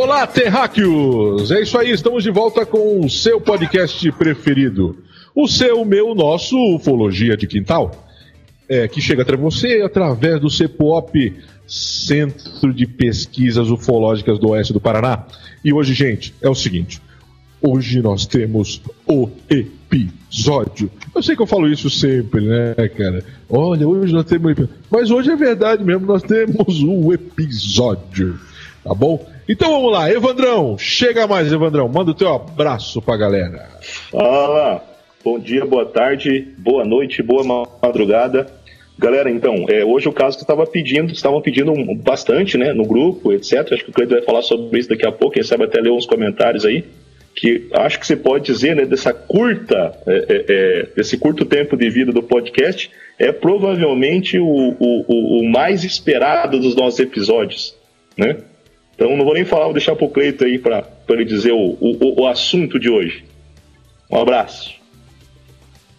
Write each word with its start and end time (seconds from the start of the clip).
Olá, 0.00 0.28
terráqueos! 0.28 1.50
É 1.50 1.60
isso 1.60 1.76
aí, 1.76 1.90
estamos 1.90 2.22
de 2.22 2.30
volta 2.30 2.64
com 2.64 3.04
o 3.04 3.10
seu 3.10 3.40
podcast 3.40 4.12
preferido. 4.12 4.96
O 5.34 5.48
seu, 5.48 5.84
meu, 5.84 6.14
nosso 6.14 6.56
Ufologia 6.76 7.36
de 7.36 7.48
Quintal. 7.48 8.06
É, 8.68 8.86
que 8.86 9.00
chega 9.00 9.22
até 9.22 9.36
você 9.36 9.82
através 9.82 10.40
do 10.40 10.48
CEPOP, 10.48 11.34
Centro 11.66 12.72
de 12.72 12.86
Pesquisas 12.86 13.70
Ufológicas 13.70 14.38
do 14.38 14.50
Oeste 14.50 14.72
do 14.72 14.80
Paraná. 14.80 15.26
E 15.64 15.72
hoje, 15.72 15.94
gente, 15.94 16.32
é 16.40 16.48
o 16.48 16.54
seguinte. 16.54 17.02
Hoje 17.60 18.00
nós 18.00 18.24
temos 18.24 18.80
o 19.04 19.28
episódio. 19.50 20.92
Eu 21.12 21.24
sei 21.24 21.34
que 21.34 21.42
eu 21.42 21.46
falo 21.46 21.66
isso 21.66 21.90
sempre, 21.90 22.42
né, 22.42 22.88
cara? 22.96 23.24
Olha, 23.50 23.88
hoje 23.88 24.12
nós 24.12 24.26
temos. 24.26 24.54
Mas 24.88 25.10
hoje 25.10 25.32
é 25.32 25.36
verdade 25.36 25.82
mesmo, 25.82 26.06
nós 26.06 26.22
temos 26.22 26.84
o 26.84 27.12
episódio. 27.12 28.38
Tá 28.88 28.94
bom? 28.94 29.22
Então 29.46 29.70
vamos 29.70 29.92
lá, 29.92 30.10
Evandrão, 30.10 30.78
chega 30.78 31.26
mais, 31.26 31.52
Evandrão, 31.52 31.86
manda 31.90 32.12
o 32.12 32.14
teu 32.14 32.34
abraço 32.34 33.02
pra 33.02 33.18
galera. 33.18 33.68
Fala, 34.10 34.82
bom 35.22 35.38
dia, 35.38 35.66
boa 35.66 35.84
tarde, 35.84 36.54
boa 36.56 36.86
noite, 36.86 37.22
boa 37.22 37.68
madrugada. 37.82 38.46
Galera, 38.98 39.30
então, 39.30 39.66
é, 39.68 39.84
hoje 39.84 40.08
o 40.08 40.12
caso 40.12 40.38
que 40.38 40.42
estava 40.42 40.66
pedindo, 40.66 41.12
estavam 41.12 41.42
pedindo 41.42 41.70
bastante, 41.96 42.56
né, 42.56 42.72
no 42.72 42.86
grupo, 42.86 43.30
etc. 43.30 43.58
Acho 43.72 43.84
que 43.84 43.90
o 43.90 43.92
Cleiton 43.92 44.14
vai 44.14 44.24
falar 44.24 44.40
sobre 44.40 44.78
isso 44.78 44.88
daqui 44.88 45.06
a 45.06 45.12
pouco, 45.12 45.34
quem 45.34 45.42
sabe 45.42 45.64
até 45.64 45.82
ler 45.82 45.92
uns 45.92 46.06
comentários 46.06 46.64
aí. 46.64 46.82
Que 47.36 47.68
acho 47.74 48.00
que 48.00 48.06
você 48.06 48.16
pode 48.16 48.46
dizer, 48.46 48.74
né, 48.74 48.86
dessa 48.86 49.12
curta, 49.12 49.92
é, 50.06 50.14
é, 50.16 50.44
é 50.48 50.86
desse 50.96 51.18
curto 51.18 51.44
tempo 51.44 51.76
de 51.76 51.90
vida 51.90 52.10
do 52.10 52.22
podcast, 52.22 52.90
é 53.18 53.32
provavelmente 53.32 54.38
o, 54.38 54.46
o, 54.46 55.40
o 55.40 55.50
mais 55.50 55.84
esperado 55.84 56.58
dos 56.58 56.74
nossos 56.74 56.98
episódios, 57.00 57.76
né? 58.16 58.38
Então 58.98 59.16
não 59.16 59.24
vou 59.24 59.34
nem 59.34 59.44
falar, 59.44 59.66
vou 59.66 59.74
deixar 59.74 59.94
para 59.94 60.06
o 60.06 60.10
Cleito 60.10 60.44
aí 60.44 60.58
para 60.58 60.84
ele 61.10 61.24
dizer 61.24 61.52
o, 61.52 61.76
o, 61.80 62.22
o 62.22 62.26
assunto 62.26 62.80
de 62.80 62.90
hoje. 62.90 63.24
Um 64.10 64.20
abraço. 64.20 64.74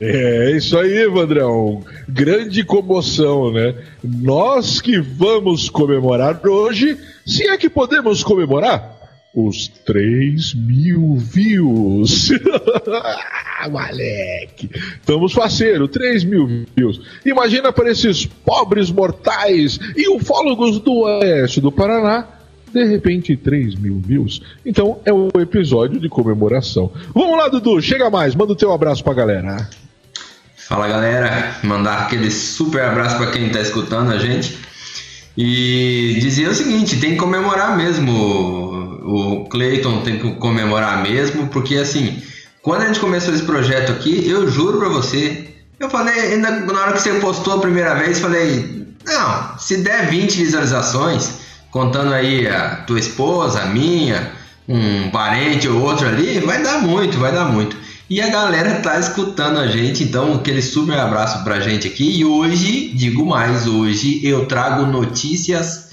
É 0.02 0.52
isso 0.52 0.78
aí, 0.78 1.08
Vandrão. 1.08 1.81
Grande 2.09 2.61
comoção, 2.66 3.53
né? 3.53 3.73
Nós 4.03 4.81
que 4.81 5.00
vamos 5.00 5.70
comemorar 5.70 6.45
hoje, 6.45 6.97
se 7.25 7.47
é 7.47 7.58
que 7.58 7.70
podemos 7.70 8.22
comemorar, 8.22 8.97
os 9.33 9.70
3 9.86 10.55
mil 10.55 11.16
views. 11.16 12.31
Moleque, 13.72 14.70
estamos 15.00 15.31
faceiro, 15.31 15.88
3 15.88 16.25
mil 16.25 16.66
views. 16.75 17.00
Imagina 17.25 17.72
para 17.72 17.92
esses 17.92 18.25
pobres 18.25 18.92
mortais 18.92 19.80
e 19.95 20.09
ufólogos 20.09 20.81
do 20.81 21.03
oeste 21.03 21.61
do 21.61 21.72
Paraná 21.72 22.39
de 22.72 22.84
repente 22.86 23.36
3 23.36 23.75
mil 23.75 24.02
views. 24.03 24.42
Então 24.66 25.00
é 25.06 25.14
o 25.14 25.30
episódio 25.39 26.00
de 26.00 26.09
comemoração. 26.09 26.92
Vamos 27.14 27.38
lá, 27.38 27.48
Dudu, 27.48 27.81
chega 27.81 28.09
mais, 28.09 28.36
manda 28.36 28.53
o 28.53 28.56
teu 28.56 28.72
abraço 28.72 29.03
pra 29.03 29.14
galera. 29.14 29.70
Fala 30.56 30.88
galera, 30.88 31.56
mandar 31.64 32.03
aquele 32.03 32.30
super 32.30 32.84
abraço 32.84 33.17
para 33.17 33.31
quem 33.31 33.50
tá 33.50 33.59
escutando 33.59 34.11
a 34.11 34.17
gente. 34.17 34.58
E 35.36 36.17
dizer 36.20 36.50
o 36.50 36.53
seguinte, 36.53 37.00
tem 37.00 37.11
que 37.11 37.17
comemorar 37.17 37.76
mesmo. 37.78 38.11
O 39.04 39.45
Clayton 39.50 40.02
tem 40.02 40.20
que 40.20 40.31
comemorar 40.36 41.02
mesmo, 41.02 41.48
porque 41.48 41.76
assim, 41.76 42.22
quando 42.61 42.83
a 42.83 42.88
gente 42.88 42.99
começou 42.99 43.33
esse 43.33 43.44
projeto 43.44 43.92
aqui, 43.92 44.30
eu 44.30 44.48
juro 44.49 44.77
pra 44.77 44.89
você, 44.89 45.49
eu 45.80 45.89
falei, 45.89 46.36
na 46.38 46.82
hora 46.82 46.94
que 46.94 47.02
você 47.02 47.14
postou 47.15 47.54
a 47.55 47.60
primeira 47.60 47.95
vez, 47.95 48.20
falei, 48.20 48.86
não, 49.05 49.58
se 49.58 49.77
der 49.77 50.10
20 50.10 50.36
visualizações, 50.36 51.32
contando 51.72 52.14
aí 52.14 52.48
a 52.48 52.78
tua 52.88 53.00
esposa, 53.00 53.62
a 53.62 53.66
minha, 53.68 54.32
um 54.68 55.10
parente 55.10 55.68
ou 55.68 55.82
outro 55.82 56.08
ali, 56.08 56.40
vai 56.40 56.62
dar 56.62 56.82
muito, 56.82 57.18
vai 57.18 57.32
dar 57.32 57.46
muito. 57.46 57.76
E 58.10 58.20
a 58.22 58.30
galera 58.30 58.80
tá 58.82 59.00
escutando 59.00 59.60
a 59.60 59.68
gente, 59.68 60.04
então 60.04 60.34
aquele 60.34 60.62
super 60.62 60.98
abraço 60.98 61.44
pra 61.44 61.60
gente 61.60 61.88
aqui. 61.88 62.20
E 62.20 62.26
hoje, 62.26 62.90
digo 62.90 63.24
mais, 63.26 63.68
hoje 63.68 64.26
eu 64.26 64.48
trago 64.48 64.88
notícias 64.88 65.90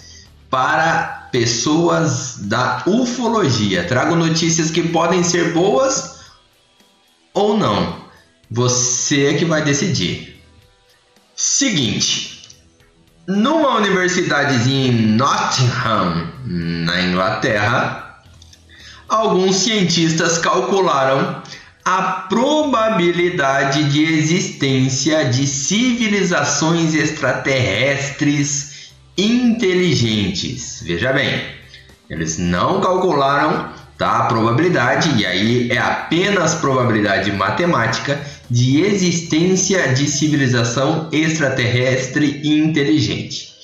para 0.49 1.29
pessoas 1.31 2.39
da 2.39 2.83
ufologia. 2.87 3.85
Trago 3.85 4.15
notícias 4.15 4.71
que 4.71 4.83
podem 4.83 5.23
ser 5.23 5.53
boas 5.53 6.21
ou 7.35 7.59
não. 7.59 7.97
Você 8.51 9.27
é 9.27 9.35
que 9.35 9.45
vai 9.45 9.63
decidir. 9.63 10.41
Seguinte, 11.35 12.36
numa 13.27 13.77
universidadezinha 13.77 14.89
em 14.89 15.07
Nottingham, 15.17 16.29
na 16.45 17.03
Inglaterra, 17.03 18.21
alguns 19.09 19.57
cientistas 19.57 20.39
calcularam 20.39 21.43
a 21.85 22.03
probabilidade 22.29 23.85
de 23.91 24.03
existência 24.03 25.25
de 25.27 25.47
civilizações 25.47 26.95
extraterrestres 26.95 28.93
inteligentes. 29.17 30.83
Veja 30.85 31.13
bem, 31.13 31.43
eles 32.11 32.39
não 32.39 32.81
calcularam 32.81 33.71
tá, 33.99 34.19
a 34.19 34.27
probabilidade, 34.27 35.21
e 35.21 35.27
aí 35.27 35.71
é 35.71 35.79
apenas 35.79 36.55
probabilidade 36.55 37.33
matemática 37.33 38.21
de 38.51 38.83
existência 38.83 39.95
de 39.95 40.09
civilização 40.09 41.09
extraterrestre 41.13 42.41
inteligente. 42.45 43.55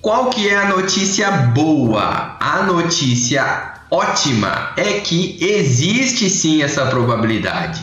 Qual 0.00 0.30
que 0.30 0.48
é 0.48 0.56
a 0.56 0.68
notícia 0.68 1.30
boa? 1.30 2.36
A 2.38 2.62
notícia 2.62 3.74
ótima 3.90 4.72
é 4.76 5.00
que 5.00 5.36
existe 5.40 6.28
sim 6.28 6.62
essa 6.62 6.86
probabilidade. 6.86 7.82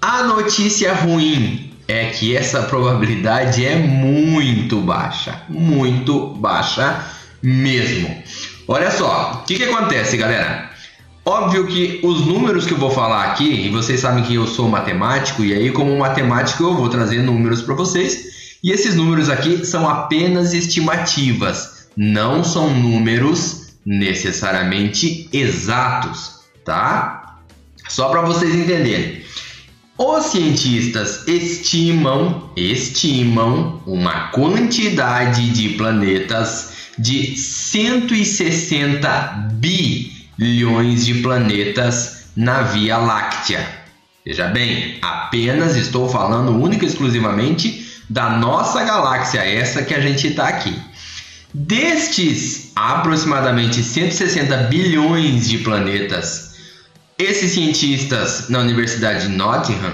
A 0.00 0.22
notícia 0.22 0.94
ruim 0.94 1.74
é 1.86 2.06
que 2.06 2.36
essa 2.36 2.62
probabilidade 2.62 3.66
é 3.66 3.76
muito 3.76 4.80
baixa, 4.80 5.42
muito 5.48 6.28
baixa 6.34 7.04
mesmo. 7.42 8.22
Olha 8.72 8.88
só, 8.92 9.42
o 9.42 9.46
que, 9.46 9.56
que 9.56 9.64
acontece, 9.64 10.16
galera? 10.16 10.70
Óbvio 11.26 11.66
que 11.66 11.98
os 12.04 12.24
números 12.24 12.66
que 12.66 12.72
eu 12.72 12.78
vou 12.78 12.92
falar 12.92 13.24
aqui, 13.24 13.66
e 13.66 13.68
vocês 13.68 13.98
sabem 13.98 14.22
que 14.22 14.36
eu 14.36 14.46
sou 14.46 14.68
matemático, 14.68 15.42
e 15.42 15.52
aí, 15.52 15.72
como 15.72 15.98
matemático, 15.98 16.62
eu 16.62 16.76
vou 16.76 16.88
trazer 16.88 17.20
números 17.20 17.62
para 17.62 17.74
vocês. 17.74 18.58
E 18.62 18.70
esses 18.70 18.94
números 18.94 19.28
aqui 19.28 19.66
são 19.66 19.88
apenas 19.88 20.54
estimativas, 20.54 21.88
não 21.96 22.44
são 22.44 22.72
números 22.72 23.72
necessariamente 23.84 25.28
exatos, 25.32 26.42
tá? 26.64 27.40
Só 27.88 28.08
para 28.08 28.20
vocês 28.20 28.54
entenderem. 28.54 29.22
Os 29.98 30.26
cientistas 30.26 31.26
estimam, 31.26 32.52
estimam 32.54 33.82
uma 33.84 34.28
quantidade 34.28 35.50
de 35.50 35.70
planetas 35.70 36.79
de 36.98 37.36
160 37.36 39.48
bi 39.52 40.20
bilhões 40.40 41.04
de 41.04 41.20
planetas 41.20 42.30
na 42.34 42.62
Via 42.62 42.96
Láctea. 42.96 43.66
Veja 44.24 44.46
bem, 44.46 44.98
apenas 45.02 45.76
estou 45.76 46.08
falando 46.08 46.52
única 46.52 46.86
e 46.86 46.88
exclusivamente 46.88 47.86
da 48.08 48.30
nossa 48.30 48.82
galáxia, 48.82 49.40
essa 49.40 49.82
que 49.82 49.94
a 49.94 50.00
gente 50.00 50.28
está 50.28 50.48
aqui. 50.48 50.74
Destes 51.52 52.72
aproximadamente 52.74 53.82
160 53.82 54.56
bilhões 54.64 55.48
de 55.48 55.58
planetas, 55.58 56.54
esses 57.18 57.52
cientistas 57.52 58.48
na 58.48 58.60
Universidade 58.60 59.26
de 59.26 59.36
Nottingham 59.36 59.92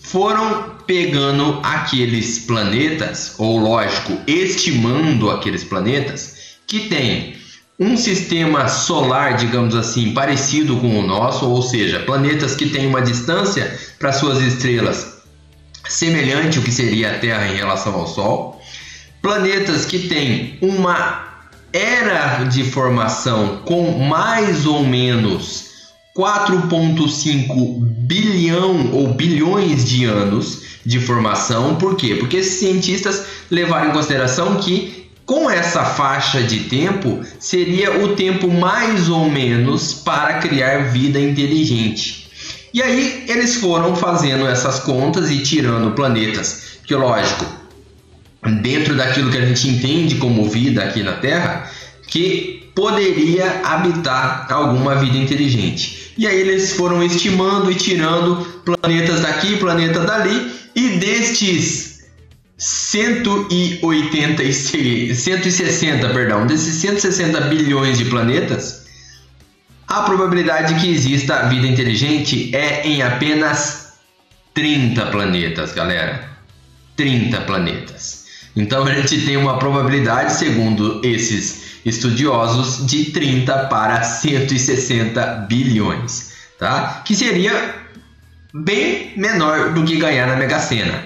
foram 0.00 0.77
pegando 0.88 1.60
aqueles 1.62 2.38
planetas, 2.38 3.34
ou 3.36 3.58
lógico, 3.58 4.18
estimando 4.26 5.30
aqueles 5.30 5.62
planetas 5.62 6.56
que 6.66 6.88
têm 6.88 7.36
um 7.78 7.94
sistema 7.94 8.66
solar, 8.68 9.36
digamos 9.36 9.76
assim, 9.76 10.14
parecido 10.14 10.78
com 10.78 10.98
o 10.98 11.06
nosso, 11.06 11.46
ou 11.46 11.60
seja, 11.60 12.00
planetas 12.00 12.56
que 12.56 12.70
têm 12.70 12.86
uma 12.86 13.02
distância 13.02 13.78
para 13.98 14.14
suas 14.14 14.40
estrelas 14.40 15.18
semelhante 15.86 16.56
ao 16.56 16.64
que 16.64 16.72
seria 16.72 17.10
a 17.10 17.18
Terra 17.18 17.46
em 17.48 17.56
relação 17.56 17.94
ao 17.94 18.06
Sol, 18.06 18.58
planetas 19.20 19.84
que 19.84 20.08
têm 20.08 20.56
uma 20.62 21.28
era 21.70 22.44
de 22.44 22.64
formação 22.64 23.58
com 23.66 23.98
mais 23.98 24.64
ou 24.64 24.82
menos 24.84 25.67
4,5 26.18 27.78
bilhão 27.80 28.90
ou 28.92 29.14
bilhões 29.14 29.84
de 29.84 30.04
anos 30.04 30.62
de 30.84 30.98
formação. 30.98 31.76
Por 31.76 31.94
quê? 31.94 32.16
Porque 32.16 32.38
esses 32.38 32.58
cientistas 32.58 33.24
levaram 33.48 33.90
em 33.90 33.92
consideração 33.92 34.56
que 34.56 35.06
com 35.24 35.48
essa 35.48 35.84
faixa 35.84 36.42
de 36.42 36.60
tempo, 36.60 37.20
seria 37.38 38.02
o 38.02 38.16
tempo 38.16 38.50
mais 38.50 39.10
ou 39.10 39.28
menos 39.28 39.92
para 39.92 40.38
criar 40.38 40.90
vida 40.90 41.20
inteligente. 41.20 42.30
E 42.72 42.82
aí 42.82 43.26
eles 43.28 43.56
foram 43.56 43.94
fazendo 43.94 44.46
essas 44.46 44.80
contas 44.80 45.30
e 45.30 45.42
tirando 45.42 45.94
planetas, 45.94 46.78
que 46.86 46.94
lógico, 46.94 47.44
dentro 48.62 48.96
daquilo 48.96 49.30
que 49.30 49.36
a 49.36 49.44
gente 49.44 49.68
entende 49.68 50.14
como 50.14 50.48
vida 50.48 50.82
aqui 50.82 51.02
na 51.02 51.12
Terra, 51.12 51.70
que 52.06 52.57
poderia 52.78 53.60
habitar 53.64 54.46
alguma 54.52 54.94
vida 54.94 55.18
inteligente. 55.18 56.12
E 56.16 56.28
aí 56.28 56.38
eles 56.38 56.74
foram 56.74 57.02
estimando 57.02 57.72
e 57.72 57.74
tirando 57.74 58.36
planetas 58.64 59.22
daqui, 59.22 59.56
planeta 59.56 60.04
dali, 60.04 60.52
e 60.76 60.90
destes 60.90 62.04
186, 62.56 65.18
160, 65.18 66.08
perdão, 66.10 66.46
desses 66.46 66.74
160 66.74 67.40
bilhões 67.48 67.98
de 67.98 68.04
planetas, 68.04 68.86
a 69.88 70.02
probabilidade 70.02 70.80
que 70.80 70.88
exista 70.88 71.48
vida 71.48 71.66
inteligente 71.66 72.54
é 72.54 72.86
em 72.86 73.02
apenas 73.02 73.94
30 74.54 75.04
planetas, 75.06 75.72
galera. 75.72 76.28
30 76.94 77.40
planetas. 77.40 78.26
Então 78.54 78.86
a 78.86 78.94
gente 78.94 79.26
tem 79.26 79.36
uma 79.36 79.58
probabilidade, 79.58 80.34
segundo 80.34 81.00
esses 81.04 81.67
estudiosos, 81.88 82.86
de 82.86 83.06
30 83.06 83.66
para 83.66 84.02
160 84.02 85.46
bilhões, 85.48 86.32
tá? 86.58 87.02
Que 87.04 87.14
seria 87.14 87.74
bem 88.54 89.12
menor 89.16 89.72
do 89.72 89.84
que 89.84 89.96
ganhar 89.96 90.26
na 90.26 90.36
Mega 90.36 90.58
Sena. 90.58 91.04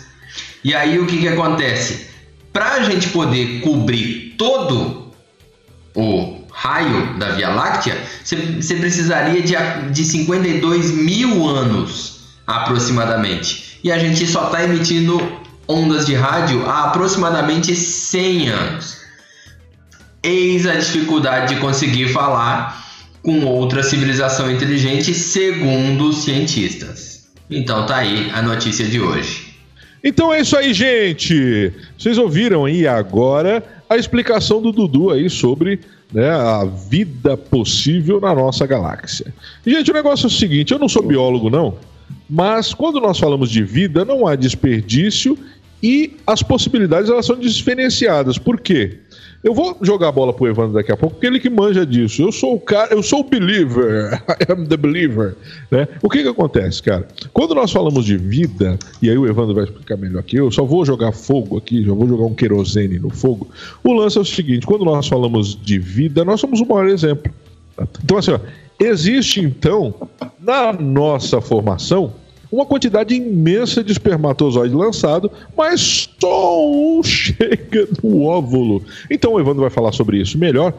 E 0.65 0.73
aí 0.73 0.97
o 0.97 1.05
que, 1.05 1.19
que 1.19 1.27
acontece? 1.27 2.07
Para 2.51 2.73
a 2.73 2.83
gente 2.83 3.09
poder 3.09 3.61
cobrir 3.61 4.33
todo 4.35 5.13
o 5.93 6.41
raio 6.51 7.19
da 7.19 7.33
Via 7.33 7.49
Láctea, 7.49 7.95
você 8.23 8.73
precisaria 8.73 9.43
de, 9.43 9.53
de 9.91 10.03
52 10.03 10.89
mil 10.89 11.47
anos 11.47 12.21
aproximadamente. 12.47 13.79
E 13.83 13.91
a 13.91 13.99
gente 13.99 14.25
só 14.25 14.47
está 14.47 14.63
emitindo 14.63 15.21
ondas 15.67 16.07
de 16.07 16.15
rádio 16.15 16.67
há 16.67 16.85
aproximadamente 16.85 17.75
100 17.75 18.49
anos. 18.49 18.97
Eis 20.23 20.65
a 20.65 20.73
dificuldade 20.73 21.53
de 21.53 21.61
conseguir 21.61 22.11
falar 22.11 22.83
com 23.21 23.45
outra 23.45 23.83
civilização 23.83 24.49
inteligente, 24.49 25.13
segundo 25.13 26.09
os 26.09 26.23
cientistas. 26.23 27.27
Então 27.51 27.85
tá 27.85 27.97
aí 27.97 28.31
a 28.33 28.41
notícia 28.41 28.87
de 28.87 28.99
hoje. 28.99 29.44
Então 30.07 30.31
é 30.31 30.41
isso 30.41 30.55
aí, 30.55 30.71
gente. 30.71 31.73
Vocês 31.97 32.19
ouviram 32.19 32.65
aí 32.65 32.87
agora 32.87 33.63
a 33.89 33.97
explicação 33.97 34.61
do 34.61 34.71
Dudu 34.71 35.09
aí 35.09 35.27
sobre 35.31 35.79
né, 36.13 36.29
a 36.29 36.63
vida 36.63 37.35
possível 37.35 38.21
na 38.21 38.35
nossa 38.35 38.67
galáxia. 38.67 39.33
Gente, 39.65 39.89
o 39.89 39.93
negócio 39.95 40.25
é 40.25 40.27
o 40.27 40.31
seguinte: 40.31 40.71
eu 40.71 40.77
não 40.77 40.87
sou 40.87 41.01
biólogo, 41.01 41.49
não, 41.49 41.75
mas 42.29 42.71
quando 42.71 43.01
nós 43.01 43.17
falamos 43.17 43.49
de 43.49 43.63
vida, 43.63 44.05
não 44.05 44.27
há 44.27 44.35
desperdício 44.35 45.35
e 45.81 46.15
as 46.27 46.43
possibilidades 46.43 47.09
elas 47.09 47.25
são 47.25 47.39
diferenciadas. 47.39 48.37
Por 48.37 48.59
quê? 48.59 48.99
Eu 49.45 49.53
vou 49.53 49.77
jogar 49.79 50.07
a 50.07 50.11
bola 50.11 50.33
pro 50.33 50.47
Evandro 50.47 50.73
daqui 50.73 50.91
a 50.91 50.97
pouco, 50.97 51.17
porque 51.17 51.27
ele 51.27 51.39
que 51.39 51.51
manja 51.51 51.85
disso. 51.85 52.19
Eu 52.23 52.31
sou 52.31 52.55
o 52.55 52.59
cara, 52.59 52.91
eu 52.91 53.03
sou 53.03 53.19
o 53.19 53.23
believer. 53.23 54.19
I 54.41 54.51
am 54.51 54.65
the 54.65 54.75
believer. 54.75 55.35
Né? 55.69 55.87
O 56.01 56.09
que 56.09 56.23
que 56.23 56.27
acontece, 56.27 56.81
cara? 56.81 57.07
Quando 57.31 57.53
nós 57.53 57.71
falamos 57.71 58.05
de 58.05 58.17
vida, 58.17 58.79
e 59.03 59.07
aí 59.07 59.15
o 59.15 59.27
Evandro 59.27 59.53
vai 59.53 59.65
explicar 59.65 59.97
melhor 59.97 60.23
que 60.23 60.35
eu, 60.35 60.51
só 60.51 60.65
vou 60.65 60.83
jogar 60.83 61.11
fogo 61.11 61.59
aqui, 61.59 61.83
já 61.83 61.93
vou 61.93 62.07
jogar 62.07 62.25
um 62.25 62.33
querosene 62.33 62.97
no 62.97 63.11
fogo. 63.11 63.47
O 63.83 63.93
lance 63.93 64.17
é 64.17 64.21
o 64.21 64.25
seguinte: 64.25 64.65
quando 64.65 64.83
nós 64.83 65.07
falamos 65.07 65.55
de 65.55 65.77
vida, 65.77 66.25
nós 66.25 66.39
somos 66.39 66.59
o 66.59 66.65
maior 66.65 66.87
exemplo. 66.87 67.31
Então, 68.03 68.17
assim, 68.17 68.31
ó, 68.31 68.39
existe 68.79 69.41
então, 69.41 69.93
na 70.39 70.73
nossa 70.73 71.39
formação, 71.39 72.13
uma 72.55 72.65
quantidade 72.65 73.13
imensa 73.13 73.83
de 73.83 73.91
espermatozoide 73.91 74.73
lançado, 74.73 75.29
mas 75.57 76.09
só 76.19 76.65
um 76.65 77.01
chega 77.03 77.87
no 78.01 78.23
óvulo. 78.23 78.83
Então 79.11 79.33
o 79.33 79.39
Evandro 79.39 79.61
vai 79.61 79.69
falar 79.69 79.91
sobre 79.91 80.21
isso 80.21 80.37
melhor. 80.37 80.73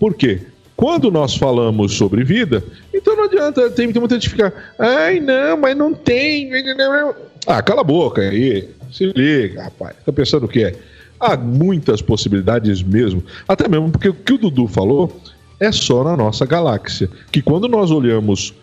Por 0.00 0.14
quê? 0.14 0.40
Quando 0.74 1.10
nós 1.10 1.36
falamos 1.36 1.94
sobre 1.94 2.22
vida, 2.24 2.62
então 2.94 3.16
não 3.16 3.24
adianta, 3.24 3.68
tem, 3.70 3.92
tem 3.92 4.00
muita 4.00 4.14
gente 4.14 4.30
ficar, 4.30 4.52
ai 4.78 5.18
não, 5.18 5.58
mas 5.58 5.76
não 5.76 5.92
tem. 5.92 6.50
Ah, 7.46 7.60
cala 7.60 7.80
a 7.80 7.84
boca 7.84 8.22
aí, 8.22 8.68
se 8.90 9.12
liga, 9.14 9.64
rapaz. 9.64 9.96
Tá 10.06 10.12
pensando 10.12 10.46
o 10.46 10.48
que 10.48 10.64
é? 10.64 10.74
Há 11.18 11.36
muitas 11.36 12.00
possibilidades 12.00 12.82
mesmo. 12.82 13.24
Até 13.46 13.68
mesmo 13.68 13.90
porque 13.90 14.08
o 14.08 14.14
que 14.14 14.32
o 14.34 14.38
Dudu 14.38 14.68
falou 14.68 15.20
é 15.58 15.72
só 15.72 16.04
na 16.04 16.16
nossa 16.16 16.46
galáxia. 16.46 17.10
Que 17.32 17.42
quando 17.42 17.66
nós 17.66 17.90
olhamos 17.90 18.54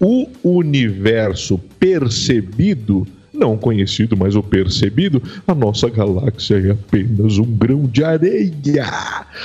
o 0.00 0.28
universo 0.44 1.58
percebido, 1.78 3.06
não 3.32 3.56
conhecido, 3.56 4.16
mas 4.16 4.34
o 4.34 4.42
percebido, 4.42 5.22
a 5.46 5.54
nossa 5.54 5.88
galáxia 5.88 6.56
é 6.56 6.70
apenas 6.72 7.38
um 7.38 7.44
grão 7.44 7.84
de 7.84 8.02
areia. 8.02 8.52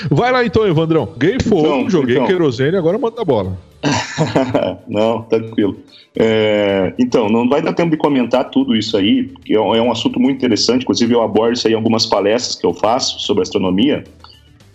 Vai 0.10 0.32
lá 0.32 0.46
então, 0.46 0.68
Evandrão. 0.68 1.10
Ganhei 1.18 1.40
fogo, 1.40 1.68
então, 1.68 1.90
joguei 1.90 2.16
então. 2.16 2.28
querosene, 2.28 2.78
agora 2.78 2.98
manda 2.98 3.22
a 3.22 3.26
bola. 3.26 3.58
não, 4.88 5.24
tranquilo. 5.24 5.78
É, 6.18 6.94
então, 7.00 7.30
não 7.30 7.48
vai 7.48 7.62
dar 7.62 7.74
tempo 7.74 7.92
de 7.92 7.98
comentar 7.98 8.50
tudo 8.50 8.76
isso 8.76 8.98
aí, 8.98 9.24
porque 9.24 9.54
é 9.54 9.60
um 9.60 9.76
é 9.76 9.90
assunto 9.90 10.20
muito 10.20 10.38
interessante. 10.38 10.84
Inclusive, 10.84 11.14
eu 11.14 11.22
abordo 11.22 11.54
isso 11.54 11.68
aí 11.68 11.74
em 11.74 11.76
algumas 11.76 12.06
palestras 12.06 12.56
que 12.56 12.66
eu 12.66 12.74
faço 12.74 13.20
sobre 13.20 13.44
astronomia. 13.44 14.04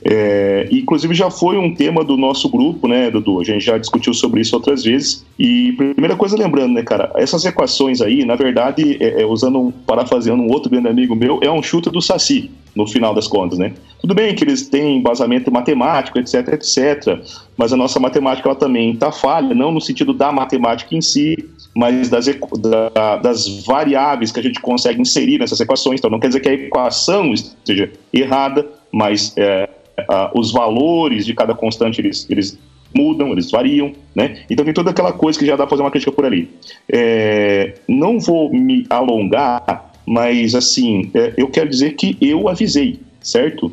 É, 0.08 0.68
inclusive 0.70 1.12
já 1.14 1.28
foi 1.30 1.58
um 1.58 1.74
tema 1.74 2.04
do 2.04 2.16
nosso 2.16 2.48
grupo, 2.48 2.86
né, 2.86 3.10
Dudu? 3.10 3.40
A 3.40 3.44
gente 3.44 3.64
já 3.64 3.76
discutiu 3.76 4.14
sobre 4.14 4.40
isso 4.40 4.54
outras 4.54 4.84
vezes. 4.84 5.26
E 5.36 5.72
primeira 5.72 6.14
coisa, 6.14 6.38
lembrando, 6.38 6.74
né, 6.74 6.82
cara, 6.82 7.10
essas 7.16 7.44
equações 7.44 8.00
aí, 8.00 8.24
na 8.24 8.36
verdade, 8.36 8.96
é, 9.00 9.22
é, 9.22 9.26
usando 9.26 9.58
um, 9.58 9.72
um 9.72 10.52
outro 10.52 10.70
grande 10.70 10.88
amigo 10.88 11.16
meu, 11.16 11.40
é 11.42 11.50
um 11.50 11.60
chute 11.60 11.90
do 11.90 12.00
Saci, 12.00 12.48
no 12.74 12.86
final 12.86 13.12
das 13.14 13.26
contas, 13.26 13.58
né? 13.58 13.72
Tudo 14.00 14.14
bem 14.14 14.32
que 14.32 14.44
eles 14.44 14.68
têm 14.68 14.98
embasamento 14.98 15.50
matemático, 15.50 16.18
etc, 16.20 16.52
etc, 16.52 17.20
mas 17.56 17.72
a 17.72 17.76
nossa 17.76 17.98
matemática 17.98 18.48
ela 18.48 18.56
também 18.56 18.92
está 18.92 19.10
falha, 19.10 19.54
não 19.54 19.72
no 19.72 19.80
sentido 19.80 20.12
da 20.12 20.30
matemática 20.30 20.94
em 20.94 21.00
si, 21.00 21.36
mas 21.74 22.08
das, 22.08 22.26
da, 22.60 23.16
das 23.16 23.64
variáveis 23.64 24.30
que 24.30 24.38
a 24.38 24.42
gente 24.42 24.60
consegue 24.60 25.00
inserir 25.00 25.38
nessas 25.38 25.58
equações. 25.58 25.98
Então, 25.98 26.10
não 26.10 26.20
quer 26.20 26.28
dizer 26.28 26.40
que 26.40 26.48
a 26.48 26.52
equação 26.52 27.32
esteja 27.32 27.90
errada, 28.12 28.66
mas 28.92 29.34
é, 29.36 29.68
uh, 30.00 30.38
os 30.38 30.52
valores 30.52 31.26
de 31.26 31.34
cada 31.34 31.54
constante 31.54 32.00
eles, 32.00 32.26
eles 32.28 32.58
mudam, 32.94 33.32
eles 33.32 33.50
variam, 33.50 33.92
né? 34.14 34.42
Então 34.48 34.64
tem 34.64 34.74
toda 34.74 34.90
aquela 34.90 35.12
coisa 35.12 35.38
que 35.38 35.46
já 35.46 35.56
dá 35.56 35.64
para 35.64 35.70
fazer 35.70 35.82
uma 35.82 35.90
crítica 35.90 36.12
por 36.12 36.24
ali. 36.24 36.48
É, 36.90 37.74
não 37.88 38.18
vou 38.18 38.50
me 38.50 38.86
alongar, 38.88 39.92
mas 40.06 40.54
assim, 40.54 41.10
é, 41.14 41.34
eu 41.36 41.48
quero 41.48 41.68
dizer 41.68 41.94
que 41.94 42.16
eu 42.20 42.48
avisei, 42.48 43.00
certo? 43.20 43.72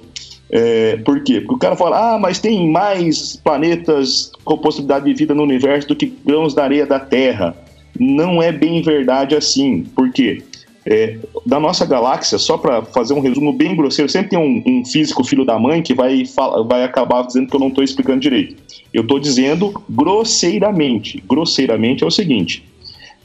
É, 0.49 0.97
por 0.97 1.23
quê? 1.23 1.41
Porque 1.41 1.55
o 1.55 1.57
cara 1.57 1.75
fala, 1.75 2.15
ah, 2.15 2.19
mas 2.19 2.39
tem 2.39 2.69
mais 2.69 3.35
planetas 3.37 4.31
com 4.43 4.57
possibilidade 4.57 5.05
de 5.05 5.13
vida 5.13 5.33
no 5.33 5.43
universo 5.43 5.87
do 5.87 5.95
que 5.95 6.13
grãos 6.23 6.53
da 6.53 6.63
areia 6.63 6.85
da 6.85 6.99
Terra. 6.99 7.55
Não 7.99 8.41
é 8.41 8.51
bem 8.51 8.81
verdade 8.81 9.35
assim. 9.35 9.83
Por 9.95 10.11
quê? 10.11 10.43
É, 10.85 11.17
da 11.45 11.59
nossa 11.59 11.85
galáxia, 11.85 12.37
só 12.37 12.57
para 12.57 12.81
fazer 12.83 13.13
um 13.13 13.21
resumo 13.21 13.53
bem 13.53 13.75
grosseiro, 13.75 14.11
sempre 14.11 14.31
tem 14.31 14.39
um, 14.39 14.61
um, 14.65 14.85
físico 14.85 15.23
filho 15.23 15.45
da 15.45 15.57
mãe 15.57 15.81
que 15.81 15.93
vai, 15.93 16.23
vai 16.67 16.83
acabar 16.83 17.25
dizendo 17.25 17.47
que 17.47 17.55
eu 17.55 17.59
não 17.59 17.69
estou 17.69 17.83
explicando 17.83 18.19
direito. 18.19 18.61
Eu 18.93 19.03
estou 19.03 19.17
dizendo 19.17 19.73
grosseiramente. 19.89 21.23
Grosseiramente 21.25 22.03
é 22.03 22.07
o 22.07 22.11
seguinte: 22.11 22.63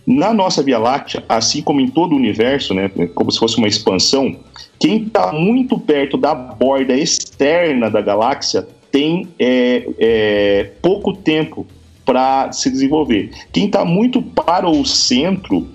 na 0.07 0.33
nossa 0.33 0.63
Via 0.63 0.79
Láctea, 0.79 1.23
assim 1.29 1.61
como 1.61 1.81
em 1.81 1.89
todo 1.89 2.13
o 2.13 2.17
universo, 2.17 2.73
né, 2.73 2.89
como 3.15 3.31
se 3.31 3.39
fosse 3.39 3.59
uma 3.59 3.69
expansão, 3.69 4.37
quem 4.79 5.03
está 5.03 5.33
muito 5.33 5.79
perto 5.79 6.17
da 6.17 6.35
borda 6.35 6.95
externa 6.95 7.91
da 7.91 8.01
galáxia 8.01 8.67
tem 8.91 9.29
é, 9.39 9.87
é, 9.99 10.71
pouco 10.81 11.13
tempo 11.13 11.67
para 12.07 12.51
se 12.53 12.71
desenvolver. 12.71 13.31
Quem 13.53 13.67
está 13.67 13.85
muito 13.85 14.23
para 14.23 14.67
o 14.67 14.83
centro 14.87 15.69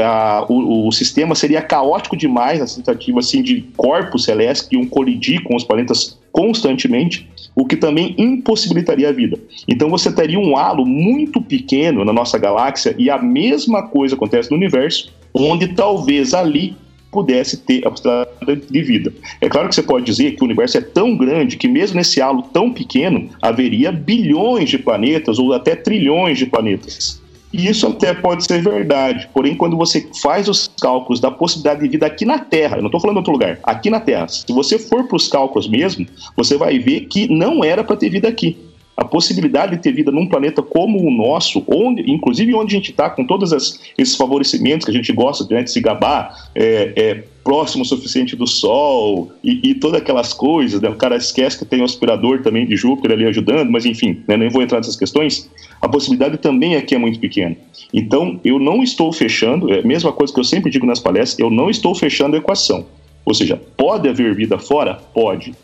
a, 0.00 0.46
o, 0.48 0.88
o, 0.88 0.92
sistema 0.92 1.34
seria 1.34 1.60
caótico 1.60 2.16
demais 2.16 2.60
na 2.60 2.66
tentativa 2.66 3.18
assim, 3.18 3.42
de 3.42 3.62
corpos 3.76 4.24
celestes 4.24 4.68
que 4.68 4.76
iam 4.76 4.86
colidir 4.86 5.42
com 5.42 5.56
os 5.56 5.64
planetas 5.64 6.18
constantemente, 6.30 7.28
o 7.56 7.66
que 7.66 7.76
também 7.76 8.14
impossibilitaria 8.16 9.08
a 9.08 9.12
vida. 9.12 9.38
Então 9.66 9.88
você 9.88 10.12
teria 10.12 10.38
um 10.38 10.56
halo 10.56 10.86
muito 10.86 11.40
pequeno 11.40 12.04
na 12.04 12.12
nossa 12.12 12.38
galáxia 12.38 12.94
e 12.96 13.10
a 13.10 13.18
mesma 13.18 13.82
coisa 13.82 14.14
acontece 14.14 14.50
no 14.50 14.56
universo, 14.56 15.12
onde 15.34 15.68
talvez 15.68 16.34
ali 16.34 16.76
pudesse 17.10 17.56
ter 17.56 17.86
a 17.86 17.90
possibilidade 17.90 18.70
de 18.70 18.82
vida. 18.82 19.12
É 19.40 19.48
claro 19.48 19.68
que 19.68 19.74
você 19.74 19.82
pode 19.82 20.04
dizer 20.04 20.32
que 20.32 20.42
o 20.42 20.44
universo 20.44 20.78
é 20.78 20.80
tão 20.80 21.16
grande 21.16 21.56
que 21.56 21.66
mesmo 21.66 21.96
nesse 21.96 22.20
halo 22.20 22.42
tão 22.42 22.70
pequeno 22.70 23.30
haveria 23.40 23.90
bilhões 23.90 24.68
de 24.68 24.78
planetas 24.78 25.38
ou 25.38 25.52
até 25.52 25.74
trilhões 25.74 26.38
de 26.38 26.46
planetas. 26.46 27.20
E 27.52 27.66
isso 27.66 27.86
até 27.86 28.12
pode 28.12 28.44
ser 28.44 28.62
verdade, 28.62 29.28
porém, 29.32 29.56
quando 29.56 29.76
você 29.76 30.06
faz 30.22 30.48
os 30.48 30.70
cálculos 30.80 31.18
da 31.18 31.30
possibilidade 31.30 31.80
de 31.80 31.88
vida 31.88 32.06
aqui 32.06 32.24
na 32.24 32.38
Terra, 32.38 32.76
eu 32.76 32.82
não 32.82 32.88
estou 32.88 33.00
falando 33.00 33.16
em 33.16 33.20
outro 33.20 33.32
lugar, 33.32 33.58
aqui 33.62 33.88
na 33.88 34.00
Terra, 34.00 34.28
se 34.28 34.52
você 34.52 34.78
for 34.78 35.06
para 35.06 35.16
os 35.16 35.28
cálculos 35.28 35.68
mesmo, 35.68 36.06
você 36.36 36.56
vai 36.56 36.78
ver 36.78 37.06
que 37.06 37.26
não 37.28 37.64
era 37.64 37.82
para 37.82 37.96
ter 37.96 38.10
vida 38.10 38.28
aqui. 38.28 38.56
A 38.96 39.04
possibilidade 39.04 39.76
de 39.76 39.82
ter 39.82 39.92
vida 39.92 40.10
num 40.10 40.26
planeta 40.26 40.60
como 40.60 41.00
o 41.00 41.10
nosso, 41.10 41.62
onde, 41.68 42.10
inclusive 42.10 42.52
onde 42.52 42.74
a 42.74 42.78
gente 42.78 42.90
está, 42.90 43.08
com 43.08 43.24
todos 43.24 43.52
esses 43.52 44.16
favorecimentos 44.16 44.84
que 44.84 44.90
a 44.90 44.94
gente 44.94 45.12
gosta 45.12 45.46
né, 45.54 45.62
de 45.62 45.70
se 45.70 45.80
gabar, 45.80 46.50
é, 46.52 46.92
é, 46.96 47.24
próximo 47.48 47.82
o 47.82 47.86
suficiente 47.86 48.36
do 48.36 48.46
Sol 48.46 49.32
e, 49.42 49.70
e 49.70 49.74
todas 49.74 50.02
aquelas 50.02 50.34
coisas, 50.34 50.82
né? 50.82 50.90
o 50.90 50.96
cara 50.96 51.16
esquece 51.16 51.58
que 51.58 51.64
tem 51.64 51.80
um 51.80 51.84
aspirador 51.86 52.42
também 52.42 52.66
de 52.66 52.76
Júpiter 52.76 53.12
ali 53.12 53.24
ajudando, 53.24 53.70
mas 53.70 53.86
enfim, 53.86 54.22
né, 54.28 54.36
nem 54.36 54.50
vou 54.50 54.60
entrar 54.60 54.76
nessas 54.76 54.96
questões, 54.96 55.48
a 55.80 55.88
possibilidade 55.88 56.36
também 56.36 56.76
aqui 56.76 56.94
é 56.94 56.98
muito 56.98 57.18
pequena. 57.18 57.56
Então, 57.90 58.38
eu 58.44 58.58
não 58.58 58.82
estou 58.82 59.10
fechando, 59.14 59.72
é 59.72 59.78
a 59.78 59.82
mesma 59.82 60.12
coisa 60.12 60.30
que 60.30 60.38
eu 60.38 60.44
sempre 60.44 60.70
digo 60.70 60.84
nas 60.84 61.00
palestras, 61.00 61.38
eu 61.38 61.48
não 61.48 61.70
estou 61.70 61.94
fechando 61.94 62.36
a 62.36 62.38
equação. 62.38 62.84
Ou 63.24 63.32
seja, 63.32 63.58
pode 63.78 64.06
haver 64.06 64.34
vida 64.34 64.58
fora? 64.58 64.96
Pode 65.14 65.54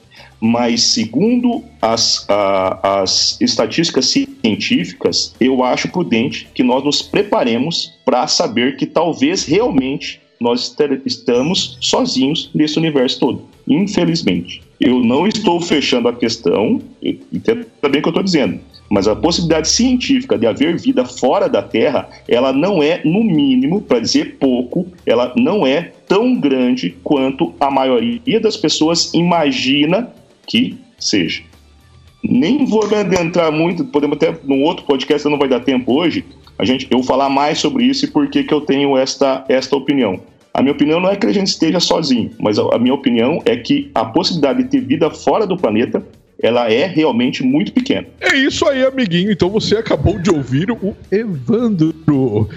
mas 0.40 0.82
segundo 0.82 1.64
as, 1.80 2.28
a, 2.28 3.00
as 3.00 3.40
estatísticas 3.40 4.10
científicas, 4.10 5.34
eu 5.40 5.64
acho 5.64 5.88
prudente 5.88 6.46
que 6.54 6.62
nós 6.62 6.84
nos 6.84 7.00
preparemos 7.00 7.94
para 8.04 8.26
saber 8.26 8.76
que 8.76 8.84
talvez 8.84 9.46
realmente 9.46 10.20
nós 10.40 10.74
estamos 11.04 11.78
sozinhos 11.80 12.50
nesse 12.54 12.78
universo 12.78 13.20
todo. 13.20 13.42
Infelizmente. 13.66 14.62
Eu 14.80 15.00
não 15.02 15.26
estou 15.26 15.60
fechando 15.60 16.08
a 16.08 16.12
questão, 16.12 16.80
entenda 17.02 17.66
bem 17.88 18.00
o 18.00 18.02
que 18.02 18.08
eu 18.08 18.10
estou 18.10 18.22
dizendo, 18.22 18.60
mas 18.90 19.08
a 19.08 19.16
possibilidade 19.16 19.68
científica 19.68 20.36
de 20.36 20.46
haver 20.46 20.78
vida 20.78 21.04
fora 21.04 21.48
da 21.48 21.62
Terra, 21.62 22.08
ela 22.28 22.52
não 22.52 22.82
é, 22.82 23.00
no 23.04 23.22
mínimo, 23.22 23.80
para 23.80 24.00
dizer 24.00 24.36
pouco, 24.38 24.86
ela 25.06 25.32
não 25.36 25.66
é 25.66 25.92
tão 26.06 26.34
grande 26.34 26.94
quanto 27.02 27.54
a 27.58 27.70
maioria 27.70 28.40
das 28.40 28.56
pessoas 28.56 29.14
imagina 29.14 30.12
que 30.46 30.76
seja. 30.98 31.42
Nem 32.22 32.64
vou 32.64 32.84
adentrar 32.94 33.52
muito, 33.52 33.84
podemos 33.84 34.16
até 34.16 34.34
num 34.44 34.62
outro 34.62 34.84
podcast, 34.84 35.28
não 35.28 35.38
vai 35.38 35.48
dar 35.48 35.60
tempo 35.60 35.92
hoje, 35.94 36.24
a 36.58 36.64
gente, 36.64 36.86
eu 36.90 37.02
falar 37.02 37.28
mais 37.28 37.58
sobre 37.58 37.84
isso 37.84 38.04
e 38.04 38.08
por 38.08 38.28
que, 38.28 38.44
que 38.44 38.54
eu 38.54 38.60
tenho 38.60 38.96
esta, 38.96 39.44
esta 39.48 39.76
opinião. 39.76 40.20
A 40.52 40.62
minha 40.62 40.72
opinião 40.72 41.00
não 41.00 41.10
é 41.10 41.16
que 41.16 41.26
a 41.26 41.32
gente 41.32 41.48
esteja 41.48 41.80
sozinho, 41.80 42.30
mas 42.38 42.58
a, 42.58 42.76
a 42.76 42.78
minha 42.78 42.94
opinião 42.94 43.42
é 43.44 43.56
que 43.56 43.90
a 43.94 44.04
possibilidade 44.04 44.62
de 44.62 44.68
ter 44.68 44.80
vida 44.80 45.10
fora 45.10 45.46
do 45.46 45.56
planeta 45.56 46.06
ela 46.42 46.70
é 46.70 46.86
realmente 46.86 47.42
muito 47.42 47.72
pequena. 47.72 48.06
É 48.20 48.36
isso 48.36 48.66
aí, 48.68 48.84
amiguinho. 48.84 49.30
Então 49.30 49.48
você 49.48 49.76
acabou 49.76 50.18
de 50.18 50.30
ouvir 50.30 50.70
o 50.70 50.94
Evandro. 51.10 51.94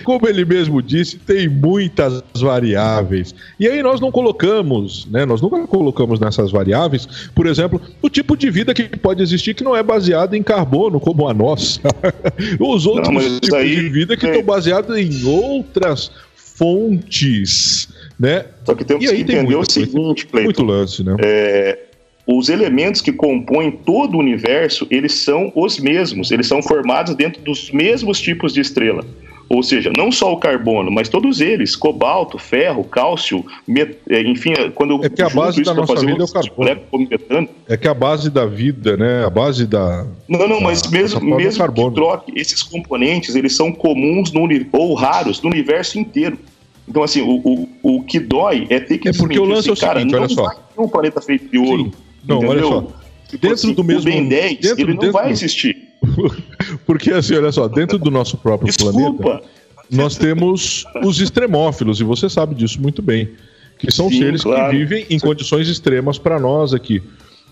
Como 0.04 0.28
ele 0.28 0.44
mesmo 0.44 0.82
disse, 0.82 1.18
tem 1.18 1.48
muitas 1.48 2.24
variáveis. 2.36 3.34
E 3.60 3.68
aí 3.68 3.82
nós 3.82 4.02
não 4.02 4.12
colocamos, 4.12 5.06
né? 5.08 5.26
Nós 5.26 5.42
nunca 5.42 5.66
colocamos 5.68 6.20
nessas 6.20 6.52
variáveis, 6.52 7.30
por 7.34 7.46
exemplo, 7.48 7.82
o 8.02 8.10
tipo 8.10 8.36
de 8.36 8.50
vida 8.50 8.74
que 8.74 8.84
pode 8.98 9.22
existir 9.22 9.54
que 9.54 9.64
não 9.64 9.76
é 9.76 9.84
baseado 9.84 10.34
em 10.34 10.44
carbono, 10.44 11.00
como 11.00 11.28
a 11.28 11.34
nossa. 11.34 11.82
Os 12.60 12.86
outros 12.86 13.14
não, 13.14 13.40
tipos 13.40 13.54
aí, 13.54 13.76
de 13.76 13.90
vida 13.90 14.18
que 14.18 14.26
é... 14.26 14.30
estão 14.30 14.44
baseados 14.44 14.98
em 14.98 15.26
outras 15.26 16.12
fontes, 16.36 17.88
né? 18.20 18.46
Só 18.66 18.74
que 18.74 18.84
temos 18.84 19.08
que 19.08 19.16
entender 19.16 19.56
o 19.56 19.70
seguinte, 19.70 20.26
Cleiton. 20.26 20.46
Muito 20.46 20.64
lance, 20.64 21.04
né? 21.04 21.16
É, 21.20 21.87
os 22.28 22.50
elementos 22.50 23.00
que 23.00 23.14
compõem 23.14 23.72
todo 23.72 24.16
o 24.16 24.20
universo, 24.20 24.86
eles 24.92 25.14
são 25.14 25.50
os 25.56 25.80
mesmos, 25.80 26.30
eles 26.30 26.46
são 26.46 26.62
formados 26.62 27.16
dentro 27.16 27.42
dos 27.42 27.72
mesmos 27.72 28.20
tipos 28.20 28.54
de 28.54 28.60
estrela. 28.60 29.06
Ou 29.50 29.64
seja, 29.64 29.90
não 29.96 30.12
só 30.12 30.34
o 30.34 30.38
carbono, 30.38 30.92
mas 30.92 31.08
todos 31.08 31.40
eles, 31.40 31.74
cobalto, 31.74 32.38
ferro, 32.38 32.84
cálcio, 32.84 33.46
met... 33.66 33.98
É, 34.10 34.22
enfim, 34.22 34.54
quando 34.76 35.02
é 35.06 35.10
que 35.10 35.22
a 35.22 35.30
base 35.30 35.64
da 35.64 35.74
nossa 35.74 35.96
vida 36.06 36.22
é 36.22 36.26
o 36.26 36.28
carbono. 36.28 37.50
É 37.70 37.78
que 37.78 37.88
a 37.88 37.94
base 37.94 38.30
da 38.30 38.46
vida, 38.46 38.98
né, 38.98 39.24
a 39.26 39.30
base 39.30 39.66
da 39.66 40.06
Não, 40.28 40.50
não, 40.50 40.60
mas 40.60 40.86
mesmo, 40.92 41.22
mesmo 41.22 41.72
que 41.72 41.92
troque 41.92 42.34
esses 42.36 42.62
componentes, 42.62 43.36
eles 43.36 43.56
são 43.56 43.72
comuns 43.72 44.34
no, 44.34 44.46
ou 44.74 44.94
raros 44.96 45.42
no 45.42 45.50
universo 45.50 45.98
inteiro. 45.98 46.38
Então, 46.86 47.02
assim, 47.02 47.22
o, 47.22 47.70
o, 47.82 47.98
o 47.98 48.04
que 48.04 48.20
dói 48.20 48.68
é 48.70 48.82
ter 48.82 48.98
que 48.98 49.08
É 49.08 49.14
porque 49.14 49.40
o 49.40 49.46
lance 49.46 49.70
assim, 49.72 49.86
é 49.86 49.90
o 49.90 49.94
seguinte, 49.94 50.12
cara, 50.12 50.24
olha 50.24 50.30
só. 50.30 50.52
um 50.78 50.90
planeta 50.90 51.22
feito 51.22 51.50
de 51.50 51.58
ouro. 51.58 51.86
Sim 51.86 52.07
não, 52.26 52.38
Entendeu? 52.38 52.50
olha 52.50 52.64
só. 52.64 52.98
Dentro 53.32 53.54
assim, 53.54 53.74
do 53.74 53.84
mesmo. 53.84 54.02
O 54.02 54.06
Ben 54.06 54.28
10, 54.28 54.60
dentro, 54.60 54.82
ele 54.82 54.94
não 54.94 55.00
dentro, 55.00 55.14
vai 55.14 55.32
existir. 55.32 55.76
Porque 56.86 57.12
assim, 57.12 57.36
olha 57.36 57.52
só, 57.52 57.68
dentro 57.68 57.98
do 57.98 58.10
nosso 58.10 58.38
próprio 58.38 58.72
Desculpa. 58.72 59.22
planeta, 59.22 59.44
nós 59.92 60.16
temos 60.16 60.86
os 61.04 61.20
extremófilos, 61.20 62.00
e 62.00 62.04
você 62.04 62.30
sabe 62.30 62.56
disso 62.56 62.82
muito 62.82 63.02
bem. 63.02 63.30
Que 63.78 63.92
são 63.92 64.10
Sim, 64.10 64.20
seres 64.20 64.44
claro. 64.44 64.72
que 64.72 64.78
vivem 64.78 65.06
em 65.10 65.20
condições 65.20 65.68
extremas 65.68 66.18
para 66.18 66.40
nós 66.40 66.74
aqui. 66.74 67.02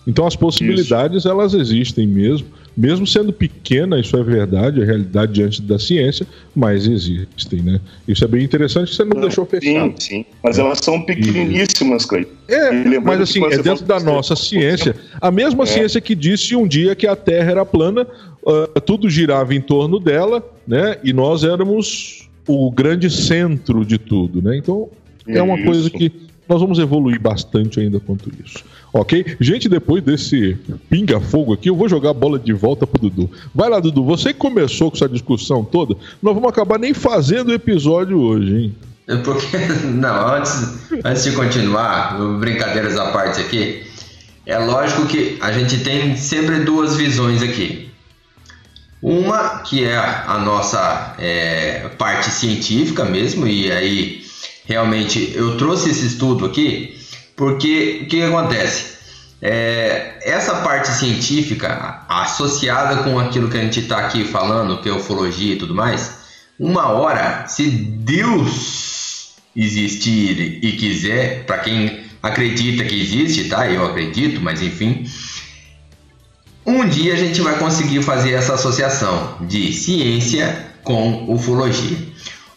Então 0.08 0.26
as 0.26 0.36
possibilidades 0.36 1.20
isso. 1.20 1.30
elas 1.30 1.54
existem 1.54 2.08
mesmo, 2.08 2.48
mesmo 2.76 3.08
sendo 3.08 3.32
pequena, 3.32 4.00
isso 4.00 4.18
é 4.18 4.24
verdade, 4.24 4.82
é 4.82 4.86
realidade 4.86 5.32
diante 5.32 5.62
da 5.62 5.80
ciência, 5.80 6.28
mas 6.54 6.88
existem, 6.88 7.62
né? 7.62 7.80
Isso 8.08 8.24
é 8.24 8.28
bem 8.28 8.44
interessante, 8.44 8.94
você 8.94 9.06
não, 9.06 9.22
deixou 9.22 9.46
fechado. 9.46 9.94
Sim, 9.98 10.08
sim, 10.18 10.26
mas 10.44 10.58
é. 10.58 10.62
elas 10.62 10.80
são 10.80 11.02
pequeniníssimas, 11.02 12.06
Cleiton. 12.06 12.32
É, 12.48 13.00
mas 13.00 13.22
assim, 13.22 13.44
é 13.46 13.58
dentro 13.58 13.86
da 13.86 14.00
nossa 14.00 14.36
ciência, 14.36 14.96
a 15.22 15.32
mesma 15.32 15.64
é. 15.64 15.68
ciência 15.68 16.02
que 16.02 16.14
disse 16.14 16.56
um 16.56 16.68
dia 16.68 16.96
que 16.96 17.08
a 17.08 17.16
Terra 17.16 17.52
era 17.52 17.66
plana, 17.66 18.06
uh, 18.44 18.82
tudo 18.82 19.10
girava 19.10 19.56
em 19.56 19.62
torno 19.62 20.00
dela, 20.00 20.44
né? 20.68 20.98
E 21.04 21.14
nós 21.14 21.44
éramos 21.44 22.28
o 22.48 22.70
grande 22.72 23.10
centro 23.10 23.86
de 23.86 23.98
tudo, 23.98 24.42
né? 24.42 24.58
Então 24.58 24.90
é 25.28 25.42
uma 25.42 25.56
isso. 25.56 25.66
coisa 25.66 25.90
que 25.90 26.12
nós 26.48 26.62
vamos 26.62 26.78
evoluir 26.78 27.20
bastante 27.20 27.80
ainda 27.80 28.00
quanto 28.00 28.30
isso. 28.44 28.64
Ok? 28.98 29.36
Gente, 29.42 29.68
depois 29.68 30.02
desse 30.02 30.58
pinga-fogo 30.90 31.54
aqui, 31.54 31.70
eu 31.70 31.76
vou 31.76 31.90
jogar 31.90 32.12
a 32.12 32.14
bola 32.14 32.40
de 32.40 32.54
volta 32.54 32.88
pro 32.88 33.02
Dudu. 33.02 33.30
Vai 33.54 33.70
lá, 33.70 33.82
Dudu. 33.82 34.06
Você 34.06 34.34
começou 34.34 34.90
com 34.90 34.96
essa 34.96 35.10
discussão 35.10 35.66
toda, 35.66 35.98
nós 36.24 36.34
vamos 36.34 36.48
acabar 36.48 36.80
nem 36.80 36.94
fazendo 36.94 37.50
o 37.50 37.54
episódio 37.54 38.18
hoje, 38.18 38.56
hein? 38.56 38.76
É 39.10 39.18
porque, 39.18 39.58
não, 39.84 40.36
antes, 40.36 40.90
antes 41.04 41.26
de 41.26 41.34
continuar, 41.34 42.18
brincadeiras 42.40 42.98
à 42.98 43.12
parte 43.12 43.42
aqui, 43.42 43.84
é 44.46 44.58
lógico 44.58 45.06
que 45.08 45.38
a 45.42 45.52
gente 45.52 45.80
tem 45.84 46.16
sempre 46.16 46.60
duas 46.60 46.96
visões 46.96 47.44
aqui. 47.44 47.90
Uma 49.02 49.60
que 49.60 49.84
é 49.84 49.98
a 49.98 50.40
nossa 50.40 51.16
é, 51.20 51.90
parte 51.98 52.30
científica 52.30 53.04
mesmo, 53.04 53.46
e 53.46 53.70
aí 53.70 54.24
realmente 54.64 55.34
eu 55.36 55.58
trouxe 55.58 55.90
esse 55.90 56.08
estudo 56.08 56.46
aqui 56.46 56.96
porque 57.36 58.02
o 58.04 58.08
que, 58.08 58.24
acontece? 58.24 58.96
É, 59.42 60.20
essa 60.24 60.56
parte 60.56 60.90
científica 60.90 62.04
associada 62.08 63.04
com 63.04 63.20
aquilo 63.20 63.50
que 63.50 63.58
a 63.58 63.62
gente 63.62 63.82
está 63.82 64.00
aqui 64.00 64.24
falando, 64.24 64.82
que 64.82 64.90
é 64.90 64.94
ufologia 64.94 65.54
e 65.54 65.58
tudo 65.58 65.76
mais, 65.76 66.20
uma 66.58 66.88
hora, 66.88 67.46
se 67.48 67.68
Deus 67.70 69.34
existir 69.56 70.60
e 70.64 70.72
quiser, 70.74 71.46
para 71.46 71.60
quem 71.60 72.06
acredita 72.24 72.84
que 72.84 73.00
existe, 73.00 73.50
tá? 73.50 73.70
Eu 73.70 73.86
acredito, 73.86 74.42
mas 74.42 74.62
enfim, 74.62 75.06
um 76.66 76.88
dia 76.88 77.14
a 77.14 77.18
gente 77.18 77.42
vai 77.42 77.60
conseguir 77.60 78.02
fazer 78.02 78.32
essa 78.32 78.56
associação 78.56 79.38
de 79.42 79.72
ciência 79.74 80.72
com 80.84 81.32
ufologia. 81.32 81.98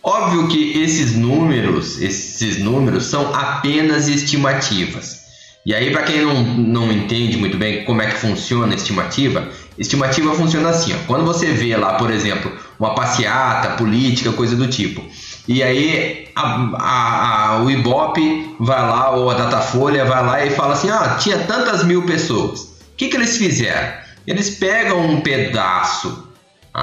Óbvio 0.03 0.49
que 0.49 0.81
esses 0.81 1.17
números, 1.17 2.01
esses 2.01 2.59
números 2.59 3.07
são 3.07 3.35
apenas 3.35 4.09
estimativas. 4.09 5.19
E 5.67 5.75
aí, 5.75 5.91
para 5.91 6.05
quem 6.05 6.25
não, 6.25 6.43
não 6.43 6.93
entende 6.93 7.37
muito 7.37 7.59
bem 7.59 7.85
como 7.85 8.01
é 8.01 8.07
que 8.07 8.17
funciona 8.17 8.73
a 8.73 8.77
estimativa, 8.77 9.49
estimativa 9.77 10.35
funciona 10.35 10.71
assim: 10.71 10.95
ó. 10.95 10.97
quando 11.07 11.25
você 11.25 11.47
vê 11.47 11.77
lá, 11.77 11.95
por 11.95 12.11
exemplo, 12.11 12.51
uma 12.79 12.95
passeata 12.95 13.71
política, 13.77 14.33
coisa 14.33 14.57
do 14.57 14.69
tipo, 14.69 15.05
e 15.47 15.63
aí 15.63 16.29
a, 16.35 16.43
a, 16.77 17.49
a, 17.57 17.63
o 17.63 17.71
Ibope 17.71 18.55
vai 18.61 18.81
lá, 18.81 19.11
ou 19.11 19.31
a 19.31 19.35
Datafolha 19.35 20.05
vai 20.05 20.25
lá 20.25 20.45
e 20.45 20.51
fala 20.51 20.75
assim: 20.75 20.91
ah, 20.91 21.17
tinha 21.21 21.39
tantas 21.39 21.85
mil 21.85 22.03
pessoas. 22.05 22.61
O 22.61 22.69
que, 22.97 23.09
que 23.09 23.17
eles 23.17 23.37
fizeram? 23.37 23.93
Eles 24.27 24.51
pegam 24.51 25.05
um 25.05 25.21
pedaço 25.21 26.28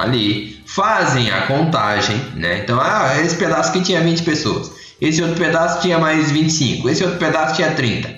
ali, 0.02 0.60
fazem 0.66 1.30
a 1.30 1.42
contagem, 1.42 2.16
né? 2.34 2.60
Então, 2.62 2.78
ah, 2.80 3.14
esse 3.24 3.36
pedaço 3.36 3.70
aqui 3.70 3.80
tinha 3.80 4.00
20 4.00 4.22
pessoas, 4.22 4.70
esse 5.00 5.22
outro 5.22 5.36
pedaço 5.36 5.80
tinha 5.80 5.98
mais 5.98 6.30
25, 6.30 6.88
esse 6.88 7.02
outro 7.02 7.18
pedaço 7.18 7.56
tinha 7.56 7.70
30. 7.72 8.16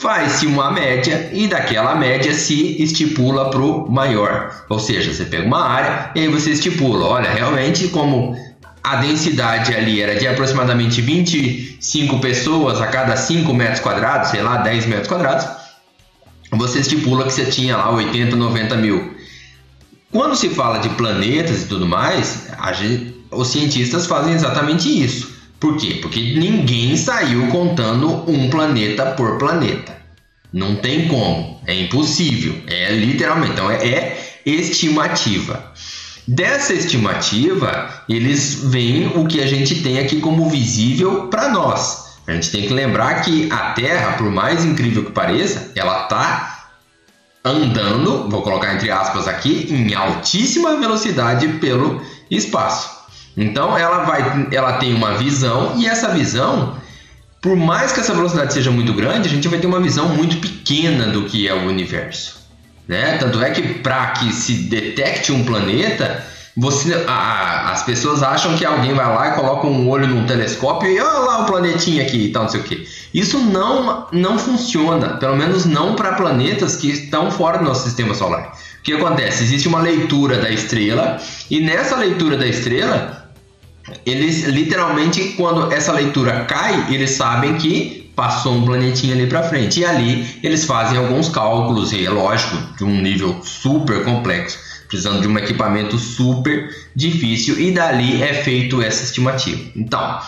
Faz-se 0.00 0.46
uma 0.46 0.70
média 0.70 1.28
e 1.32 1.48
daquela 1.48 1.94
média 1.96 2.32
se 2.32 2.80
estipula 2.80 3.50
para 3.50 3.60
o 3.60 3.90
maior. 3.90 4.64
Ou 4.68 4.78
seja, 4.78 5.12
você 5.12 5.24
pega 5.24 5.44
uma 5.44 5.64
área 5.64 6.12
e 6.14 6.20
aí 6.20 6.28
você 6.28 6.50
estipula, 6.50 7.04
olha, 7.04 7.28
realmente 7.30 7.88
como 7.88 8.36
a 8.82 8.96
densidade 8.96 9.74
ali 9.74 10.00
era 10.00 10.14
de 10.14 10.26
aproximadamente 10.26 11.00
25 11.00 12.20
pessoas 12.20 12.80
a 12.80 12.86
cada 12.86 13.16
5 13.16 13.52
metros 13.52 13.80
quadrados, 13.80 14.30
sei 14.30 14.40
lá, 14.40 14.58
10 14.58 14.86
metros 14.86 15.08
quadrados, 15.08 15.46
você 16.52 16.78
estipula 16.78 17.24
que 17.24 17.32
você 17.32 17.44
tinha 17.44 17.76
lá 17.76 17.90
80, 17.90 18.34
90 18.34 18.76
mil. 18.76 19.14
Quando 20.10 20.36
se 20.36 20.48
fala 20.48 20.78
de 20.78 20.88
planetas 20.90 21.62
e 21.62 21.66
tudo 21.66 21.86
mais, 21.86 22.48
gente, 22.74 23.14
os 23.30 23.48
cientistas 23.48 24.06
fazem 24.06 24.32
exatamente 24.32 24.88
isso. 24.88 25.36
Por 25.60 25.76
quê? 25.76 25.98
Porque 26.00 26.20
ninguém 26.38 26.96
saiu 26.96 27.48
contando 27.48 28.30
um 28.30 28.48
planeta 28.48 29.06
por 29.12 29.38
planeta. 29.38 29.98
Não 30.52 30.76
tem 30.76 31.08
como, 31.08 31.60
é 31.66 31.74
impossível, 31.74 32.54
é 32.66 32.92
literalmente, 32.92 33.52
então 33.52 33.70
é, 33.70 33.86
é 33.86 34.40
estimativa. 34.46 35.72
Dessa 36.26 36.72
estimativa, 36.72 38.02
eles 38.08 38.62
veem 38.64 39.08
o 39.08 39.26
que 39.26 39.42
a 39.42 39.46
gente 39.46 39.82
tem 39.82 39.98
aqui 39.98 40.20
como 40.20 40.48
visível 40.48 41.28
para 41.28 41.48
nós. 41.48 42.18
A 42.26 42.32
gente 42.32 42.50
tem 42.50 42.66
que 42.66 42.72
lembrar 42.72 43.22
que 43.22 43.48
a 43.50 43.72
Terra, 43.72 44.12
por 44.12 44.30
mais 44.30 44.64
incrível 44.64 45.04
que 45.04 45.12
pareça, 45.12 45.72
ela 45.74 46.04
está 46.04 46.57
andando, 47.44 48.28
vou 48.28 48.42
colocar 48.42 48.74
entre 48.74 48.90
aspas 48.90 49.28
aqui, 49.28 49.66
em 49.70 49.94
altíssima 49.94 50.76
velocidade 50.76 51.48
pelo 51.54 52.02
espaço. 52.30 52.98
Então 53.36 53.78
ela 53.78 54.04
vai, 54.04 54.48
ela 54.52 54.74
tem 54.74 54.92
uma 54.94 55.14
visão 55.14 55.74
e 55.76 55.86
essa 55.86 56.08
visão, 56.08 56.76
por 57.40 57.56
mais 57.56 57.92
que 57.92 58.00
essa 58.00 58.12
velocidade 58.12 58.52
seja 58.52 58.70
muito 58.70 58.92
grande, 58.92 59.28
a 59.28 59.30
gente 59.30 59.46
vai 59.48 59.58
ter 59.58 59.66
uma 59.66 59.80
visão 59.80 60.08
muito 60.08 60.38
pequena 60.38 61.06
do 61.06 61.24
que 61.24 61.46
é 61.46 61.54
o 61.54 61.66
universo. 61.68 62.38
Né? 62.86 63.18
Tanto 63.18 63.40
é 63.40 63.50
que 63.50 63.62
para 63.74 64.08
que 64.12 64.32
se 64.32 64.54
detecte 64.54 65.30
um 65.30 65.44
planeta, 65.44 66.24
você, 66.58 67.04
a, 67.06 67.70
as 67.70 67.84
pessoas 67.84 68.20
acham 68.20 68.56
que 68.56 68.64
alguém 68.64 68.92
vai 68.92 69.06
lá 69.06 69.28
e 69.28 69.32
coloca 69.36 69.68
um 69.68 69.88
olho 69.88 70.08
num 70.08 70.26
telescópio 70.26 70.90
e 70.90 71.00
olha 71.00 71.18
lá 71.20 71.42
o 71.42 71.46
planetinha 71.46 72.02
aqui 72.02 72.24
e 72.24 72.32
tal, 72.32 72.42
não 72.42 72.50
sei 72.50 72.60
o 72.60 72.64
que. 72.64 72.88
Isso 73.14 73.38
não, 73.38 74.08
não 74.10 74.36
funciona, 74.36 75.16
pelo 75.18 75.36
menos 75.36 75.64
não 75.64 75.94
para 75.94 76.14
planetas 76.14 76.74
que 76.74 76.90
estão 76.90 77.30
fora 77.30 77.58
do 77.58 77.64
nosso 77.64 77.84
sistema 77.84 78.12
solar. 78.12 78.58
O 78.80 78.82
que 78.82 78.92
acontece? 78.92 79.44
Existe 79.44 79.68
uma 79.68 79.80
leitura 79.80 80.38
da 80.38 80.50
estrela 80.50 81.20
e 81.48 81.60
nessa 81.60 81.96
leitura 81.96 82.36
da 82.36 82.46
estrela, 82.46 83.30
eles 84.04 84.44
literalmente, 84.44 85.34
quando 85.36 85.72
essa 85.72 85.92
leitura 85.92 86.44
cai, 86.44 86.92
eles 86.92 87.10
sabem 87.10 87.54
que 87.54 88.10
passou 88.16 88.54
um 88.54 88.66
planetinha 88.66 89.14
ali 89.14 89.28
para 89.28 89.44
frente. 89.44 89.78
E 89.78 89.84
ali 89.84 90.40
eles 90.42 90.64
fazem 90.64 90.98
alguns 90.98 91.28
cálculos, 91.28 91.92
e 91.92 92.04
é 92.04 92.10
lógico, 92.10 92.56
de 92.76 92.82
um 92.82 93.00
nível 93.00 93.38
super 93.44 94.04
complexo, 94.04 94.58
precisando 94.88 95.20
de 95.20 95.28
um 95.28 95.38
equipamento 95.38 95.98
super 95.98 96.74
difícil, 96.96 97.60
e 97.60 97.70
dali 97.70 98.22
é 98.22 98.34
feito 98.34 98.82
essa 98.82 99.04
estimativa. 99.04 99.70
Então, 99.76 100.18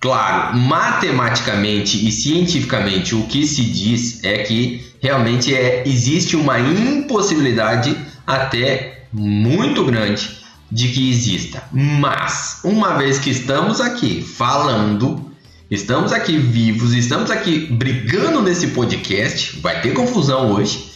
claro, 0.00 0.56
matematicamente 0.56 2.06
e 2.06 2.12
cientificamente 2.12 3.14
o 3.14 3.24
que 3.24 3.46
se 3.46 3.62
diz 3.62 4.22
é 4.24 4.38
que 4.38 4.86
realmente 5.00 5.54
é, 5.54 5.82
existe 5.84 6.36
uma 6.36 6.58
impossibilidade 6.58 7.96
até 8.26 9.04
muito 9.12 9.84
grande 9.84 10.38
de 10.70 10.88
que 10.88 11.10
exista. 11.10 11.64
Mas, 11.72 12.60
uma 12.64 12.96
vez 12.96 13.18
que 13.18 13.30
estamos 13.30 13.80
aqui 13.80 14.22
falando 14.22 15.32
Estamos 15.72 16.12
aqui 16.12 16.36
vivos, 16.36 16.92
estamos 16.92 17.30
aqui 17.30 17.60
brigando 17.60 18.42
nesse 18.42 18.66
podcast. 18.66 19.58
Vai 19.60 19.80
ter 19.80 19.94
confusão 19.94 20.52
hoje. 20.52 20.91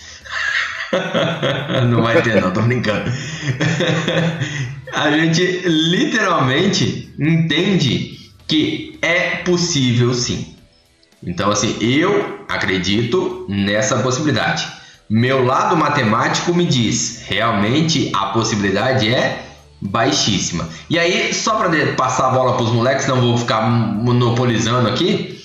Não 1.88 2.02
vai 2.02 2.22
ter, 2.22 2.40
não, 2.40 2.50
tô 2.52 2.62
brincando. 2.62 3.10
A 4.92 5.10
gente 5.10 5.42
literalmente 5.66 7.12
entende 7.18 8.30
que 8.46 8.98
é 9.02 9.36
possível 9.38 10.14
sim. 10.14 10.54
Então, 11.22 11.50
assim, 11.50 11.76
eu 11.80 12.44
acredito 12.48 13.46
nessa 13.48 13.98
possibilidade. 13.98 14.66
Meu 15.08 15.44
lado 15.44 15.76
matemático 15.76 16.54
me 16.54 16.64
diz, 16.64 17.22
realmente 17.26 18.10
a 18.14 18.26
possibilidade 18.26 19.12
é 19.12 19.44
baixíssima. 19.80 20.68
E 20.88 20.98
aí, 20.98 21.32
só 21.34 21.56
para 21.56 21.94
passar 21.94 22.28
a 22.28 22.30
bola 22.30 22.54
para 22.54 22.64
os 22.64 22.72
moleques, 22.72 23.06
não 23.06 23.20
vou 23.20 23.38
ficar 23.38 23.62
monopolizando 23.62 24.88
aqui. 24.88 25.40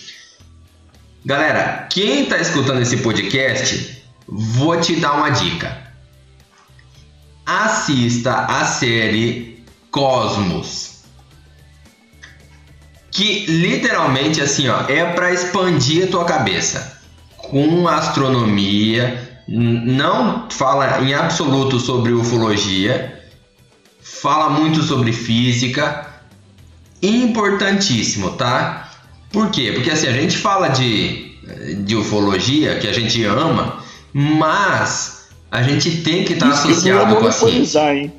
Galera, 1.25 1.87
quem 1.91 2.23
está 2.23 2.37
escutando 2.37 2.81
esse 2.81 2.97
podcast, 2.97 4.00
vou 4.31 4.79
te 4.79 4.95
dar 4.95 5.13
uma 5.13 5.29
dica. 5.29 5.77
Assista 7.45 8.45
a 8.45 8.65
série 8.65 9.61
Cosmos. 9.91 11.01
Que 13.11 13.45
literalmente 13.45 14.39
assim, 14.41 14.69
ó, 14.69 14.85
é 14.87 15.11
para 15.11 15.33
expandir 15.33 16.05
a 16.05 16.11
tua 16.11 16.23
cabeça 16.23 17.01
com 17.35 17.85
astronomia, 17.85 19.43
não 19.45 20.49
fala 20.49 21.01
em 21.01 21.13
absoluto 21.13 21.77
sobre 21.77 22.13
ufologia, 22.13 23.21
fala 24.01 24.49
muito 24.49 24.81
sobre 24.81 25.11
física, 25.11 26.07
importantíssimo, 27.01 28.31
tá? 28.31 28.89
Por 29.29 29.49
quê? 29.49 29.73
Porque 29.73 29.91
assim, 29.91 30.07
a 30.07 30.13
gente 30.13 30.37
fala 30.37 30.69
de, 30.69 31.35
de 31.83 31.97
ufologia, 31.97 32.79
que 32.79 32.87
a 32.87 32.93
gente 32.93 33.21
ama, 33.25 33.80
mas 34.13 35.29
a 35.49 35.61
gente 35.63 36.01
tem 36.01 36.23
que 36.23 36.33
estar 36.33 36.47
tá 36.47 36.53
associado 36.53 37.15
com 37.15 37.27
a 37.27 37.31
ciência. 37.31 37.93
Hein? 37.93 38.13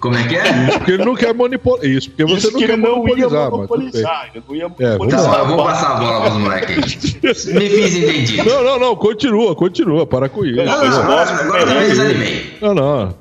Como 0.00 0.16
é 0.16 0.28
que 0.28 0.36
é? 0.36 0.68
Isso 0.68 0.78
porque 0.78 0.92
ele 0.92 1.04
não 1.04 1.14
quer 1.16 1.34
monopolizar. 1.34 1.90
Isso 1.90 2.10
porque 2.10 2.24
você 2.24 2.46
Isso 2.46 2.52
não 2.52 2.60
quer 2.60 2.78
não 2.78 2.96
monopolizar. 2.98 3.50
monopolizar. 3.50 4.30
Mas 4.32 4.44
não 4.48 4.54
ia 4.54 4.64
é, 4.64 4.98
monopolizar. 4.98 5.38
eu 5.40 5.46
vou 5.46 5.64
passar 5.64 5.90
a 5.90 5.94
bola 5.96 6.20
para 6.20 6.30
os 6.30 6.36
moleques. 6.36 7.14
Me 7.46 7.68
fiz 7.68 7.96
entendido. 7.96 8.44
Não, 8.44 8.62
não, 8.62 8.78
não. 8.78 8.96
Continua, 8.96 9.56
continua. 9.56 10.06
Para 10.06 10.28
com 10.28 10.44
isso. 10.44 10.56
Não, 10.56 10.64
não, 10.64 11.00
agora, 11.00 11.30
agora 11.30 11.66
também 11.66 11.88
desanimei. 11.88 12.58
Não, 12.60 12.74
não. 12.74 13.14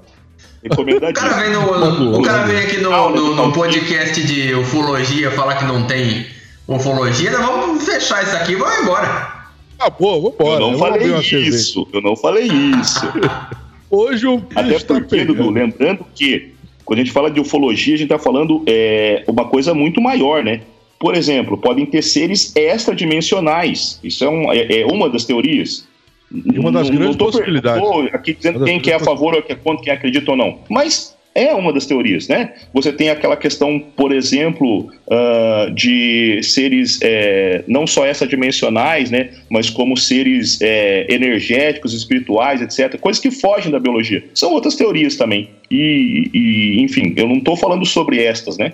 O 0.69 1.13
cara 1.13 1.33
vem, 1.35 1.51
no, 1.51 2.19
o 2.19 2.21
cara 2.21 2.43
vem 2.43 2.57
aqui 2.57 2.77
no, 2.77 3.09
no, 3.09 3.35
no 3.35 3.53
podcast 3.53 4.21
de 4.21 4.53
ufologia 4.53 5.31
falar 5.31 5.55
que 5.55 5.65
não 5.65 5.83
tem 5.83 6.27
ufologia, 6.67 7.31
nós 7.31 7.45
vamos 7.45 7.83
fechar 7.85 8.23
isso 8.23 8.35
aqui 8.35 8.53
e 8.53 8.55
vamos 8.55 8.79
embora. 8.79 9.36
Acabou, 9.79 10.31
vambora. 10.31 10.63
Eu 10.63 10.71
não 10.71 10.77
falei 10.77 11.13
isso, 11.17 11.87
eu 11.93 12.01
não 12.01 12.15
falei 12.15 12.47
isso. 12.47 13.05
Hoje 13.89 14.27
o 14.27 14.43
Até 14.53 14.79
tá 14.79 14.95
porque, 14.95 15.23
Dudu, 15.23 15.49
lembrando 15.49 16.05
que 16.13 16.53
quando 16.83 16.99
a 16.99 17.03
gente 17.03 17.13
fala 17.13 17.29
de 17.29 17.39
ufologia, 17.39 17.95
a 17.95 17.97
gente 17.97 18.11
está 18.11 18.19
falando 18.19 18.63
é, 18.65 19.23
uma 19.27 19.45
coisa 19.45 19.73
muito 19.73 20.01
maior, 20.01 20.43
né? 20.43 20.61
Por 20.99 21.15
exemplo, 21.15 21.57
podem 21.57 21.85
ter 21.85 22.01
seres 22.01 22.55
extradimensionais. 22.55 23.99
Isso 24.03 24.23
é, 24.23 24.29
um, 24.29 24.51
é, 24.51 24.81
é 24.81 24.85
uma 24.85 25.09
das 25.09 25.25
teorias. 25.25 25.87
Uma 26.31 26.71
das 26.71 26.89
não, 26.89 26.97
grandes 26.97 27.17
não 27.17 27.25
possibilidades. 27.25 28.13
aqui 28.13 28.33
dizendo 28.33 28.63
quem 28.65 28.79
que 28.79 28.91
é 28.91 28.95
a 28.95 28.99
favor 28.99 29.35
ou 29.35 29.41
quem, 29.41 29.57
quem 29.83 29.93
acredita 29.93 30.31
ou 30.31 30.37
não. 30.37 30.59
Mas 30.69 31.16
é 31.37 31.53
uma 31.53 31.71
das 31.71 31.85
teorias, 31.85 32.27
né? 32.27 32.53
Você 32.73 32.91
tem 32.91 33.09
aquela 33.09 33.37
questão, 33.37 33.79
por 33.95 34.11
exemplo, 34.11 34.89
uh, 35.07 35.71
de 35.71 36.41
seres 36.41 36.99
é, 37.03 37.63
não 37.67 37.85
só 37.85 38.05
essa-dimensionais, 38.05 39.11
né? 39.11 39.29
Mas 39.49 39.69
como 39.69 39.95
seres 39.95 40.59
é, 40.61 41.05
energéticos, 41.07 41.93
espirituais, 41.93 42.61
etc. 42.61 42.99
Coisas 42.99 43.21
que 43.21 43.29
fogem 43.29 43.71
da 43.71 43.79
biologia. 43.79 44.23
São 44.33 44.51
outras 44.51 44.75
teorias 44.75 45.15
também. 45.15 45.49
E, 45.69 46.29
e 46.33 46.81
enfim, 46.81 47.13
eu 47.15 47.27
não 47.27 47.37
estou 47.37 47.55
falando 47.55 47.85
sobre 47.85 48.23
estas, 48.23 48.57
né? 48.57 48.73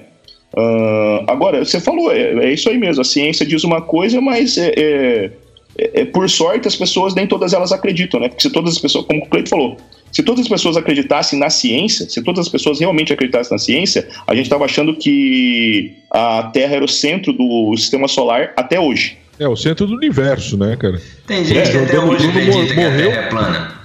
Uh, 0.56 1.26
agora, 1.28 1.66
você 1.66 1.82
falou, 1.82 2.14
é, 2.14 2.46
é, 2.46 2.54
isso 2.54 2.70
aí 2.70 2.78
mesmo. 2.78 3.02
A 3.02 3.06
ciência 3.06 3.46
diz 3.46 3.66
uma 3.66 3.82
coisa, 3.82 4.22
mas 4.22 4.58
é, 4.58 4.72
é 4.78 5.32
é, 5.78 6.06
por 6.06 6.30
sorte, 6.30 6.68
as 6.68 6.76
pessoas, 6.76 7.16
nem 7.16 7.26
todas 7.26 7.54
elas 7.54 7.72
acreditam, 7.72 8.20
né? 8.20 8.30
Porque 8.30 8.44
se 8.44 8.50
todas 8.52 8.74
as 8.76 8.80
pessoas, 8.80 9.06
como 9.06 9.24
o 9.24 9.28
Cleito 9.28 9.50
falou, 9.50 9.78
se 10.14 10.22
todas 10.22 10.42
as 10.42 10.48
pessoas 10.48 10.78
acreditassem 10.78 11.40
na 11.40 11.50
ciência, 11.50 12.08
se 12.08 12.22
todas 12.22 12.46
as 12.46 12.50
pessoas 12.50 12.80
realmente 12.80 13.12
acreditassem 13.12 13.52
na 13.52 13.58
ciência, 13.58 14.08
a 14.28 14.36
gente 14.36 14.46
estava 14.46 14.66
achando 14.66 14.96
que 14.96 15.96
a 16.12 16.52
Terra 16.54 16.76
era 16.76 16.86
o 16.86 16.88
centro 16.88 17.34
do 17.34 17.76
sistema 17.76 18.08
solar 18.08 18.54
até 18.56 18.80
hoje. 18.80 19.18
É, 19.40 19.48
o 19.48 19.56
centro 19.56 19.88
do 19.88 19.96
universo, 19.96 20.56
né, 20.56 20.76
cara? 20.76 21.02
Tem 21.26 21.44
gente 21.44 21.58
é, 21.58 21.72
que 21.72 21.78
até 21.78 22.00
hoje 22.00 22.28
acredita 22.28 22.66
que 22.66 22.72
a 22.72 22.76
Terra 22.76 23.02
é 23.02 23.30
plana. 23.30 23.84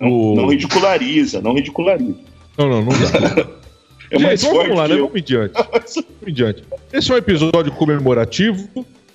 Não, 0.00 0.34
não 0.34 0.48
ridiculariza, 0.48 1.40
não 1.40 1.54
ridiculariza. 1.54 2.18
Não, 2.58 2.68
não, 2.68 2.82
não 2.82 2.92
dá. 2.92 3.48
é 4.10 4.18
mais 4.18 4.40
gente, 4.40 4.52
vamos 4.52 4.76
lá, 4.76 4.88
né? 4.88 4.96
Vamos 4.96 5.14
em 5.14 5.22
diante. 5.22 5.52
vamos 5.54 6.04
em 6.26 6.32
diante. 6.32 6.64
Esse 6.92 7.10
é 7.12 7.14
um 7.14 7.18
episódio 7.18 7.70
comemorativo 7.72 8.68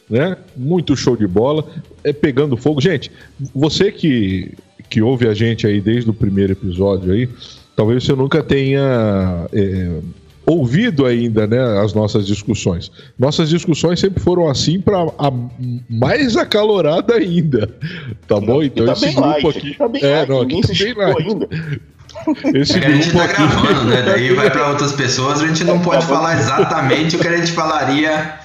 né? 0.10 0.38
Muito 0.56 0.96
show 0.96 1.15
de 1.15 1.28
bola. 1.28 1.65
É 2.04 2.13
pegando 2.13 2.56
fogo. 2.56 2.80
Gente, 2.80 3.12
você 3.54 3.91
que, 3.91 4.54
que 4.89 5.02
ouve 5.02 5.28
a 5.28 5.34
gente 5.34 5.65
aí 5.65 5.82
desde 5.82 6.10
o 6.10 6.13
primeiro 6.13 6.54
episódio 6.54 7.13
aí, 7.13 7.30
talvez 7.76 8.04
você 8.04 8.13
nunca 8.13 8.43
tenha 8.43 9.48
é, 9.52 10.00
ouvido 10.45 11.06
ainda 11.06 11.48
né, 11.48 11.60
as 11.82 11.93
nossas 11.93 12.28
discussões. 12.28 12.91
Nossas 13.17 13.50
discussões 13.50 14.00
sempre 14.00 14.21
foram 14.21 14.48
assim 14.48 14.80
para 14.80 15.06
mais 15.89 16.38
acalorada 16.38 17.15
ainda. 17.15 17.69
Tá 18.28 18.39
bom? 18.39 18.62
Então 18.62 18.86
tá 18.86 18.93
esse 18.93 19.13
grupo 19.13 19.21
light, 19.21 19.58
aqui. 19.58 19.76
Tá 19.76 19.88
bem 19.88 20.04
é, 20.04 20.15
light, 20.17 20.30
não, 20.30 20.41
aqui 20.41 20.62
tá 20.62 20.74
bem 20.84 20.93
light. 20.93 21.28
Ainda. 21.28 21.50
Esse 22.58 22.78
é 22.78 22.80
que 22.80 22.86
a 22.86 22.91
gente 22.91 23.12
tá 23.12 23.26
aqui... 23.26 23.36
gravando, 23.36 23.84
né? 23.86 24.02
Daí 24.04 24.34
vai 24.34 24.50
para 24.50 24.69
outras 24.69 24.93
pessoas, 24.93 25.41
a 25.41 25.48
gente 25.48 25.63
não 25.63 25.80
pode 25.80 26.02
tá 26.02 26.13
falar 26.13 26.39
exatamente 26.39 27.15
o 27.15 27.19
que 27.19 27.28
a 27.28 27.38
gente 27.38 27.52
falaria 27.52 28.39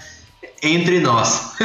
entre 0.63 1.01
nós. 1.01 1.57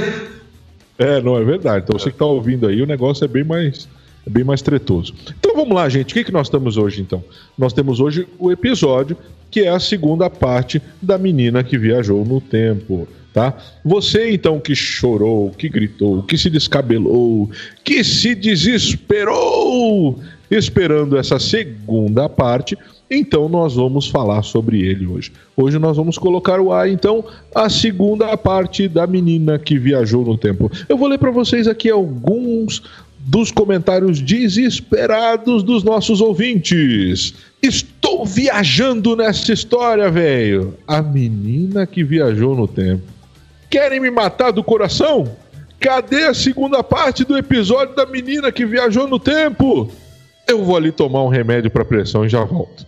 É, 0.97 1.21
não, 1.21 1.38
é 1.38 1.43
verdade. 1.43 1.83
Então 1.83 1.99
você 1.99 2.09
que 2.09 2.15
está 2.15 2.25
ouvindo 2.25 2.67
aí, 2.67 2.81
o 2.81 2.85
negócio 2.85 3.25
é 3.25 3.27
bem 3.27 3.43
mais, 3.43 3.85
é 4.25 4.29
bem 4.29 4.43
mais 4.43 4.61
tretoso. 4.61 5.13
Então 5.39 5.55
vamos 5.55 5.75
lá, 5.75 5.88
gente. 5.88 6.11
O 6.11 6.13
que, 6.13 6.23
que 6.23 6.31
nós 6.31 6.49
temos 6.49 6.77
hoje, 6.77 7.01
então? 7.01 7.23
Nós 7.57 7.73
temos 7.73 7.99
hoje 7.99 8.27
o 8.39 8.51
episódio 8.51 9.17
que 9.51 9.61
é 9.61 9.69
a 9.69 9.79
segunda 9.79 10.29
parte 10.29 10.81
da 11.01 11.17
menina 11.17 11.63
que 11.63 11.77
viajou 11.77 12.25
no 12.25 12.41
tempo. 12.41 13.07
Tá? 13.33 13.53
Você 13.83 14.31
então 14.31 14.59
que 14.59 14.73
chorou, 14.73 15.51
que 15.51 15.69
gritou, 15.69 16.23
que 16.23 16.38
se 16.38 16.49
descabelou, 16.49 17.49
que 17.83 18.03
se 18.03 18.33
desesperou 18.33 20.19
esperando 20.49 21.17
essa 21.17 21.39
segunda 21.39 22.29
parte, 22.29 22.77
então 23.09 23.47
nós 23.47 23.75
vamos 23.75 24.07
falar 24.07 24.41
sobre 24.41 24.81
ele 24.81 25.05
hoje. 25.05 25.31
Hoje 25.55 25.77
nós 25.77 25.95
vamos 25.95 26.17
colocar 26.17 26.59
o 26.59 26.71
ar 26.71 26.89
então 26.89 27.23
a 27.53 27.69
segunda 27.69 28.35
parte 28.35 28.88
da 28.88 29.05
menina 29.05 29.59
que 29.59 29.77
viajou 29.77 30.25
no 30.25 30.38
tempo. 30.38 30.71
Eu 30.89 30.97
vou 30.97 31.07
ler 31.07 31.19
para 31.19 31.31
vocês 31.31 31.67
aqui 31.67 31.89
alguns 31.89 32.81
dos 33.25 33.51
comentários 33.51 34.21
desesperados 34.21 35.63
dos 35.63 35.83
nossos 35.83 36.21
ouvintes. 36.21 37.33
Estou 37.61 38.23
viajando 38.23 39.15
nessa 39.15 39.51
história, 39.51 40.11
velho. 40.11 40.75
A 40.88 41.01
menina 41.01 41.88
que 41.88 42.03
viajou 42.03 42.55
no 42.55 42.67
tempo. 42.67 43.03
Querem 43.69 43.99
me 43.99 44.11
matar 44.11 44.51
do 44.51 44.63
coração? 44.63 45.35
Cadê 45.79 46.25
a 46.25 46.33
segunda 46.35 46.83
parte 46.83 47.23
do 47.23 47.35
episódio 47.35 47.95
da 47.95 48.05
menina 48.05 48.51
que 48.51 48.65
viajou 48.65 49.07
no 49.07 49.17
tempo? 49.17 49.89
Eu 50.47 50.63
vou 50.63 50.77
ali 50.77 50.91
tomar 50.91 51.23
um 51.23 51.27
remédio 51.27 51.71
para 51.71 51.83
pressão 51.83 52.25
e 52.25 52.29
já 52.29 52.43
volto. 52.43 52.85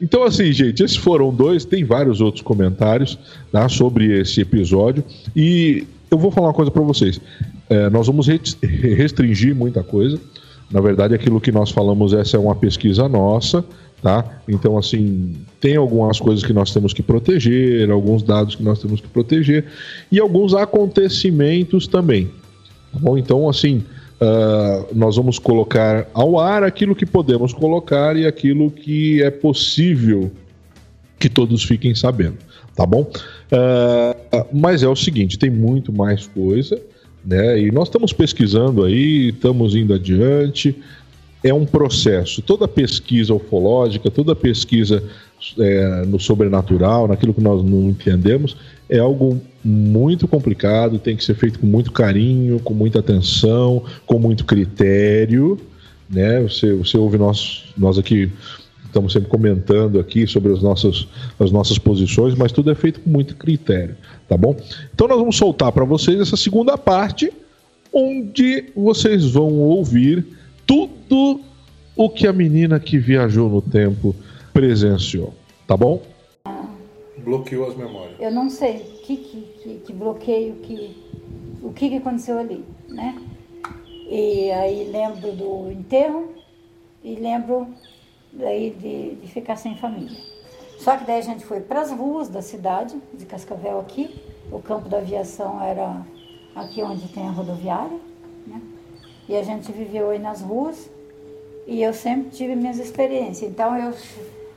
Então, 0.00 0.22
assim, 0.22 0.52
gente, 0.52 0.82
esses 0.82 0.96
foram 0.96 1.34
dois. 1.34 1.64
Tem 1.64 1.82
vários 1.82 2.20
outros 2.20 2.42
comentários 2.42 3.18
tá, 3.50 3.68
sobre 3.70 4.20
esse 4.20 4.42
episódio. 4.42 5.02
E 5.34 5.86
eu 6.10 6.18
vou 6.18 6.30
falar 6.30 6.48
uma 6.48 6.54
coisa 6.54 6.70
para 6.70 6.82
vocês. 6.82 7.18
É, 7.68 7.90
nós 7.90 8.06
vamos 8.06 8.26
restringir 8.62 9.54
muita 9.54 9.82
coisa. 9.82 10.18
Na 10.70 10.80
verdade, 10.80 11.14
aquilo 11.14 11.40
que 11.40 11.50
nós 11.50 11.70
falamos, 11.70 12.12
essa 12.12 12.36
é 12.36 12.40
uma 12.40 12.54
pesquisa 12.54 13.08
nossa, 13.08 13.64
tá? 14.02 14.24
Então, 14.46 14.76
assim, 14.76 15.34
tem 15.60 15.76
algumas 15.76 16.20
coisas 16.20 16.44
que 16.44 16.52
nós 16.52 16.72
temos 16.72 16.92
que 16.92 17.02
proteger, 17.02 17.90
alguns 17.90 18.22
dados 18.22 18.54
que 18.54 18.62
nós 18.62 18.80
temos 18.80 19.00
que 19.00 19.08
proteger 19.08 19.64
e 20.12 20.20
alguns 20.20 20.54
acontecimentos 20.54 21.86
também. 21.86 22.30
Tá 22.92 22.98
bom? 22.98 23.16
Então, 23.16 23.48
assim, 23.48 23.82
uh, 24.20 24.94
nós 24.94 25.16
vamos 25.16 25.38
colocar 25.38 26.06
ao 26.12 26.38
ar 26.38 26.62
aquilo 26.62 26.94
que 26.94 27.06
podemos 27.06 27.52
colocar 27.52 28.16
e 28.16 28.26
aquilo 28.26 28.70
que 28.70 29.22
é 29.22 29.30
possível 29.30 30.30
que 31.18 31.28
todos 31.28 31.64
fiquem 31.64 31.94
sabendo, 31.94 32.36
tá 32.76 32.86
bom? 32.86 33.02
Uh, 33.02 34.46
mas 34.52 34.82
é 34.82 34.88
o 34.88 34.94
seguinte, 34.94 35.38
tem 35.38 35.50
muito 35.50 35.92
mais 35.92 36.26
coisa, 36.28 36.80
né? 37.24 37.60
E 37.60 37.70
nós 37.70 37.88
estamos 37.88 38.12
pesquisando 38.12 38.84
aí, 38.84 39.28
estamos 39.28 39.74
indo 39.74 39.94
adiante. 39.94 40.76
É 41.42 41.54
um 41.54 41.64
processo. 41.64 42.42
Toda 42.42 42.66
pesquisa 42.66 43.32
ufológica, 43.34 44.10
toda 44.10 44.34
pesquisa 44.34 45.02
é, 45.58 46.04
no 46.06 46.18
sobrenatural, 46.18 47.06
naquilo 47.06 47.32
que 47.32 47.40
nós 47.40 47.64
não 47.64 47.90
entendemos, 47.90 48.56
é 48.88 48.98
algo 48.98 49.40
muito 49.64 50.26
complicado, 50.26 50.98
tem 50.98 51.16
que 51.16 51.24
ser 51.24 51.34
feito 51.34 51.58
com 51.58 51.66
muito 51.66 51.92
carinho, 51.92 52.58
com 52.60 52.74
muita 52.74 52.98
atenção, 52.98 53.84
com 54.06 54.18
muito 54.18 54.44
critério. 54.44 55.58
Né? 56.10 56.40
Você, 56.42 56.72
você 56.72 56.96
ouve 56.96 57.18
nós, 57.18 57.64
nós 57.76 57.98
aqui 57.98 58.30
estamos 58.88 59.12
sempre 59.12 59.28
comentando 59.28 60.00
aqui 60.00 60.26
sobre 60.26 60.52
as 60.52 60.62
nossas, 60.62 61.06
as 61.38 61.50
nossas 61.50 61.78
posições, 61.78 62.34
mas 62.34 62.52
tudo 62.52 62.70
é 62.70 62.74
feito 62.74 63.00
com 63.00 63.10
muito 63.10 63.36
critério, 63.36 63.96
tá 64.26 64.36
bom? 64.36 64.56
Então 64.92 65.06
nós 65.06 65.18
vamos 65.18 65.36
soltar 65.36 65.70
para 65.72 65.84
vocês 65.84 66.18
essa 66.20 66.36
segunda 66.36 66.76
parte, 66.76 67.32
onde 67.92 68.64
vocês 68.74 69.30
vão 69.30 69.58
ouvir 69.58 70.26
tudo 70.66 71.40
o 71.94 72.08
que 72.08 72.26
a 72.26 72.32
menina 72.32 72.80
que 72.80 72.98
viajou 72.98 73.48
no 73.48 73.62
tempo 73.62 74.14
presenciou, 74.52 75.34
tá 75.66 75.76
bom? 75.76 76.02
Bloqueou 77.18 77.68
as 77.68 77.76
memórias. 77.76 78.14
Eu 78.18 78.30
não 78.30 78.48
sei 78.48 78.78
que, 79.04 79.16
que, 79.16 79.40
que, 79.62 79.74
que 79.86 79.92
bloqueio, 79.92 80.54
que, 80.62 80.96
o 81.62 81.72
que, 81.72 81.90
que 81.90 81.96
aconteceu 81.96 82.38
ali, 82.38 82.64
né? 82.88 83.20
E 84.08 84.50
aí 84.50 84.90
lembro 84.90 85.32
do 85.32 85.70
enterro 85.70 86.32
e 87.04 87.14
lembro 87.16 87.68
daí 88.32 88.70
de, 88.70 89.16
de 89.16 89.28
ficar 89.28 89.56
sem 89.56 89.76
família. 89.76 90.18
Só 90.78 90.96
que 90.96 91.04
daí 91.04 91.18
a 91.18 91.22
gente 91.22 91.44
foi 91.44 91.60
para 91.60 91.80
as 91.80 91.90
ruas 91.90 92.28
da 92.28 92.40
cidade, 92.40 92.96
de 93.12 93.26
Cascavel 93.26 93.80
aqui, 93.80 94.14
o 94.50 94.60
campo 94.60 94.88
da 94.88 94.98
aviação 94.98 95.62
era 95.62 96.06
aqui 96.54 96.82
onde 96.82 97.08
tem 97.08 97.26
a 97.26 97.30
rodoviária, 97.30 97.98
né? 98.46 98.60
E 99.28 99.36
a 99.36 99.42
gente 99.42 99.70
viveu 99.72 100.10
aí 100.10 100.18
nas 100.18 100.40
ruas 100.40 100.88
e 101.66 101.82
eu 101.82 101.92
sempre 101.92 102.30
tive 102.30 102.54
minhas 102.54 102.78
experiências. 102.78 103.50
Então 103.50 103.76
eu, 103.76 103.92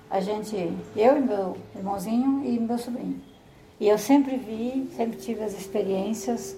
a 0.09 0.21
gente, 0.21 0.55
eu 0.95 1.17
e 1.17 1.21
meu 1.21 1.57
irmãozinho 1.75 2.41
e 2.45 2.57
meu 2.59 2.77
sobrinho. 2.77 3.19
E 3.79 3.87
eu 3.87 3.97
sempre 3.97 4.37
vi, 4.37 4.87
sempre 4.95 5.17
tive 5.17 5.43
as 5.43 5.53
experiências, 5.53 6.55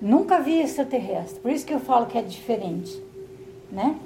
nunca 0.00 0.38
vi 0.40 0.60
extraterrestre. 0.60 1.40
Por 1.40 1.50
isso 1.50 1.66
que 1.66 1.74
eu 1.74 1.80
falo 1.80 2.06
que 2.06 2.18
é 2.18 2.22
diferente, 2.22 3.02
né? 3.72 3.98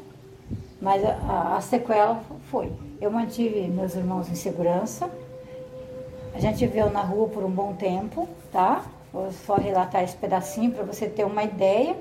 Mas 0.84 1.02
a, 1.02 1.56
a, 1.56 1.60
sequela 1.62 2.22
foi. 2.50 2.70
Eu 3.00 3.10
mantive 3.10 3.66
meus 3.68 3.94
irmãos 3.94 4.28
em 4.28 4.34
segurança. 4.34 5.10
A 6.34 6.38
gente 6.38 6.58
viveu 6.66 6.90
na 6.90 7.00
rua 7.00 7.26
por 7.26 7.42
um 7.42 7.50
bom 7.50 7.72
tempo, 7.72 8.28
tá? 8.52 8.84
Vou 9.10 9.32
só 9.32 9.54
relatar 9.54 10.04
esse 10.04 10.14
pedacinho 10.14 10.72
para 10.72 10.84
você 10.84 11.08
ter 11.08 11.24
uma 11.24 11.42
ideia. 11.42 11.96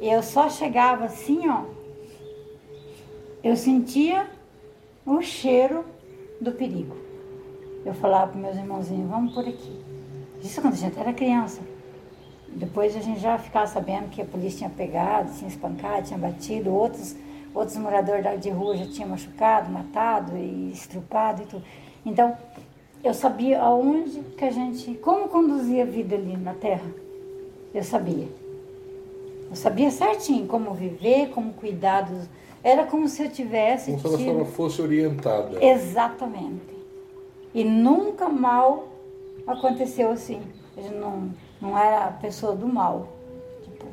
E 0.00 0.08
eu 0.08 0.22
só 0.22 0.48
chegava 0.48 1.06
assim, 1.06 1.48
ó. 1.48 1.64
Eu 3.42 3.56
sentia 3.56 4.30
o 5.04 5.20
cheiro 5.20 5.84
do 6.40 6.52
perigo. 6.52 6.96
Eu 7.84 7.92
falava 7.92 8.30
para 8.30 8.40
meus 8.40 8.56
irmãozinhos, 8.56 9.10
vamos 9.10 9.34
por 9.34 9.48
aqui. 9.48 9.80
Isso 10.40 10.60
quando 10.60 10.74
a 10.74 10.76
gente 10.76 10.96
era 10.96 11.12
criança. 11.12 11.60
Depois 12.46 12.94
a 12.94 13.00
gente 13.00 13.18
já 13.18 13.36
ficava 13.36 13.66
sabendo 13.66 14.10
que 14.10 14.22
a 14.22 14.24
polícia 14.24 14.58
tinha 14.58 14.70
pegado, 14.70 15.32
tinha 15.36 15.48
espancado, 15.48 16.06
tinha 16.06 16.18
batido, 16.18 16.72
outros 16.72 17.16
outros 17.54 17.76
moradores 17.76 18.40
de 18.40 18.50
rua 18.50 18.76
já 18.76 18.86
tinham 18.86 19.10
machucado, 19.10 19.70
matado 19.70 20.36
e 20.36 20.70
estrupado 20.72 21.42
e 21.42 21.46
tudo. 21.46 21.64
Então, 22.04 22.36
eu 23.04 23.12
sabia 23.12 23.60
aonde 23.60 24.20
que 24.36 24.44
a 24.44 24.50
gente, 24.50 24.94
como 24.94 25.28
conduzia 25.28 25.82
a 25.82 25.86
vida 25.86 26.16
ali 26.16 26.36
na 26.36 26.54
Terra. 26.54 26.90
Eu 27.74 27.82
sabia. 27.82 28.28
Eu 29.50 29.56
sabia 29.56 29.90
certinho 29.90 30.46
como 30.46 30.72
viver, 30.72 31.30
como 31.30 31.52
cuidar 31.52 32.02
dos... 32.02 32.28
Era 32.64 32.84
como 32.84 33.08
se 33.08 33.24
eu 33.24 33.30
tivesse... 33.30 33.92
Como 34.00 34.16
se 34.16 34.28
ela 34.28 34.44
fosse 34.44 34.80
orientada. 34.80 35.62
Exatamente. 35.62 36.72
E 37.52 37.64
nunca 37.64 38.28
mal 38.28 38.88
aconteceu 39.46 40.10
assim. 40.10 40.40
A 40.76 40.80
gente 40.80 40.94
não, 40.94 41.30
não 41.60 41.76
era 41.76 42.06
a 42.06 42.12
pessoa 42.12 42.54
do 42.54 42.66
mal. 42.66 43.08
Tipo, 43.62 43.86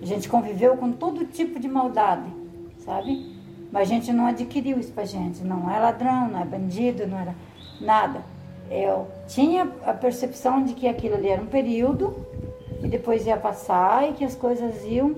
a 0.00 0.06
gente 0.06 0.28
conviveu 0.28 0.76
com 0.76 0.92
todo 0.92 1.26
tipo 1.26 1.58
de 1.58 1.68
maldade 1.68 2.41
sabe? 2.84 3.36
Mas 3.70 3.88
a 3.88 3.94
gente 3.94 4.12
não 4.12 4.26
adquiriu 4.26 4.78
isso 4.78 4.92
pra 4.92 5.04
gente. 5.04 5.42
Não 5.42 5.70
é 5.70 5.78
ladrão, 5.78 6.28
não 6.28 6.40
é 6.40 6.44
bandido, 6.44 7.06
não 7.06 7.18
era 7.18 7.34
nada. 7.80 8.22
Eu 8.70 9.06
tinha 9.26 9.70
a 9.84 9.92
percepção 9.92 10.62
de 10.62 10.74
que 10.74 10.86
aquilo 10.86 11.14
ali 11.14 11.28
era 11.28 11.42
um 11.42 11.46
período 11.46 12.14
e 12.82 12.88
depois 12.88 13.26
ia 13.26 13.36
passar 13.36 14.08
e 14.08 14.12
que 14.12 14.24
as 14.24 14.34
coisas 14.34 14.84
iam. 14.84 15.16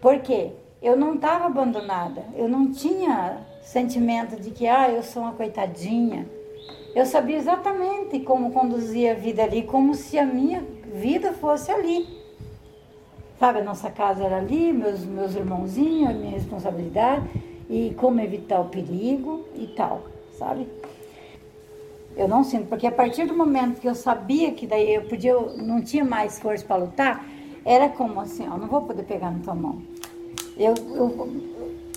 Por 0.00 0.18
quê? 0.20 0.52
Eu 0.82 0.96
não 0.96 1.14
estava 1.14 1.46
abandonada. 1.46 2.24
Eu 2.34 2.48
não 2.48 2.70
tinha 2.72 3.38
sentimento 3.62 4.40
de 4.40 4.50
que, 4.50 4.66
ah, 4.66 4.90
eu 4.90 5.02
sou 5.02 5.22
uma 5.22 5.32
coitadinha. 5.32 6.26
Eu 6.94 7.04
sabia 7.06 7.36
exatamente 7.36 8.18
como 8.20 8.50
conduzir 8.50 9.10
a 9.10 9.14
vida 9.14 9.42
ali, 9.42 9.62
como 9.62 9.94
se 9.94 10.18
a 10.18 10.24
minha 10.24 10.64
vida 10.92 11.32
fosse 11.32 11.70
ali. 11.70 12.19
Sabe, 13.40 13.60
a 13.60 13.64
nossa 13.64 13.90
casa 13.90 14.22
era 14.22 14.36
ali, 14.36 14.70
meus, 14.70 15.02
meus 15.02 15.34
irmãozinhos, 15.34 16.10
a 16.10 16.12
minha 16.12 16.32
responsabilidade, 16.32 17.26
e 17.70 17.94
como 17.96 18.20
evitar 18.20 18.60
o 18.60 18.66
perigo 18.66 19.46
e 19.54 19.66
tal, 19.68 20.02
sabe? 20.38 20.68
Eu 22.14 22.28
não 22.28 22.44
sinto, 22.44 22.66
porque 22.66 22.86
a 22.86 22.92
partir 22.92 23.24
do 23.24 23.34
momento 23.34 23.80
que 23.80 23.88
eu 23.88 23.94
sabia 23.94 24.52
que 24.52 24.66
daí 24.66 24.94
eu 24.94 25.04
podia, 25.04 25.30
eu 25.30 25.56
não 25.56 25.80
tinha 25.80 26.04
mais 26.04 26.38
força 26.38 26.66
para 26.66 26.76
lutar, 26.76 27.26
era 27.64 27.88
como 27.88 28.20
assim, 28.20 28.46
ó, 28.46 28.58
não 28.58 28.66
vou 28.66 28.82
poder 28.82 29.04
pegar 29.04 29.30
na 29.30 29.38
tua 29.38 29.54
mão. 29.54 29.80
Eu, 30.58 30.74
eu, 30.94 31.28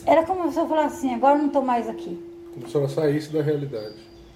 Era 0.05 0.23
como 0.25 0.49
se 0.49 0.57
eu 0.57 0.65
falasse 0.65 0.95
assim, 0.95 1.13
agora 1.13 1.35
eu 1.35 1.39
não 1.39 1.47
estou 1.47 1.61
mais 1.61 1.89
aqui. 1.89 2.23
Como 2.53 2.69
se 2.69 2.77
ela 2.77 2.87
saísse 2.87 3.33
da 3.33 3.41
realidade. 3.41 3.95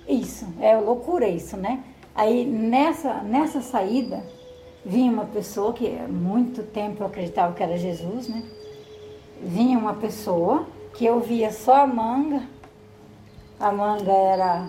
Isso, 0.09 0.45
é 0.59 0.75
loucura 0.75 1.25
isso, 1.25 1.55
né? 1.55 1.81
Aí 2.13 2.45
nessa, 2.45 3.21
nessa 3.21 3.61
saída, 3.61 4.21
vinha 4.87 5.11
uma 5.11 5.25
pessoa 5.25 5.73
que 5.73 5.85
há 5.97 6.07
muito 6.07 6.63
tempo 6.63 7.03
eu 7.03 7.07
acreditava 7.07 7.53
que 7.53 7.61
era 7.61 7.77
Jesus, 7.77 8.27
né? 8.27 8.41
Vinha 9.43 9.77
uma 9.77 9.93
pessoa 9.93 10.65
que 10.95 11.05
eu 11.05 11.19
via 11.19 11.51
só 11.51 11.83
a 11.83 11.87
manga, 11.87 12.41
a 13.59 13.71
manga 13.71 14.11
era. 14.11 14.67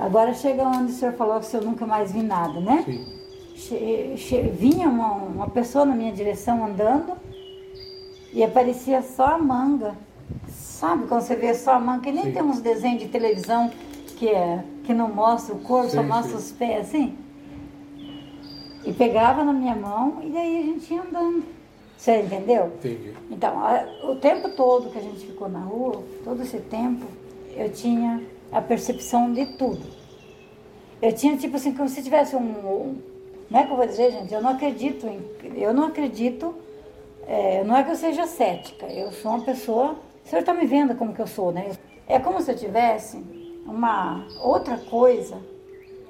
Agora 0.00 0.32
chega 0.34 0.62
onde 0.66 0.92
o 0.92 0.94
senhor 0.94 1.14
falou 1.14 1.40
que 1.40 1.54
eu 1.54 1.62
nunca 1.62 1.86
mais 1.86 2.12
vi 2.12 2.22
nada, 2.22 2.60
né? 2.60 2.82
Sim. 2.84 3.20
Che- 3.54 4.14
che- 4.16 4.42
vinha 4.42 4.88
uma, 4.88 5.12
uma 5.12 5.48
pessoa 5.50 5.84
na 5.84 5.94
minha 5.94 6.12
direção 6.12 6.64
andando 6.64 7.12
e 8.32 8.42
aparecia 8.42 9.02
só 9.02 9.26
a 9.26 9.38
manga. 9.38 9.94
Sabe 10.48 11.06
quando 11.06 11.22
você 11.22 11.36
vê 11.36 11.54
só 11.54 11.72
a 11.74 11.78
manga? 11.80 12.00
Que 12.02 12.12
nem 12.12 12.24
Sim. 12.26 12.32
tem 12.32 12.42
uns 12.42 12.60
desenhos 12.60 13.02
de 13.02 13.08
televisão 13.08 13.70
que, 14.16 14.28
é, 14.28 14.64
que 14.84 14.94
não 14.94 15.08
mostra 15.12 15.54
o 15.54 15.58
corpo, 15.60 15.90
só 15.90 16.00
Sim, 16.02 16.08
mostra 16.08 16.30
sim. 16.30 16.36
os 16.38 16.52
pés, 16.52 16.86
assim. 16.88 17.18
E 18.84 18.92
pegava 18.92 19.44
na 19.44 19.52
minha 19.52 19.74
mão 19.76 20.20
e 20.22 20.30
daí 20.30 20.58
a 20.58 20.62
gente 20.62 20.92
ia 20.94 21.02
andando. 21.02 21.44
Você 21.96 22.20
entendeu? 22.22 22.66
Entendi. 22.78 23.14
Então, 23.30 23.54
o 24.04 24.16
tempo 24.16 24.48
todo 24.50 24.90
que 24.90 24.98
a 24.98 25.02
gente 25.02 25.26
ficou 25.26 25.48
na 25.50 25.60
rua, 25.60 26.02
todo 26.24 26.42
esse 26.42 26.58
tempo, 26.60 27.04
eu 27.54 27.70
tinha 27.70 28.22
a 28.50 28.60
percepção 28.62 29.32
de 29.32 29.44
tudo. 29.58 29.82
Eu 31.02 31.12
tinha, 31.12 31.36
tipo 31.36 31.56
assim, 31.56 31.72
como 31.74 31.88
se 31.88 32.02
tivesse 32.02 32.34
um. 32.36 32.40
um- 32.40 32.96
Não 33.50 33.60
é 33.60 33.64
que 33.66 33.72
eu 33.72 33.76
vou 33.76 33.86
dizer, 33.86 34.12
gente, 34.12 34.32
eu 34.32 34.40
não 34.40 34.50
acredito 34.50 35.06
em. 35.06 35.20
Eu 35.60 35.74
não 35.74 35.84
acredito. 35.84 36.54
é, 37.26 37.62
não 37.64 37.76
é 37.76 37.84
que 37.84 37.90
eu 37.90 37.96
seja 37.96 38.26
cética, 38.26 38.86
eu 38.86 39.12
sou 39.12 39.32
uma 39.32 39.44
pessoa. 39.44 39.94
O 40.24 40.28
senhor 40.28 40.40
está 40.40 40.52
me 40.54 40.66
vendo 40.66 40.94
como 40.96 41.12
que 41.14 41.20
eu 41.20 41.26
sou, 41.26 41.52
né? 41.52 41.70
É 42.08 42.18
como 42.18 42.40
se 42.40 42.50
eu 42.50 42.56
tivesse 42.56 43.18
uma 43.66 44.26
outra 44.42 44.76
coisa 44.78 45.36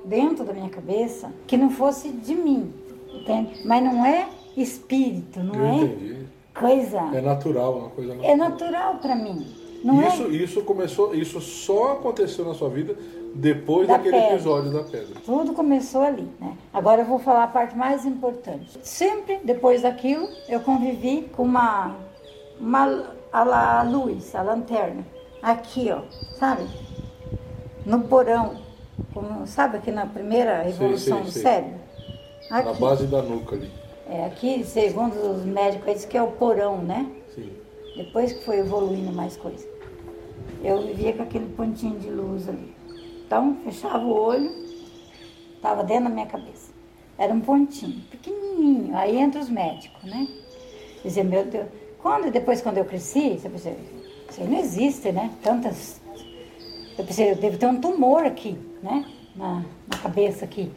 dentro 0.04 0.44
da 0.44 0.52
minha 0.52 0.68
cabeça 0.70 1.32
que 1.46 1.56
não 1.56 1.70
fosse 1.70 2.08
de 2.10 2.34
mim, 2.34 2.72
entende? 3.12 3.60
Mas 3.64 3.82
não 3.82 4.04
é 4.04 4.28
espírito, 4.56 5.40
não 5.40 5.54
Eu 5.54 5.64
é 5.66 5.74
entendi. 5.76 6.26
coisa. 6.54 6.98
É 7.14 7.20
natural, 7.20 7.78
uma 7.78 7.90
coisa 7.90 8.14
natural. 8.14 8.32
É 8.32 8.36
natural 8.36 8.94
para 8.96 9.14
mim. 9.14 9.46
Não 9.82 10.06
isso, 10.06 10.24
é 10.24 10.28
isso 10.28 10.62
começou, 10.62 11.14
isso 11.14 11.40
só 11.40 11.92
aconteceu 11.92 12.44
na 12.44 12.52
sua 12.52 12.68
vida 12.68 12.94
depois 13.34 13.88
Da 13.88 13.96
daquele 13.96 14.16
pedra. 14.18 14.34
episódio 14.34 14.72
da 14.72 14.82
pedra. 14.82 15.14
Tudo 15.24 15.54
começou 15.54 16.02
ali, 16.02 16.28
né? 16.38 16.54
Agora 16.72 17.00
eu 17.00 17.06
vou 17.06 17.18
falar 17.18 17.44
a 17.44 17.48
parte 17.48 17.74
mais 17.76 18.04
importante. 18.04 18.78
Sempre 18.82 19.38
depois 19.42 19.80
daquilo, 19.82 20.28
eu 20.48 20.60
convivi 20.60 21.22
com 21.34 21.44
uma, 21.44 21.96
uma 22.60 23.04
a, 23.32 23.80
a 23.80 23.82
luz, 23.84 24.34
a 24.34 24.42
lanterna, 24.42 25.02
aqui, 25.40 25.90
ó, 25.90 26.02
sabe? 26.38 26.64
No 27.86 28.00
porão, 28.02 28.56
como, 29.12 29.46
sabe 29.46 29.78
aqui 29.78 29.90
na 29.90 30.06
primeira 30.06 30.68
evolução 30.68 31.18
sei, 31.18 31.24
do 31.24 31.30
cérebro? 31.30 31.80
Na 32.50 32.58
Aqui, 32.58 32.80
base 32.80 33.06
da 33.06 33.22
nuca 33.22 33.54
ali. 33.56 33.70
é, 34.08 34.24
aqui, 34.26 34.64
segundo 34.64 35.14
os 35.14 35.44
médicos, 35.44 35.86
eles 35.88 36.04
que 36.04 36.16
é 36.16 36.22
o 36.22 36.32
porão, 36.32 36.78
né? 36.78 37.06
Sim. 37.34 37.50
Depois 37.96 38.32
que 38.32 38.44
foi 38.44 38.58
evoluindo 38.58 39.12
mais 39.12 39.36
coisa. 39.36 39.66
Eu 40.62 40.86
vivia 40.86 41.12
com 41.12 41.22
aquele 41.22 41.46
pontinho 41.54 41.98
de 41.98 42.10
luz 42.10 42.48
ali. 42.48 42.74
Então, 43.26 43.56
fechava 43.64 44.04
o 44.04 44.12
olho, 44.12 44.50
estava 45.56 45.84
dentro 45.84 46.04
da 46.04 46.10
minha 46.10 46.26
cabeça. 46.26 46.72
Era 47.16 47.32
um 47.32 47.40
pontinho, 47.40 48.00
pequenininho. 48.10 48.96
Aí 48.96 49.16
entra 49.16 49.40
os 49.40 49.48
médicos, 49.48 50.02
né? 50.04 50.26
Dizer, 51.04 51.24
meu 51.24 51.44
Deus. 51.44 51.66
Quando, 52.02 52.30
depois, 52.30 52.60
quando 52.62 52.78
eu 52.78 52.84
cresci, 52.84 53.38
você 53.38 53.48
pensa, 53.48 53.70
isso 54.30 54.40
aí 54.40 54.48
não 54.48 54.58
existe, 54.58 55.12
né? 55.12 55.30
Tantas. 55.42 56.00
Eu 56.98 57.04
pensei, 57.04 57.30
eu 57.30 57.36
devo 57.36 57.58
ter 57.58 57.66
um 57.66 57.80
tumor 57.80 58.24
aqui, 58.24 58.58
né? 58.82 59.04
Na, 59.36 59.64
na 59.88 59.98
cabeça 60.02 60.44
aqui, 60.44 60.70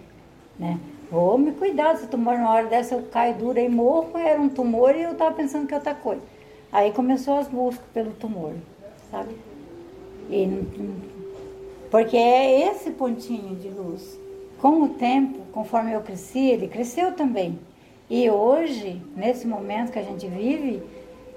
né? 0.60 0.80
Vou 1.12 1.38
me 1.38 1.52
cuidar, 1.52 1.96
se 1.98 2.08
tumor 2.08 2.38
na 2.38 2.52
hora 2.52 2.68
dessa 2.68 2.96
eu 2.96 3.04
caio 3.04 3.36
dura 3.36 3.62
e 3.62 3.70
morro, 3.70 4.18
era 4.18 4.42
um 4.42 4.50
tumor 4.50 4.96
e 4.96 5.04
eu 5.04 5.16
tava 5.16 5.36
pensando 5.36 5.68
que 5.68 5.74
é 5.74 5.78
outra 5.78 5.94
coisa. 5.94 6.22
Aí 6.72 6.92
começou 6.92 7.38
as 7.38 7.48
buscas 7.48 7.86
pelo 7.94 8.12
tumor, 8.14 8.54
sabe? 9.12 9.36
E, 10.30 10.48
porque 11.92 12.18
é 12.18 12.68
esse 12.68 12.90
pontinho 12.92 13.56
de 13.56 13.70
luz. 13.70 14.20
Com 14.60 14.82
o 14.82 14.90
tempo, 14.90 15.40
conforme 15.52 15.92
eu 15.92 16.02
cresci, 16.02 16.40
ele 16.40 16.68
cresceu 16.68 17.12
também. 17.12 17.60
E 18.10 18.30
hoje, 18.30 19.00
nesse 19.16 19.46
momento 19.46 19.92
que 19.92 20.00
a 20.00 20.04
gente 20.04 20.26
vive, 20.28 20.82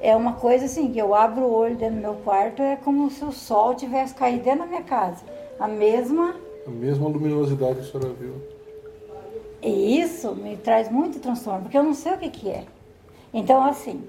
é 0.00 0.16
uma 0.16 0.34
coisa 0.34 0.64
assim, 0.64 0.90
que 0.90 0.98
eu 0.98 1.14
abro 1.14 1.44
o 1.44 1.52
olho 1.52 1.76
dentro 1.76 1.96
do 1.96 2.00
meu 2.00 2.14
quarto, 2.14 2.62
é 2.62 2.76
como 2.76 3.10
se 3.10 3.24
o 3.24 3.32
sol 3.32 3.74
tivesse 3.74 4.14
caído 4.14 4.44
dentro 4.44 4.60
da 4.60 4.66
minha 4.66 4.82
casa. 4.82 5.24
A 5.58 5.68
mesma 5.68 6.34
A 6.66 6.70
mesma 6.70 7.08
luminosidade 7.08 7.76
que 7.76 7.80
a 7.80 7.84
senhora 7.84 8.12
viu. 8.14 8.34
E 9.62 10.00
isso 10.00 10.34
me 10.34 10.56
traz 10.56 10.90
muito 10.90 11.18
transtorno, 11.20 11.62
porque 11.62 11.78
eu 11.78 11.82
não 11.82 11.94
sei 11.94 12.12
o 12.12 12.18
que, 12.18 12.30
que 12.30 12.48
é. 12.48 12.64
Então, 13.32 13.64
assim, 13.64 14.02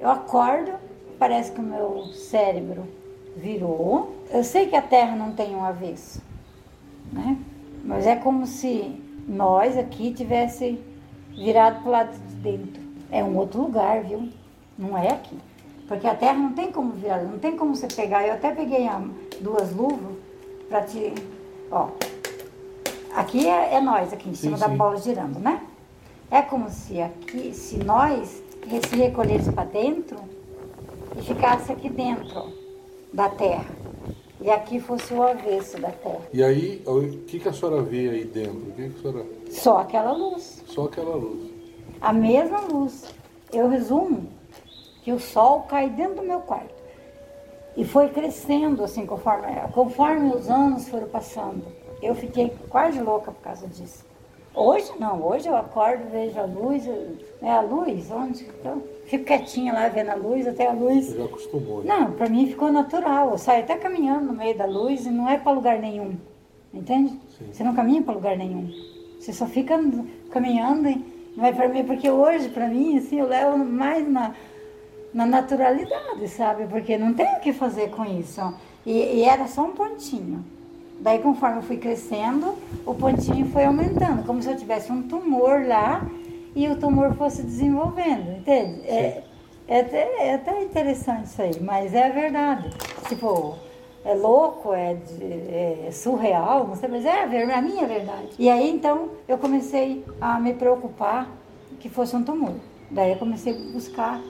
eu 0.00 0.10
acordo, 0.10 0.72
parece 1.18 1.52
que 1.52 1.60
o 1.60 1.62
meu 1.62 2.04
cérebro 2.12 2.84
virou. 3.36 4.14
Eu 4.30 4.44
sei 4.44 4.66
que 4.66 4.76
a 4.76 4.82
Terra 4.82 5.16
não 5.16 5.32
tem 5.32 5.54
um 5.54 5.64
avesso, 5.64 6.22
né? 7.12 7.38
Mas 7.84 8.06
é 8.06 8.16
como 8.16 8.46
se 8.46 9.00
nós 9.26 9.76
aqui 9.76 10.12
tivesse 10.12 10.78
virado 11.30 11.80
para 11.80 11.88
o 11.88 11.92
lado 11.92 12.18
de 12.18 12.34
dentro. 12.36 12.82
É 13.10 13.22
um 13.22 13.36
outro 13.36 13.62
lugar, 13.62 14.02
viu? 14.02 14.28
Não 14.76 14.96
é 14.96 15.08
aqui. 15.12 15.36
Porque 15.86 16.06
a 16.06 16.14
Terra 16.14 16.34
não 16.34 16.52
tem 16.52 16.70
como 16.70 16.92
virar, 16.92 17.22
não 17.22 17.38
tem 17.38 17.56
como 17.56 17.74
você 17.74 17.86
pegar. 17.86 18.26
Eu 18.26 18.34
até 18.34 18.54
peguei 18.54 18.86
duas 19.40 19.74
luvas 19.74 20.16
para 20.68 20.82
te. 20.82 21.14
Ó, 21.70 21.88
Aqui 23.18 23.48
é, 23.48 23.74
é 23.74 23.80
nós, 23.80 24.12
aqui 24.12 24.28
em 24.28 24.34
Sim, 24.34 24.42
cima 24.42 24.58
da 24.58 24.68
sim. 24.68 24.76
bola 24.76 24.96
girando, 24.96 25.40
né? 25.40 25.60
É 26.30 26.40
como 26.40 26.70
se 26.70 27.00
aqui, 27.00 27.52
se 27.52 27.78
nós 27.78 28.42
se 28.88 28.96
recolhesse 28.96 29.50
para 29.50 29.64
dentro 29.64 30.16
e 31.18 31.22
ficasse 31.22 31.72
aqui 31.72 31.88
dentro 31.88 32.52
da 33.12 33.28
terra. 33.28 33.66
E 34.40 34.48
aqui 34.48 34.78
fosse 34.78 35.12
o 35.12 35.20
avesso 35.20 35.80
da 35.80 35.90
terra. 35.90 36.20
E 36.32 36.44
aí, 36.44 36.80
o 36.86 37.24
que, 37.24 37.40
que 37.40 37.48
a 37.48 37.52
senhora 37.52 37.82
vê 37.82 38.08
aí 38.08 38.24
dentro? 38.24 38.68
O 38.68 38.72
que, 38.72 38.88
que 38.88 38.98
a 38.98 39.02
senhora. 39.02 39.26
Só 39.50 39.78
aquela 39.78 40.12
luz. 40.12 40.62
Só 40.68 40.84
aquela 40.84 41.16
luz. 41.16 41.50
A 42.00 42.12
mesma 42.12 42.60
luz. 42.60 43.04
Eu 43.52 43.68
resumo 43.68 44.28
que 45.02 45.10
o 45.10 45.18
sol 45.18 45.62
cai 45.62 45.90
dentro 45.90 46.16
do 46.16 46.22
meu 46.22 46.38
quarto. 46.40 46.77
E 47.78 47.84
foi 47.84 48.08
crescendo 48.08 48.82
assim 48.82 49.06
conforme, 49.06 49.46
conforme 49.72 50.34
os 50.34 50.50
anos 50.50 50.88
foram 50.88 51.06
passando. 51.06 51.62
Eu 52.02 52.12
fiquei 52.14 52.52
quase 52.68 53.00
louca 53.00 53.30
por 53.30 53.40
causa 53.40 53.68
disso. 53.68 54.04
Hoje 54.52 54.90
não, 54.98 55.24
hoje 55.24 55.46
eu 55.48 55.54
acordo, 55.56 56.10
vejo 56.10 56.40
a 56.40 56.44
luz, 56.44 56.84
né, 57.40 57.50
a 57.50 57.60
luz, 57.60 58.10
onde? 58.10 58.44
Então, 58.44 58.82
fico 59.06 59.24
quietinha 59.24 59.72
lá 59.72 59.86
vendo 59.88 60.10
a 60.10 60.16
luz, 60.16 60.44
até 60.48 60.66
a 60.66 60.72
luz. 60.72 61.06
Você 61.06 61.18
já 61.18 61.24
acostumou. 61.24 61.84
né? 61.84 61.94
Não, 61.96 62.10
pra 62.12 62.28
mim 62.28 62.48
ficou 62.48 62.72
natural. 62.72 63.30
Eu 63.30 63.38
saio 63.38 63.62
até 63.62 63.76
caminhando 63.76 64.26
no 64.26 64.32
meio 64.32 64.58
da 64.58 64.66
luz 64.66 65.06
e 65.06 65.10
não 65.10 65.28
é 65.28 65.38
pra 65.38 65.52
lugar 65.52 65.78
nenhum. 65.78 66.16
Entende? 66.74 67.12
Sim. 67.38 67.46
Você 67.52 67.62
não 67.62 67.74
caminha 67.74 68.02
pra 68.02 68.12
lugar 68.14 68.36
nenhum. 68.36 68.68
Você 69.20 69.32
só 69.32 69.46
fica 69.46 69.78
caminhando 70.32 70.88
e 70.88 71.04
vai 71.36 71.54
pra 71.54 71.68
mim. 71.68 71.84
Porque 71.84 72.10
hoje, 72.10 72.48
pra 72.48 72.66
mim, 72.66 72.98
assim, 72.98 73.20
eu 73.20 73.28
levo 73.28 73.56
mais 73.58 74.08
na, 74.08 74.34
na 75.12 75.26
naturalidade, 75.26 76.28
sabe? 76.28 76.66
Porque 76.66 76.96
não 76.98 77.14
tem 77.14 77.26
o 77.36 77.40
que 77.40 77.52
fazer 77.52 77.90
com 77.90 78.04
isso. 78.04 78.40
E, 78.84 78.92
e 78.92 79.22
era 79.24 79.46
só 79.46 79.62
um 79.62 79.72
pontinho. 79.72 80.44
Daí, 81.00 81.18
conforme 81.20 81.58
eu 81.58 81.62
fui 81.62 81.76
crescendo, 81.76 82.54
o 82.84 82.92
pontinho 82.94 83.46
foi 83.50 83.64
aumentando, 83.64 84.24
como 84.26 84.42
se 84.42 84.48
eu 84.50 84.56
tivesse 84.56 84.90
um 84.90 85.02
tumor 85.02 85.64
lá 85.66 86.04
e 86.56 86.66
o 86.68 86.76
tumor 86.76 87.14
fosse 87.14 87.42
desenvolvendo, 87.42 88.36
entende? 88.38 88.80
É, 88.86 89.22
é, 89.68 89.80
até, 89.80 90.28
é 90.28 90.34
até 90.34 90.62
interessante 90.62 91.26
isso 91.26 91.40
aí, 91.40 91.60
mas 91.60 91.94
é 91.94 92.08
a 92.08 92.10
verdade. 92.12 92.68
Tipo, 93.08 93.54
é 94.04 94.12
louco, 94.14 94.72
é, 94.72 94.94
de- 94.94 95.22
é 95.84 95.90
surreal, 95.92 96.66
não 96.66 96.74
sei, 96.74 96.88
mas 96.88 97.04
é 97.04 97.22
a, 97.22 97.26
ver- 97.26 97.48
a 97.50 97.62
minha 97.62 97.86
verdade. 97.86 98.30
E 98.38 98.48
aí, 98.50 98.68
então, 98.68 99.10
eu 99.28 99.38
comecei 99.38 100.04
a 100.20 100.40
me 100.40 100.54
preocupar 100.54 101.28
que 101.78 101.88
fosse 101.88 102.16
um 102.16 102.24
tumor. 102.24 102.54
Daí 102.90 103.12
eu 103.12 103.18
comecei 103.18 103.52
a 103.52 103.72
buscar 103.72 104.20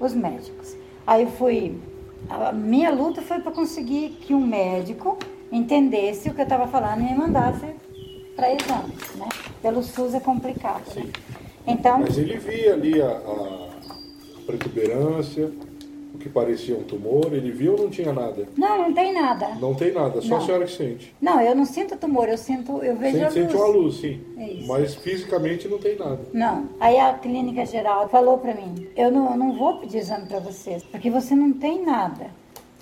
os 0.00 0.14
médicos. 0.14 0.76
Aí 1.06 1.22
eu 1.22 1.30
fui. 1.30 1.78
A 2.28 2.52
minha 2.52 2.90
luta 2.90 3.22
foi 3.22 3.40
para 3.40 3.52
conseguir 3.52 4.10
que 4.20 4.34
um 4.34 4.44
médico 4.44 5.18
entendesse 5.50 6.28
o 6.28 6.34
que 6.34 6.40
eu 6.40 6.44
estava 6.44 6.66
falando 6.66 7.00
e 7.00 7.04
me 7.04 7.14
mandasse 7.14 7.66
para 8.34 8.52
exames, 8.52 9.14
né? 9.16 9.28
Pelo 9.62 9.82
SUS 9.82 10.14
é 10.14 10.20
complicado. 10.20 10.84
Né? 10.94 11.10
Então, 11.66 12.00
Mas 12.00 12.18
ele 12.18 12.36
via 12.38 12.74
ali 12.74 13.00
a, 13.00 13.08
a 13.08 13.68
protuberância, 14.46 15.50
o 16.18 16.20
que 16.20 16.28
parecia 16.28 16.76
um 16.76 16.82
tumor? 16.82 17.32
Ele 17.32 17.52
viu 17.52 17.72
ou 17.74 17.82
não 17.82 17.90
tinha 17.90 18.12
nada? 18.12 18.48
Não, 18.56 18.78
não 18.82 18.92
tem 18.92 19.12
nada. 19.14 19.48
Não 19.60 19.72
tem 19.72 19.92
nada, 19.92 20.20
só 20.20 20.30
Não. 20.30 20.36
a 20.38 20.40
senhora 20.40 20.64
que 20.64 20.72
sente. 20.72 21.14
Não, 21.22 21.40
eu 21.40 21.54
não 21.54 21.64
sinto 21.64 21.96
tumor, 21.96 22.28
eu 22.28 22.36
sinto, 22.36 22.82
eu 22.82 22.96
vejo 22.96 23.24
a 23.24 23.30
Sente, 23.30 23.38
luz. 23.40 23.52
sente 23.52 23.56
uma 23.56 23.66
luz, 23.68 23.94
sim. 24.00 24.20
É 24.36 24.48
isso. 24.50 24.66
Mas 24.68 24.94
fisicamente 24.96 25.68
não 25.68 25.78
tem 25.78 25.96
nada. 25.96 26.18
Não. 26.32 26.68
Aí 26.80 26.98
a 26.98 27.14
clínica 27.14 27.64
geral 27.64 28.08
falou 28.08 28.38
pra 28.38 28.52
mim: 28.52 28.88
eu 28.96 29.10
não, 29.12 29.30
eu 29.30 29.36
não 29.36 29.52
vou 29.56 29.78
pedir 29.78 29.98
exame 29.98 30.26
pra 30.26 30.40
vocês, 30.40 30.82
porque 30.82 31.08
você 31.08 31.34
não 31.36 31.52
tem 31.52 31.84
nada. 31.84 32.26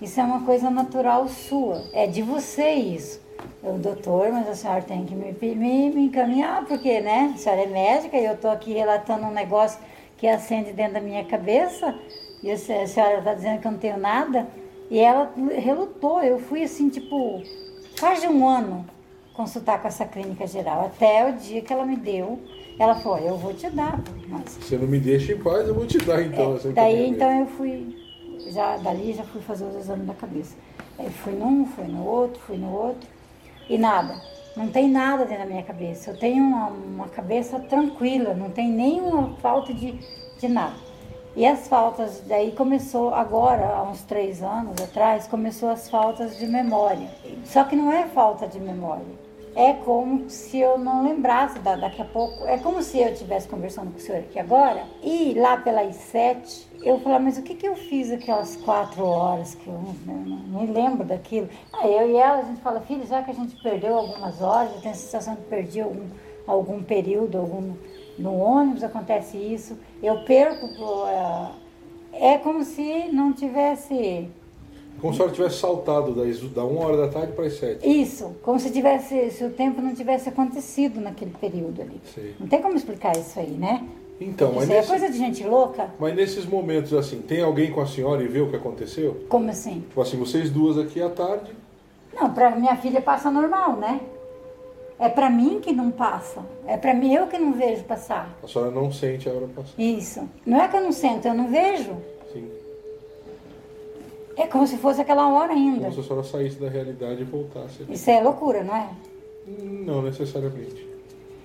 Isso 0.00 0.18
é 0.18 0.22
uma 0.24 0.40
coisa 0.44 0.70
natural 0.70 1.28
sua. 1.28 1.82
É 1.92 2.06
de 2.06 2.22
você 2.22 2.70
isso. 2.70 3.20
Eu, 3.62 3.74
doutor, 3.74 4.30
mas 4.32 4.48
a 4.48 4.54
senhora 4.54 4.80
tem 4.82 5.04
que 5.04 5.14
me, 5.14 5.32
me, 5.54 5.90
me 5.90 6.04
encaminhar, 6.06 6.64
porque, 6.66 7.00
né? 7.00 7.32
A 7.34 7.38
senhora 7.38 7.62
é 7.62 7.66
médica 7.66 8.16
e 8.16 8.24
eu 8.24 8.36
tô 8.36 8.48
aqui 8.48 8.72
relatando 8.72 9.26
um 9.26 9.30
negócio 9.30 9.78
que 10.16 10.26
acende 10.26 10.72
dentro 10.72 10.94
da 10.94 11.00
minha 11.00 11.24
cabeça. 11.24 11.94
E 12.42 12.50
a 12.50 12.56
se- 12.56 12.72
a 12.72 12.86
senhora 12.86 13.22
tá 13.22 13.34
dizendo 13.34 13.60
que 13.60 13.66
eu 13.66 13.72
não 13.72 13.78
tenho 13.78 13.98
nada. 13.98 14.46
E 14.90 14.98
ela 14.98 15.32
relutou. 15.58 16.22
Eu 16.22 16.38
fui 16.38 16.62
assim, 16.62 16.88
tipo, 16.88 17.42
quase 17.98 18.26
um 18.28 18.46
ano 18.48 18.84
consultar 19.34 19.80
com 19.82 19.88
essa 19.88 20.04
clínica 20.04 20.46
geral. 20.46 20.86
Até 20.86 21.28
o 21.28 21.32
dia 21.34 21.60
que 21.60 21.72
ela 21.72 21.84
me 21.84 21.96
deu, 21.96 22.38
ela 22.78 22.94
falou, 22.94 23.18
eu 23.18 23.36
vou 23.36 23.52
te 23.52 23.68
dar, 23.70 24.00
mas 24.28 24.58
Você 24.60 24.76
não 24.78 24.86
me 24.86 24.98
deixa 24.98 25.32
em 25.32 25.38
paz, 25.38 25.66
eu 25.68 25.74
vou 25.74 25.86
te 25.86 25.98
dar 25.98 26.22
então. 26.22 26.56
essa 26.56 26.68
É, 26.68 26.72
daí 26.72 27.08
então 27.10 27.40
eu 27.40 27.46
fui, 27.46 27.96
já 28.50 28.76
dali 28.78 29.12
já 29.12 29.24
fui 29.24 29.40
fazer 29.42 29.64
os 29.64 29.76
exames 29.76 30.06
da 30.06 30.14
cabeça. 30.14 30.56
Aí 30.98 31.10
fui 31.10 31.34
num, 31.34 31.66
fui 31.66 31.84
no 31.84 32.06
outro, 32.06 32.40
fui 32.40 32.56
no 32.56 32.72
outro 32.72 33.08
e 33.68 33.76
nada. 33.76 34.14
Não 34.56 34.68
tem 34.68 34.88
nada 34.88 35.26
dentro 35.26 35.44
da 35.44 35.50
minha 35.50 35.62
cabeça. 35.62 36.10
Eu 36.12 36.18
tenho 36.18 36.42
uma, 36.42 36.68
uma 36.68 37.08
cabeça 37.08 37.58
tranquila, 37.60 38.32
não 38.32 38.48
tem 38.50 38.70
nenhuma 38.70 39.34
falta 39.42 39.74
de, 39.74 39.92
de 40.38 40.48
nada. 40.48 40.85
E 41.36 41.44
as 41.44 41.68
faltas, 41.68 42.22
daí 42.26 42.52
começou 42.52 43.12
agora, 43.12 43.66
há 43.66 43.82
uns 43.82 44.02
três 44.04 44.42
anos 44.42 44.80
atrás, 44.80 45.26
começou 45.26 45.68
as 45.68 45.86
faltas 45.90 46.38
de 46.38 46.46
memória. 46.46 47.10
Só 47.44 47.62
que 47.64 47.76
não 47.76 47.92
é 47.92 48.06
falta 48.06 48.48
de 48.48 48.58
memória. 48.58 49.04
É 49.54 49.74
como 49.74 50.30
se 50.30 50.58
eu 50.58 50.78
não 50.78 51.04
lembrasse 51.04 51.58
da, 51.58 51.76
daqui 51.76 52.00
a 52.00 52.06
pouco. 52.06 52.46
É 52.46 52.56
como 52.56 52.82
se 52.82 52.98
eu 52.98 53.10
estivesse 53.10 53.46
conversando 53.48 53.90
com 53.90 53.98
o 53.98 54.00
senhor 54.00 54.20
aqui 54.20 54.38
agora. 54.38 54.84
E 55.02 55.34
lá 55.34 55.58
pelas 55.58 55.94
sete, 55.96 56.66
eu 56.82 57.00
falar, 57.00 57.18
mas 57.18 57.36
o 57.36 57.42
que, 57.42 57.54
que 57.54 57.68
eu 57.68 57.76
fiz 57.76 58.10
aquelas 58.10 58.56
quatro 58.56 59.04
horas 59.04 59.54
que 59.54 59.66
eu 59.66 59.78
não, 60.06 60.14
não 60.14 60.60
me 60.62 60.66
lembro 60.66 61.04
daquilo? 61.04 61.50
Aí 61.72 61.94
eu 61.94 62.10
e 62.10 62.16
ela, 62.16 62.38
a 62.38 62.44
gente 62.44 62.62
fala, 62.62 62.80
filha, 62.80 63.04
já 63.04 63.22
que 63.22 63.30
a 63.30 63.34
gente 63.34 63.62
perdeu 63.62 63.96
algumas 63.96 64.40
horas, 64.40 64.72
eu 64.74 64.80
tenho 64.80 64.94
a 64.94 64.96
sensação 64.96 65.36
que 65.36 65.42
perdi 65.42 65.82
algum, 65.82 66.06
algum 66.46 66.82
período, 66.82 67.38
algum, 67.38 67.74
no 68.18 68.34
ônibus 68.38 68.82
acontece 68.84 69.36
isso, 69.36 69.76
eu 70.02 70.24
perco. 70.24 70.66
eh, 71.08 71.50
é 72.34 72.38
como 72.38 72.64
se 72.64 73.08
não 73.12 73.32
tivesse. 73.32 74.28
Como 75.00 75.12
se 75.12 75.16
a 75.20 75.24
senhora 75.24 75.34
tivesse 75.34 75.56
saltado 75.60 76.14
das, 76.14 76.40
da 76.52 76.64
uma 76.64 76.86
hora 76.86 76.96
da 76.96 77.08
tarde 77.08 77.32
para 77.32 77.44
as 77.44 77.52
sete. 77.58 77.86
Isso, 77.86 78.34
como 78.42 78.58
se 78.58 78.70
tivesse, 78.70 79.30
se 79.30 79.44
o 79.44 79.50
tempo 79.50 79.82
não 79.82 79.94
tivesse 79.94 80.28
acontecido 80.30 81.00
naquele 81.00 81.32
período 81.38 81.82
ali. 81.82 82.00
Sei. 82.14 82.34
Não 82.40 82.46
tem 82.46 82.62
como 82.62 82.74
explicar 82.76 83.14
isso 83.16 83.38
aí, 83.38 83.50
né? 83.50 83.84
Então, 84.18 84.52
mas, 84.54 84.62
isso 84.64 84.72
aí 84.72 84.78
é 84.78 84.80
nesse- 84.80 84.88
coisa 84.90 85.10
de 85.10 85.18
gente 85.18 85.44
louca? 85.46 85.90
mas 86.00 86.14
nesses 86.16 86.46
momentos 86.46 86.94
assim, 86.94 87.20
tem 87.20 87.42
alguém 87.42 87.70
com 87.70 87.82
a 87.82 87.86
senhora 87.86 88.22
e 88.22 88.26
vê 88.28 88.40
o 88.40 88.48
que 88.48 88.56
aconteceu? 88.56 89.26
Como 89.28 89.50
assim? 89.50 89.80
Tipo 89.80 90.00
assim, 90.00 90.16
vocês 90.16 90.48
duas 90.48 90.78
aqui 90.78 91.02
à 91.02 91.10
tarde, 91.10 91.52
Não, 92.18 92.32
pra 92.32 92.56
minha 92.56 92.74
filha 92.76 93.02
passa 93.02 93.30
normal, 93.30 93.76
né? 93.76 94.00
É 94.98 95.08
pra 95.08 95.28
mim 95.28 95.60
que 95.60 95.72
não 95.72 95.90
passa. 95.90 96.40
É 96.66 96.76
pra 96.76 96.94
mim 96.94 97.12
eu 97.14 97.26
que 97.26 97.38
não 97.38 97.52
vejo 97.52 97.84
passar. 97.84 98.34
a 98.42 98.48
senhora 98.48 98.70
não 98.70 98.90
sente 98.90 99.28
a 99.28 99.32
hora 99.32 99.46
passar. 99.48 99.74
Isso. 99.78 100.28
Não 100.44 100.60
é 100.60 100.66
que 100.68 100.76
eu 100.76 100.80
não 100.82 100.92
sento, 100.92 101.26
eu 101.28 101.34
não 101.34 101.48
vejo. 101.48 101.94
Sim. 102.32 102.48
É 104.36 104.46
como 104.46 104.66
se 104.66 104.76
fosse 104.78 105.00
aquela 105.00 105.28
hora 105.28 105.52
ainda. 105.52 105.80
Como 105.82 105.92
se 105.94 106.00
a 106.00 106.02
senhora 106.02 106.24
saísse 106.24 106.58
da 106.58 106.68
realidade 106.68 107.20
e 107.20 107.24
voltasse. 107.24 107.84
Isso 107.88 108.10
é 108.10 108.20
loucura, 108.22 108.62
não 108.64 108.74
é? 108.76 108.88
Não 109.46 110.02
necessariamente. 110.02 110.86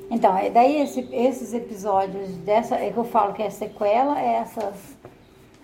Então, 0.09 0.37
é 0.37 0.49
daí 0.49 0.81
esse- 0.81 1.07
esses 1.11 1.53
episódios 1.53 2.29
dessa, 2.37 2.75
é 2.75 2.91
que 2.91 2.97
eu 2.97 3.03
falo 3.05 3.33
que 3.33 3.41
é 3.41 3.49
sequela, 3.49 4.19
é 4.19 4.33
essas 4.35 4.75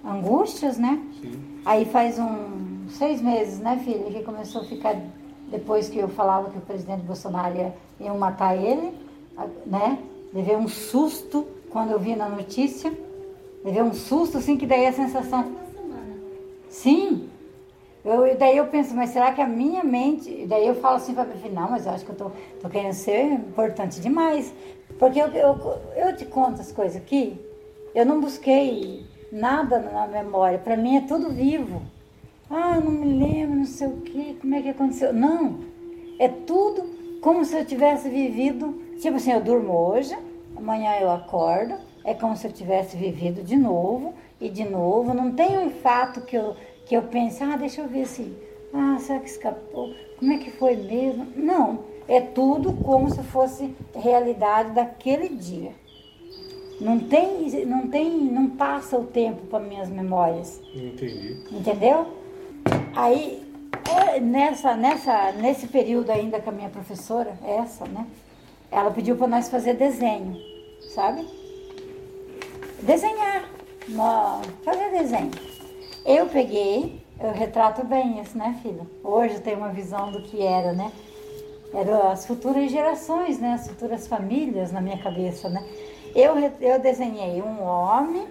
angústias, 0.05 0.77
né? 0.77 1.01
Sim. 1.21 1.33
Aí 1.65 1.83
faz 1.85 2.17
uns 2.17 2.93
seis 2.97 3.21
meses, 3.21 3.59
né, 3.59 3.77
filha, 3.83 4.05
que 4.05 4.23
começou 4.23 4.61
a 4.61 4.63
ficar, 4.63 4.95
depois 5.47 5.89
que 5.89 5.97
eu 5.97 6.09
falava 6.09 6.49
que 6.49 6.57
o 6.57 6.61
presidente 6.61 7.01
Bolsonaro 7.01 7.55
ia, 7.55 7.73
ia 7.99 8.13
matar 8.13 8.55
ele, 8.55 8.93
né? 9.65 9.99
Levei 10.33 10.55
um 10.55 10.67
susto 10.67 11.47
quando 11.69 11.91
eu 11.91 11.99
vi 11.99 12.15
na 12.15 12.27
notícia. 12.27 12.91
Levei 13.63 13.81
um 13.81 13.93
susto, 13.93 14.37
assim, 14.37 14.57
que 14.57 14.65
daí 14.65 14.85
a 14.85 14.93
sensação. 14.93 15.55
Sim. 16.69 17.29
Eu, 18.03 18.37
daí 18.37 18.55
eu 18.57 18.67
penso, 18.67 18.95
mas 18.95 19.09
será 19.09 19.31
que 19.31 19.41
a 19.41 19.47
minha 19.47 19.83
mente. 19.83 20.45
Daí 20.47 20.67
eu 20.67 20.75
falo 20.75 20.97
assim 20.97 21.13
para 21.13 21.25
filha, 21.25 21.53
não, 21.53 21.69
mas 21.69 21.85
eu 21.85 21.91
acho 21.91 22.05
que 22.05 22.11
eu 22.11 22.15
tô, 22.15 22.31
tô 22.61 22.69
querendo 22.69 22.93
ser 22.93 23.23
importante 23.25 23.99
demais. 23.99 24.53
Porque 24.99 25.19
eu, 25.19 25.27
eu, 25.27 25.81
eu 25.95 26.15
te 26.15 26.25
conto 26.25 26.61
as 26.61 26.71
coisas 26.71 26.95
aqui, 26.95 27.39
eu 27.93 28.05
não 28.05 28.21
busquei 28.21 29.05
nada 29.31 29.79
na 29.79 30.07
memória. 30.07 30.57
Para 30.57 30.77
mim 30.77 30.97
é 30.97 31.01
tudo 31.01 31.29
vivo. 31.29 31.81
Ah, 32.49 32.79
não 32.79 32.91
me 32.91 33.17
lembro, 33.17 33.57
não 33.57 33.65
sei 33.65 33.87
o 33.87 33.97
que, 33.97 34.35
como 34.35 34.55
é 34.55 34.61
que 34.61 34.69
aconteceu. 34.69 35.13
Não. 35.13 35.59
É 36.17 36.27
tudo 36.27 36.83
como 37.21 37.43
se 37.43 37.57
eu 37.57 37.65
tivesse 37.65 38.09
vivido. 38.09 38.81
Tipo 38.99 39.17
assim, 39.17 39.31
eu 39.31 39.41
durmo 39.41 39.73
hoje, 39.73 40.17
amanhã 40.55 40.97
eu 40.99 41.11
acordo, 41.11 41.75
é 42.03 42.13
como 42.13 42.35
se 42.35 42.47
eu 42.47 42.51
tivesse 42.51 42.97
vivido 42.97 43.43
de 43.43 43.55
novo 43.55 44.13
e 44.39 44.49
de 44.49 44.63
novo. 44.63 45.13
Não 45.13 45.31
tem 45.31 45.57
um 45.57 45.69
fato 45.69 46.21
que 46.21 46.35
eu, 46.35 46.55
que 46.85 46.95
eu 46.95 47.03
pense, 47.03 47.43
ah, 47.43 47.57
deixa 47.57 47.81
eu 47.81 47.87
ver 47.87 48.07
se. 48.07 48.33
Ah, 48.73 48.97
será 48.99 49.19
que 49.19 49.29
escapou? 49.29 49.93
Como 50.17 50.31
é 50.33 50.37
que 50.37 50.51
foi 50.51 50.75
mesmo? 50.75 51.27
Não. 51.35 51.79
É 52.07 52.21
tudo 52.21 52.73
como 52.73 53.09
se 53.09 53.21
fosse 53.23 53.75
realidade 53.93 54.71
daquele 54.71 55.29
dia. 55.29 55.71
Não 56.79 56.99
tem, 56.99 57.65
não 57.65 57.87
tem, 57.87 58.11
não 58.11 58.49
passa 58.51 58.97
o 58.97 59.03
tempo 59.03 59.47
para 59.47 59.59
minhas 59.59 59.89
memórias. 59.89 60.61
Entendi. 60.73 61.37
Entendeu? 61.51 62.16
Aí, 62.95 63.43
é, 63.87 64.19
nessa, 64.19 64.75
nessa, 64.75 65.31
nesse 65.33 65.67
período 65.67 66.11
ainda 66.11 66.39
com 66.39 66.49
a 66.49 66.53
minha 66.53 66.69
professora, 66.69 67.37
essa, 67.43 67.85
né? 67.85 68.05
Ela 68.71 68.91
pediu 68.91 69.15
para 69.15 69.27
nós 69.27 69.49
fazer 69.49 69.75
desenho, 69.75 70.35
sabe? 70.93 71.27
Desenhar, 72.81 73.49
fazer 74.63 74.91
desenho. 74.91 75.31
Eu 76.05 76.25
peguei, 76.27 77.01
eu 77.19 77.31
retrato 77.31 77.85
bem 77.85 78.19
isso, 78.19 78.37
né, 78.37 78.59
filha? 78.61 78.85
Hoje 79.03 79.35
eu 79.35 79.41
tenho 79.41 79.57
uma 79.57 79.69
visão 79.69 80.11
do 80.11 80.21
que 80.23 80.41
era, 80.41 80.73
né? 80.73 80.91
Eram 81.73 82.11
as 82.11 82.25
futuras 82.25 82.71
gerações, 82.71 83.39
né? 83.39 83.53
As 83.53 83.67
futuras 83.67 84.07
famílias 84.07 84.71
na 84.71 84.81
minha 84.81 84.97
cabeça, 84.97 85.49
né? 85.49 85.63
Eu, 86.15 86.35
eu 86.59 86.79
desenhei 86.79 87.41
um 87.41 87.61
homem, 87.61 88.27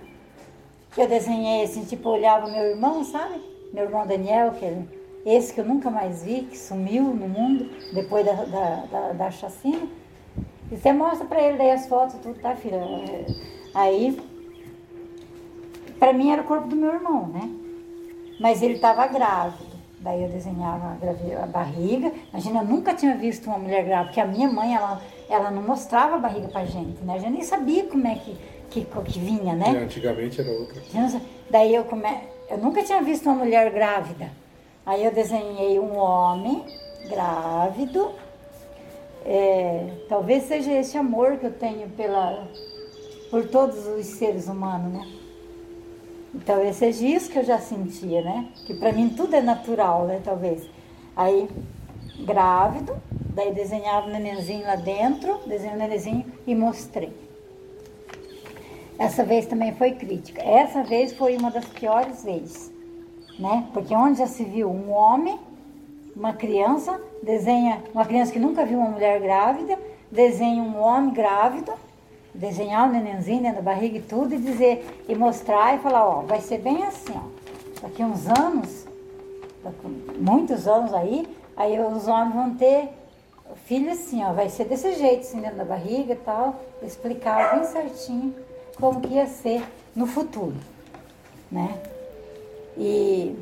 eu 0.97 1.07
desenhei 1.07 1.65
assim, 1.65 1.85
tipo, 1.85 2.09
olhava 2.09 2.49
meu 2.49 2.65
irmão, 2.65 3.05
sabe? 3.05 3.56
Meu 3.73 3.85
irmão 3.85 4.07
Daniel, 4.07 4.53
que 4.53 4.65
ele, 4.65 4.89
esse 5.25 5.53
que 5.53 5.61
eu 5.61 5.65
nunca 5.65 5.91
mais 5.91 6.23
vi, 6.23 6.43
que 6.43 6.57
sumiu 6.57 7.05
no 7.05 7.29
mundo 7.29 7.69
depois 7.93 8.25
da, 8.25 8.33
da, 8.33 8.87
da, 8.91 9.13
da 9.13 9.31
chacina. 9.31 9.87
E 10.71 10.77
você 10.77 10.93
mostra 10.93 11.27
pra 11.27 11.41
ele 11.41 11.59
daí 11.59 11.71
as 11.71 11.87
fotos, 11.87 12.17
tudo, 12.21 12.41
tá, 12.41 12.57
filha? 12.57 12.77
É, 12.77 13.27
Aí, 13.77 14.19
pra 15.99 16.15
mim 16.15 16.31
era 16.31 16.41
o 16.41 16.47
corpo 16.47 16.67
do 16.67 16.75
meu 16.75 16.95
irmão, 16.95 17.27
né? 17.27 17.51
Mas 18.41 18.63
ele 18.63 18.79
tava 18.79 19.07
grávido. 19.07 19.77
Daí 20.01 20.23
eu 20.23 20.29
desenhava 20.31 20.97
a, 21.43 21.47
barriga. 21.47 22.11
Imagina, 22.31 22.61
eu 22.61 22.65
nunca 22.65 22.95
tinha 22.95 23.15
visto 23.17 23.47
uma 23.49 23.59
mulher 23.59 23.85
grávida, 23.85 24.07
porque 24.07 24.21
a 24.21 24.27
minha 24.27 24.49
mãe, 24.49 24.75
ela, 24.75 25.03
ela 25.29 25.51
não 25.51 25.63
mostrava 25.63 26.17
a 26.17 26.19
barriga 26.19 26.49
pra 26.49 26.65
gente, 26.65 27.03
né? 27.03 27.17
A 27.17 27.19
gente 27.19 27.33
nem 27.33 27.43
sabia 27.43 27.85
como 27.85 28.07
é 28.07 28.15
que, 28.15 28.37
que, 28.71 28.87
que 29.05 29.19
vinha, 29.19 29.55
né? 29.55 29.73
E 29.73 29.77
antigamente 29.77 30.41
era 30.41 30.51
outra. 30.51 30.81
Daí 31.51 31.75
eu 31.75 31.85
come... 31.85 32.09
eu 32.49 32.59
nunca 32.59 32.83
tinha 32.83 33.03
visto 33.03 33.27
uma 33.27 33.35
mulher 33.35 33.71
grávida. 33.73 34.31
Aí 34.85 35.05
eu 35.05 35.13
desenhei 35.13 35.79
um 35.81 35.97
homem 35.97 36.65
grávido. 37.09 38.13
É, 39.25 39.91
talvez 40.09 40.45
seja 40.45 40.73
esse 40.73 40.97
amor 40.97 41.37
que 41.39 41.47
eu 41.47 41.53
tenho 41.53 41.89
pela, 41.91 42.47
por 43.31 43.49
todos 43.49 43.87
os 43.87 44.07
seres 44.07 44.47
humanos, 44.47 44.93
né? 44.93 45.13
Talvez 46.45 46.77
seja 46.77 47.05
isso 47.05 47.31
que 47.31 47.39
eu 47.39 47.45
já 47.45 47.59
sentia, 47.59 48.23
né? 48.23 48.49
Que 48.67 48.75
pra 48.75 48.93
mim 48.93 49.09
tudo 49.09 49.35
é 49.35 49.41
natural, 49.41 50.05
né? 50.05 50.21
Talvez. 50.23 50.69
Aí, 51.17 51.49
grávido, 52.21 52.97
daí 53.35 53.53
desenhava 53.53 54.07
o 54.07 54.11
nenenzinho 54.11 54.65
lá 54.65 54.77
dentro, 54.77 55.41
desenhei 55.47 55.75
o 55.75 55.79
nenenzinho 55.79 56.25
e 56.47 56.55
mostrei. 56.55 57.26
Essa 58.99 59.25
vez 59.25 59.47
também 59.47 59.75
foi 59.75 59.93
crítica. 59.93 60.43
Essa 60.43 60.83
vez 60.83 61.13
foi 61.13 61.37
uma 61.37 61.51
das 61.51 61.67
piores 61.67 62.25
vezes, 62.25 62.73
né? 63.39 63.67
Porque 63.73 63.95
onde 63.95 64.19
já 64.19 64.27
se 64.27 64.45
viu 64.45 64.71
um 64.71 64.91
homem, 64.91 65.39
uma 66.15 66.33
criança, 66.33 66.99
desenha 67.23 67.83
uma 67.93 68.07
criança 68.07 68.33
que 68.33 68.39
nunca 68.39 68.65
viu 68.65 68.79
uma 68.79 68.89
mulher 68.89 69.21
grávida, 69.21 69.79
desenha 70.11 70.63
um 70.63 70.81
homem 70.81 71.13
grávido, 71.13 71.73
desenhar 72.35 72.89
o 72.89 72.93
nenenzinho 72.93 73.43
dentro 73.43 73.57
da 73.57 73.63
barriga 73.63 73.99
e 73.99 74.03
tudo, 74.03 74.35
e 74.35 74.39
dizer, 74.39 75.05
e 75.09 75.15
mostrar 75.15 75.75
e 75.75 75.79
falar, 75.79 76.07
ó, 76.07 76.21
vai 76.23 76.41
ser 76.41 76.59
bem 76.59 76.83
assim, 76.85 77.13
ó. 77.15 77.37
daqui 77.83 78.03
uns 78.03 78.27
anos, 78.27 78.87
daqui- 79.63 80.19
muitos 80.19 80.67
anos 80.67 80.95
aí, 80.95 81.27
aí 81.55 81.79
os 81.79 82.09
homens 82.09 82.35
vão 82.35 82.55
ter 82.55 82.89
filho 83.67 83.91
assim, 83.93 84.25
ó, 84.25 84.33
vai 84.33 84.49
ser 84.49 84.65
desse 84.65 84.95
jeito, 84.95 85.21
assim, 85.21 85.41
dentro 85.41 85.59
da 85.59 85.65
barriga 85.65 86.15
e 86.15 86.17
tal, 86.17 86.57
explicar 86.83 87.55
bem 87.55 87.65
certinho 87.65 88.35
como 88.77 89.01
que 89.01 89.15
ia 89.15 89.27
ser 89.27 89.63
no 89.95 90.07
futuro, 90.07 90.55
né? 91.51 91.79
E 92.77 93.35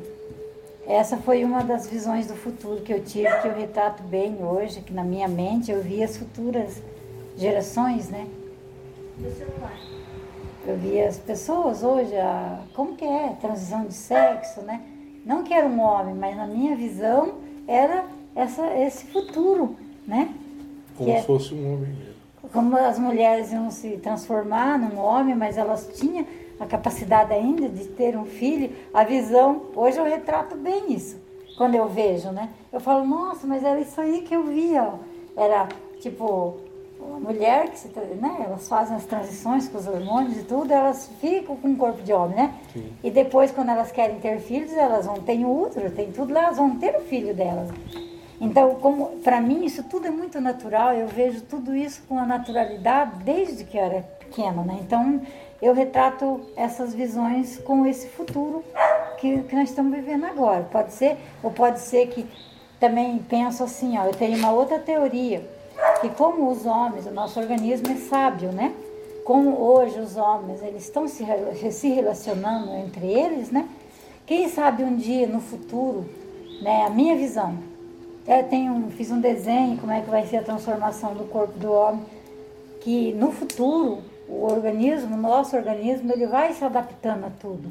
essa 0.87 1.17
foi 1.17 1.43
uma 1.43 1.63
das 1.63 1.87
visões 1.87 2.27
do 2.27 2.35
futuro 2.35 2.81
que 2.81 2.93
eu 2.93 3.03
tive, 3.03 3.29
que 3.41 3.47
eu 3.47 3.53
retrato 3.55 4.01
bem 4.03 4.37
hoje, 4.43 4.81
que 4.81 4.93
na 4.93 5.03
minha 5.03 5.27
mente 5.27 5.71
eu 5.71 5.81
vi 5.81 6.03
as 6.03 6.15
futuras 6.17 6.81
gerações, 7.37 8.09
né? 8.09 8.27
Eu 10.67 10.77
vi 10.77 10.99
as 11.01 11.17
pessoas 11.17 11.83
hoje, 11.83 12.15
a, 12.15 12.59
como 12.73 12.95
que 12.95 13.05
é, 13.05 13.35
transição 13.39 13.85
de 13.85 13.93
sexo, 13.93 14.61
né? 14.61 14.81
Não 15.25 15.43
que 15.43 15.53
era 15.53 15.67
um 15.67 15.79
homem, 15.81 16.15
mas 16.15 16.35
na 16.35 16.47
minha 16.47 16.75
visão 16.75 17.35
era 17.67 18.05
essa, 18.35 18.65
esse 18.77 19.05
futuro, 19.07 19.75
né? 20.07 20.33
Como 20.97 21.09
Que 21.09 21.15
é- 21.15 21.21
se 21.21 21.27
fosse 21.27 21.53
um 21.53 21.73
homem 21.73 21.89
mesmo. 21.93 22.14
Como 22.51 22.77
as 22.77 22.99
mulheres 22.99 23.51
iam 23.51 23.69
se 23.71 23.97
transformar 23.97 24.77
num 24.77 24.99
homem, 24.99 25.35
mas 25.35 25.57
elas 25.57 25.89
tinham 25.95 26.25
a 26.59 26.65
capacidade 26.65 27.33
ainda 27.33 27.67
de 27.67 27.85
ter 27.85 28.17
um 28.17 28.25
filho, 28.25 28.71
a 28.93 29.03
visão, 29.03 29.63
hoje 29.75 29.97
eu 29.97 30.05
retrato 30.05 30.55
bem 30.55 30.93
isso, 30.93 31.17
quando 31.57 31.75
eu 31.75 31.87
vejo, 31.87 32.31
né? 32.31 32.49
Eu 32.71 32.79
falo, 32.79 33.05
nossa, 33.05 33.45
mas 33.45 33.63
era 33.63 33.79
isso 33.79 33.99
aí 33.99 34.21
que 34.21 34.33
eu 34.33 34.43
via, 34.43 34.83
ó. 34.83 34.93
era 35.35 35.67
tipo, 35.99 36.57
a 36.99 37.19
mulher 37.19 37.69
que 37.69 37.79
se, 37.79 37.87
né, 37.87 38.43
elas 38.45 38.67
fazem 38.67 38.95
as 38.95 39.05
transições 39.05 39.67
com 39.67 39.77
os 39.77 39.87
hormônios 39.87 40.37
e 40.37 40.43
tudo, 40.43 40.71
elas 40.71 41.09
ficam 41.19 41.55
com 41.55 41.71
o 41.71 41.75
corpo 41.75 42.01
de 42.01 42.13
homem, 42.13 42.35
né? 42.35 42.53
E 43.03 43.11
depois, 43.11 43.51
quando 43.51 43.69
elas 43.69 43.91
querem 43.91 44.19
ter 44.19 44.39
filhos, 44.39 44.71
elas 44.73 45.05
vão 45.05 45.15
ter 45.15 45.43
o 45.43 45.61
útero, 45.63 45.91
tem 45.91 46.11
tudo 46.11 46.33
lá, 46.33 46.45
elas 46.45 46.57
vão 46.57 46.77
ter 46.77 46.95
o 46.95 47.01
filho 47.01 47.33
delas. 47.33 47.69
Então, 48.39 48.75
como 48.75 49.17
para 49.23 49.39
mim 49.39 49.65
isso 49.65 49.83
tudo 49.83 50.07
é 50.07 50.11
muito 50.11 50.41
natural, 50.41 50.93
eu 50.93 51.07
vejo 51.07 51.41
tudo 51.41 51.75
isso 51.75 52.03
com 52.07 52.19
a 52.19 52.25
naturalidade 52.25 53.23
desde 53.23 53.63
que 53.63 53.77
eu 53.77 53.83
era 53.83 54.01
pequena, 54.19 54.61
né? 54.63 54.77
Então, 54.81 55.21
eu 55.61 55.73
retrato 55.73 56.41
essas 56.55 56.93
visões 56.93 57.57
com 57.59 57.85
esse 57.85 58.07
futuro 58.09 58.63
que, 59.17 59.41
que 59.43 59.55
nós 59.55 59.69
estamos 59.69 59.93
vivendo 59.93 60.25
agora. 60.25 60.67
Pode 60.69 60.93
ser, 60.93 61.17
ou 61.41 61.49
pode 61.49 61.79
ser 61.79 62.07
que 62.07 62.27
também 62.79 63.17
penso 63.29 63.63
assim, 63.63 63.97
ó, 63.97 64.05
eu 64.05 64.13
tenho 64.13 64.37
uma 64.37 64.51
outra 64.51 64.79
teoria, 64.79 65.47
que 66.01 66.09
como 66.09 66.49
os 66.49 66.65
homens, 66.65 67.05
o 67.05 67.11
nosso 67.11 67.39
organismo 67.39 67.87
é 67.89 67.95
sábio, 67.95 68.51
né? 68.51 68.73
Como 69.23 69.59
hoje 69.59 69.99
os 69.99 70.17
homens, 70.17 70.61
eles 70.61 70.83
estão 70.83 71.07
se, 71.07 71.25
se 71.71 71.89
relacionando 71.89 72.71
entre 72.75 73.07
eles, 73.07 73.49
né? 73.49 73.67
Quem 74.25 74.49
sabe 74.49 74.83
um 74.83 74.95
dia 74.95 75.25
no 75.25 75.39
futuro, 75.39 76.05
né, 76.61 76.85
a 76.85 76.89
minha 76.89 77.15
visão, 77.15 77.57
eu 78.27 78.43
tenho, 78.43 78.89
fiz 78.91 79.11
um 79.11 79.19
desenho 79.19 79.77
como 79.77 79.91
é 79.91 80.01
que 80.01 80.09
vai 80.09 80.25
ser 80.25 80.37
a 80.37 80.43
transformação 80.43 81.13
do 81.13 81.25
corpo 81.25 81.57
do 81.59 81.71
homem, 81.71 82.01
que 82.81 83.13
no 83.13 83.31
futuro 83.31 84.01
o 84.27 84.45
organismo, 84.45 85.15
o 85.15 85.19
nosso 85.19 85.55
organismo, 85.55 86.11
ele 86.11 86.25
vai 86.25 86.53
se 86.53 86.63
adaptando 86.63 87.25
a 87.25 87.29
tudo. 87.29 87.69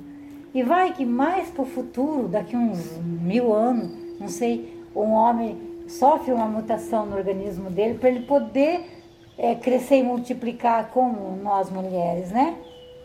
E 0.55 0.63
vai 0.63 0.93
que 0.93 1.05
mais 1.05 1.49
para 1.49 1.63
o 1.63 1.67
futuro, 1.67 2.29
daqui 2.29 2.57
uns 2.57 2.97
mil 2.99 3.53
anos, 3.53 3.91
não 4.21 4.29
sei, 4.29 4.73
um 4.95 5.11
homem 5.11 5.59
sofre 5.89 6.33
uma 6.33 6.47
mutação 6.47 7.07
no 7.07 7.17
organismo 7.17 7.71
dele 7.71 7.99
para 7.99 8.09
ele 8.09 8.21
poder 8.21 8.89
eh, 9.37 9.57
crescer 9.57 9.97
e 9.97 10.03
multiplicar 10.05 10.91
como 10.91 11.37
nós 11.43 11.69
mulheres, 11.71 12.31
né? 12.31 12.57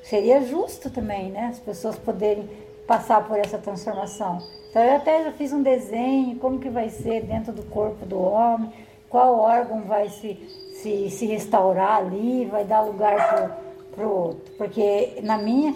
Seria 0.04 0.41
justo 0.41 0.89
também, 0.89 1.32
né? 1.32 1.47
As 1.47 1.60
pessoas 1.60 1.97
poderem 1.97 2.47
passar 2.89 3.23
por 3.27 3.37
essa 3.37 3.59
transformação. 3.59 4.39
Então 4.67 4.81
eu 4.81 4.95
até 4.95 5.23
já 5.23 5.31
fiz 5.31 5.53
um 5.53 5.61
desenho, 5.61 6.39
como 6.39 6.57
que 6.57 6.69
vai 6.69 6.89
ser 6.89 7.21
dentro 7.21 7.53
do 7.53 7.61
corpo 7.61 8.03
do 8.03 8.19
homem, 8.19 8.73
qual 9.07 9.37
órgão 9.39 9.83
vai 9.83 10.09
se, 10.09 10.33
se, 10.81 11.07
se 11.11 11.27
restaurar 11.27 11.97
ali, 11.97 12.45
vai 12.45 12.65
dar 12.65 12.81
lugar 12.81 13.55
para 13.95 14.07
o 14.07 14.11
outro. 14.11 14.53
Porque 14.57 15.19
na 15.21 15.37
minha, 15.37 15.75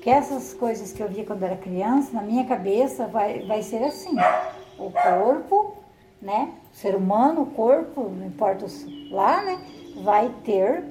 que 0.00 0.08
essas 0.08 0.54
coisas 0.54 0.90
que 0.90 1.02
eu 1.02 1.08
via 1.08 1.26
quando 1.26 1.42
era 1.42 1.56
criança, 1.56 2.14
na 2.14 2.22
minha 2.22 2.46
cabeça 2.46 3.06
vai, 3.06 3.40
vai 3.40 3.62
ser 3.62 3.84
assim, 3.84 4.16
o 4.78 4.90
corpo, 4.90 5.76
né? 6.20 6.50
O 6.72 6.76
ser 6.76 6.96
humano, 6.96 7.42
o 7.42 7.46
corpo, 7.46 8.08
não 8.08 8.26
importa 8.26 8.64
lá, 9.10 9.42
né? 9.42 9.60
Vai 10.02 10.30
ter 10.42 10.82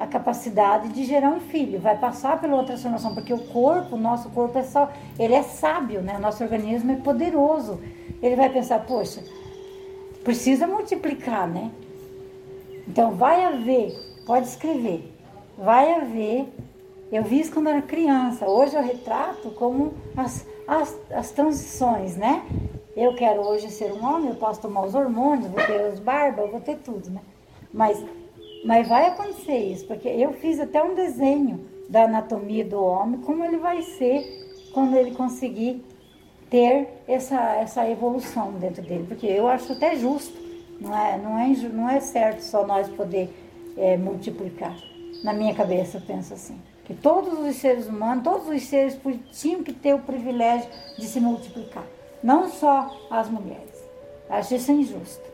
a 0.00 0.06
capacidade 0.06 0.88
de 0.88 1.04
gerar 1.04 1.28
um 1.28 1.40
filho, 1.40 1.78
vai 1.78 1.94
passar 1.94 2.40
pela 2.40 2.54
outra 2.54 2.68
transformação, 2.68 3.12
porque 3.12 3.34
o 3.34 3.38
corpo, 3.48 3.96
o 3.96 3.98
nosso 3.98 4.30
corpo 4.30 4.56
é 4.58 4.62
só, 4.62 4.90
ele 5.18 5.34
é 5.34 5.42
sábio, 5.42 6.00
né? 6.00 6.16
Nosso 6.16 6.42
organismo 6.42 6.90
é 6.90 6.96
poderoso. 6.96 7.78
Ele 8.22 8.34
vai 8.34 8.48
pensar, 8.48 8.86
poxa, 8.86 9.22
precisa 10.24 10.66
multiplicar, 10.66 11.46
né? 11.46 11.70
Então 12.88 13.10
vai 13.10 13.44
haver, 13.44 13.94
pode 14.24 14.46
escrever, 14.46 15.12
vai 15.58 15.92
haver. 15.92 16.48
Eu 17.12 17.22
vi 17.22 17.40
isso 17.40 17.52
quando 17.52 17.68
era 17.68 17.82
criança. 17.82 18.48
Hoje 18.48 18.76
eu 18.76 18.82
retrato 18.82 19.50
como 19.50 19.92
as, 20.16 20.46
as, 20.66 20.98
as 21.10 21.30
transições, 21.32 22.16
né? 22.16 22.42
Eu 22.96 23.14
quero 23.14 23.42
hoje 23.42 23.70
ser 23.70 23.92
um 23.92 24.02
homem, 24.02 24.30
eu 24.30 24.36
posso 24.36 24.62
tomar 24.62 24.82
os 24.86 24.94
hormônios, 24.94 25.48
vou 25.48 25.62
ter 25.62 25.92
os 25.92 26.00
barbas, 26.00 26.50
vou 26.50 26.60
ter 26.60 26.78
tudo, 26.78 27.10
né? 27.10 27.20
Mas, 27.70 28.02
mas 28.64 28.86
vai 28.88 29.06
acontecer 29.06 29.56
isso, 29.56 29.86
porque 29.86 30.08
eu 30.08 30.32
fiz 30.34 30.60
até 30.60 30.82
um 30.82 30.94
desenho 30.94 31.66
da 31.88 32.04
anatomia 32.04 32.64
do 32.64 32.82
homem, 32.82 33.20
como 33.20 33.44
ele 33.44 33.56
vai 33.56 33.82
ser 33.82 34.70
quando 34.72 34.96
ele 34.96 35.12
conseguir 35.12 35.84
ter 36.48 36.88
essa, 37.06 37.40
essa 37.56 37.88
evolução 37.88 38.52
dentro 38.52 38.82
dele, 38.82 39.04
porque 39.06 39.26
eu 39.26 39.48
acho 39.48 39.72
até 39.72 39.96
justo, 39.96 40.36
não 40.80 40.96
é, 40.96 41.16
não 41.18 41.38
é, 41.38 41.48
não 41.72 41.88
é 41.88 42.00
certo 42.00 42.40
só 42.40 42.66
nós 42.66 42.88
poder 42.88 43.30
é, 43.76 43.96
multiplicar. 43.96 44.76
Na 45.22 45.32
minha 45.32 45.54
cabeça 45.54 45.98
eu 45.98 46.00
penso 46.02 46.34
assim, 46.34 46.60
que 46.84 46.94
todos 46.94 47.38
os 47.38 47.56
seres 47.56 47.86
humanos, 47.86 48.24
todos 48.24 48.48
os 48.48 48.62
seres 48.64 48.98
tinham 49.32 49.62
que 49.62 49.72
ter 49.72 49.94
o 49.94 50.00
privilégio 50.00 50.68
de 50.98 51.06
se 51.06 51.20
multiplicar, 51.20 51.84
não 52.22 52.48
só 52.48 53.06
as 53.10 53.28
mulheres. 53.28 53.70
Acho 54.28 54.54
isso 54.54 54.72
injusto. 54.72 55.30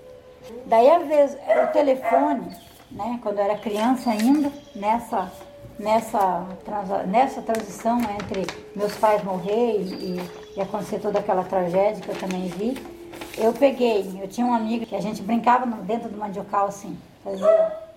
Daí 0.66 0.88
a 0.88 0.98
vez, 0.98 1.34
o 1.34 1.72
telefone, 1.72 2.56
né, 2.96 3.20
quando 3.22 3.38
eu 3.38 3.44
era 3.44 3.58
criança 3.58 4.10
ainda, 4.10 4.50
nessa 4.74 5.30
nessa, 5.78 6.46
nessa 7.06 7.42
transição 7.42 8.00
entre 8.00 8.46
meus 8.74 8.94
pais 8.96 9.22
morrer 9.22 9.80
e, 9.82 10.20
e 10.56 10.60
acontecer 10.60 10.98
toda 11.00 11.18
aquela 11.18 11.44
tragédia 11.44 12.02
que 12.02 12.08
eu 12.08 12.18
também 12.18 12.48
vi, 12.48 12.76
eu 13.36 13.52
peguei, 13.52 14.18
eu 14.20 14.26
tinha 14.26 14.46
um 14.46 14.54
amigo 14.54 14.86
que 14.86 14.94
a 14.94 15.00
gente 15.00 15.22
brincava 15.22 15.66
dentro 15.82 16.08
do 16.08 16.16
mandiocal 16.16 16.68
assim, 16.68 16.96
fazia 17.22 17.46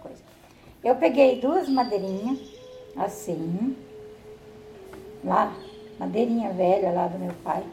coisa. 0.02 0.22
Eu 0.84 0.96
peguei 0.96 1.40
duas 1.40 1.70
madeirinhas, 1.70 2.40
assim, 2.98 3.76
lá, 5.24 5.54
madeirinha 5.98 6.52
velha 6.52 6.92
lá 6.92 7.08
do 7.08 7.18
meu 7.18 7.34
pai, 7.44 7.64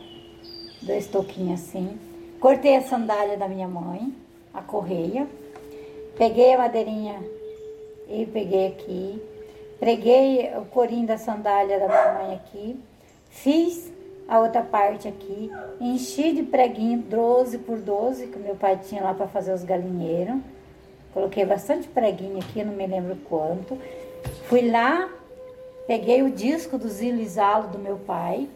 dois 0.82 1.08
toquinhos 1.08 1.60
assim, 1.60 1.98
cortei 2.38 2.76
a 2.76 2.82
sandália 2.82 3.36
da 3.36 3.48
minha 3.48 3.66
mãe, 3.66 4.14
a 4.54 4.62
correia, 4.62 5.26
peguei 6.16 6.54
a 6.54 6.58
madeirinha 6.58 7.22
e 8.08 8.26
peguei 8.26 8.68
aqui, 8.68 9.22
preguei 9.78 10.52
o 10.56 10.64
corinho 10.66 11.06
da 11.06 11.18
sandália 11.18 11.78
da 11.78 11.86
minha 11.86 12.12
mãe 12.14 12.34
aqui, 12.34 12.78
fiz 13.28 13.92
a 14.28 14.40
outra 14.40 14.62
parte 14.62 15.06
aqui, 15.06 15.50
enchi 15.80 16.32
de 16.32 16.42
preguinho 16.42 16.98
12 16.98 17.58
por 17.58 17.78
12, 17.78 18.26
que 18.28 18.38
meu 18.38 18.56
pai 18.56 18.78
tinha 18.82 19.02
lá 19.02 19.14
para 19.14 19.28
fazer 19.28 19.52
os 19.52 19.62
galinheiros. 19.62 20.36
Coloquei 21.12 21.44
bastante 21.44 21.88
preguinho 21.88 22.38
aqui, 22.38 22.62
não 22.64 22.72
me 22.72 22.86
lembro 22.86 23.16
quanto. 23.28 23.78
Fui 24.48 24.68
lá, 24.70 25.08
peguei 25.86 26.22
o 26.22 26.30
disco 26.30 26.76
do 26.76 26.88
Zilo 26.88 27.20
e 27.20 27.26
Zalo 27.26 27.68
do 27.68 27.78
meu 27.78 27.96
pai, 27.96 28.48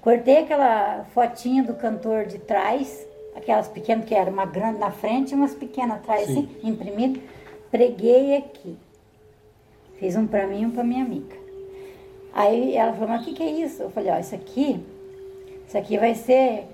cortei 0.00 0.38
aquela 0.38 1.04
fotinha 1.14 1.62
do 1.62 1.74
cantor 1.74 2.26
de 2.26 2.38
trás, 2.38 3.06
aquelas 3.34 3.68
pequenas 3.68 4.04
que 4.04 4.14
era 4.14 4.30
uma 4.30 4.44
grande 4.46 4.78
na 4.78 4.90
frente 4.90 5.32
e 5.32 5.34
umas 5.34 5.54
pequenas 5.54 5.96
atrás, 5.98 6.28
assim, 6.30 6.48
imprimido. 6.62 7.20
Preguei 7.70 8.36
aqui. 8.36 8.76
Fiz 9.98 10.16
um 10.16 10.26
para 10.26 10.46
mim 10.46 10.62
e 10.62 10.66
um 10.66 10.70
para 10.70 10.84
minha 10.84 11.04
amiga. 11.04 11.36
Aí 12.34 12.76
ela 12.76 12.92
falou, 12.92 13.08
mas 13.08 13.22
o 13.22 13.24
que, 13.24 13.34
que 13.34 13.42
é 13.42 13.50
isso? 13.50 13.82
Eu 13.82 13.90
falei, 13.90 14.10
ó, 14.12 14.18
isso 14.18 14.34
aqui, 14.34 14.80
isso 15.66 15.76
aqui 15.78 15.98
vai 15.98 16.14
ser 16.14 16.64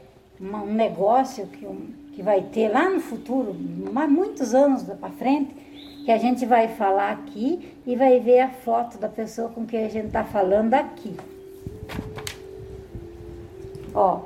uma- 0.40 0.62
um 0.62 0.72
negócio 0.72 1.46
que, 1.46 1.66
um- 1.66 1.88
que 2.14 2.22
vai 2.22 2.42
ter 2.42 2.68
lá 2.68 2.88
no 2.88 3.00
futuro, 3.00 3.54
mais 3.92 4.10
muitos 4.10 4.54
anos 4.54 4.82
para 4.84 5.10
frente, 5.10 5.54
que 6.04 6.10
a 6.10 6.18
gente 6.18 6.46
vai 6.46 6.68
falar 6.68 7.10
aqui 7.12 7.74
e 7.86 7.94
vai 7.94 8.18
ver 8.18 8.40
a 8.40 8.48
foto 8.48 8.98
da 8.98 9.08
pessoa 9.08 9.50
com 9.50 9.66
quem 9.66 9.84
a 9.84 9.88
gente 9.88 10.06
está 10.06 10.24
falando 10.24 10.74
aqui. 10.74 11.14
Ó, 13.94 14.20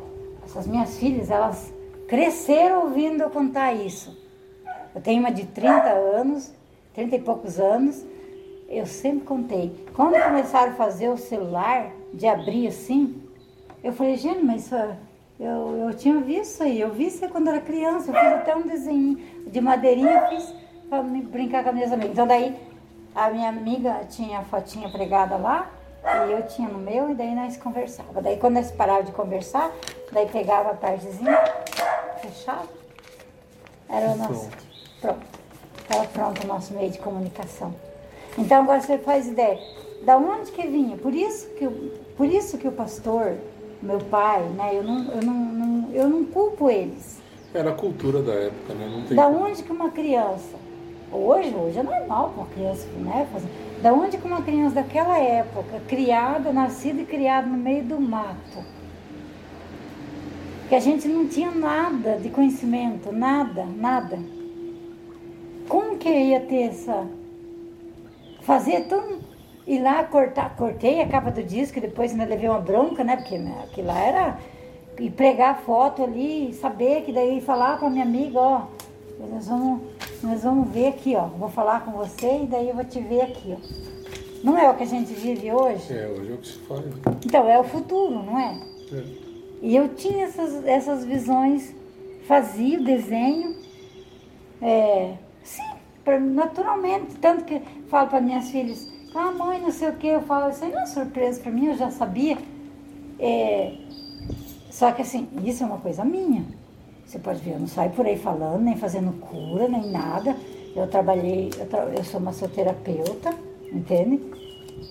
essas 0.44 0.66
minhas 0.66 0.98
filhas, 0.98 1.30
elas 1.30 1.72
cresceram 2.12 2.82
ouvindo 2.82 3.22
eu 3.22 3.30
contar 3.30 3.72
isso. 3.72 4.14
Eu 4.94 5.00
tenho 5.00 5.20
uma 5.20 5.32
de 5.32 5.46
30 5.46 5.88
anos, 5.88 6.52
30 6.92 7.16
e 7.16 7.18
poucos 7.18 7.58
anos, 7.58 8.04
eu 8.68 8.84
sempre 8.84 9.24
contei. 9.24 9.86
Quando 9.96 10.22
começaram 10.22 10.72
a 10.72 10.74
fazer 10.74 11.08
o 11.08 11.16
celular, 11.16 11.90
de 12.12 12.26
abrir 12.26 12.66
assim, 12.66 13.18
Eu 13.82 13.94
falei, 13.94 14.16
gente, 14.18 14.44
mas 14.44 14.66
isso, 14.66 14.76
eu, 15.40 15.88
eu 15.88 15.94
tinha 15.94 16.20
visto 16.20 16.62
aí, 16.62 16.78
eu 16.78 16.92
vi 16.92 17.06
isso 17.06 17.24
aí 17.24 17.30
quando 17.30 17.48
era 17.48 17.60
criança, 17.60 18.10
eu 18.10 18.14
fiz 18.14 18.32
até 18.34 18.54
um 18.54 18.62
desenho 18.62 19.18
de 19.46 19.60
madeirinha, 19.62 20.28
fiz 20.28 20.54
para 20.90 21.02
brincar 21.02 21.62
com 21.62 21.70
as 21.70 21.74
minhas 21.74 21.92
amigas. 21.92 22.12
Então 22.12 22.26
daí 22.26 22.54
a 23.14 23.30
minha 23.30 23.48
amiga 23.48 24.04
tinha 24.10 24.40
a 24.40 24.44
fotinha 24.44 24.90
pregada 24.90 25.36
lá, 25.36 25.70
e 26.28 26.32
eu 26.32 26.42
tinha 26.46 26.68
no 26.68 26.78
meu, 26.78 27.10
e 27.10 27.14
daí 27.14 27.34
nós 27.34 27.56
conversava. 27.56 28.20
Daí 28.20 28.36
quando 28.36 28.54
nós 28.54 28.70
parávamos 28.70 29.06
de 29.06 29.12
conversar, 29.12 29.70
daí 30.12 30.26
pegava 30.28 30.70
a 30.70 30.74
partezinha, 30.74 31.38
fechava, 32.20 32.68
era 33.88 34.10
o 34.10 34.16
nosso. 34.16 34.48
Pronto. 35.00 35.20
Estava 35.82 36.04
pronto 36.08 36.44
o 36.44 36.46
nosso 36.46 36.72
meio 36.74 36.90
de 36.90 36.98
comunicação. 36.98 37.74
Então 38.38 38.62
agora 38.62 38.80
você 38.80 38.98
faz 38.98 39.26
ideia. 39.26 39.58
Da 40.04 40.16
onde 40.16 40.50
que 40.52 40.66
vinha? 40.66 40.96
Por 40.96 41.14
isso 41.14 41.48
que, 41.50 41.66
o- 41.66 41.92
por 42.16 42.26
isso 42.26 42.56
que 42.58 42.66
o 42.66 42.72
pastor, 42.72 43.36
meu 43.82 43.98
pai, 43.98 44.42
né? 44.56 44.70
Eu 44.74 44.82
não, 44.82 45.04
eu 45.12 45.22
não, 45.22 45.34
não- 45.34 45.90
eu 45.92 46.08
não 46.08 46.24
culpo 46.24 46.70
eles. 46.70 47.20
Era 47.54 47.70
a 47.70 47.74
cultura 47.74 48.22
da 48.22 48.32
época, 48.32 48.74
né? 48.74 48.88
Não 48.90 49.02
tem 49.04 49.16
Da 49.16 49.26
onde 49.28 49.62
que 49.62 49.70
uma 49.70 49.90
criança, 49.90 50.56
hoje, 51.12 51.54
hoje 51.54 51.78
é 51.78 51.82
normal 51.82 52.32
uma 52.36 52.46
criança, 52.46 52.86
né? 52.98 53.28
Fazer, 53.32 53.48
da 53.82 53.92
onde 53.92 54.16
que 54.16 54.26
uma 54.26 54.42
criança 54.42 54.76
daquela 54.76 55.18
época, 55.18 55.80
criada, 55.88 56.52
nascida 56.52 57.02
e 57.02 57.04
criada 57.04 57.46
no 57.46 57.56
meio 57.56 57.84
do 57.84 58.00
mato, 58.00 58.64
que 60.68 60.74
a 60.74 60.80
gente 60.80 61.06
não 61.06 61.28
tinha 61.28 61.50
nada 61.50 62.16
de 62.16 62.30
conhecimento, 62.30 63.12
nada, 63.12 63.64
nada. 63.64 64.18
Como 65.68 65.98
que 65.98 66.08
eu 66.08 66.14
ia 66.14 66.40
ter 66.40 66.62
essa. 66.62 67.06
Fazer 68.42 68.86
tão. 68.88 69.20
Ir 69.66 69.80
lá 69.80 70.02
cortar, 70.02 70.56
cortei 70.56 71.00
a 71.00 71.06
capa 71.06 71.30
do 71.30 71.42
disco, 71.42 71.80
depois 71.80 72.10
ainda 72.10 72.24
levei 72.24 72.48
uma 72.48 72.58
bronca, 72.58 73.04
né? 73.04 73.16
Porque 73.16 73.38
né, 73.38 73.64
aquilo 73.64 73.86
lá 73.88 74.00
era. 74.00 74.38
E 74.98 75.10
pregar 75.10 75.60
foto 75.60 76.02
ali, 76.02 76.52
saber 76.54 77.02
que 77.02 77.12
daí 77.12 77.40
falar 77.40 77.78
para 77.78 77.88
minha 77.88 78.04
amiga, 78.04 78.38
ó, 78.38 78.62
nós 79.30 79.48
vamos, 79.48 79.80
nós 80.22 80.42
vamos 80.42 80.68
ver 80.70 80.88
aqui, 80.88 81.14
ó. 81.16 81.26
Vou 81.26 81.48
falar 81.48 81.84
com 81.84 81.92
você 81.92 82.42
e 82.42 82.46
daí 82.46 82.68
eu 82.68 82.74
vou 82.74 82.84
te 82.84 83.00
ver 83.00 83.22
aqui, 83.22 83.56
ó. 83.56 83.92
Não 84.44 84.58
é 84.58 84.68
o 84.70 84.74
que 84.76 84.82
a 84.82 84.86
gente 84.86 85.12
vive 85.12 85.52
hoje? 85.52 85.92
É, 85.92 86.06
hoje 86.08 86.30
é 86.30 86.34
o 86.34 86.38
que 86.38 86.48
se 86.48 86.58
faz. 86.60 86.84
né? 86.84 86.92
Então, 87.24 87.48
é 87.48 87.58
o 87.58 87.64
futuro, 87.64 88.22
não 88.22 88.38
é? 88.38 88.58
É. 88.92 89.04
E 89.62 89.76
eu 89.76 89.88
tinha 89.90 90.24
essas, 90.24 90.64
essas 90.66 91.04
visões, 91.04 91.72
fazia 92.26 92.80
o 92.80 92.84
desenho, 92.84 93.54
é, 94.60 95.14
sim, 95.44 95.62
pra- 96.04 96.18
naturalmente. 96.18 97.14
Tanto 97.20 97.44
que 97.44 97.60
falo 97.88 98.08
para 98.08 98.20
minhas 98.20 98.48
filhas, 98.50 98.88
ah, 99.14 99.30
mãe, 99.30 99.60
não 99.60 99.70
sei 99.70 99.90
o 99.90 99.96
que, 99.96 100.08
eu 100.08 100.22
falo, 100.22 100.50
isso 100.50 100.64
aí 100.64 100.72
não 100.72 100.80
é 100.80 100.86
surpresa 100.86 101.40
para 101.40 101.52
mim, 101.52 101.66
eu 101.66 101.76
já 101.76 101.90
sabia. 101.90 102.36
É, 103.20 103.74
só 104.70 104.90
que 104.90 105.02
assim, 105.02 105.28
isso 105.44 105.62
é 105.62 105.66
uma 105.66 105.78
coisa 105.78 106.04
minha. 106.04 106.44
Você 107.06 107.18
pode 107.18 107.40
ver, 107.40 107.52
eu 107.52 107.60
não 107.60 107.66
saio 107.68 107.90
por 107.90 108.06
aí 108.06 108.16
falando, 108.16 108.62
nem 108.62 108.76
fazendo 108.76 109.12
cura, 109.20 109.68
nem 109.68 109.90
nada. 109.90 110.36
Eu 110.74 110.86
trabalhei, 110.88 111.50
eu, 111.58 111.66
tra- 111.66 111.90
eu 111.94 112.02
sou 112.04 112.20
massoterapeuta, 112.20 113.34
entende? 113.70 114.20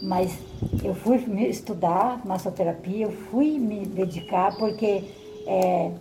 Mas 0.02 0.38
eu 0.84 0.94
fui 0.94 1.18
estudar 1.50 2.22
massoterapia, 2.26 3.06
eu 3.06 3.12
fui 3.12 3.58
me 3.58 3.86
dedicar 3.86 4.56
porque 4.58 5.04
é, 5.48 5.92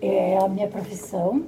é 0.00 0.38
a 0.38 0.48
minha 0.48 0.68
profissão, 0.68 1.44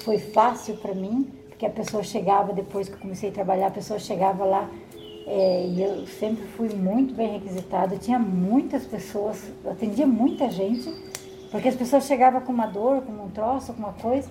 foi 0.00 0.18
fácil 0.18 0.74
para 0.76 0.94
mim, 0.94 1.28
porque 1.48 1.64
a 1.66 1.70
pessoa 1.70 2.02
chegava, 2.02 2.52
depois 2.52 2.88
que 2.88 2.94
eu 2.94 2.98
comecei 2.98 3.30
a 3.30 3.32
trabalhar, 3.32 3.68
a 3.68 3.70
pessoa 3.70 3.98
chegava 3.98 4.44
lá 4.44 4.68
é, 5.26 5.66
e 5.66 5.82
eu 5.82 6.06
sempre 6.06 6.44
fui 6.56 6.68
muito 6.70 7.14
bem 7.14 7.32
requisitada, 7.34 7.96
tinha 7.96 8.18
muitas 8.18 8.84
pessoas, 8.84 9.40
atendia 9.64 10.06
muita 10.06 10.50
gente, 10.50 10.92
porque 11.54 11.68
as 11.68 11.76
pessoas 11.76 12.06
chegavam 12.06 12.40
com 12.40 12.52
uma 12.52 12.66
dor, 12.66 13.02
com 13.02 13.12
um 13.12 13.30
troço, 13.30 13.72
com 13.74 13.78
uma 13.78 13.92
coisa, 13.92 14.28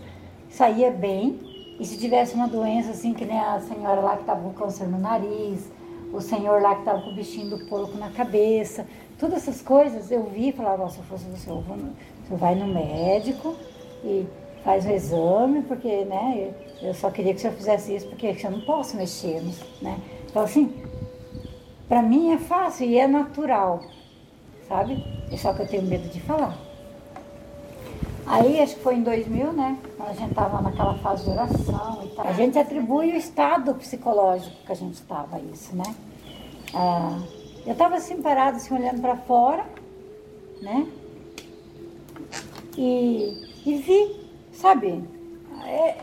saía 0.50 0.92
bem, 0.92 1.40
e 1.80 1.86
se 1.86 1.98
tivesse 1.98 2.36
uma 2.36 2.50
doença 2.50 2.92
assim, 2.92 3.14
que 3.14 3.24
nem 3.24 3.40
a 3.40 3.62
senhora 3.62 4.02
lá 4.02 4.16
que 4.18 4.24
estava 4.24 4.42
com 4.42 4.52
câncer 4.52 4.90
no 4.90 5.00
nariz, 5.00 5.72
o 6.12 6.20
senhor 6.20 6.62
lá 6.62 6.76
que 6.76 6.82
estava 6.82 7.02
com 7.02 7.12
o 7.12 7.16
bichinho 7.16 7.50
do 7.50 7.66
porco 7.68 7.98
na 7.98 8.10
cabeça, 8.10 8.86
todas 9.18 9.38
essas 9.38 9.62
coisas 9.62 10.12
eu 10.12 10.24
vi 10.24 10.50
e 10.50 10.52
falava, 10.52 10.84
"Ó, 10.84 10.90
se 10.90 10.98
eu 10.98 11.06
fosse 11.06 11.24
você, 11.24 11.50
eu 11.50 11.62
vou 11.62 11.78
você 11.78 12.36
vai 12.36 12.56
no 12.56 12.68
médico 12.68 13.56
e 14.04 14.28
faz 14.62 14.86
o 14.86 14.90
exame, 14.90 15.62
porque 15.62 16.04
né, 16.04 16.52
eu 16.82 16.90
eu 16.90 16.94
só 16.94 17.10
queria 17.10 17.32
que 17.32 17.38
o 17.40 17.42
senhor 17.42 17.56
fizesse 17.56 17.96
isso, 17.96 18.10
porque 18.10 18.36
eu 18.44 18.52
não 18.52 18.60
posso 18.66 18.98
mexer, 18.98 19.42
né? 19.82 19.98
Então 20.30 20.42
assim, 20.42 20.74
para 21.88 22.02
mim 22.02 22.34
é 22.34 22.38
fácil 22.38 22.86
e 22.86 22.98
é 22.98 23.08
natural, 23.08 23.80
sabe? 24.68 25.02
É 25.32 25.38
só 25.38 25.54
que 25.54 25.62
eu 25.62 25.68
tenho 25.70 25.84
medo 25.84 26.10
de 26.10 26.20
falar. 26.20 26.63
Aí, 28.26 28.62
acho 28.62 28.76
que 28.76 28.82
foi 28.82 28.96
em 28.96 29.04
2000, 29.04 29.54
né? 29.54 29.78
Quando 29.98 30.10
a 30.10 30.14
gente 30.14 30.30
estava 30.30 30.62
naquela 30.62 30.96
fase 31.00 31.26
de 31.26 31.32
oração 31.32 32.04
e 32.04 32.16
tal. 32.16 32.28
A 32.28 32.34
gente 32.34 32.58
atribui 32.58 33.12
o 33.12 33.16
estado 33.16 33.74
psicológico 33.76 34.56
que 34.66 34.72
a 34.72 34.76
gente 34.76 34.94
estava, 34.94 35.40
isso, 35.40 35.76
né? 35.76 35.96
Ah, 36.74 37.20
eu 37.66 37.74
estava 37.74 37.96
assim, 37.96 38.22
parada, 38.22 38.58
assim, 38.58 38.74
olhando 38.74 39.02
para 39.02 39.18
fora, 39.18 39.66
né? 40.62 40.88
E, 42.78 43.46
e 43.66 43.78
vi, 43.78 44.30
sabe? 44.54 45.04
É, 45.66 45.96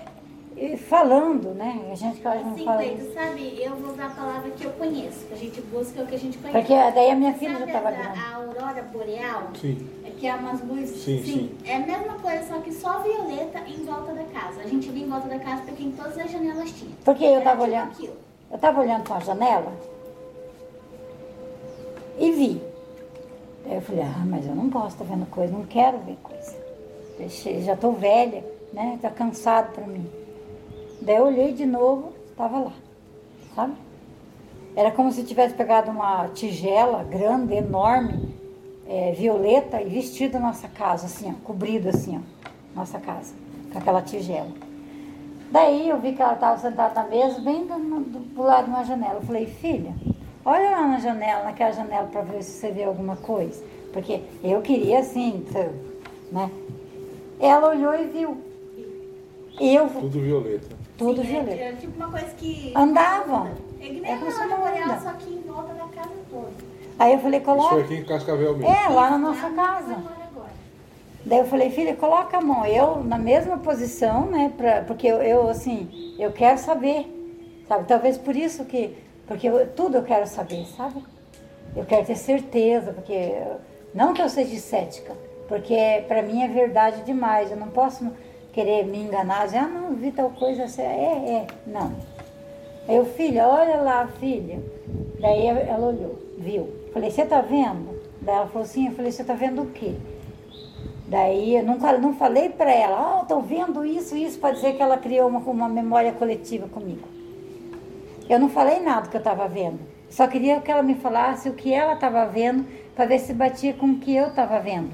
e 0.60 0.76
falando, 0.76 1.54
né? 1.54 1.88
A 1.90 1.94
gente 1.94 2.20
quase 2.20 2.44
não 2.44 2.54
Sim, 2.54 2.64
fala 2.66 2.82
Cleito, 2.82 3.14
sabe, 3.14 3.62
eu 3.62 3.74
vou 3.76 3.92
usar 3.92 4.08
a 4.08 4.10
palavra 4.10 4.50
que 4.50 4.62
eu 4.62 4.70
conheço. 4.72 5.26
A 5.32 5.34
gente 5.34 5.58
busca 5.62 6.02
o 6.02 6.06
que 6.06 6.14
a 6.14 6.18
gente 6.18 6.36
conhece. 6.36 6.58
Porque 6.58 6.74
daí 6.92 7.10
a 7.10 7.14
minha 7.14 7.32
filha 7.32 7.52
já 7.52 7.58
Sabe 7.60 7.70
estava 7.70 7.88
a, 7.88 7.92
grande. 7.92 8.18
a 8.18 8.34
aurora 8.36 8.82
boreal? 8.92 9.42
Sim. 9.58 9.88
É 10.04 10.10
que 10.10 10.26
é 10.26 10.34
umas 10.34 10.60
luzes. 10.62 11.02
Sim, 11.02 11.22
sim. 11.24 11.58
É 11.64 11.76
a 11.76 11.78
mesma 11.78 12.12
coisa, 12.18 12.42
só 12.46 12.60
que 12.60 12.74
só 12.74 12.98
violeta 12.98 13.58
em 13.66 13.84
volta 13.86 14.12
da 14.12 14.24
casa. 14.24 14.60
A 14.60 14.66
gente 14.66 14.90
via 14.90 15.06
em 15.06 15.08
volta 15.08 15.28
da 15.28 15.38
casa 15.38 15.62
porque 15.62 15.82
em 15.82 15.92
todas 15.92 16.18
as 16.18 16.30
janelas 16.30 16.70
tinha. 16.72 16.92
Porque 17.06 17.24
eu 17.24 17.38
estava 17.38 17.62
tipo 17.64 17.70
olhando. 17.72 17.90
aquilo. 17.92 18.16
Eu 18.50 18.56
estava 18.56 18.80
olhando 18.82 19.02
para 19.04 19.16
a 19.16 19.20
janela 19.20 19.72
e 22.18 22.30
vi. 22.32 22.62
Daí 23.64 23.76
eu 23.76 23.80
falei, 23.80 24.02
ah, 24.02 24.24
mas 24.26 24.46
eu 24.46 24.54
não 24.54 24.68
posso 24.68 24.88
estar 24.88 25.04
vendo 25.04 25.24
coisa, 25.30 25.52
não 25.54 25.64
quero 25.64 25.98
ver 26.00 26.18
coisa. 26.22 26.54
Deixei, 27.16 27.62
já 27.62 27.72
estou 27.72 27.92
velha, 27.92 28.44
né? 28.74 28.92
Está 28.96 29.08
cansado 29.08 29.72
para 29.72 29.86
mim. 29.86 30.06
Daí 31.00 31.16
eu 31.16 31.26
olhei 31.26 31.52
de 31.52 31.64
novo, 31.66 32.12
estava 32.30 32.58
lá, 32.58 32.72
sabe? 33.54 33.74
Era 34.76 34.90
como 34.90 35.10
se 35.10 35.24
tivesse 35.24 35.54
pegado 35.54 35.90
uma 35.90 36.28
tigela 36.28 37.02
grande, 37.04 37.54
enorme, 37.54 38.34
é, 38.86 39.12
violeta 39.12 39.80
e 39.80 39.88
vestido 39.88 40.36
a 40.36 40.40
nossa 40.40 40.68
casa, 40.68 41.06
assim, 41.06 41.30
ó, 41.30 41.44
cobrido 41.44 41.88
assim, 41.88 42.18
ó, 42.18 42.78
nossa 42.78 42.98
casa, 42.98 43.34
com 43.72 43.78
aquela 43.78 44.02
tigela. 44.02 44.50
Daí 45.50 45.88
eu 45.88 45.98
vi 45.98 46.12
que 46.12 46.22
ela 46.22 46.34
estava 46.34 46.58
sentada 46.58 47.02
na 47.02 47.08
mesa, 47.08 47.40
bem 47.40 47.66
do, 47.66 47.74
do, 47.78 48.18
do 48.20 48.42
lado 48.42 48.66
de 48.66 48.70
uma 48.70 48.84
janela. 48.84 49.14
Eu 49.14 49.22
falei, 49.22 49.46
filha, 49.46 49.92
olha 50.44 50.70
lá 50.70 50.86
na 50.86 51.00
janela, 51.00 51.42
naquela 51.42 51.72
janela 51.72 52.06
para 52.06 52.20
ver 52.22 52.42
se 52.44 52.52
você 52.52 52.70
vê 52.70 52.84
alguma 52.84 53.16
coisa. 53.16 53.64
Porque 53.92 54.22
eu 54.44 54.62
queria 54.62 55.00
assim, 55.00 55.44
t- 55.52 55.70
né? 56.30 56.48
Ela 57.40 57.70
olhou 57.70 57.92
e 57.94 58.04
viu. 58.04 58.49
Eu, 59.60 59.88
Tudo 59.88 60.20
violeta. 60.20 60.76
tudo 60.96 61.20
Sim, 61.22 61.28
é- 61.28 61.30
violeta. 61.42 61.62
É, 61.62 61.72
tipo 61.72 61.96
uma 61.96 62.10
coisa 62.10 62.26
que. 62.36 62.72
Andava. 62.74 63.50
É 63.80 63.84
que 63.84 63.98
É 63.98 64.00
nem 64.00 64.14
a 64.14 64.18
como 64.18 64.30
se 64.32 64.40
aurora 64.40 64.56
não 64.58 64.66
boreal, 64.66 64.90
anda. 64.90 65.00
só 65.00 65.12
que 65.12 65.30
em 65.32 65.42
volta 65.42 65.74
da 65.74 65.84
casa 65.88 66.10
toda. 66.30 66.50
Aí 66.98 67.12
eu 67.14 67.18
falei, 67.18 67.40
Isso 67.40 67.46
foi 67.50 67.56
coloca. 67.56 67.80
aqui 67.82 67.94
em 67.94 68.04
Cascavel 68.04 68.56
mesmo. 68.56 68.72
É, 68.74 68.88
lá 68.88 69.10
na 69.10 69.16
Isso, 69.16 69.42
nossa 69.42 69.48
lá 69.48 69.66
casa. 69.66 70.20
Daí 71.24 71.38
eu 71.40 71.44
falei, 71.46 71.70
filha, 71.70 71.94
coloca 71.94 72.38
a 72.38 72.40
mão. 72.40 72.64
Eu 72.64 73.04
na 73.04 73.18
mesma 73.18 73.58
posição, 73.58 74.26
né? 74.26 74.52
Pra, 74.56 74.82
porque 74.82 75.06
eu, 75.06 75.20
eu, 75.22 75.48
assim, 75.50 76.14
eu 76.18 76.32
quero 76.32 76.58
saber, 76.58 77.06
sabe? 77.68 77.84
Talvez 77.86 78.16
por 78.16 78.34
isso 78.34 78.64
que, 78.64 78.96
porque 79.26 79.46
eu- 79.48 79.66
tudo 79.68 79.98
eu 79.98 80.02
quero 80.02 80.26
saber, 80.26 80.66
sabe? 80.76 81.02
Eu 81.76 81.84
quero 81.84 82.06
ter 82.06 82.16
certeza, 82.16 82.92
porque 82.92 83.34
não 83.94 84.14
que 84.14 84.22
eu 84.22 84.28
seja 84.30 84.58
cética, 84.58 85.12
porque 85.46 86.02
para 86.08 86.22
mim 86.22 86.42
é 86.42 86.48
verdade 86.48 87.02
demais. 87.02 87.50
Eu 87.50 87.56
não 87.58 87.68
posso 87.68 88.10
querer 88.52 88.84
me 88.84 88.98
enganar, 88.98 89.46
dizer, 89.46 89.58
ah, 89.58 89.68
não, 89.68 89.94
vi 89.94 90.10
tal 90.10 90.30
coisa, 90.30 90.64
assim, 90.64 90.82
é, 90.82 90.84
é, 90.84 91.46
não. 91.66 91.92
Aí 92.88 92.96
eu, 92.96 93.04
filha, 93.04 93.46
olha 93.46 93.76
lá, 93.76 94.06
filha. 94.18 94.60
Daí 95.20 95.46
ela 95.46 95.86
olhou, 95.86 96.18
viu. 96.38 96.68
Falei, 96.92 97.10
você 97.10 97.24
tá 97.24 97.40
vendo? 97.40 98.00
Daí 98.20 98.34
ela 98.34 98.46
falou 98.46 98.62
assim, 98.62 98.88
eu 98.88 98.94
falei, 98.94 99.12
você 99.12 99.22
tá 99.22 99.34
vendo 99.34 99.62
o 99.62 99.66
quê? 99.66 99.94
Daí 101.06 101.56
eu 101.56 101.64
nunca, 101.64 101.96
não 101.98 102.14
falei 102.14 102.48
para 102.48 102.72
ela, 102.72 103.20
oh, 103.20 103.26
tô 103.26 103.40
vendo 103.40 103.84
isso, 103.84 104.16
isso, 104.16 104.38
para 104.38 104.54
dizer 104.54 104.76
que 104.76 104.82
ela 104.82 104.96
criou 104.96 105.28
uma, 105.28 105.40
uma 105.40 105.68
memória 105.68 106.12
coletiva 106.12 106.68
comigo. 106.68 107.06
Eu 108.28 108.38
não 108.38 108.48
falei 108.48 108.80
nada 108.80 109.08
que 109.08 109.16
eu 109.16 109.20
estava 109.20 109.48
vendo. 109.48 109.80
Só 110.08 110.26
queria 110.26 110.60
que 110.60 110.70
ela 110.70 110.82
me 110.82 110.94
falasse 110.94 111.48
o 111.48 111.54
que 111.54 111.72
ela 111.72 111.94
estava 111.94 112.24
vendo, 112.26 112.64
para 112.94 113.06
ver 113.06 113.18
se 113.18 113.32
batia 113.32 113.72
com 113.72 113.86
o 113.86 113.98
que 113.98 114.14
eu 114.14 114.28
estava 114.28 114.58
vendo. 114.60 114.90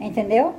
Entendeu? 0.00 0.54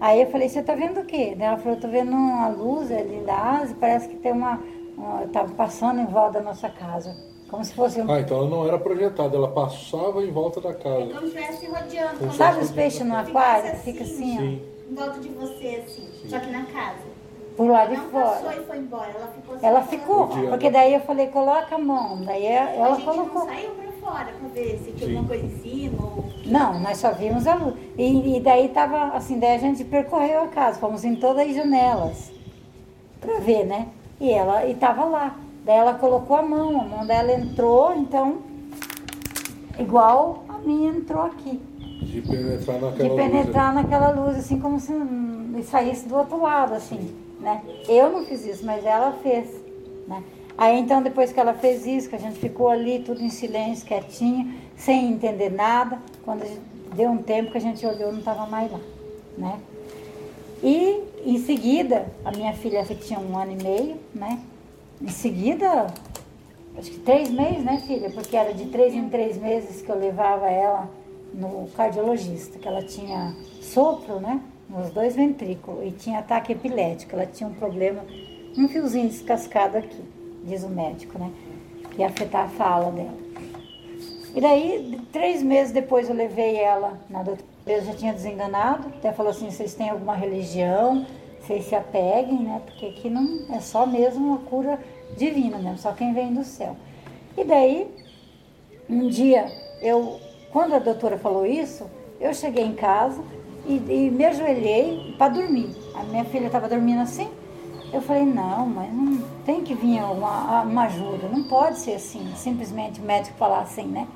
Aí 0.00 0.22
eu 0.22 0.30
falei, 0.30 0.48
você 0.48 0.62
tá 0.62 0.74
vendo 0.74 1.00
o 1.00 1.04
quê? 1.04 1.34
Daí 1.36 1.48
ela 1.48 1.56
falou, 1.58 1.78
tô 1.78 1.88
vendo 1.88 2.12
uma 2.12 2.48
luz 2.48 2.90
ali 2.92 3.18
lilás, 3.18 3.74
parece 3.80 4.08
que 4.08 4.16
tem 4.16 4.32
uma. 4.32 4.60
uma 4.96 5.26
tá 5.28 5.44
passando 5.56 6.00
em 6.00 6.06
volta 6.06 6.38
da 6.38 6.40
nossa 6.42 6.68
casa. 6.68 7.16
Como 7.50 7.64
se 7.64 7.72
fosse 7.74 8.00
um. 8.00 8.10
Ah, 8.12 8.20
então 8.20 8.38
ela 8.38 8.48
não 8.48 8.66
era 8.66 8.78
projetada, 8.78 9.34
ela 9.36 9.48
passava 9.48 10.22
em 10.22 10.30
volta 10.30 10.60
da 10.60 10.70
É 10.70 10.74
casa. 10.74 11.06
como 11.06 11.20
se 11.20 11.26
estivesse 11.26 11.66
rodeando. 11.66 12.18
como 12.18 12.32
Sabe 12.32 12.60
os 12.60 12.70
peixes 12.70 13.06
no 13.06 13.16
aquário 13.16 13.70
que 13.72 13.76
fica 13.78 14.04
assim, 14.04 14.34
ó? 14.36 14.40
Sim. 14.40 14.62
Em 14.90 14.94
volta 14.94 15.18
de 15.20 15.28
você, 15.30 15.82
assim. 15.86 16.08
Só 16.28 16.38
que 16.38 16.50
na 16.50 16.64
casa. 16.66 17.08
Por 17.56 17.68
lá 17.68 17.86
de 17.86 17.96
não 17.96 18.04
passou 18.10 18.42
fora. 18.50 18.56
e 18.60 18.64
foi 18.66 18.76
embora. 18.78 19.10
Ela 19.10 19.26
ficou 19.28 19.54
assim, 19.56 19.66
Ela 19.66 19.80
falando- 19.82 19.88
ficou, 20.00 20.28
porque 20.50 20.70
daí 20.70 20.94
eu 20.94 21.00
falei, 21.00 21.26
coloca 21.28 21.74
a 21.74 21.78
mão. 21.78 22.20
Daí 22.22 22.46
A 22.46 22.70
ela 22.74 22.94
gente 22.94 23.04
colocou. 23.04 23.40
não 23.40 23.46
saiu 23.46 23.70
pra 23.72 23.87
fora 24.08 24.32
pra 24.38 24.48
ver 24.48 24.78
se 24.78 24.92
tinha 24.92 25.10
Sim. 25.10 25.16
alguma 25.16 25.28
coisa 25.28 25.44
em 25.44 25.58
cima 25.60 26.02
ou... 26.02 26.24
Não, 26.46 26.80
nós 26.80 26.98
só 26.98 27.12
vimos 27.12 27.46
a 27.46 27.54
luz. 27.54 27.74
E, 27.96 28.36
e 28.36 28.40
daí 28.40 28.68
tava 28.68 29.16
assim, 29.16 29.38
daí 29.38 29.56
a 29.56 29.58
gente 29.58 29.84
percorreu 29.84 30.44
a 30.44 30.48
casa, 30.48 30.78
fomos 30.78 31.04
em 31.04 31.14
todas 31.14 31.46
as 31.46 31.54
janelas 31.54 32.32
pra 33.20 33.38
ver, 33.40 33.64
né? 33.64 33.88
E 34.20 34.30
ela 34.30 34.66
e 34.66 34.74
tava 34.74 35.04
lá. 35.04 35.36
Daí 35.64 35.76
ela 35.76 35.94
colocou 35.94 36.36
a 36.36 36.42
mão, 36.42 36.80
a 36.80 36.84
mão 36.84 37.06
dela 37.06 37.32
entrou, 37.32 37.94
então 37.94 38.38
igual 39.78 40.44
a 40.48 40.58
minha 40.58 40.90
entrou 40.90 41.22
aqui. 41.22 41.60
De 42.00 42.22
penetrar 42.22 42.80
naquela 42.80 42.96
De 42.96 43.08
luz 43.08 43.16
penetrar 43.16 43.74
naquela 43.74 44.10
luz, 44.10 44.38
assim 44.38 44.58
como 44.58 44.80
se 44.80 44.92
hum, 44.92 45.60
saísse 45.64 46.08
do 46.08 46.16
outro 46.16 46.40
lado, 46.40 46.74
assim, 46.74 47.14
né? 47.40 47.62
Eu 47.86 48.10
não 48.10 48.24
fiz 48.24 48.46
isso, 48.46 48.64
mas 48.64 48.84
ela 48.84 49.12
fez, 49.22 49.48
né? 50.06 50.22
Aí 50.58 50.76
então 50.80 51.00
depois 51.00 51.32
que 51.32 51.38
ela 51.38 51.54
fez 51.54 51.86
isso, 51.86 52.08
que 52.08 52.16
a 52.16 52.18
gente 52.18 52.40
ficou 52.40 52.68
ali 52.68 52.98
tudo 52.98 53.22
em 53.22 53.30
silêncio, 53.30 53.86
quietinho, 53.86 54.54
sem 54.76 55.12
entender 55.12 55.50
nada, 55.50 56.00
quando 56.24 56.44
deu 56.96 57.10
um 57.10 57.18
tempo 57.18 57.52
que 57.52 57.58
a 57.58 57.60
gente 57.60 57.86
olhou, 57.86 58.10
não 58.10 58.18
estava 58.18 58.44
mais 58.44 58.70
lá, 58.70 58.80
né? 59.38 59.60
E 60.60 61.00
em 61.24 61.38
seguida, 61.38 62.06
a 62.24 62.32
minha 62.32 62.52
filha 62.54 62.84
que 62.84 62.96
tinha 62.96 63.20
um 63.20 63.38
ano 63.38 63.52
e 63.52 63.62
meio, 63.62 63.96
né? 64.12 64.40
Em 65.00 65.08
seguida, 65.08 65.86
acho 66.76 66.90
que 66.90 66.98
três 66.98 67.30
meses, 67.30 67.62
né, 67.62 67.80
filha? 67.86 68.10
Porque 68.10 68.36
era 68.36 68.52
de 68.52 68.66
três 68.66 68.92
em 68.92 69.08
três 69.08 69.38
meses 69.38 69.80
que 69.80 69.88
eu 69.88 69.96
levava 69.96 70.50
ela 70.50 70.90
no 71.32 71.68
cardiologista, 71.76 72.58
que 72.58 72.66
ela 72.66 72.82
tinha 72.82 73.32
sopro, 73.60 74.18
né? 74.18 74.40
Nos 74.68 74.90
dois 74.90 75.14
ventrículos 75.14 75.86
e 75.86 75.92
tinha 75.92 76.18
ataque 76.18 76.50
epilético. 76.50 77.14
Ela 77.14 77.26
tinha 77.26 77.48
um 77.48 77.54
problema, 77.54 78.04
um 78.56 78.66
fiozinho 78.66 79.08
descascado 79.08 79.78
aqui, 79.78 80.02
diz 80.48 80.64
o 80.64 80.68
médico, 80.68 81.18
né? 81.18 81.30
Que 81.90 82.00
ia 82.00 82.08
afetar 82.08 82.46
a 82.46 82.48
fala 82.48 82.90
dela. 82.90 83.28
E 84.34 84.40
daí, 84.40 85.00
três 85.12 85.42
meses 85.42 85.72
depois, 85.72 86.08
eu 86.08 86.14
levei 86.14 86.56
ela 86.56 86.98
na 87.08 87.22
doutora. 87.22 87.46
Eu 87.66 87.84
já 87.84 87.94
tinha 87.94 88.12
desenganado, 88.12 88.88
até 88.88 89.12
falou 89.12 89.30
assim: 89.30 89.50
vocês 89.50 89.74
têm 89.74 89.90
alguma 89.90 90.14
religião, 90.14 91.06
vocês 91.40 91.64
se 91.64 91.74
apeguem, 91.74 92.40
né? 92.40 92.60
Porque 92.64 92.86
aqui 92.86 93.10
não 93.10 93.46
é 93.54 93.60
só 93.60 93.86
mesmo 93.86 94.26
uma 94.26 94.38
cura 94.38 94.78
divina 95.16 95.58
mesmo, 95.58 95.78
só 95.78 95.92
quem 95.92 96.12
vem 96.12 96.32
do 96.32 96.44
céu. 96.44 96.76
E 97.36 97.44
daí, 97.44 97.88
um 98.88 99.08
dia, 99.08 99.46
eu, 99.80 100.20
quando 100.52 100.74
a 100.74 100.78
doutora 100.78 101.18
falou 101.18 101.46
isso, 101.46 101.86
eu 102.20 102.32
cheguei 102.34 102.64
em 102.64 102.74
casa 102.74 103.22
e, 103.66 103.74
e 103.74 104.10
me 104.10 104.24
ajoelhei 104.24 105.14
para 105.16 105.32
dormir. 105.32 105.70
A 105.94 106.02
minha 106.04 106.24
filha 106.24 106.46
estava 106.46 106.68
dormindo 106.68 107.00
assim. 107.00 107.28
Eu 107.92 108.02
falei, 108.02 108.24
não, 108.24 108.66
mas 108.66 108.92
não 108.92 109.18
tem 109.46 109.62
que 109.62 109.74
vir 109.74 110.02
uma, 110.02 110.62
uma 110.62 110.84
ajuda, 110.84 111.28
não 111.28 111.44
pode 111.44 111.78
ser 111.78 111.94
assim, 111.94 112.32
simplesmente 112.36 113.00
o 113.00 113.04
médico 113.04 113.36
falar 113.38 113.60
assim, 113.60 113.86
né? 113.86 114.06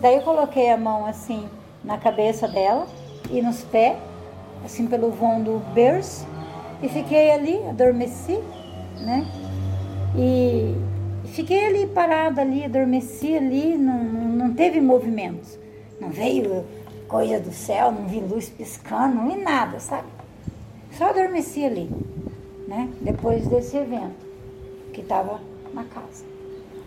Daí 0.00 0.16
eu 0.16 0.22
coloquei 0.22 0.70
a 0.70 0.76
mão 0.78 1.04
assim 1.04 1.46
na 1.84 1.98
cabeça 1.98 2.48
dela 2.48 2.86
e 3.30 3.42
nos 3.42 3.62
pés, 3.62 3.98
assim 4.64 4.86
pelo 4.86 5.10
vão 5.10 5.42
do 5.42 5.58
berço, 5.74 6.26
e 6.82 6.88
fiquei 6.88 7.30
ali, 7.30 7.62
adormeci, 7.68 8.40
né? 9.00 9.26
E 10.16 10.74
fiquei 11.26 11.66
ali 11.66 11.86
parada 11.86 12.40
ali, 12.40 12.64
adormeci 12.64 13.36
ali, 13.36 13.76
não, 13.76 14.02
não, 14.02 14.54
teve 14.54 14.80
movimentos. 14.80 15.58
Não 16.00 16.08
veio 16.08 16.64
coisa 17.06 17.38
do 17.38 17.52
céu, 17.52 17.92
não 17.92 18.06
vi 18.06 18.20
luz 18.20 18.48
piscando, 18.48 19.16
não 19.16 19.28
vi 19.28 19.36
nada, 19.36 19.78
sabe? 19.78 20.08
Só 20.92 21.10
adormeci 21.10 21.64
ali, 21.64 21.90
né? 22.70 22.88
Depois 23.00 23.48
desse 23.48 23.76
evento 23.76 24.24
que 24.94 25.00
estava 25.00 25.40
na 25.74 25.82
casa. 25.84 26.24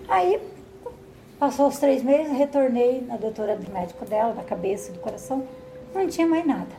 Aí 0.07 0.39
passou 1.37 1.67
os 1.67 1.77
três 1.77 2.01
meses, 2.01 2.31
retornei 2.37 3.01
na 3.01 3.17
doutora 3.17 3.57
do 3.57 3.69
médico 3.69 4.05
dela, 4.05 4.33
da 4.33 4.43
cabeça, 4.43 4.93
do 4.93 4.99
coração, 4.99 5.43
não 5.93 6.07
tinha 6.07 6.25
mais 6.25 6.47
nada. 6.47 6.71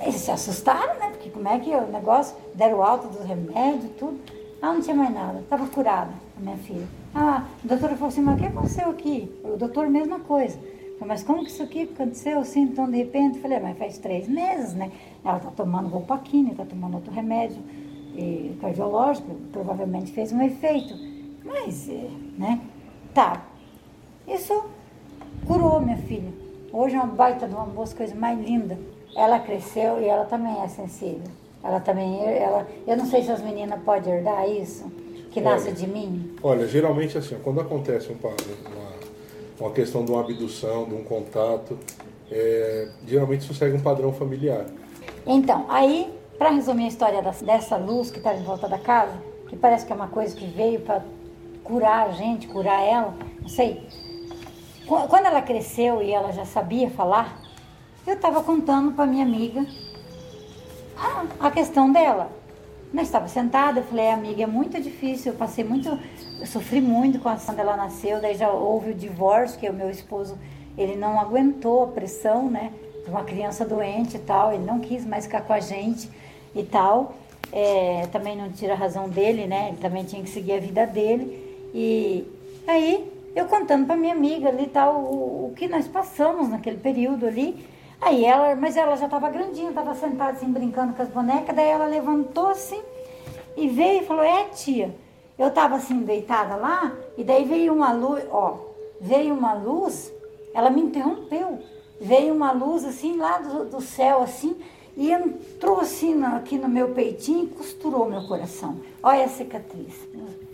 Eles 0.00 0.14
se 0.16 0.30
assustaram, 0.30 0.94
né? 1.00 1.10
Porque 1.10 1.30
como 1.30 1.48
é 1.48 1.58
que 1.58 1.72
é 1.72 1.78
o 1.78 1.88
negócio? 1.88 2.36
Deram 2.54 2.82
alta 2.84 3.08
dos 3.08 3.26
remédios, 3.26 3.90
tudo. 3.98 4.20
Ah, 4.62 4.72
não 4.72 4.80
tinha 4.80 4.94
mais 4.94 5.12
nada. 5.12 5.40
Estava 5.40 5.66
curada, 5.66 6.12
a 6.36 6.40
minha 6.40 6.56
filha. 6.58 6.86
Ah, 7.14 7.46
a 7.64 7.66
doutora 7.66 7.94
falou 7.94 8.08
assim, 8.08 8.20
mas 8.20 8.36
o 8.36 8.38
que 8.38 8.46
aconteceu 8.46 8.90
aqui? 8.90 9.40
O 9.42 9.56
doutor, 9.56 9.88
mesma 9.88 10.20
coisa. 10.20 10.56
Falei, 10.98 11.08
mas 11.08 11.24
como 11.24 11.42
que 11.42 11.50
isso 11.50 11.62
aqui 11.62 11.82
aconteceu 11.82 12.38
assim, 12.38 12.60
então 12.60 12.88
de 12.88 12.96
repente? 12.96 13.40
Falei, 13.40 13.58
mas 13.58 13.76
faz 13.76 13.98
três 13.98 14.28
meses, 14.28 14.72
né? 14.74 14.92
Ela 15.24 15.38
está 15.38 15.50
tomando 15.50 15.88
Volpaquine, 15.88 16.52
está 16.52 16.64
tomando 16.64 16.94
outro 16.94 17.12
remédio 17.12 17.58
e 18.16 18.56
cardiológico, 18.60 19.34
provavelmente 19.52 20.12
fez 20.12 20.32
um 20.32 20.42
efeito. 20.42 20.94
Mas, 21.44 21.88
eh, 21.88 22.08
né? 22.38 22.60
Tá. 23.14 23.46
Isso 24.26 24.64
curou 25.46 25.80
minha 25.80 25.96
filha. 25.98 26.30
Hoje 26.72 26.96
é 26.96 26.98
uma 26.98 27.06
baita 27.06 27.46
de 27.46 27.54
uma 27.54 27.64
moça, 27.64 27.94
coisa 27.96 28.14
mais 28.14 28.38
linda. 28.38 28.78
Ela 29.16 29.38
cresceu 29.38 30.00
e 30.00 30.06
ela 30.06 30.24
também 30.24 30.60
é 30.62 30.68
sensível. 30.68 31.30
Ela 31.62 31.80
também, 31.80 32.22
ela, 32.24 32.66
eu 32.86 32.96
não 32.96 33.06
sei 33.06 33.22
se 33.22 33.30
as 33.30 33.42
meninas 33.42 33.80
podem 33.82 34.12
herdar 34.12 34.48
isso, 34.48 34.84
que 35.30 35.40
nasce 35.40 35.68
Olha. 35.68 35.76
de 35.76 35.86
mim. 35.86 36.36
Olha, 36.42 36.66
geralmente 36.66 37.18
assim, 37.18 37.36
quando 37.42 37.60
acontece 37.60 38.12
um 38.12 38.16
uma, 38.16 38.36
uma 39.58 39.70
questão 39.72 40.04
de 40.04 40.12
uma 40.12 40.20
abdução, 40.20 40.84
de 40.84 40.94
um 40.94 41.02
contato, 41.02 41.78
é, 42.30 42.88
geralmente 43.06 43.40
isso 43.42 43.54
segue 43.54 43.76
um 43.76 43.80
padrão 43.80 44.12
familiar. 44.12 44.66
Então, 45.26 45.64
aí, 45.68 46.12
para 46.38 46.50
resumir 46.50 46.84
a 46.84 46.88
história 46.88 47.22
dessa 47.22 47.76
luz 47.76 48.10
que 48.10 48.18
estava 48.18 48.36
em 48.38 48.42
volta 48.42 48.68
da 48.68 48.78
casa, 48.78 49.14
que 49.48 49.56
parece 49.56 49.86
que 49.86 49.92
é 49.92 49.96
uma 49.96 50.08
coisa 50.08 50.34
que 50.36 50.46
veio 50.46 50.80
para 50.80 51.02
curar 51.64 52.08
a 52.08 52.12
gente, 52.12 52.46
curar 52.46 52.80
ela, 52.82 53.14
não 53.40 53.48
sei. 53.48 53.88
Qu- 54.86 55.08
Quando 55.08 55.26
ela 55.26 55.40
cresceu 55.42 56.02
e 56.02 56.12
ela 56.12 56.32
já 56.32 56.44
sabia 56.44 56.90
falar, 56.90 57.40
eu 58.06 58.14
estava 58.14 58.42
contando 58.42 58.92
para 58.92 59.06
minha 59.06 59.24
amiga 59.24 59.66
a, 61.40 61.50
questão 61.50 61.90
dela. 61.90 62.30
Nós 62.92 63.06
estava 63.08 63.26
sentada, 63.28 63.80
eu 63.80 63.84
falei, 63.84 64.10
amiga, 64.10 64.44
é 64.44 64.46
muito 64.46 64.80
difícil, 64.80 65.32
eu 65.32 65.38
passei 65.38 65.64
muito, 65.64 65.98
eu 66.38 66.46
sofri 66.46 66.80
muito 66.80 67.18
quando 67.18 67.40
ela 67.58 67.76
nasceu, 67.76 68.20
daí 68.20 68.34
já 68.36 68.48
houve 68.48 68.90
o 68.90 68.94
divórcio, 68.94 69.58
que 69.58 69.68
o 69.68 69.72
meu 69.72 69.90
esposo, 69.90 70.38
ele 70.78 70.94
não 70.96 71.18
aguentou 71.20 71.82
a 71.84 71.86
pressão, 71.88 72.48
né, 72.48 72.72
de 73.04 73.10
uma 73.10 73.24
criança 73.24 73.64
doente 73.64 74.16
e 74.16 74.20
tal, 74.20 74.52
ele 74.52 74.64
não 74.64 74.78
quis 74.78 75.04
mais 75.04 75.24
ficar 75.24 75.40
com 75.42 75.52
a 75.52 75.60
gente 75.60 76.08
e 76.56 76.64
tal, 76.64 77.14
É, 77.52 78.08
também 78.10 78.36
não 78.36 78.50
tira 78.50 78.72
a 78.72 78.76
razão 78.76 79.08
dele, 79.08 79.46
né, 79.46 79.68
ele 79.68 79.78
também 79.78 80.04
tinha 80.04 80.20
que 80.20 80.28
seguir 80.28 80.54
a 80.54 80.60
vida 80.60 80.84
dele, 80.84 81.24
e 81.72 82.24
aí 82.66 82.92
eu 83.36 83.44
contando 83.46 83.86
para 83.86 83.96
minha 83.96 84.12
amiga 84.12 84.48
ali 84.48 84.66
tal, 84.66 84.96
o, 84.96 85.46
o 85.46 85.54
que 85.54 85.68
nós 85.68 85.86
passamos 85.86 86.48
naquele 86.48 86.78
período 86.78 87.24
ali, 87.26 87.50
Aí 87.98 88.24
ela, 88.24 88.54
mas 88.56 88.76
ela 88.76 88.94
já 88.96 89.06
estava 89.06 89.30
grandinha, 89.30 89.70
estava 89.70 89.94
sentada 89.94 90.32
assim, 90.32 90.52
brincando 90.52 90.92
com 90.92 91.02
as 91.02 91.08
bonecas, 91.08 91.56
daí 91.56 91.68
ela 91.68 91.86
levantou 91.86 92.48
assim 92.48 92.82
e 93.56 93.68
veio 93.68 94.02
e 94.02 94.04
falou, 94.04 94.22
é 94.22 94.44
tia, 94.50 94.94
eu 95.38 95.48
estava 95.48 95.76
assim 95.76 96.00
deitada 96.00 96.56
lá, 96.56 96.92
e 97.16 97.24
daí 97.24 97.44
veio 97.44 97.72
uma 97.72 97.92
luz, 97.92 98.22
ó, 98.30 98.58
veio 99.00 99.32
uma 99.34 99.54
luz, 99.54 100.12
ela 100.52 100.68
me 100.68 100.82
interrompeu, 100.82 101.58
veio 101.98 102.34
uma 102.34 102.52
luz 102.52 102.84
assim 102.84 103.16
lá 103.16 103.38
do, 103.38 103.64
do 103.64 103.80
céu 103.80 104.22
assim, 104.22 104.56
e 104.96 105.10
entrou 105.12 105.80
assim 105.80 106.14
na- 106.14 106.36
aqui 106.36 106.56
no 106.58 106.68
meu 106.68 106.88
peitinho 106.90 107.44
e 107.44 107.48
costurou 107.48 108.08
meu 108.08 108.22
coração. 108.22 108.76
Olha 109.02 109.24
a 109.24 109.28
cicatriz. 109.28 109.94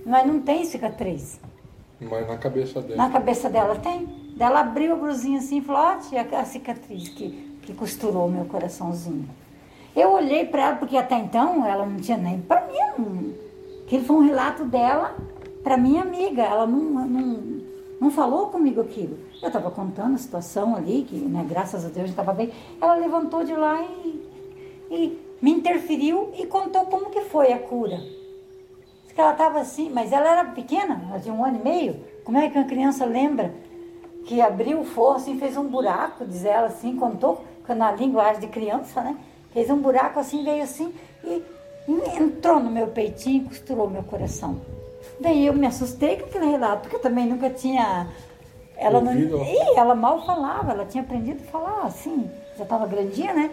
Mas 0.05 0.27
não 0.27 0.41
tem 0.41 0.65
cicatriz. 0.65 1.41
Mas 2.01 2.27
na 2.27 2.37
cabeça 2.37 2.81
dela. 2.83 2.97
Na 2.97 3.11
cabeça 3.11 3.49
dela 3.49 3.77
tem. 3.77 4.09
Ela 4.39 4.61
abriu 4.61 4.95
a 4.95 4.97
brusinha 4.97 5.39
assim 5.39 5.59
e 5.59 5.61
falou, 5.61 5.83
ó, 5.83 5.97
tia, 5.97 6.23
a 6.37 6.45
cicatriz 6.45 7.09
que, 7.11 7.31
que 7.63 7.73
costurou 7.75 8.29
meu 8.29 8.45
coraçãozinho. 8.47 9.29
Eu 9.95 10.11
olhei 10.13 10.45
para 10.47 10.63
ela, 10.69 10.77
porque 10.77 10.97
até 10.97 11.17
então 11.19 11.65
ela 11.67 11.87
não 11.87 11.97
tinha 11.99 12.17
nem 12.17 12.41
para 12.41 12.67
mim. 12.67 12.73
Não, 12.99 13.35
aquilo 13.85 14.05
foi 14.05 14.17
um 14.17 14.27
relato 14.27 14.65
dela 14.65 15.15
para 15.63 15.77
minha 15.77 16.03
amiga. 16.03 16.43
Ela 16.43 16.67
não, 16.67 16.81
não, 17.07 17.61
não 18.01 18.11
falou 18.11 18.47
comigo 18.49 18.81
aquilo. 18.81 19.17
Eu 19.41 19.47
estava 19.49 19.71
contando 19.71 20.15
a 20.15 20.19
situação 20.19 20.75
ali, 20.75 21.05
que 21.09 21.15
né, 21.17 21.45
graças 21.49 21.85
a 21.85 21.89
Deus 21.89 22.11
estava 22.11 22.33
bem. 22.33 22.51
Ela 22.81 22.95
levantou 22.95 23.45
de 23.45 23.55
lá 23.55 23.81
e, 23.83 24.32
e 24.93 25.19
me 25.41 25.51
interferiu 25.51 26.31
e 26.39 26.47
contou 26.47 26.85
como 26.85 27.09
que 27.09 27.23
foi 27.23 27.51
a 27.53 27.59
cura. 27.59 27.97
Diz 27.97 29.13
que 29.13 29.21
ela 29.21 29.33
estava 29.33 29.59
assim, 29.59 29.89
mas 29.91 30.13
ela 30.13 30.31
era 30.31 30.45
pequena, 30.45 31.03
ela 31.09 31.19
tinha 31.19 31.35
um 31.35 31.45
ano 31.45 31.59
e 31.59 31.65
meio. 31.65 32.05
Como 32.25 32.37
é 32.37 32.49
que 32.51 32.59
uma 32.59 32.67
criança 32.67 33.07
lembra 33.07 33.55
que 34.27 34.41
abriu 34.41 34.81
o 34.81 34.85
forro 34.85 35.17
assim, 35.17 35.39
fez 35.39 35.57
um 35.57 35.67
buraco, 35.67 36.27
diz 36.27 36.45
ela 36.45 36.67
assim, 36.67 36.95
contou 36.97 37.43
na 37.69 37.91
linguagem 37.91 38.43
de 38.43 38.49
criança, 38.49 39.01
né? 39.01 39.17
Fez 39.53 39.71
um 39.71 39.79
buraco 39.79 40.21
assim, 40.21 40.45
veio 40.45 40.63
assim 40.63 40.93
e, 41.25 41.43
e 41.89 42.23
entrou 42.23 42.61
no 42.61 42.71
meu 42.71 42.89
peitinho 42.89 43.45
e 43.45 43.49
costurou 43.49 43.89
meu 43.89 44.03
coração. 44.03 44.61
Daí 45.19 45.47
eu 45.47 45.55
me 45.55 45.67
assustei 45.67 46.19
com 46.19 46.27
aquele 46.27 46.47
relato, 46.47 46.83
porque 46.83 46.97
eu 46.97 47.01
também 47.01 47.27
nunca 47.27 47.49
tinha. 47.49 48.09
Ela, 48.77 49.01
não, 49.01 49.13
ela 49.77 49.95
mal 49.95 50.25
falava, 50.27 50.73
ela 50.73 50.85
tinha 50.85 51.03
aprendido 51.03 51.43
a 51.43 51.51
falar 51.51 51.83
assim, 51.85 52.29
já 52.57 52.65
estava 52.65 52.87
grandinha, 52.87 53.33
né? 53.33 53.51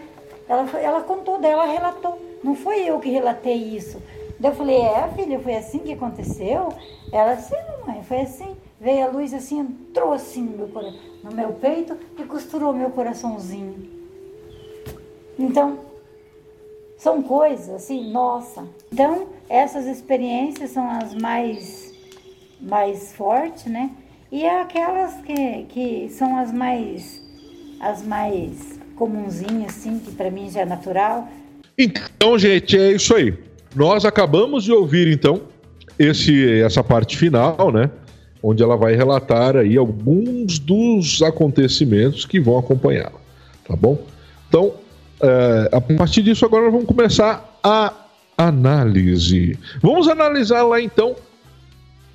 Ela, 0.50 0.68
ela 0.80 1.02
contou 1.02 1.38
dela, 1.38 1.64
ela 1.64 1.72
relatou. 1.72 2.20
Não 2.44 2.56
foi 2.56 2.82
eu 2.82 3.00
que 3.00 3.10
relatei 3.10 3.54
isso. 3.54 4.02
Eu 4.42 4.56
falei, 4.56 4.78
é, 4.78 5.08
filha, 5.10 5.40
foi 5.40 5.56
assim 5.56 5.80
que 5.80 5.94
aconteceu? 5.94 6.74
Ela 7.12 7.36
disse, 7.36 7.50
"Sim, 7.50 7.86
mãe, 7.86 8.02
foi 8.04 8.22
assim. 8.22 8.56
Veio 8.82 9.06
a 9.06 9.10
luz 9.10 9.34
assim, 9.34 9.60
entrou 9.60 10.14
assim 10.14 10.42
no 10.42 10.68
meu, 10.68 10.94
no 11.24 11.32
meu 11.36 11.54
peito 11.54 11.96
e 12.18 12.24
costurou 12.24 12.74
meu 12.74 12.90
coraçãozinho. 12.90 13.90
Então, 15.38 15.80
são 16.98 17.22
coisas 17.22 17.70
assim, 17.70 18.10
nossa. 18.10 18.66
Então, 18.92 19.28
essas 19.50 19.86
experiências 19.86 20.72
são 20.72 20.90
as 20.90 21.14
mais, 21.14 21.94
mais 22.60 23.14
fortes, 23.14 23.66
né? 23.66 23.92
E 24.32 24.46
é 24.46 24.62
aquelas 24.62 25.16
que, 25.22 25.64
que 25.66 26.10
são 26.10 26.38
as 26.38 26.54
mais, 26.54 27.22
as 27.82 28.02
mais 28.02 28.79
comunzinhas, 29.00 29.78
assim, 29.78 29.98
que 29.98 30.12
para 30.12 30.30
mim 30.30 30.52
já 30.52 30.62
é 30.62 30.66
natural. 30.66 31.28
Então, 31.78 32.38
gente, 32.38 32.78
é 32.78 32.92
isso 32.92 33.16
aí. 33.16 33.34
Nós 33.74 34.04
acabamos 34.04 34.66
de 34.66 34.74
ouvir, 34.74 35.08
então, 35.08 35.44
esse, 35.98 36.62
essa 36.62 36.84
parte 36.84 37.18
final, 37.18 37.72
né? 37.72 37.90
Onde 38.44 38.62
ela 38.62 38.76
vai 38.76 38.96
relatar 38.96 39.56
aí 39.56 39.78
alguns 39.78 40.60
dos 40.60 41.22
acontecimentos 41.22 42.26
que 42.26 42.40
vão 42.40 42.58
acompanhá-la. 42.58 43.20
Tá 43.66 43.76
bom? 43.76 43.98
Então, 44.50 44.74
é, 45.22 45.70
a 45.72 45.80
partir 45.80 46.22
disso, 46.22 46.46
agora 46.46 46.64
nós 46.64 46.74
vamos 46.74 46.88
começar 46.88 47.58
a 47.64 47.94
análise. 48.38 49.58
Vamos 49.82 50.10
analisar 50.10 50.64
lá, 50.64 50.82
então, 50.82 51.16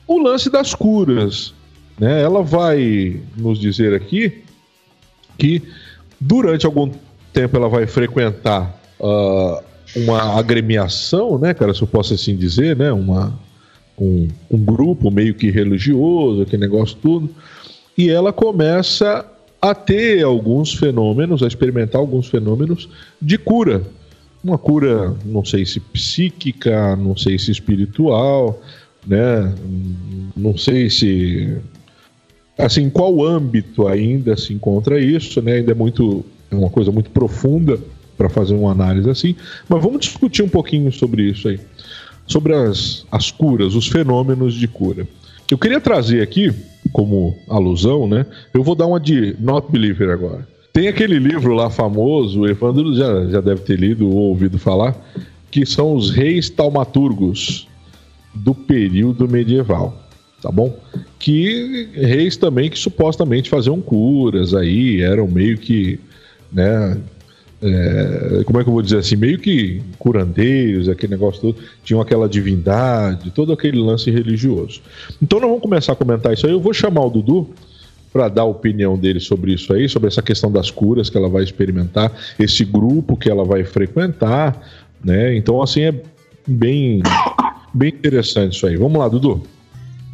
o 0.07 0.19
lance 0.19 0.51
das 0.51 0.75
curas. 0.75 1.55
Né? 1.99 2.23
Ela 2.23 2.43
vai 2.43 3.21
nos 3.37 3.59
dizer 3.59 3.95
aqui 3.95 4.43
que 5.39 5.63
durante 6.27 6.65
algum 6.65 6.91
tempo 7.33 7.57
ela 7.57 7.69
vai 7.69 7.87
frequentar 7.87 8.75
ah, 9.01 9.63
uma 9.95 10.39
agremiação, 10.39 11.39
né, 11.39 11.53
cara, 11.53 11.75
se 11.75 11.83
eu 11.83 11.87
posso 11.87 12.15
assim 12.15 12.35
dizer, 12.35 12.77
né, 12.77 12.91
uma, 12.91 13.39
um, 13.99 14.29
um 14.51 14.59
grupo 14.59 15.11
meio 15.11 15.35
que 15.35 15.51
religioso, 15.51 16.43
aquele 16.43 16.63
negócio 16.63 16.97
tudo, 17.01 17.29
e 17.97 18.09
ela 18.09 18.33
começa 18.33 19.25
a 19.61 19.75
ter 19.75 20.23
alguns 20.23 20.73
fenômenos, 20.75 21.43
a 21.43 21.47
experimentar 21.47 22.01
alguns 22.01 22.29
fenômenos 22.29 22.89
de 23.21 23.39
cura. 23.39 23.83
Uma 24.43 24.59
cura, 24.59 25.15
não 25.25 25.45
sei 25.45 25.65
se 25.65 25.81
psíquica, 25.81 26.97
não 26.97 27.17
sei 27.17 27.39
se 27.39 27.51
espiritual, 27.51 28.61
né? 29.07 29.55
Não 30.37 30.57
sei 30.59 30.91
se 30.91 31.57
assim, 32.59 32.89
qual 32.89 33.25
âmbito 33.25 33.87
ainda 33.87 34.37
se 34.37 34.53
encontra 34.53 35.01
isso, 35.01 35.41
né? 35.43 35.55
Ainda 35.55 35.73
é 35.73 35.75
muito 35.75 36.25
é 36.51 36.55
uma 36.55 36.71
coisa 36.71 36.93
muito 36.93 37.11
profunda 37.11 37.79
para 38.17 38.29
fazer 38.29 38.55
uma 38.55 38.71
análise 38.71 39.11
assim, 39.11 39.35
mas 39.69 39.83
vamos 39.83 40.01
discutir 40.01 40.43
um 40.43 40.49
pouquinho 40.49 40.93
sobre 40.93 41.23
isso 41.31 41.49
aí, 41.49 41.59
sobre 42.27 42.55
as, 42.55 43.05
as 43.11 43.31
curas, 43.31 43.75
os 43.75 43.89
fenômenos 43.89 44.55
de 44.55 44.69
cura. 44.69 45.07
Eu 45.51 45.59
queria 45.59 45.81
trazer 45.81 46.23
aqui 46.23 46.53
como 46.93 47.37
alusão, 47.49 48.07
né? 48.07 48.25
Eu 48.53 48.63
vou 48.63 48.75
dar 48.75 48.87
uma 48.87 49.01
de 49.01 49.37
Not 49.39 49.71
Believer 49.71 50.11
agora. 50.11 50.47
Tem 50.73 50.89
aquele 50.89 51.19
livro 51.19 51.55
lá 51.55 51.71
famoso, 51.71 52.41
o 52.41 52.49
Evandro 52.49 52.95
já, 52.97 53.27
já 53.27 53.41
deve 53.41 53.61
ter 53.61 53.79
lido 53.79 54.09
ou 54.09 54.31
ouvido 54.31 54.59
falar, 54.59 54.97
que 55.51 55.65
são 55.65 55.95
os 55.95 56.11
reis 56.11 56.51
taumaturgos 56.51 57.69
do 58.35 58.55
período 58.55 59.29
medieval, 59.29 60.04
tá 60.45 60.53
bom? 60.53 60.79
Que 61.19 61.89
reis 61.95 62.37
também 62.37 62.71
que 62.71 62.79
supostamente 62.79 63.51
faziam 63.51 63.81
curas 63.81 64.55
aí, 64.55 65.01
eram 65.01 65.27
meio 65.27 65.59
que, 65.59 65.99
né? 66.53 66.97
é, 67.65 68.45
como 68.45 68.61
é 68.61 68.63
que 68.63 68.69
eu 68.69 68.75
vou 68.75 68.83
dizer 68.83 68.99
assim, 68.99 69.17
meio 69.17 69.39
que 69.39 69.81
curandeiros, 69.99 70.87
aquele 70.87 71.13
negócio 71.13 71.41
todo, 71.41 71.57
tinham 71.83 71.99
aquela 71.99 72.29
divindade, 72.29 73.31
todo 73.31 73.55
aquele 73.55 73.79
lance 73.79 74.11
religioso. 74.11 74.83
Então 75.23 75.41
nós 75.41 75.49
vamos 75.49 75.63
começar 75.63 75.93
a 75.93 75.97
comentar 75.97 76.35
isso 76.35 76.47
aí. 76.47 76.53
Eu 76.53 76.61
vou 76.61 76.75
chamar 76.75 77.07
o 77.07 77.11
Dudu 77.11 77.49
para 78.13 78.29
dar 78.29 78.43
a 78.43 78.45
opinião 78.45 78.99
dele 78.99 79.19
sobre 79.19 79.55
isso 79.55 79.73
aí, 79.73 79.89
sobre 79.89 80.09
essa 80.09 80.21
questão 80.21 80.53
das 80.53 80.71
curas 80.71 81.09
que 81.09 81.17
ela 81.17 81.29
vai 81.29 81.43
experimentar, 81.43 82.13
esse 82.39 82.65
grupo 82.67 83.17
que 83.17 83.31
ela 83.31 83.45
vai 83.45 83.65
frequentar, 83.65 84.61
né? 85.03 85.35
Então 85.35 85.63
assim 85.63 85.83
é 85.85 86.03
bem 86.47 87.03
bem 87.73 87.89
interessante 87.89 88.57
isso 88.57 88.67
aí. 88.67 88.77
Vamos 88.77 88.99
lá, 88.99 89.09
Dudu. 89.09 89.43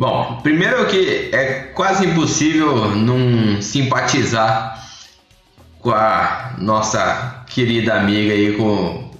Bom, 0.00 0.40
primeiro 0.42 0.86
que 0.86 1.28
é 1.30 1.72
quase 1.74 2.06
impossível 2.06 2.96
não 2.96 3.60
simpatizar 3.60 4.82
com 5.78 5.90
a 5.90 6.54
nossa 6.56 7.44
querida 7.46 7.96
amiga 7.96 8.32
aí 8.32 8.56
com, 8.56 9.12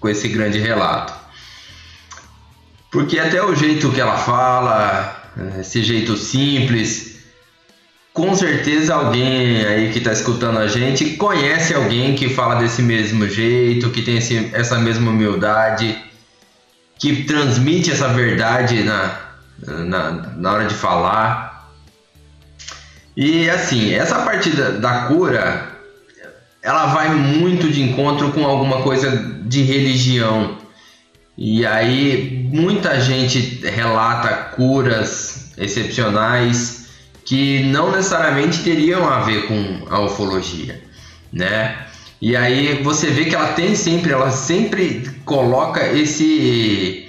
com 0.00 0.08
esse 0.08 0.26
grande 0.28 0.58
relato. 0.58 1.12
Porque 2.90 3.18
até 3.18 3.44
o 3.44 3.54
jeito 3.54 3.90
que 3.90 4.00
ela 4.00 4.16
fala, 4.16 5.22
esse 5.60 5.82
jeito 5.82 6.16
simples, 6.16 7.18
com 8.14 8.34
certeza 8.34 8.94
alguém 8.94 9.66
aí 9.66 9.92
que 9.92 9.98
está 9.98 10.12
escutando 10.12 10.60
a 10.60 10.66
gente 10.66 11.10
conhece 11.18 11.74
alguém 11.74 12.14
que 12.14 12.30
fala 12.30 12.54
desse 12.54 12.80
mesmo 12.80 13.28
jeito, 13.28 13.90
que 13.90 14.00
tem 14.00 14.16
esse, 14.16 14.48
essa 14.54 14.78
mesma 14.78 15.10
humildade, 15.10 15.94
que 16.98 17.24
transmite 17.24 17.90
essa 17.90 18.08
verdade 18.08 18.82
na, 18.82 19.23
na, 19.62 20.10
na 20.10 20.52
hora 20.52 20.66
de 20.66 20.74
falar. 20.74 21.70
E 23.16 23.48
assim, 23.48 23.92
essa 23.94 24.20
parte 24.20 24.50
da, 24.50 24.70
da 24.70 25.00
cura, 25.06 25.68
ela 26.62 26.86
vai 26.86 27.10
muito 27.10 27.70
de 27.70 27.82
encontro 27.82 28.32
com 28.32 28.44
alguma 28.44 28.82
coisa 28.82 29.10
de 29.44 29.62
religião. 29.62 30.58
E 31.36 31.66
aí 31.66 32.48
muita 32.52 33.00
gente 33.00 33.60
relata 33.66 34.28
curas 34.56 35.52
excepcionais 35.56 36.84
que 37.24 37.62
não 37.64 37.90
necessariamente 37.90 38.62
teriam 38.62 39.08
a 39.08 39.20
ver 39.20 39.46
com 39.46 39.86
a 39.88 40.00
ufologia, 40.00 40.80
né? 41.32 41.76
E 42.20 42.36
aí 42.36 42.82
você 42.82 43.08
vê 43.08 43.26
que 43.26 43.34
ela 43.34 43.52
tem 43.52 43.74
sempre, 43.74 44.12
ela 44.12 44.30
sempre 44.30 45.10
coloca 45.24 45.86
esse 45.86 47.03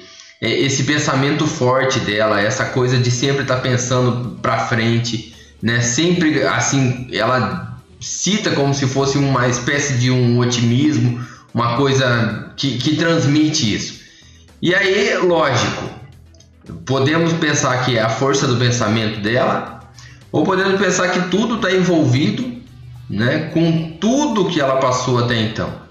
esse 0.50 0.84
pensamento 0.84 1.48
forte 1.48 2.00
dela, 2.00 2.42
essa 2.42 2.66
coisa 2.66 2.98
de 2.98 3.12
sempre 3.12 3.44
estar 3.44 3.58
pensando 3.58 4.38
para 4.42 4.60
frente, 4.60 5.34
né? 5.62 5.82
Sempre 5.82 6.44
assim, 6.44 7.08
ela 7.12 7.80
cita 8.00 8.52
como 8.52 8.74
se 8.74 8.86
fosse 8.88 9.18
uma 9.18 9.48
espécie 9.48 9.94
de 9.98 10.12
um 10.12 10.40
otimismo, 10.40 11.24
uma 11.54 11.78
coisa 11.78 12.54
que, 12.56 12.78
que 12.78 12.96
transmite 12.96 13.74
isso. 13.74 14.02
E 14.62 14.74
aí, 14.74 15.18
lógico, 15.18 15.90
podemos 16.86 17.34
pensar 17.34 17.84
que 17.86 17.98
é 17.98 18.02
a 18.02 18.10
força 18.10 18.48
do 18.48 18.58
pensamento 18.58 19.22
dela, 19.22 19.80
ou 20.32 20.44
podemos 20.44 20.80
pensar 20.80 21.10
que 21.10 21.30
tudo 21.30 21.56
está 21.56 21.72
envolvido, 21.72 22.56
né, 23.10 23.52
com 23.54 23.92
tudo 24.00 24.50
que 24.50 24.60
ela 24.60 24.78
passou 24.78 25.24
até 25.24 25.40
então. 25.40 25.86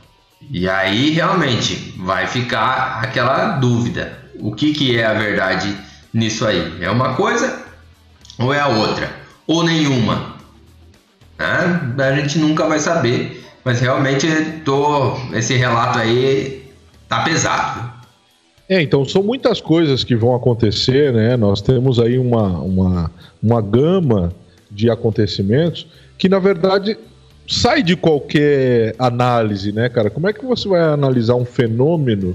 E 0.50 0.68
aí 0.68 1.10
realmente 1.10 1.94
vai 1.98 2.26
ficar 2.26 3.00
aquela 3.02 3.52
dúvida: 3.52 4.23
o 4.40 4.52
que, 4.54 4.72
que 4.72 4.98
é 4.98 5.04
a 5.04 5.14
verdade 5.14 5.76
nisso 6.12 6.46
aí? 6.46 6.82
É 6.82 6.90
uma 6.90 7.14
coisa 7.14 7.62
ou 8.38 8.52
é 8.52 8.60
a 8.60 8.68
outra? 8.68 9.10
Ou 9.46 9.62
nenhuma? 9.62 10.34
Né? 11.38 12.04
A 12.04 12.16
gente 12.16 12.38
nunca 12.38 12.66
vai 12.66 12.78
saber, 12.78 13.44
mas 13.64 13.80
realmente 13.80 14.26
tô, 14.64 15.16
esse 15.32 15.54
relato 15.54 15.98
aí 15.98 16.70
tá 17.08 17.22
pesado. 17.22 17.92
É, 18.68 18.80
então 18.80 19.04
são 19.04 19.22
muitas 19.22 19.60
coisas 19.60 20.02
que 20.04 20.16
vão 20.16 20.34
acontecer, 20.34 21.12
né? 21.12 21.36
Nós 21.36 21.60
temos 21.60 22.00
aí 22.00 22.18
uma, 22.18 22.60
uma, 22.60 23.10
uma 23.42 23.60
gama 23.60 24.32
de 24.70 24.90
acontecimentos 24.90 25.86
que, 26.16 26.28
na 26.28 26.38
verdade, 26.38 26.96
sai 27.46 27.82
de 27.82 27.94
qualquer 27.94 28.94
análise, 28.98 29.70
né, 29.70 29.88
cara? 29.88 30.08
Como 30.08 30.28
é 30.28 30.32
que 30.32 30.44
você 30.44 30.66
vai 30.66 30.80
analisar 30.80 31.34
um 31.34 31.44
fenômeno, 31.44 32.34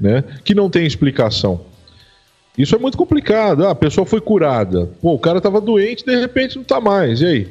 né, 0.00 0.24
que 0.44 0.54
não 0.54 0.70
tem 0.70 0.86
explicação? 0.86 1.60
Isso 2.56 2.74
é 2.74 2.78
muito 2.78 2.98
complicado. 2.98 3.66
Ah, 3.66 3.70
a 3.70 3.74
pessoa 3.74 4.04
foi 4.06 4.20
curada. 4.20 4.90
Pô, 5.00 5.14
o 5.14 5.18
cara 5.18 5.40
tava 5.40 5.60
doente, 5.60 6.04
de 6.04 6.16
repente 6.16 6.56
não 6.56 6.64
tá 6.64 6.80
mais. 6.80 7.20
E 7.20 7.26
aí? 7.26 7.48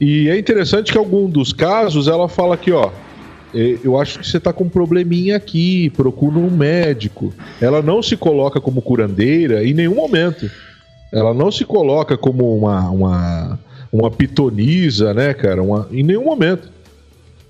E 0.00 0.28
é 0.28 0.38
interessante 0.38 0.92
que 0.92 0.98
algum 0.98 1.28
dos 1.28 1.52
casos 1.52 2.08
ela 2.08 2.28
fala 2.28 2.54
aqui, 2.54 2.72
ó, 2.72 2.90
"Eh, 3.54 3.78
eu 3.84 4.00
acho 4.00 4.18
que 4.18 4.26
você 4.26 4.40
tá 4.40 4.52
com 4.52 4.64
um 4.64 4.68
probleminha 4.68 5.36
aqui, 5.36 5.90
procura 5.90 6.38
um 6.38 6.50
médico. 6.50 7.34
Ela 7.60 7.82
não 7.82 8.02
se 8.02 8.16
coloca 8.16 8.60
como 8.60 8.80
curandeira 8.80 9.64
em 9.64 9.74
nenhum 9.74 9.96
momento. 9.96 10.50
Ela 11.12 11.34
não 11.34 11.50
se 11.50 11.64
coloca 11.64 12.16
como 12.16 12.56
uma, 12.56 12.88
uma, 12.88 13.58
uma 13.92 14.10
pitonisa, 14.10 15.12
né, 15.12 15.34
cara? 15.34 15.62
Uma, 15.62 15.86
em 15.90 16.02
nenhum 16.02 16.24
momento. 16.24 16.70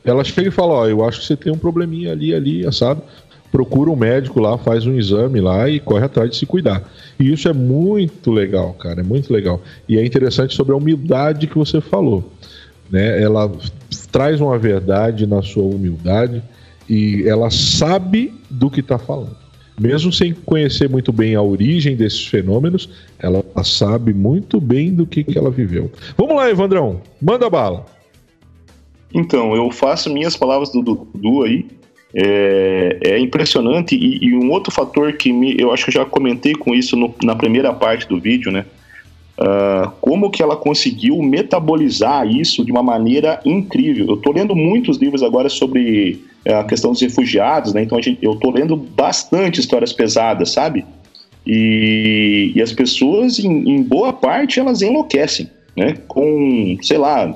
Ela 0.05 0.25
chega 0.25 0.49
e 0.49 0.51
fala, 0.51 0.73
ó, 0.73 0.87
eu 0.89 1.05
acho 1.07 1.21
que 1.21 1.27
você 1.27 1.37
tem 1.37 1.53
um 1.53 1.59
probleminha 1.59 2.11
ali, 2.11 2.35
ali, 2.35 2.67
assado. 2.67 3.03
Procura 3.51 3.91
um 3.91 3.97
médico 3.97 4.41
lá, 4.41 4.57
faz 4.57 4.87
um 4.87 4.95
exame 4.95 5.41
lá 5.41 5.69
e 5.69 5.81
corre 5.81 6.05
atrás 6.05 6.31
de 6.31 6.37
se 6.37 6.47
cuidar. 6.47 6.89
E 7.19 7.33
isso 7.33 7.49
é 7.49 7.53
muito 7.53 8.31
legal, 8.31 8.73
cara, 8.75 9.01
é 9.01 9.05
muito 9.05 9.33
legal. 9.33 9.61
E 9.89 9.99
é 9.99 10.05
interessante 10.05 10.55
sobre 10.55 10.73
a 10.73 10.77
humildade 10.77 11.47
que 11.47 11.59
você 11.59 11.81
falou. 11.81 12.31
Né? 12.91 13.23
Ela 13.23 13.51
traz 14.11 14.41
uma 14.41 14.59
verdade 14.59 15.27
na 15.27 15.43
sua 15.43 15.65
humildade 15.65 16.43
e 16.89 17.25
ela 17.27 17.51
sabe 17.51 18.33
do 18.49 18.71
que 18.71 18.81
está 18.81 18.99
falando. 18.99 19.37
Mesmo 19.81 20.13
sem 20.13 20.35
conhecer 20.35 20.91
muito 20.91 21.11
bem 21.11 21.35
a 21.35 21.41
origem 21.41 21.97
desses 21.97 22.27
fenômenos, 22.27 22.91
ela 23.19 23.43
sabe 23.65 24.13
muito 24.13 24.61
bem 24.61 24.93
do 24.93 25.07
que, 25.07 25.25
que 25.25 25.39
ela 25.39 25.51
viveu. 25.51 25.91
Vamos 26.19 26.37
lá, 26.37 26.51
Evandrão, 26.51 27.01
manda 27.21 27.49
bala. 27.49 27.87
Então, 29.13 29.55
eu 29.57 29.71
faço 29.71 30.13
minhas 30.13 30.37
palavras 30.37 30.71
do 30.71 30.83
Dudu 30.83 31.43
aí. 31.45 31.67
É, 32.15 32.99
é 33.03 33.19
impressionante. 33.19 33.95
E, 33.95 34.25
e, 34.25 34.35
um 34.35 34.51
outro 34.51 34.73
fator 34.73 35.13
que 35.13 35.33
me, 35.33 35.55
eu 35.59 35.73
acho 35.73 35.85
que 35.85 35.91
eu 35.91 36.03
já 36.03 36.05
comentei 36.05 36.55
com 36.55 36.75
isso 36.75 36.97
no, 36.97 37.15
na 37.23 37.37
primeira 37.37 37.73
parte 37.73 38.09
do 38.09 38.21
vídeo, 38.21 38.51
né? 38.51 38.67
Uh, 39.39 39.91
como 40.03 40.31
que 40.31 40.43
ela 40.43 40.55
conseguiu 40.55 41.17
metabolizar 41.23 42.27
isso 42.27 42.63
de 42.63 42.71
uma 42.71 42.83
maneira 42.83 43.41
incrível. 43.43 44.07
Eu 44.07 44.15
estou 44.17 44.35
lendo 44.35 44.55
muitos 44.55 44.99
livros 44.99 45.23
agora 45.23 45.49
sobre 45.49 46.23
é, 46.45 46.53
a 46.53 46.65
questão 46.65 46.93
dos 46.93 47.01
refugiados, 47.01 47.73
né? 47.73 47.83
Então 47.83 48.01
gente, 48.03 48.19
eu 48.23 48.33
estou 48.33 48.51
lendo 48.51 48.77
bastante 48.77 49.59
histórias 49.59 49.95
pesadas, 49.95 50.51
sabe? 50.51 50.85
E, 51.47 52.53
e 52.55 52.61
as 52.61 52.73
pessoas, 52.73 53.39
em, 53.39 53.71
em, 53.71 53.83
boa 53.83 54.13
parte, 54.13 54.61
elas 54.61 54.83
enlouquecem, 54.83 55.49
né? 55.75 55.97
Com, 56.07 56.77
sei 56.83 56.99
lá, 56.99 57.35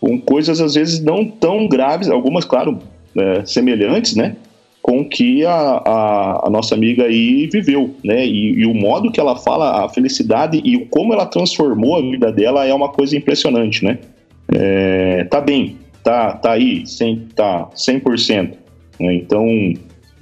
com 0.00 0.20
coisas 0.20 0.60
às 0.60 0.74
vezes 0.74 1.00
não 1.00 1.24
tão 1.24 1.66
graves, 1.66 2.08
algumas, 2.08 2.44
claro, 2.44 2.78
é, 3.18 3.44
semelhantes, 3.44 4.14
né? 4.16 4.36
Com 4.82 5.08
que 5.08 5.44
a, 5.46 5.52
a, 5.52 6.46
a, 6.46 6.50
nossa 6.50 6.74
amiga 6.74 7.04
aí 7.04 7.46
viveu, 7.46 7.94
né? 8.04 8.26
E, 8.26 8.60
e, 8.60 8.66
o 8.66 8.74
modo 8.74 9.10
que 9.10 9.18
ela 9.18 9.36
fala, 9.36 9.84
a 9.84 9.88
felicidade 9.88 10.60
e 10.62 10.84
como 10.86 11.12
ela 11.12 11.24
transformou 11.24 11.96
a 11.96 12.02
vida 12.02 12.30
dela 12.30 12.66
é 12.66 12.74
uma 12.74 12.90
coisa 12.90 13.16
impressionante, 13.16 13.84
né? 13.84 13.98
É, 14.54 15.24
tá 15.24 15.40
bem, 15.40 15.78
tá, 16.02 16.32
tá 16.34 16.52
aí, 16.52 16.86
100, 16.86 17.28
tá 17.34 17.68
100%. 17.74 18.52
Né? 19.00 19.14
Então, 19.14 19.46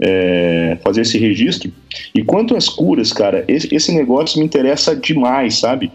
é, 0.00 0.78
fazer 0.82 1.02
esse 1.02 1.18
registro. 1.18 1.72
E 2.14 2.22
quanto 2.22 2.56
às 2.56 2.68
curas, 2.68 3.12
cara, 3.12 3.44
esse, 3.48 3.72
esse 3.74 3.92
negócio 3.92 4.38
me 4.38 4.44
interessa 4.44 4.94
demais, 4.96 5.58
sabe? 5.58 5.90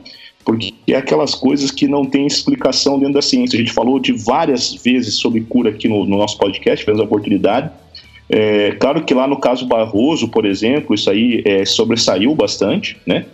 Porque 0.47 0.73
é 0.87 0.95
aquelas 0.95 1.35
coisas 1.35 1.71
que 1.71 1.89
não 1.89 2.05
tem 2.05 2.25
explicação 2.25 2.97
dentro 2.97 3.15
da 3.15 3.21
ciência. 3.21 3.57
A 3.57 3.59
gente 3.59 3.73
falou 3.73 3.99
de 3.99 4.13
várias 4.13 4.73
vezes 4.75 5.15
sobre 5.15 5.41
cura 5.41 5.71
aqui 5.71 5.89
no, 5.89 6.05
no 6.05 6.17
nosso 6.17 6.37
podcast, 6.37 6.85
tivemos 6.85 7.01
a 7.01 7.03
oportunidade. 7.03 7.69
É, 8.29 8.71
claro 8.79 9.03
que 9.03 9.13
lá 9.13 9.27
no 9.27 9.41
caso 9.41 9.67
Barroso, 9.67 10.29
por 10.29 10.45
exemplo, 10.45 10.95
isso 10.95 11.09
aí 11.09 11.43
é, 11.43 11.65
sobressaiu 11.65 12.33
bastante, 12.33 12.95
né? 13.05 13.25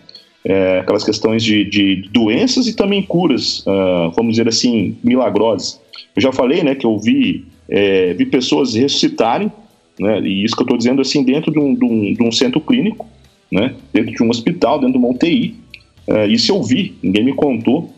É, 0.44 0.80
aquelas 0.80 1.04
questões 1.04 1.44
de, 1.44 1.64
de, 1.64 2.10
doenças 2.12 2.68
e 2.68 2.76
também 2.76 3.04
curas, 3.04 3.60
uh, 3.60 4.12
vamos 4.16 4.32
dizer 4.32 4.48
assim, 4.48 4.98
milagrosas. 5.04 5.80
Eu 6.16 6.22
já 6.22 6.34
falei, 6.34 6.64
né, 6.64 6.76
que 6.76 6.86
eu 6.86 6.98
vi, 6.98 7.46
é, 7.70 8.14
vi 8.14 8.26
pessoas 8.26 8.74
ressuscitarem, 8.74 9.52
né, 9.98 10.20
e 10.20 10.44
isso 10.44 10.54
que 10.54 10.62
eu 10.62 10.66
estou 10.66 10.78
dizendo 10.78 11.02
assim, 11.02 11.24
dentro 11.24 11.50
de 11.50 11.60
um, 11.60 11.74
de, 11.74 11.86
um, 11.86 12.14
de 12.14 12.24
um 12.24 12.30
centro 12.30 12.60
clínico, 12.60 13.08
né, 13.50 13.74
dentro 13.94 14.12
de 14.12 14.22
um 14.22 14.30
hospital, 14.30 14.80
dentro 14.80 14.94
de 14.94 14.98
uma 15.00 15.14
UTI, 15.14 15.63
Uh, 16.08 16.26
isso 16.28 16.52
eu 16.52 16.62
vi, 16.62 16.96
ninguém 17.02 17.24
me 17.24 17.34
contou. 17.34 17.90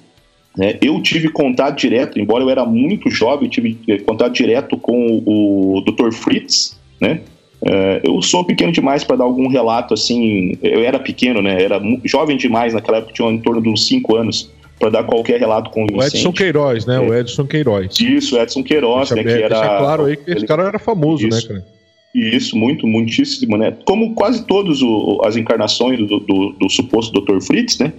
Né? 0.58 0.78
Eu 0.82 1.02
tive 1.02 1.30
contato 1.30 1.78
direto, 1.78 2.20
embora 2.20 2.44
eu 2.44 2.50
era 2.50 2.66
muito 2.66 3.10
jovem, 3.10 3.50
tive 3.50 3.78
eh, 3.88 3.98
contato 4.00 4.34
direto 4.34 4.78
com 4.78 5.22
o, 5.26 5.78
o 5.78 5.82
Dr. 5.82 6.12
Fritz, 6.12 6.80
né? 7.00 7.22
Uh, 7.62 8.00
eu 8.04 8.22
sou 8.22 8.44
pequeno 8.44 8.72
demais 8.72 9.04
para 9.04 9.16
dar 9.16 9.24
algum 9.24 9.48
relato 9.48 9.94
assim. 9.94 10.58
Eu 10.62 10.84
era 10.84 11.00
pequeno, 11.00 11.42
né? 11.42 11.62
Era 11.62 11.82
jovem 12.04 12.38
demais 12.38 12.74
naquela 12.74 13.00
época, 13.00 13.14
tinha 13.14 13.28
em 13.30 13.40
torno 13.40 13.62
de 13.62 13.70
uns 13.70 13.88
5 13.88 14.16
anos 14.16 14.52
para 14.80 14.90
dar 14.90 15.04
qualquer 15.04 15.40
relato 15.40 15.72
com 15.72 15.86
o 15.86 16.04
Edson 16.04 16.32
Queiroz, 16.32 16.86
né? 16.86 16.98
É. 16.98 17.00
O 17.00 17.14
Edson 17.14 17.46
Queiroz. 17.46 18.00
Isso, 18.00 18.38
Edson 18.38 18.62
Queiroz, 18.62 19.10
deixa, 19.10 19.16
né? 19.16 19.38
Que 19.38 19.44
era. 19.44 19.78
Claro 19.78 20.06
aí 20.06 20.18
que 20.18 20.32
esse 20.32 20.46
cara 20.46 20.64
era 20.64 20.80
famoso, 20.80 21.28
Isso. 21.28 21.54
né, 21.54 21.60
cara? 21.60 21.75
Isso, 22.16 22.56
muito, 22.56 22.88
muitíssimo, 22.88 23.58
né? 23.58 23.76
Como 23.84 24.16
quase 24.16 24.46
todas 24.46 24.80
as 25.26 25.36
encarnações 25.36 26.00
do, 26.00 26.20
do, 26.22 26.56
do, 26.58 26.70
suposto 26.70 27.20
Dr. 27.20 27.42
Fritz, 27.42 27.78
né? 27.78 27.92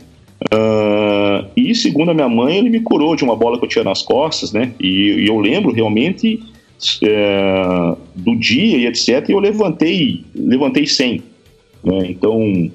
Uh, 0.53 1.47
e 1.55 1.75
segundo 1.75 2.11
a 2.13 2.15
minha 2.15 2.29
mãe, 2.29 2.57
ele 2.57 2.71
me 2.71 2.81
curou 2.81 3.15
de 3.15 3.23
uma 3.23 3.37
bola 3.37 3.59
que 3.59 3.67
eu 3.67 3.69
tinha 3.69 3.85
nas 3.85 4.01
costas, 4.01 4.53
né? 4.53 4.73
E, 4.81 5.25
e 5.25 5.27
eu 5.29 5.39
lembro 5.39 5.71
realmente 5.71 6.41
é, 7.03 7.95
do 8.15 8.35
dia 8.37 8.79
e 8.79 8.87
etc. 8.87 9.29
E 9.29 9.33
eu 9.33 9.39
levantei, 9.39 10.25
levantei 10.35 10.87
100. 10.87 11.23
Né? 11.85 11.99
Então, 12.09 12.71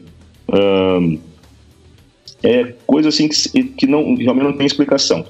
uh, 0.47 1.19
é 2.43 2.73
coisa 2.85 3.09
assim 3.09 3.27
que, 3.27 3.63
que 3.63 3.87
não, 3.87 4.15
realmente 4.15 4.45
não 4.45 4.53
tem 4.53 4.67
explicação. 4.67 5.25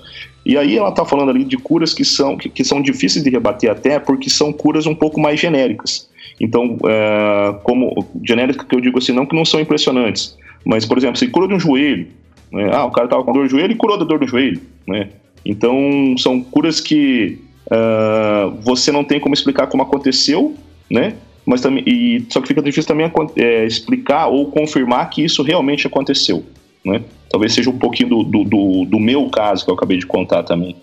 E 0.45 0.57
aí 0.57 0.75
ela 0.75 0.89
está 0.89 1.05
falando 1.05 1.29
ali 1.29 1.43
de 1.43 1.57
curas 1.57 1.93
que 1.93 2.03
são, 2.03 2.35
que, 2.35 2.49
que, 2.49 2.63
são 2.63 2.81
difíceis 2.81 3.23
de 3.23 3.29
rebater 3.29 3.69
até 3.69 3.99
porque 3.99 4.29
são 4.29 4.51
curas 4.51 4.85
um 4.85 4.95
pouco 4.95 5.19
mais 5.19 5.39
genéricas. 5.39 6.09
Então, 6.39 6.77
é, 6.87 7.55
como 7.63 8.05
genéricas 8.23 8.65
que 8.65 8.75
eu 8.75 8.81
digo 8.81 8.97
assim, 8.97 9.11
não 9.11 9.25
que 9.25 9.35
não 9.35 9.45
são 9.45 9.59
impressionantes, 9.59 10.35
mas, 10.65 10.85
por 10.85 10.97
exemplo, 10.97 11.17
se 11.17 11.27
cura 11.27 11.47
de 11.47 11.53
um 11.53 11.59
joelho, 11.59 12.07
né? 12.51 12.69
ah, 12.73 12.85
o 12.85 12.91
cara 12.91 13.05
estava 13.05 13.23
com 13.23 13.31
dor 13.31 13.43
no 13.43 13.49
joelho 13.49 13.71
e 13.71 13.75
curou 13.75 13.97
da 13.97 14.05
dor 14.05 14.19
no 14.19 14.27
joelho, 14.27 14.59
né? 14.87 15.09
Então, 15.45 16.15
são 16.17 16.41
curas 16.41 16.79
que 16.79 17.39
uh, 17.67 18.51
você 18.61 18.91
não 18.91 19.03
tem 19.03 19.19
como 19.19 19.33
explicar 19.33 19.67
como 19.67 19.83
aconteceu, 19.83 20.55
né? 20.89 21.13
Mas 21.45 21.61
também, 21.61 21.83
e, 21.87 22.25
só 22.29 22.41
que 22.41 22.47
fica 22.47 22.61
difícil 22.61 22.87
também 22.87 23.11
é, 23.35 23.65
explicar 23.65 24.27
ou 24.27 24.51
confirmar 24.51 25.09
que 25.09 25.23
isso 25.23 25.41
realmente 25.41 25.87
aconteceu 25.87 26.43
né? 26.84 27.01
Talvez 27.29 27.53
seja 27.53 27.69
um 27.69 27.77
pouquinho 27.77 28.09
do, 28.09 28.23
do, 28.23 28.43
do, 28.43 28.86
do 28.86 28.99
meu 28.99 29.29
caso 29.29 29.63
que 29.63 29.71
eu 29.71 29.75
acabei 29.75 29.97
de 29.97 30.05
contar 30.05 30.43
também. 30.43 30.75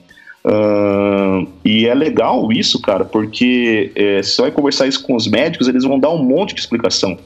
Uh, 0.44 1.46
e 1.64 1.86
é 1.86 1.94
legal 1.94 2.50
isso, 2.50 2.80
cara, 2.80 3.04
porque 3.04 3.92
é, 3.94 4.22
se 4.22 4.36
você 4.36 4.42
vai 4.42 4.50
conversar 4.50 4.86
isso 4.86 5.02
com 5.04 5.14
os 5.14 5.26
médicos, 5.26 5.68
eles 5.68 5.84
vão 5.84 5.98
dar 5.98 6.10
um 6.10 6.22
monte 6.22 6.54
de 6.54 6.60
explicação. 6.60 7.18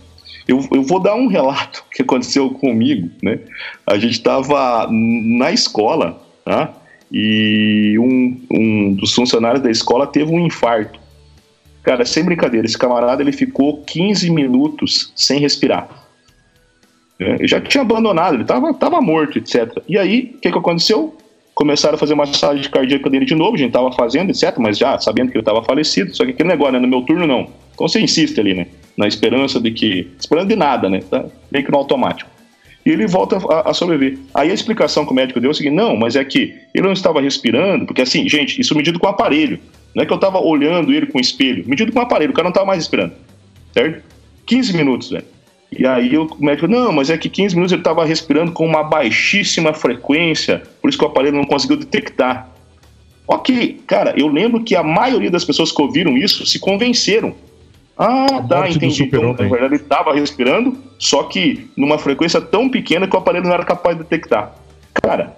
Eu, 0.48 0.66
eu 0.72 0.82
vou 0.82 0.98
dar 0.98 1.14
um 1.14 1.28
relato 1.28 1.84
que 1.94 2.02
aconteceu 2.02 2.50
comigo, 2.50 3.10
né? 3.22 3.38
A 3.86 3.96
gente 3.98 4.14
estava 4.14 4.88
na 4.90 5.52
escola, 5.52 6.20
tá? 6.44 6.74
E 7.12 7.96
um, 7.98 8.40
um 8.50 8.94
dos 8.94 9.14
funcionários 9.14 9.62
da 9.62 9.70
escola 9.70 10.06
teve 10.06 10.32
um 10.32 10.40
infarto. 10.40 10.98
Cara, 11.82 12.04
sem 12.04 12.24
brincadeira, 12.24 12.66
esse 12.66 12.78
camarada 12.78 13.22
ele 13.22 13.32
ficou 13.32 13.82
15 13.82 14.30
minutos 14.30 15.12
sem 15.14 15.38
respirar. 15.38 16.01
É, 17.22 17.46
já 17.46 17.60
tinha 17.60 17.82
abandonado, 17.82 18.34
ele 18.34 18.42
estava 18.42 18.74
tava 18.74 19.00
morto, 19.00 19.38
etc. 19.38 19.78
E 19.88 19.96
aí, 19.96 20.32
o 20.34 20.38
que, 20.38 20.50
que 20.50 20.58
aconteceu? 20.58 21.16
Começaram 21.54 21.94
a 21.94 21.98
fazer 21.98 22.14
massagem 22.14 22.68
cardíaca 22.70 23.08
dele 23.10 23.24
de 23.24 23.34
novo, 23.34 23.54
a 23.54 23.58
gente 23.58 23.68
estava 23.68 23.92
fazendo, 23.92 24.30
etc., 24.30 24.56
mas 24.58 24.78
já 24.78 24.98
sabendo 24.98 25.30
que 25.30 25.36
ele 25.36 25.42
estava 25.42 25.62
falecido. 25.62 26.14
Só 26.16 26.24
que 26.24 26.30
aquele 26.30 26.48
negócio, 26.48 26.72
né? 26.72 26.78
No 26.78 26.88
meu 26.88 27.02
turno, 27.02 27.26
não. 27.26 27.48
Então 27.74 27.86
você 27.86 28.00
insiste 28.00 28.38
ali, 28.40 28.54
né? 28.54 28.66
Na 28.96 29.06
esperança 29.06 29.60
de 29.60 29.70
que. 29.70 30.10
Esperando 30.18 30.48
de 30.48 30.56
nada, 30.56 30.88
né? 30.88 31.00
Tá 31.08 31.24
meio 31.50 31.64
que 31.64 31.70
no 31.70 31.78
automático. 31.78 32.30
E 32.84 32.90
ele 32.90 33.06
volta 33.06 33.36
a, 33.36 33.70
a 33.70 33.74
sobreviver. 33.74 34.18
Aí 34.34 34.50
a 34.50 34.54
explicação 34.54 35.04
que 35.04 35.12
o 35.12 35.14
médico 35.14 35.40
deu 35.40 35.50
é 35.50 35.52
o 35.52 35.54
seguinte: 35.54 35.74
não, 35.74 35.96
mas 35.96 36.16
é 36.16 36.24
que 36.24 36.54
ele 36.74 36.84
não 36.84 36.92
estava 36.92 37.20
respirando, 37.20 37.86
porque 37.86 38.02
assim, 38.02 38.28
gente, 38.28 38.60
isso 38.60 38.74
medido 38.74 38.98
com 38.98 39.06
aparelho. 39.06 39.60
Não 39.94 40.02
é 40.02 40.06
que 40.06 40.12
eu 40.12 40.16
estava 40.16 40.40
olhando 40.40 40.92
ele 40.92 41.06
com 41.06 41.20
espelho. 41.20 41.64
Medido 41.66 41.92
com 41.92 42.00
aparelho, 42.00 42.32
o 42.32 42.34
cara 42.34 42.44
não 42.44 42.50
estava 42.50 42.66
mais 42.66 42.78
respirando. 42.78 43.12
Certo? 43.72 44.02
15 44.46 44.76
minutos, 44.76 45.10
velho. 45.10 45.24
E 45.76 45.86
aí 45.86 46.16
o 46.18 46.28
médico, 46.38 46.68
não, 46.68 46.92
mas 46.92 47.08
é 47.08 47.16
que 47.16 47.28
15 47.28 47.54
minutos 47.54 47.72
ele 47.72 47.80
estava 47.80 48.04
respirando 48.04 48.52
com 48.52 48.66
uma 48.66 48.82
baixíssima 48.82 49.72
frequência, 49.72 50.62
por 50.80 50.88
isso 50.88 50.98
que 50.98 51.04
o 51.04 51.08
aparelho 51.08 51.36
não 51.36 51.44
conseguiu 51.44 51.76
detectar. 51.76 52.48
Ok, 53.26 53.80
cara, 53.86 54.14
eu 54.16 54.28
lembro 54.28 54.62
que 54.62 54.76
a 54.76 54.82
maioria 54.82 55.30
das 55.30 55.44
pessoas 55.44 55.72
que 55.72 55.80
ouviram 55.80 56.16
isso 56.18 56.44
se 56.44 56.58
convenceram. 56.58 57.34
Ah, 57.96 58.42
tá, 58.48 58.68
entendi. 58.68 59.04
Então, 59.04 59.32
na 59.32 59.32
verdade, 59.32 59.74
ele 59.74 59.76
estava 59.76 60.12
respirando, 60.12 60.76
só 60.98 61.22
que 61.24 61.70
numa 61.76 61.98
frequência 61.98 62.40
tão 62.40 62.68
pequena 62.68 63.06
que 63.06 63.14
o 63.14 63.18
aparelho 63.18 63.46
não 63.46 63.54
era 63.54 63.64
capaz 63.64 63.96
de 63.96 64.02
detectar. 64.02 64.54
Cara, 64.92 65.36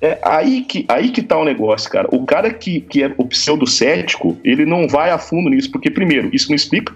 é 0.00 0.18
aí 0.22 0.62
que, 0.62 0.84
aí 0.88 1.10
que 1.10 1.22
tá 1.22 1.36
o 1.36 1.44
negócio, 1.44 1.90
cara. 1.90 2.08
O 2.12 2.24
cara 2.24 2.52
que, 2.52 2.80
que 2.80 3.02
é 3.02 3.12
o 3.16 3.24
pseudo-cético, 3.24 4.36
ele 4.44 4.64
não 4.64 4.86
vai 4.86 5.10
a 5.10 5.18
fundo 5.18 5.50
nisso, 5.50 5.70
porque, 5.70 5.90
primeiro, 5.90 6.30
isso 6.32 6.48
não 6.48 6.56
explica. 6.56 6.94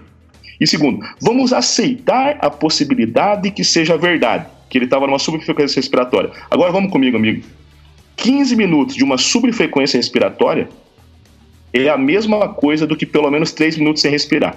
E 0.59 0.67
segundo, 0.67 1.05
vamos 1.19 1.51
aceitar 1.51 2.37
a 2.39 2.49
possibilidade 2.49 3.51
que 3.51 3.63
seja 3.63 3.97
verdade, 3.97 4.45
que 4.69 4.77
ele 4.77 4.85
estava 4.85 5.07
numa 5.07 5.19
subfrequência 5.19 5.79
respiratória. 5.79 6.31
Agora 6.49 6.71
vamos 6.71 6.91
comigo, 6.91 7.17
amigo. 7.17 7.43
15 8.15 8.55
minutos 8.55 8.95
de 8.95 9.03
uma 9.03 9.17
subfrequência 9.17 9.97
respiratória 9.97 10.69
é 11.73 11.89
a 11.89 11.97
mesma 11.97 12.49
coisa 12.49 12.85
do 12.85 12.95
que 12.95 13.05
pelo 13.05 13.29
menos 13.31 13.51
3 13.51 13.77
minutos 13.77 14.01
sem 14.01 14.11
respirar. 14.11 14.55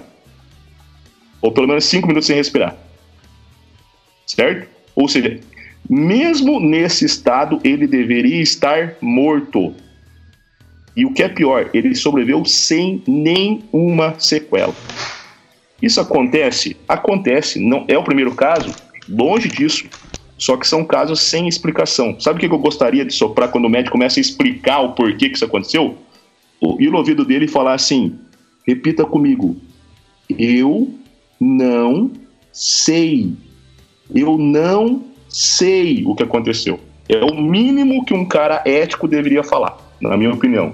Ou 1.41 1.51
pelo 1.51 1.67
menos 1.67 1.85
5 1.85 2.07
minutos 2.07 2.27
sem 2.27 2.35
respirar. 2.35 2.75
Certo? 4.25 4.67
Ou 4.95 5.07
seja, 5.07 5.39
mesmo 5.89 6.59
nesse 6.59 7.05
estado, 7.05 7.59
ele 7.63 7.87
deveria 7.87 8.41
estar 8.41 8.95
morto. 9.01 9.73
E 10.95 11.05
o 11.05 11.13
que 11.13 11.23
é 11.23 11.29
pior, 11.29 11.69
ele 11.73 11.95
sobreviveu 11.95 12.43
sem 12.43 13.03
nenhuma 13.07 14.15
sequela. 14.19 14.75
Isso 15.81 16.01
acontece? 16.01 16.75
Acontece. 16.87 17.59
Não 17.59 17.85
é 17.87 17.97
o 17.97 18.03
primeiro 18.03 18.33
caso, 18.33 18.73
longe 19.07 19.47
disso. 19.47 19.85
Só 20.37 20.55
que 20.55 20.67
são 20.67 20.85
casos 20.85 21.21
sem 21.21 21.47
explicação. 21.47 22.19
Sabe 22.19 22.37
o 22.37 22.47
que 22.49 22.53
eu 22.53 22.59
gostaria 22.59 23.03
de 23.03 23.13
soprar 23.13 23.49
quando 23.49 23.65
o 23.65 23.69
médico 23.69 23.93
começa 23.93 24.19
a 24.19 24.21
explicar 24.21 24.81
o 24.81 24.93
porquê 24.93 25.29
que 25.29 25.35
isso 25.35 25.45
aconteceu? 25.45 25.97
Ir 26.79 26.91
no 26.91 26.97
ouvido 26.97 27.25
dele 27.25 27.45
e 27.45 27.49
falar 27.49 27.73
assim: 27.73 28.19
repita 28.67 29.03
comigo. 29.05 29.55
Eu 30.29 30.93
não 31.39 32.11
sei. 32.51 33.33
Eu 34.13 34.37
não 34.37 35.03
sei 35.29 36.03
o 36.05 36.15
que 36.15 36.23
aconteceu. 36.23 36.79
É 37.09 37.23
o 37.23 37.35
mínimo 37.41 38.05
que 38.05 38.13
um 38.13 38.25
cara 38.25 38.61
ético 38.65 39.07
deveria 39.07 39.43
falar, 39.43 39.77
na 40.01 40.17
minha 40.17 40.33
opinião. 40.33 40.73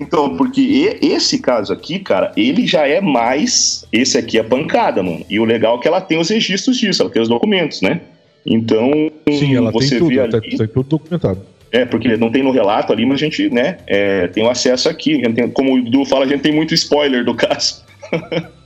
Então, 0.00 0.36
porque 0.36 0.98
esse 1.02 1.38
caso 1.40 1.72
aqui, 1.72 1.98
cara, 1.98 2.32
ele 2.36 2.66
já 2.66 2.86
é 2.88 3.00
mais. 3.00 3.84
Esse 3.92 4.16
aqui 4.16 4.38
é 4.38 4.42
pancada, 4.42 5.02
mano. 5.02 5.24
E 5.28 5.38
o 5.38 5.44
legal 5.44 5.76
é 5.76 5.82
que 5.82 5.86
ela 5.86 6.00
tem 6.00 6.18
os 6.18 6.30
registros 6.30 6.78
disso, 6.78 7.02
ela 7.02 7.10
tem 7.10 7.20
os 7.20 7.28
documentos, 7.28 7.82
né? 7.82 8.00
Então, 8.46 9.10
Sim, 9.30 9.54
ela 9.56 9.70
você 9.70 9.90
tem 9.90 9.98
tudo, 9.98 10.08
vê 10.08 10.20
ali, 10.20 10.56
tá 10.56 10.66
tudo 10.66 10.88
documentado. 10.88 11.42
É, 11.70 11.84
porque 11.84 12.16
não 12.16 12.30
tem 12.30 12.42
no 12.42 12.50
relato 12.50 12.92
ali, 12.92 13.04
mas 13.04 13.16
a 13.16 13.24
gente, 13.24 13.48
né, 13.50 13.76
é, 13.86 14.26
tem 14.28 14.42
o 14.42 14.50
acesso 14.50 14.88
aqui. 14.88 15.12
A 15.12 15.28
gente 15.28 15.34
tem- 15.34 15.50
como 15.50 15.74
o 15.74 15.82
Du 15.82 16.04
fala, 16.04 16.24
a 16.24 16.28
gente 16.28 16.40
tem 16.40 16.52
muito 16.52 16.74
spoiler 16.74 17.24
do 17.24 17.34
caso. 17.34 17.84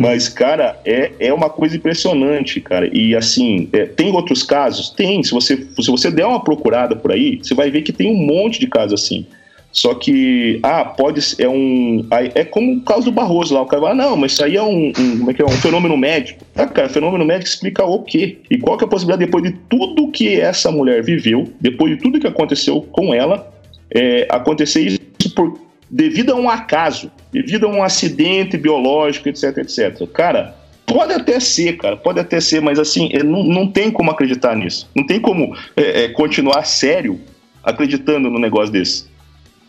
Mas, 0.00 0.28
cara, 0.28 0.80
é, 0.84 1.12
é 1.20 1.32
uma 1.32 1.48
coisa 1.48 1.76
impressionante, 1.76 2.60
cara. 2.60 2.90
E 2.92 3.14
assim, 3.14 3.68
é, 3.72 3.84
tem 3.86 4.10
outros 4.10 4.42
casos? 4.42 4.90
Tem. 4.90 5.22
Se 5.22 5.30
você, 5.30 5.56
se 5.56 5.90
você 5.90 6.10
der 6.10 6.26
uma 6.26 6.42
procurada 6.42 6.96
por 6.96 7.12
aí, 7.12 7.38
você 7.40 7.54
vai 7.54 7.70
ver 7.70 7.82
que 7.82 7.92
tem 7.92 8.10
um 8.10 8.16
monte 8.16 8.58
de 8.58 8.66
casos 8.66 9.00
assim. 9.00 9.24
Só 9.72 9.94
que, 9.94 10.60
ah, 10.62 10.84
pode 10.84 11.22
ser, 11.22 11.44
é 11.44 11.48
um. 11.48 12.06
É 12.34 12.44
como 12.44 12.74
o 12.74 12.80
caso 12.82 13.04
do 13.06 13.12
Barroso 13.12 13.54
lá. 13.54 13.62
O 13.62 13.66
cara 13.66 13.82
fala, 13.82 13.94
não, 13.94 14.16
mas 14.16 14.32
isso 14.32 14.44
aí 14.44 14.56
é 14.56 14.62
um, 14.62 14.92
um- 14.98 15.18
como 15.18 15.30
é 15.30 15.34
que 15.34 15.40
é? 15.40 15.44
um 15.46 15.48
fenômeno 15.48 15.96
médico. 15.96 16.44
Ah, 16.54 16.66
cara, 16.66 16.90
fenômeno 16.90 17.24
médico 17.24 17.48
explica 17.48 17.82
o 17.84 18.02
quê? 18.02 18.38
E 18.50 18.58
qual 18.58 18.76
que 18.76 18.84
é 18.84 18.86
a 18.86 18.90
possibilidade, 18.90 19.24
depois 19.24 19.42
de 19.44 19.52
tudo 19.70 20.10
que 20.10 20.38
essa 20.38 20.70
mulher 20.70 21.02
viveu, 21.02 21.50
depois 21.58 21.96
de 21.96 22.02
tudo 22.02 22.20
que 22.20 22.26
aconteceu 22.26 22.82
com 22.92 23.14
ela, 23.14 23.50
é, 23.90 24.26
acontecer 24.30 24.82
isso 24.82 25.00
por, 25.34 25.58
devido 25.90 26.32
a 26.32 26.36
um 26.36 26.50
acaso, 26.50 27.10
devido 27.32 27.66
a 27.66 27.70
um 27.70 27.82
acidente 27.82 28.58
biológico, 28.58 29.28
etc, 29.30 29.56
etc. 29.58 30.06
Cara, 30.12 30.54
pode 30.84 31.14
até 31.14 31.40
ser, 31.40 31.78
cara, 31.78 31.96
pode 31.96 32.20
até 32.20 32.40
ser, 32.40 32.60
mas 32.60 32.78
assim, 32.78 33.08
é, 33.12 33.22
não, 33.22 33.42
não 33.42 33.66
tem 33.66 33.90
como 33.90 34.10
acreditar 34.10 34.54
nisso. 34.54 34.88
Não 34.94 35.06
tem 35.06 35.18
como 35.18 35.56
é, 35.76 36.04
é, 36.04 36.08
continuar 36.08 36.64
sério 36.64 37.18
acreditando 37.62 38.28
no 38.28 38.38
negócio 38.38 38.72
desse, 38.72 39.04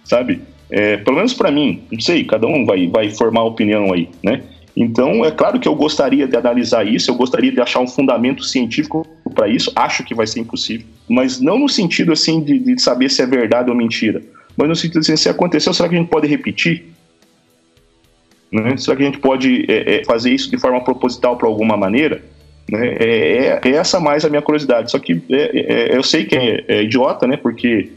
sabe? 0.04 0.42
É, 0.70 0.98
pelo 0.98 1.18
menos 1.18 1.34
para 1.34 1.52
mim, 1.52 1.84
não 1.92 2.00
sei, 2.00 2.24
cada 2.24 2.48
um 2.48 2.66
vai, 2.66 2.88
vai 2.88 3.10
formar 3.10 3.44
opinião 3.44 3.94
aí, 3.94 4.10
né? 4.24 4.42
Então, 4.76 5.24
é 5.24 5.30
claro 5.30 5.60
que 5.60 5.68
eu 5.68 5.76
gostaria 5.76 6.28
de 6.28 6.36
analisar 6.36 6.88
isso, 6.88 7.12
eu 7.12 7.16
gostaria 7.16 7.52
de 7.52 7.62
achar 7.62 7.80
um 7.80 7.88
fundamento 7.88 8.44
científico 8.44 9.06
para 9.36 9.48
isso, 9.48 9.72
acho 9.76 10.04
que 10.04 10.16
vai 10.16 10.26
ser 10.26 10.40
impossível, 10.40 10.88
mas 11.08 11.40
não 11.40 11.60
no 11.60 11.70
sentido 11.70 12.12
assim 12.12 12.42
de, 12.42 12.58
de 12.58 12.82
saber 12.82 13.10
se 13.10 13.22
é 13.22 13.26
verdade 13.28 13.70
ou 13.70 13.76
mentira, 13.76 14.24
mas 14.58 14.68
no 14.68 14.76
sentido 14.76 15.00
assim, 15.00 15.16
se 15.16 15.30
aconteceu, 15.30 15.74
será 15.74 15.88
que 15.88 15.96
a 15.96 16.00
gente 16.00 16.10
pode 16.10 16.28
repetir? 16.28 16.86
Né? 18.52 18.78
Será 18.78 18.96
que 18.96 19.02
a 19.02 19.06
gente 19.06 19.20
pode 19.20 19.66
é, 19.68 19.96
é, 19.96 20.06
fazer 20.06 20.32
isso 20.32 20.50
de 20.50 20.58
forma 20.60 20.84
proposital 20.84 21.36
para 21.36 21.48
alguma 21.48 21.76
maneira? 21.76 22.24
Né? 22.70 22.96
É, 23.00 23.38
é- 23.48 23.62
é 23.64 23.70
essa 23.72 24.00
mais 24.00 24.24
a 24.24 24.30
minha 24.30 24.44
curiosidade. 24.44 24.92
Só 24.92 25.00
que 25.00 25.22
é- 25.32 25.92
é- 25.92 25.98
eu 25.98 26.04
sei 26.04 26.26
que 26.26 26.36
é, 26.36 26.84
idiota, 26.84 27.26
né? 27.26 27.36
Porque 27.36 27.90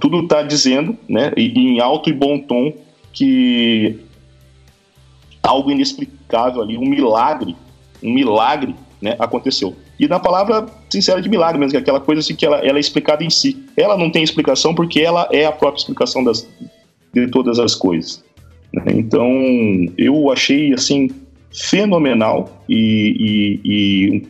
tudo 0.00 0.20
está 0.20 0.42
dizendo, 0.42 0.96
né? 1.08 1.32
em 1.36 1.80
alto 1.80 2.10
e 2.10 2.12
bom 2.12 2.38
tom, 2.38 2.72
que 3.12 3.98
algo 5.42 5.70
inexplicável 5.70 6.62
ali, 6.62 6.76
um 6.78 6.86
milagre, 6.88 7.56
um 8.02 8.12
milagre, 8.12 8.74
né, 9.00 9.16
aconteceu. 9.18 9.74
E 9.98 10.06
na 10.08 10.18
palavra 10.20 10.66
sincera 10.88 11.20
de 11.20 11.28
milagre 11.28 11.58
mesmo, 11.58 11.76
é 11.76 11.80
aquela 11.80 12.00
coisa 12.00 12.20
assim 12.20 12.34
que 12.34 12.46
ela, 12.46 12.58
ela 12.58 12.78
é 12.78 12.80
explicada 12.80 13.22
em 13.24 13.30
si. 13.30 13.64
Ela 13.76 13.96
não 13.96 14.10
tem 14.10 14.22
explicação 14.22 14.74
porque 14.74 15.00
ela 15.00 15.28
é 15.32 15.44
a 15.44 15.52
própria 15.52 15.80
explicação 15.80 16.22
das, 16.24 16.48
de 17.12 17.26
todas 17.28 17.58
as 17.58 17.74
coisas. 17.74 18.24
né? 18.72 18.84
Então, 18.94 19.28
eu 19.98 20.30
achei 20.30 20.72
assim 20.72 21.10
fenomenal 21.52 22.62
e, 22.68 23.60
e- 23.64 23.70
e 24.16 24.22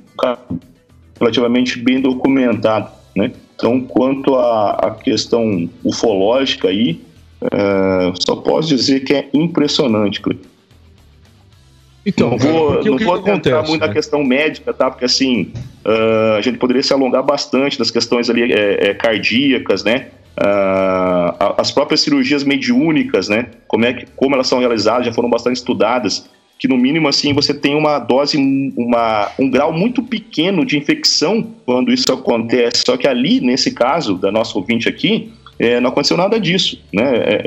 relativamente 1.21 1.79
bem 1.79 2.01
documentado, 2.01 2.91
né? 3.15 3.31
Então, 3.63 3.81
quanto 3.81 4.35
à, 4.35 4.71
à 4.73 4.91
questão 4.91 5.71
ufológica 5.85 6.67
aí, 6.67 7.01
eh, 7.41 8.13
só 8.19 8.35
posso 8.35 8.67
dizer 8.67 9.05
que 9.05 9.15
é 9.15 9.29
impressionante, 9.33 10.21
Cleiton. 10.21 10.49
Então, 12.05 12.31
não 12.31 12.39
cara, 12.39 12.53
vou, 12.53 12.73
porque 12.73 12.91
não 12.91 12.97
que, 12.97 13.05
vou 13.05 13.23
que 13.23 13.31
acontece? 13.31 13.69
muito 13.69 13.81
na 13.81 13.87
né? 13.87 13.93
questão 13.93 14.25
médica, 14.25 14.75
tá? 14.75 14.91
Porque 14.91 15.05
assim, 15.05 15.53
ah, 15.85 16.35
a 16.39 16.41
gente 16.41 16.59
poderia 16.59 16.83
se 16.83 16.93
alongar 16.93 17.23
bastante 17.23 17.79
das 17.79 17.89
questões 17.93 18.29
ali 18.29 18.53
é, 18.53 18.89
é, 18.89 18.95
cardíacas, 18.95 19.85
né? 19.85 20.09
A- 20.37 21.55
as 21.59 21.71
próprias 21.71 22.01
cirurgias 22.01 22.43
mediúnicas, 22.43 23.29
né? 23.29 23.47
Como 23.69 23.85
é 23.85 23.93
que 23.93 24.07
como 24.17 24.35
elas 24.35 24.49
são 24.49 24.59
realizadas, 24.59 25.07
já 25.07 25.13
foram 25.13 25.31
bastante 25.31 25.57
estudadas. 25.59 26.29
Que 26.59 26.69
no 26.69 26.77
mínimo 26.77 27.09
assim 27.09 27.33
você 27.33 27.53
tem 27.53 27.75
uma 27.75 27.99
dose, 27.99 28.37
uma, 28.77 29.31
um 29.39 29.51
grau 29.51 29.73
muito 29.73 30.03
pequeno 30.03 30.65
de 30.65 30.79
infecção 30.79 31.43
quando 31.67 31.93
isso 31.93 32.13
acontece. 32.13 32.83
Só 32.87 32.97
que 32.97 33.09
ali, 33.09 33.41
nesse 33.41 33.73
caso 33.73 34.17
da 34.17 34.31
nossa 34.31 34.57
ouvinte 34.57 34.89
aqui, 34.89 35.33
é, 35.59 35.81
não 35.81 35.91
aconteceu 35.91 36.17
nada 36.17 36.39
disso, 36.39 36.81
né? 36.93 37.03
É, 37.17 37.43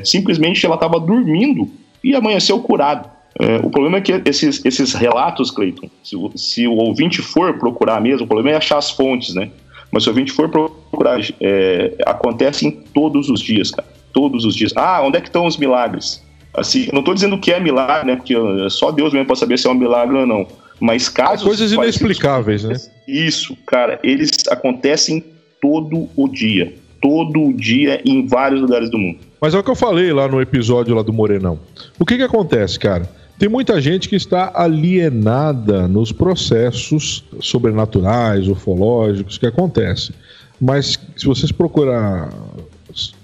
é, 0.00 0.04
simplesmente 0.04 0.64
ela 0.66 0.74
estava 0.74 1.00
dormindo 1.00 1.68
e 2.04 2.14
amanheceu 2.14 2.58
curado. 2.60 3.08
É, 3.40 3.56
o 3.64 3.70
problema 3.70 3.98
é 3.98 4.00
que 4.00 4.20
esses, 4.26 4.64
esses 4.64 4.92
relatos, 4.94 5.50
Cleiton, 5.50 5.88
se, 6.02 6.16
o- 6.16 6.30
se 6.36 6.66
o 6.66 6.74
ouvinte 6.74 7.22
for 7.22 7.54
procurar 7.58 8.00
mesmo, 8.00 8.24
o 8.24 8.28
problema 8.28 8.50
é 8.50 8.56
achar 8.56 8.78
as 8.78 8.90
fontes, 8.90 9.34
né? 9.34 9.50
Mas 9.90 10.02
se 10.02 10.08
o 10.08 10.12
ouvinte 10.12 10.32
for 10.32 10.48
procurar, 10.48 11.20
é, 11.40 11.94
acontecem 12.04 12.70
todos 12.92 13.30
os 13.30 13.40
dias, 13.40 13.70
cara. 13.70 13.88
Todos 14.12 14.44
os 14.44 14.54
dias. 14.54 14.72
Ah, 14.76 15.00
onde 15.02 15.16
é 15.16 15.20
que 15.20 15.28
estão 15.28 15.46
os 15.46 15.56
milagres? 15.56 16.22
Assim, 16.58 16.88
não 16.92 17.00
estou 17.00 17.14
dizendo 17.14 17.38
que 17.38 17.52
é 17.52 17.60
milagre, 17.60 18.06
né? 18.06 18.16
Porque 18.16 18.36
uh, 18.36 18.68
só 18.70 18.90
Deus 18.90 19.12
mesmo 19.12 19.26
pode 19.26 19.38
saber 19.38 19.58
se 19.58 19.66
é 19.66 19.70
um 19.70 19.74
milagre 19.74 20.16
ou 20.16 20.26
não. 20.26 20.46
Mas 20.80 21.08
casos. 21.08 21.46
Coisas 21.46 21.72
inexplicáveis, 21.72 22.64
né? 22.64 22.76
Isso, 23.06 23.56
cara, 23.66 23.98
eles 24.02 24.30
acontecem 24.50 25.24
todo 25.60 26.08
o 26.16 26.28
dia. 26.28 26.74
Todo 27.00 27.40
o 27.40 27.52
dia 27.52 28.00
em 28.04 28.26
vários 28.26 28.60
lugares 28.60 28.90
do 28.90 28.98
mundo. 28.98 29.18
Mas 29.40 29.54
é 29.54 29.58
o 29.58 29.62
que 29.62 29.70
eu 29.70 29.76
falei 29.76 30.12
lá 30.12 30.26
no 30.26 30.40
episódio 30.40 30.94
lá 30.94 31.02
do 31.02 31.12
Morenão. 31.12 31.58
O 31.98 32.04
que 32.04 32.16
que 32.16 32.22
acontece, 32.22 32.78
cara? 32.78 33.08
Tem 33.38 33.48
muita 33.48 33.80
gente 33.80 34.08
que 34.08 34.16
está 34.16 34.50
alienada 34.52 35.86
nos 35.86 36.10
processos 36.10 37.24
sobrenaturais, 37.40 38.48
ufológicos 38.48 39.38
que 39.38 39.46
acontecem. 39.46 40.14
Mas 40.60 40.98
se 41.16 41.24
vocês 41.24 41.52
procurar 41.52 42.30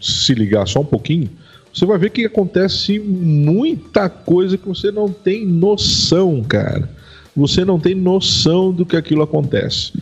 se 0.01 0.35
ligar 0.35 0.69
só 0.69 0.81
um 0.81 0.85
pouquinho, 0.85 1.29
você 1.75 1.85
vai 1.85 1.99
ver 1.99 2.11
que 2.11 2.25
acontece 2.25 3.01
muita 3.01 4.09
coisa 4.09 4.57
que 4.57 4.69
você 4.69 4.93
não 4.93 5.09
tem 5.09 5.45
noção, 5.45 6.41
cara. 6.45 6.89
Você 7.37 7.65
não 7.65 7.81
tem 7.81 7.97
noção 7.97 8.73
do 8.73 8.87
que 8.87 8.97
aquilo 8.97 9.23
acontece. 9.23 9.93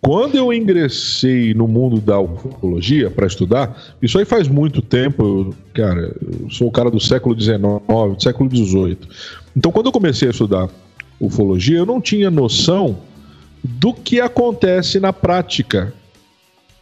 Quando 0.00 0.36
eu 0.36 0.52
ingressei 0.52 1.52
no 1.52 1.68
mundo 1.68 2.00
da 2.00 2.18
ufologia 2.18 3.10
para 3.10 3.26
estudar, 3.26 3.94
isso 4.00 4.18
aí 4.18 4.24
faz 4.24 4.48
muito 4.48 4.80
tempo, 4.80 5.22
eu, 5.22 5.54
cara, 5.74 6.16
eu 6.20 6.50
sou 6.50 6.68
o 6.68 6.72
cara 6.72 6.90
do 6.90 6.98
século 6.98 7.38
XIX, 7.38 7.60
século 8.18 8.50
XVIII. 8.50 8.98
Então, 9.54 9.70
quando 9.70 9.86
eu 9.86 9.92
comecei 9.92 10.28
a 10.28 10.30
estudar 10.30 10.68
ufologia, 11.20 11.78
eu 11.78 11.86
não 11.86 12.00
tinha 12.00 12.30
noção 12.30 12.98
do 13.62 13.92
que 13.92 14.18
acontece 14.18 14.98
na 14.98 15.12
prática. 15.12 15.92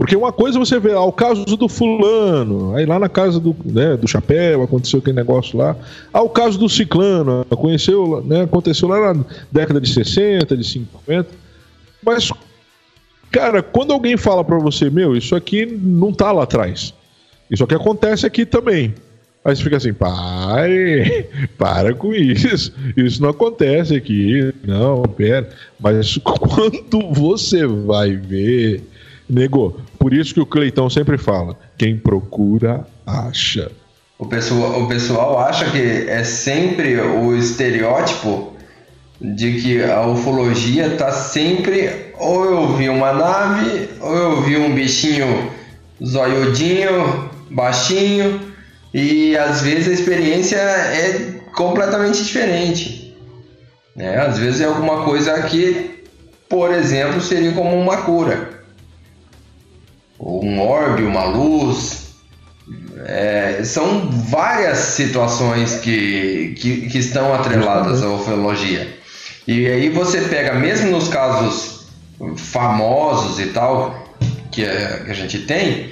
Porque 0.00 0.16
uma 0.16 0.32
coisa 0.32 0.56
é 0.56 0.58
você 0.58 0.80
vê 0.80 0.92
ah, 0.92 1.02
o 1.02 1.12
caso 1.12 1.44
do 1.44 1.68
fulano, 1.68 2.74
aí 2.74 2.86
lá 2.86 2.98
na 2.98 3.06
casa 3.06 3.38
do, 3.38 3.54
né, 3.62 3.98
do 3.98 4.08
chapéu 4.08 4.62
aconteceu 4.62 4.98
aquele 4.98 5.16
negócio 5.16 5.58
lá. 5.58 5.76
Ah, 6.10 6.22
o 6.22 6.30
caso 6.30 6.58
do 6.58 6.70
ciclano, 6.70 7.44
conheceu, 7.44 8.24
né, 8.24 8.44
aconteceu 8.44 8.88
lá 8.88 9.12
na 9.12 9.24
década 9.52 9.78
de 9.78 9.92
60, 9.92 10.56
de 10.56 10.64
50. 10.64 11.28
Mas 12.02 12.32
Cara, 13.30 13.62
quando 13.62 13.92
alguém 13.92 14.16
fala 14.16 14.42
pra 14.42 14.58
você, 14.58 14.88
meu, 14.90 15.14
isso 15.14 15.36
aqui 15.36 15.64
não 15.64 16.12
tá 16.12 16.32
lá 16.32 16.44
atrás. 16.44 16.92
Isso 17.50 17.62
aqui 17.62 17.74
acontece 17.74 18.26
aqui 18.26 18.44
também. 18.46 18.94
Aí 19.44 19.54
você 19.54 19.62
fica 19.62 19.76
assim, 19.76 19.92
pare, 19.92 21.28
para 21.56 21.94
com 21.94 22.12
isso. 22.12 22.72
Isso 22.96 23.22
não 23.22 23.28
acontece 23.28 23.94
aqui. 23.94 24.52
Não, 24.64 25.02
pera. 25.02 25.48
Mas 25.78 26.18
quando 26.24 27.12
você 27.12 27.66
vai 27.66 28.16
ver, 28.16 28.82
nego, 29.28 29.80
por 30.00 30.14
isso 30.14 30.32
que 30.32 30.40
o 30.40 30.46
Cleitão 30.46 30.88
sempre 30.88 31.18
fala: 31.18 31.56
quem 31.76 31.96
procura, 31.96 32.86
acha. 33.06 33.70
O 34.18 34.26
pessoal, 34.26 34.82
o 34.82 34.88
pessoal 34.88 35.38
acha 35.38 35.70
que 35.70 35.78
é 36.08 36.24
sempre 36.24 36.98
o 36.98 37.36
estereótipo 37.36 38.56
de 39.20 39.60
que 39.60 39.84
a 39.84 40.06
ufologia 40.06 40.96
tá 40.96 41.12
sempre 41.12 42.10
ou 42.18 42.44
eu 42.44 42.76
vi 42.76 42.88
uma 42.88 43.12
nave, 43.12 43.90
ou 44.00 44.14
eu 44.14 44.42
vi 44.42 44.56
um 44.56 44.74
bichinho 44.74 45.50
zoiudinho, 46.04 47.30
baixinho, 47.50 48.40
e 48.92 49.36
às 49.36 49.60
vezes 49.60 49.88
a 49.88 49.92
experiência 49.92 50.56
é 50.56 51.40
completamente 51.54 52.22
diferente. 52.22 53.14
Né? 53.94 54.16
Às 54.16 54.38
vezes 54.38 54.62
é 54.62 54.64
alguma 54.64 55.04
coisa 55.04 55.42
que, 55.42 56.04
por 56.48 56.72
exemplo, 56.72 57.20
seria 57.20 57.52
como 57.52 57.78
uma 57.78 57.98
cura. 57.98 58.59
Um 60.20 60.60
orbe, 60.60 61.02
uma 61.02 61.24
luz. 61.24 62.10
É, 63.06 63.62
são 63.64 64.10
várias 64.10 64.78
situações 64.78 65.76
que, 65.76 66.54
que, 66.58 66.88
que 66.88 66.98
estão 66.98 67.32
atreladas 67.34 68.02
à 68.02 68.08
ufologia. 68.08 68.96
E 69.46 69.66
aí 69.66 69.88
você 69.88 70.20
pega, 70.20 70.54
mesmo 70.54 70.90
nos 70.90 71.08
casos 71.08 71.86
famosos 72.36 73.40
e 73.40 73.46
tal, 73.46 74.16
que, 74.52 74.62
é, 74.62 75.02
que 75.04 75.10
a 75.10 75.14
gente 75.14 75.38
tem, 75.40 75.90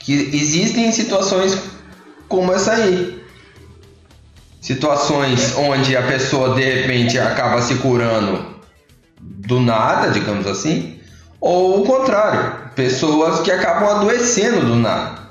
que 0.00 0.12
existem 0.12 0.92
situações 0.92 1.58
como 2.28 2.52
essa 2.52 2.72
aí. 2.72 3.24
Situações 4.60 5.54
onde 5.56 5.96
a 5.96 6.02
pessoa 6.02 6.54
de 6.54 6.62
repente 6.62 7.18
acaba 7.18 7.62
se 7.62 7.76
curando 7.76 8.56
do 9.20 9.60
nada, 9.60 10.10
digamos 10.10 10.46
assim, 10.46 10.95
ou 11.40 11.82
o 11.82 11.86
contrário, 11.86 12.54
pessoas 12.74 13.40
que 13.40 13.50
acabam 13.50 13.88
adoecendo 13.88 14.60
do 14.60 14.76
nada. 14.76 15.26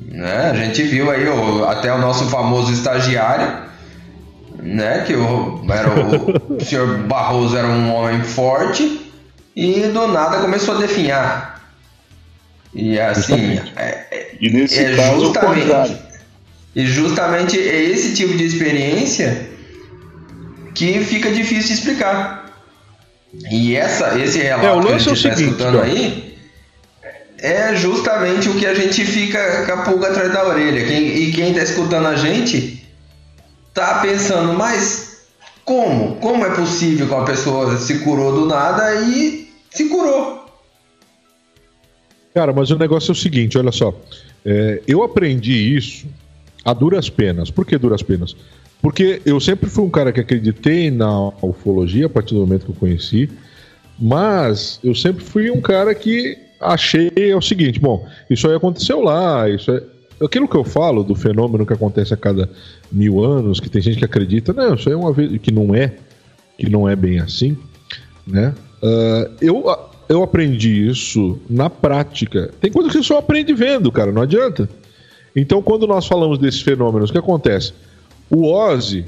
Né? 0.00 0.50
A 0.50 0.54
gente 0.54 0.82
viu 0.82 1.10
aí 1.10 1.26
o, 1.28 1.64
até 1.64 1.92
o 1.92 1.98
nosso 1.98 2.28
famoso 2.28 2.72
estagiário, 2.72 3.64
né? 4.60 5.04
Que 5.06 5.14
o, 5.14 5.64
era 5.68 5.88
o, 5.90 6.56
o 6.56 6.64
senhor 6.64 6.98
Barroso 7.04 7.56
era 7.56 7.66
um 7.66 7.92
homem 7.94 8.22
forte 8.22 9.12
e 9.54 9.82
do 9.88 10.08
nada 10.08 10.40
começou 10.40 10.76
a 10.76 10.78
definhar. 10.78 11.62
E 12.74 12.98
assim. 12.98 13.60
É, 13.76 14.34
e 14.40 14.50
nesse 14.50 14.84
é 14.84 14.96
caso, 14.96 15.20
justamente. 15.20 15.96
E 16.74 16.86
justamente 16.86 17.56
é 17.56 17.82
esse 17.84 18.14
tipo 18.14 18.36
de 18.36 18.44
experiência 18.44 19.48
que 20.74 20.98
fica 21.04 21.30
difícil 21.30 21.68
de 21.68 21.72
explicar. 21.74 22.43
E 23.50 23.76
essa, 23.76 24.18
esse 24.18 24.38
relato 24.38 24.66
é, 24.66 24.72
o 24.72 24.86
que 24.86 24.92
a 24.92 24.98
gente 24.98 25.28
é 25.28 25.34
escutando 25.34 25.80
aí 25.80 26.34
é 27.38 27.74
justamente 27.74 28.48
o 28.48 28.54
que 28.54 28.64
a 28.64 28.74
gente 28.74 29.04
fica 29.04 29.66
com 29.66 29.72
a 29.72 29.82
pulga 29.82 30.08
atrás 30.08 30.32
da 30.32 30.46
orelha. 30.46 30.86
Quem, 30.86 31.06
e 31.06 31.32
quem 31.32 31.50
está 31.50 31.62
escutando 31.62 32.06
a 32.06 32.16
gente 32.16 32.82
tá 33.74 34.00
pensando, 34.00 34.54
mas 34.54 35.26
como? 35.64 36.16
Como 36.16 36.44
é 36.44 36.54
possível 36.54 37.06
que 37.06 37.12
uma 37.12 37.24
pessoa 37.24 37.76
se 37.76 37.98
curou 37.98 38.32
do 38.32 38.46
nada 38.46 38.94
e 39.02 39.52
se 39.70 39.88
curou? 39.88 40.46
Cara, 42.34 42.52
mas 42.52 42.70
o 42.70 42.78
negócio 42.78 43.10
é 43.10 43.12
o 43.12 43.16
seguinte, 43.16 43.58
olha 43.58 43.72
só. 43.72 43.94
É, 44.44 44.82
eu 44.86 45.02
aprendi 45.02 45.76
isso 45.76 46.06
a 46.64 46.72
duras 46.72 47.08
penas. 47.10 47.50
Por 47.50 47.66
que 47.66 47.76
duras 47.78 48.02
penas? 48.02 48.34
Porque 48.84 49.22
eu 49.24 49.40
sempre 49.40 49.70
fui 49.70 49.82
um 49.82 49.88
cara 49.88 50.12
que 50.12 50.20
acreditei 50.20 50.90
na 50.90 51.28
ufologia 51.40 52.04
a 52.04 52.08
partir 52.10 52.34
do 52.34 52.40
momento 52.40 52.66
que 52.66 52.70
eu 52.70 52.76
conheci, 52.76 53.30
mas 53.98 54.78
eu 54.84 54.94
sempre 54.94 55.24
fui 55.24 55.50
um 55.50 55.58
cara 55.58 55.94
que 55.94 56.36
achei 56.60 57.10
é 57.16 57.34
o 57.34 57.40
seguinte, 57.40 57.80
bom, 57.80 58.06
isso 58.28 58.46
aí 58.46 58.54
aconteceu 58.54 59.00
lá, 59.00 59.48
isso 59.48 59.70
é... 59.70 59.82
Aquilo 60.22 60.46
que 60.46 60.54
eu 60.54 60.64
falo 60.64 61.02
do 61.02 61.14
fenômeno 61.14 61.64
que 61.64 61.72
acontece 61.72 62.12
a 62.12 62.16
cada 62.18 62.46
mil 62.92 63.24
anos, 63.24 63.58
que 63.58 63.70
tem 63.70 63.80
gente 63.80 63.96
que 63.96 64.04
acredita, 64.04 64.52
não, 64.52 64.74
isso 64.74 64.86
aí 64.90 64.94
é 64.94 64.98
uma 64.98 65.14
vez 65.14 65.40
que 65.40 65.50
não 65.50 65.74
é, 65.74 65.94
que 66.58 66.68
não 66.68 66.86
é 66.86 66.94
bem 66.94 67.20
assim, 67.20 67.56
né? 68.26 68.54
Uh, 68.82 69.32
eu 69.40 69.64
eu 70.10 70.22
aprendi 70.22 70.86
isso 70.86 71.38
na 71.48 71.70
prática. 71.70 72.50
Tem 72.60 72.70
coisa 72.70 72.90
que 72.90 72.98
você 72.98 73.02
só 73.02 73.16
aprende 73.16 73.54
vendo, 73.54 73.90
cara, 73.90 74.12
não 74.12 74.20
adianta. 74.20 74.68
Então, 75.34 75.62
quando 75.62 75.86
nós 75.86 76.06
falamos 76.06 76.38
desses 76.38 76.60
fenômenos, 76.60 77.08
o 77.08 77.12
que 77.12 77.18
acontece? 77.18 77.72
O 78.30 78.50
Ozzy, 78.50 79.04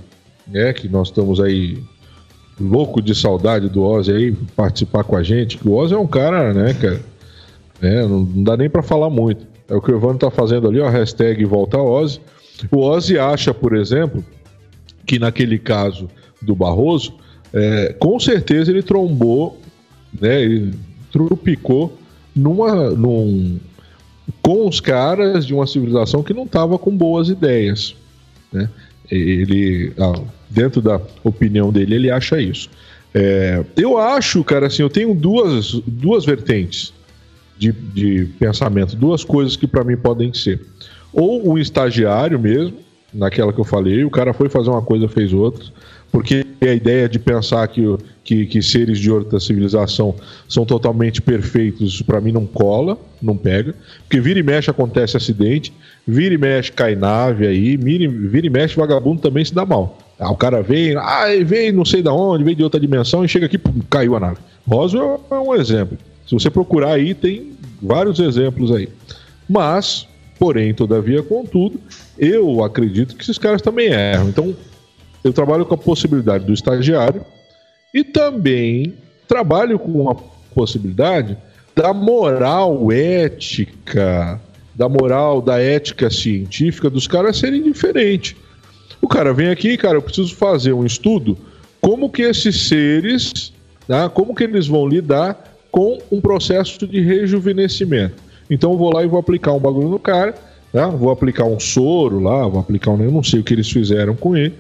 né, 0.47 0.73
que 0.73 0.89
nós 0.89 1.09
estamos 1.09 1.41
aí 1.41 1.83
louco 2.61 3.03
de 3.03 3.15
saudade 3.15 3.69
do 3.69 3.83
Ozzy 3.83 4.13
aí 4.13 4.33
participar 4.55 5.05
com 5.05 5.17
a 5.17 5.23
gente, 5.23 5.59
que 5.59 5.69
o 5.69 5.75
Ozzy 5.75 5.95
é 5.95 5.99
um 5.99 6.07
cara, 6.07 6.53
né, 6.53 6.75
cara, 6.75 7.01
né, 7.81 8.03
não, 8.03 8.21
não 8.21 8.45
dá 8.45 8.57
nem 8.57 8.71
para 8.71 8.83
falar 8.83 9.11
muito. 9.11 9.47
É 9.69 9.75
o 9.75 9.81
que 9.81 9.91
o 9.91 9.97
Evandro 9.97 10.19
tá 10.19 10.31
fazendo 10.31 10.69
ali, 10.69 10.81
ó, 10.81 10.89
hashtag 10.89 11.45
volta 11.45 11.79
Ozzy. 11.79 12.21
O 12.71 12.79
Ozzy 12.79 13.19
acha, 13.19 13.53
por 13.53 13.77
exemplo, 13.77 14.25
que 15.05 15.19
naquele 15.19 15.59
caso 15.59 16.09
do 16.41 16.55
Barroso, 16.55 17.15
é, 17.53 17.95
com 17.99 18.19
certeza 18.19 18.71
ele 18.71 18.83
trombou, 18.83 19.61
né, 20.21 20.43
ele 20.43 20.75
trupicou 21.11 21.97
numa, 22.35 22.91
num, 22.91 23.59
com 24.43 24.69
os 24.69 24.81
caras 24.81 25.47
de 25.47 25.55
uma 25.55 25.67
civilização 25.67 26.23
que 26.23 26.35
não 26.35 26.45
estava 26.45 26.79
com 26.79 26.95
boas 26.97 27.29
ideias. 27.29 27.95
Né? 28.53 28.69
Ele, 29.11 29.93
ah, 29.99 30.21
dentro 30.49 30.81
da 30.81 31.01
opinião 31.23 31.73
dele, 31.73 31.95
ele 31.95 32.11
acha 32.11 32.41
isso. 32.41 32.69
É, 33.15 33.65
eu 33.77 33.97
acho, 33.99 34.45
cara, 34.45 34.67
assim, 34.67 34.83
eu 34.83 34.91
tenho 34.91 35.15
duas, 35.15 35.73
duas 35.87 36.25
vertentes 36.25 36.93
de, 37.59 37.73
de 37.73 38.27
pensamento, 38.39 38.95
duas 38.95 39.25
coisas 39.25 39.57
que 39.57 39.67
para 39.67 39.85
mim 39.85 39.97
podem 39.97 40.33
ser. 40.35 40.61
Ou 41.13 41.51
um 41.51 41.57
estagiário 41.57 42.39
mesmo, 42.39 42.77
naquela 43.13 43.53
que 43.53 43.59
eu 43.59 43.65
falei, 43.65 44.05
o 44.05 44.11
cara 44.11 44.35
foi 44.35 44.49
fazer 44.49 44.69
uma 44.71 44.83
coisa, 44.83 45.09
fez 45.09 45.33
outra, 45.33 45.65
porque 46.13 46.45
a 46.61 46.67
ideia 46.67 47.09
de 47.09 47.19
pensar 47.19 47.67
que, 47.69 47.83
que, 48.27 48.45
que 48.45 48.61
seres 48.61 48.99
de 48.99 49.09
outra 49.09 49.39
civilização 49.39 50.13
são 50.49 50.67
totalmente 50.67 51.23
perfeitos, 51.23 52.03
para 52.03 52.21
mim 52.21 52.33
não 52.33 52.45
cola, 52.45 52.99
não 53.23 53.37
pega. 53.37 53.73
Porque 54.03 54.21
vira 54.21 54.41
e 54.41 54.43
mexe 54.43 54.69
acontece 54.69 55.17
acidente, 55.17 55.73
vira 56.05 56.35
e 56.35 56.39
mexe 56.39 56.73
cai 56.73 56.97
nave 56.97 57.47
aí, 57.47 57.77
vira, 57.77 58.11
vira 58.11 58.47
e 58.49 58.51
mexe 58.51 58.75
vagabundo 58.75 59.23
também 59.23 59.45
se 59.45 59.55
dá 59.55 59.65
mal. 59.65 59.97
Ah, 60.19 60.33
o 60.33 60.37
cara 60.37 60.61
vem, 60.61 60.97
ah, 60.97 61.27
vem 61.45 61.71
não 61.71 61.85
sei 61.85 62.03
da 62.03 62.13
onde, 62.13 62.43
vem 62.43 62.57
de 62.57 62.65
outra 62.65 62.81
dimensão 62.81 63.25
e 63.25 63.29
chega 63.29 63.47
aqui, 63.47 63.57
pum, 63.57 63.81
caiu 63.89 64.17
a 64.17 64.21
nave. 64.21 64.39
Roswell 64.67 65.25
é 65.31 65.35
um 65.37 65.55
exemplo. 65.55 65.97
Se 66.27 66.35
você 66.35 66.51
procurar 66.51 66.95
aí, 66.95 67.15
tem 67.15 67.53
vários 67.81 68.19
exemplos 68.19 68.73
aí. 68.73 68.89
Mas, 69.49 70.09
porém, 70.37 70.75
todavia, 70.75 71.23
contudo, 71.23 71.79
eu 72.19 72.65
acredito 72.65 73.15
que 73.15 73.23
esses 73.23 73.39
caras 73.39 73.63
também 73.63 73.87
erram. 73.87 74.29
Então, 74.29 74.57
eu 75.23 75.33
trabalho 75.33 75.65
com 75.65 75.75
a 75.75 75.79
possibilidade 75.79 76.45
do 76.45 76.53
estagiário 76.53 77.25
e 77.97 78.05
também 78.05 78.93
trabalho 79.27 79.79
com 79.79 80.11
a 80.11 80.15
possibilidade 80.55 81.35
da 81.75 81.95
moral 81.95 82.93
ética, 82.93 84.39
da 84.75 84.87
moral, 84.87 85.41
da 85.41 85.59
ética 85.59 86.11
científica 86.11 86.91
dos 86.91 87.07
caras 87.07 87.39
serem 87.39 87.63
diferentes. 87.63 88.37
O 89.01 89.09
cara 89.09 89.33
vem 89.33 89.49
aqui, 89.49 89.79
cara, 89.79 89.97
eu 89.97 90.03
preciso 90.03 90.37
fazer 90.37 90.75
um 90.75 90.85
estudo 90.85 91.39
como 91.81 92.11
que 92.11 92.21
esses 92.21 92.69
seres, 92.69 93.51
tá, 93.89 94.11
como 94.11 94.35
que 94.35 94.45
eles 94.45 94.67
vão 94.67 94.87
lidar 94.87 95.57
com 95.73 95.99
um 96.13 96.21
processo 96.21 96.87
de 96.87 97.01
rejuvenescimento. 97.01 98.23
Então 98.51 98.73
eu 98.73 98.79
vou 98.79 98.93
lá 98.93 99.05
e 99.05 99.09
vou 99.09 99.19
aplicar 99.19 99.55
um 99.55 99.59
bagulho 99.59 99.89
no 99.89 99.99
cara, 99.99 100.35
tá? 100.71 100.87
vou 100.89 101.11
aplicar 101.11 101.45
um 101.45 101.59
soro 101.59 102.21
lá, 102.21 102.47
vou 102.47 102.61
aplicar 102.61 102.91
um. 102.91 103.03
Eu 103.03 103.11
não 103.11 103.23
sei 103.23 103.41
o 103.41 103.43
que 103.43 103.55
eles 103.55 103.71
fizeram 103.71 104.15
com 104.15 104.37
ele 104.37 104.53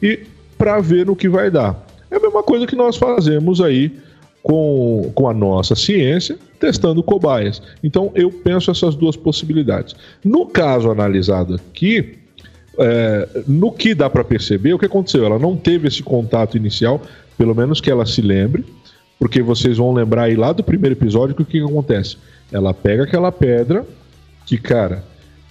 e 0.00 0.20
para 0.56 0.80
ver 0.80 1.06
no 1.06 1.16
que 1.16 1.28
vai 1.28 1.50
dar. 1.50 1.83
É 2.24 2.26
mesma 2.26 2.42
coisa 2.42 2.66
que 2.66 2.74
nós 2.74 2.96
fazemos 2.96 3.60
aí 3.60 3.92
com, 4.42 5.10
com 5.14 5.28
a 5.28 5.34
nossa 5.34 5.74
ciência, 5.74 6.38
testando 6.58 7.02
cobaias. 7.02 7.62
Então 7.82 8.10
eu 8.14 8.30
penso 8.30 8.70
essas 8.70 8.94
duas 8.94 9.16
possibilidades. 9.16 9.94
No 10.24 10.46
caso 10.46 10.90
analisado 10.90 11.54
aqui, 11.54 12.18
é, 12.78 13.28
no 13.46 13.70
que 13.70 13.94
dá 13.94 14.08
para 14.08 14.24
perceber, 14.24 14.72
o 14.72 14.78
que 14.78 14.86
aconteceu? 14.86 15.24
Ela 15.24 15.38
não 15.38 15.56
teve 15.56 15.88
esse 15.88 16.02
contato 16.02 16.56
inicial, 16.56 17.00
pelo 17.36 17.54
menos 17.54 17.80
que 17.80 17.90
ela 17.90 18.06
se 18.06 18.22
lembre, 18.22 18.64
porque 19.18 19.42
vocês 19.42 19.76
vão 19.76 19.92
lembrar 19.92 20.24
aí 20.24 20.34
lá 20.34 20.52
do 20.52 20.64
primeiro 20.64 20.94
episódio 20.94 21.34
que 21.34 21.42
o 21.42 21.46
que 21.46 21.60
acontece? 21.60 22.16
Ela 22.50 22.72
pega 22.72 23.04
aquela 23.04 23.30
pedra, 23.30 23.84
que, 24.46 24.58
cara, 24.58 25.04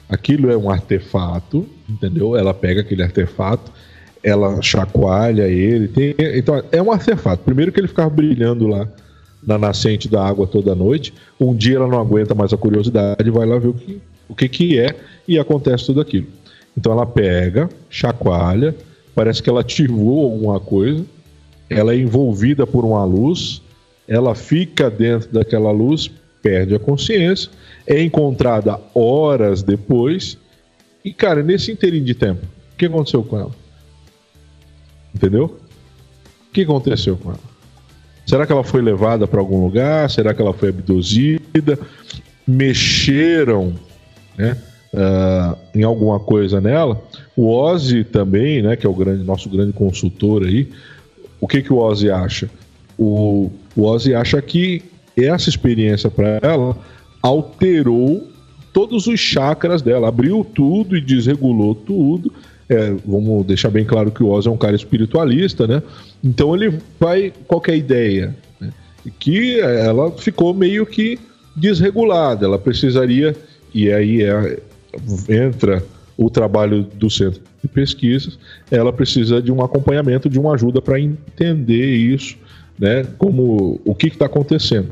aquilo 0.10 0.52
é 0.52 0.58
um 0.58 0.70
artefato, 0.70 1.68
entendeu? 1.90 2.36
Ela 2.36 2.54
pega 2.54 2.82
aquele 2.82 3.04
artefato, 3.04 3.72
ela 4.24 4.62
chacoalha 4.62 5.48
ele. 5.48 5.88
Tem, 5.90 6.16
então, 6.36 6.64
é 6.72 6.82
um 6.82 6.92
artefato. 6.92 7.44
Primeiro 7.44 7.72
que 7.72 7.80
ele 7.80 7.88
ficava 7.88 8.10
brilhando 8.10 8.68
lá 8.68 8.88
na 9.46 9.58
nascente 9.58 10.08
da 10.08 10.26
água 10.26 10.48
toda 10.48 10.74
noite. 10.74 11.14
Um 11.40 11.54
dia 11.54 11.76
ela 11.76 11.88
não 11.88 12.00
aguenta 12.00 12.34
mais 12.34 12.54
a 12.54 12.58
curiosidade, 12.58 13.30
vai 13.30 13.46
lá 13.46 13.60
ver 13.60 13.68
o 13.68 13.74
que, 13.74 14.02
o 14.30 14.36
que, 14.36 14.48
que 14.48 14.80
é 14.80 14.96
e 15.28 15.38
acontece 15.38 15.86
tudo 15.86 16.00
aquilo. 16.02 16.28
Então 16.78 16.92
ela 16.94 17.06
pega, 17.06 17.70
chacoalha, 17.90 18.76
parece 19.14 19.44
que 19.44 19.50
ela 19.50 19.62
ativou 19.62 20.32
alguma 20.32 20.60
coisa, 20.60 21.04
ela 21.70 21.94
é 21.94 21.98
envolvida 21.98 22.66
por 22.66 22.86
uma 22.86 23.04
luz, 23.04 23.62
ela 24.08 24.34
fica 24.34 24.90
dentro 24.90 25.32
daquela 25.32 25.72
luz, 25.72 26.10
perde 26.42 26.74
a 26.76 26.80
consciência, 26.80 27.50
é 27.86 28.02
encontrada 28.02 28.80
horas 28.94 29.62
depois, 29.62 30.38
e 31.06 31.14
cara, 31.14 31.44
nesse 31.44 31.72
inteirinho 31.72 32.06
de 32.06 32.16
tempo, 32.16 32.46
o 32.74 32.78
que 32.78 32.86
aconteceu 32.86 33.24
com 33.24 33.38
ela? 33.38 33.63
Entendeu? 35.14 35.58
O 36.50 36.54
que 36.54 36.62
aconteceu 36.62 37.18
com 37.18 37.30
ela? 37.30 37.54
Será 38.26 38.46
que 38.46 38.52
ela 38.52 38.64
foi 38.64 38.82
levada 38.82 39.28
para 39.28 39.40
algum 39.40 39.64
lugar? 39.64 40.10
Será 40.10 40.34
que 40.34 40.42
ela 40.42 40.54
foi 40.54 40.70
abduzida? 40.70 41.78
Mexeram 42.48 43.74
né, 44.38 44.58
uh, 44.94 45.58
em 45.76 45.84
alguma 45.84 46.20
coisa 46.20 46.62
nela. 46.62 47.02
O 47.36 47.50
Ozzy 47.50 48.04
também, 48.04 48.62
né, 48.62 48.76
que 48.76 48.86
é 48.86 48.90
o 48.90 48.94
grande, 48.94 49.24
nosso 49.24 49.50
grande 49.50 49.74
consultor 49.74 50.44
aí, 50.44 50.70
o 51.42 51.48
que, 51.48 51.62
que 51.62 51.74
o 51.74 51.78
Ozzy 51.78 52.10
acha? 52.10 52.50
O, 52.98 53.52
o 53.76 53.84
Ozzy 53.84 54.16
acha 54.16 54.42
que 54.42 54.84
essa 55.18 55.50
experiência 55.50 56.10
para 56.10 56.40
ela 56.42 56.78
alterou 57.22 58.28
todos 58.72 59.06
os 59.08 59.20
chakras 59.20 59.82
dela, 59.82 60.08
abriu 60.08 60.44
tudo 60.44 60.98
e 60.98 61.02
desregulou 61.02 61.76
tudo. 61.76 62.34
É, 62.74 62.96
vamos 63.06 63.46
deixar 63.46 63.70
bem 63.70 63.86
claro 63.86 64.12
que 64.12 64.24
o 64.24 64.30
Ozzy 64.30 64.48
é 64.48 64.52
um 64.52 64.58
cara 64.58 64.76
espiritualista, 64.76 65.68
né? 65.68 65.82
Então 66.24 66.56
ele 66.56 66.80
vai. 67.00 67.32
Qual 67.48 67.62
é 67.68 67.76
ideia? 67.76 68.36
Né? 68.60 68.72
Que 69.20 69.60
ela 69.60 70.12
ficou 70.12 70.54
meio 70.54 70.86
que 70.86 71.20
desregulada, 71.56 72.46
ela 72.46 72.58
precisaria. 72.58 73.36
E 73.74 73.92
aí 73.92 74.24
é, 74.24 74.60
entra 75.30 75.84
o 76.18 76.30
trabalho 76.30 76.84
do 76.84 77.10
centro 77.10 77.42
de 77.62 77.68
pesquisas, 77.68 78.38
ela 78.70 78.94
precisa 78.94 79.42
de 79.42 79.52
um 79.52 79.64
acompanhamento, 79.64 80.30
de 80.30 80.40
uma 80.40 80.54
ajuda 80.54 80.82
para 80.82 81.00
entender 81.00 81.96
isso, 81.96 82.36
né? 82.78 83.06
Como 83.18 83.80
o 83.86 83.96
que 83.96 84.08
está 84.08 84.26
acontecendo. 84.26 84.90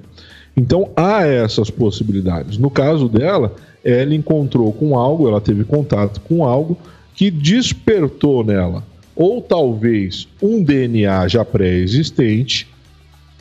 Então 0.56 0.90
há 0.96 1.26
essas 1.26 1.70
possibilidades. 1.70 2.58
No 2.58 2.70
caso 2.70 3.08
dela, 3.08 3.56
ela 3.84 4.14
encontrou 4.14 4.72
com 4.72 4.98
algo, 4.98 5.28
ela 5.28 5.42
teve 5.42 5.64
contato 5.64 6.20
com 6.22 6.44
algo 6.44 6.78
que 7.22 7.30
despertou 7.30 8.44
nela, 8.44 8.84
ou 9.16 9.44
talvez 9.44 10.28
um 10.42 10.64
DNA 10.64 11.28
já 11.28 11.46
pré-existente, 11.46 12.68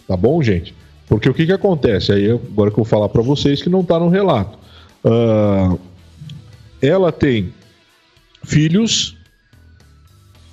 tá 0.06 0.14
bom, 0.14 0.42
gente? 0.42 0.74
Porque 1.06 1.30
o 1.30 1.32
que, 1.32 1.46
que 1.46 1.52
acontece? 1.52 2.12
Aí 2.12 2.30
agora 2.30 2.70
que 2.70 2.74
eu 2.74 2.84
vou 2.84 2.84
falar 2.84 3.08
para 3.08 3.22
vocês 3.22 3.62
que 3.62 3.70
não 3.70 3.80
está 3.80 3.98
no 3.98 4.10
relato. 4.10 4.58
Uh, 5.02 5.80
ela 6.82 7.10
tem 7.10 7.54
filhos 8.44 9.16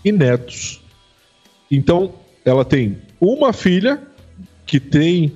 e 0.06 0.12
netos. 0.14 0.80
Então, 1.70 2.14
ela 2.46 2.64
tem 2.64 2.98
uma 3.20 3.52
filha 3.52 4.02
que 4.66 4.80
tem 4.80 5.34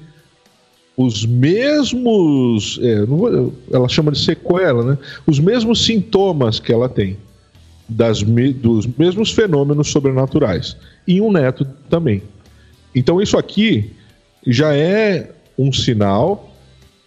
os 0.95 1.25
mesmos. 1.25 2.79
É, 2.81 3.05
vou, 3.05 3.53
ela 3.69 3.89
chama 3.89 4.13
de 4.13 4.19
sequela, 4.19 4.81
né? 4.81 4.97
Os 5.27 5.41
mesmos 5.41 5.83
sintomas 5.83 6.57
que 6.57 6.71
ela 6.71 6.87
tem. 6.87 7.17
Das, 7.93 8.21
dos 8.23 8.87
mesmos 8.87 9.31
fenômenos 9.31 9.89
sobrenaturais. 9.89 10.77
E 11.07 11.19
um 11.19 11.31
neto 11.31 11.65
também. 11.89 12.23
Então, 12.95 13.21
isso 13.21 13.37
aqui 13.37 13.91
já 14.45 14.75
é 14.75 15.31
um 15.57 15.71
sinal 15.73 16.55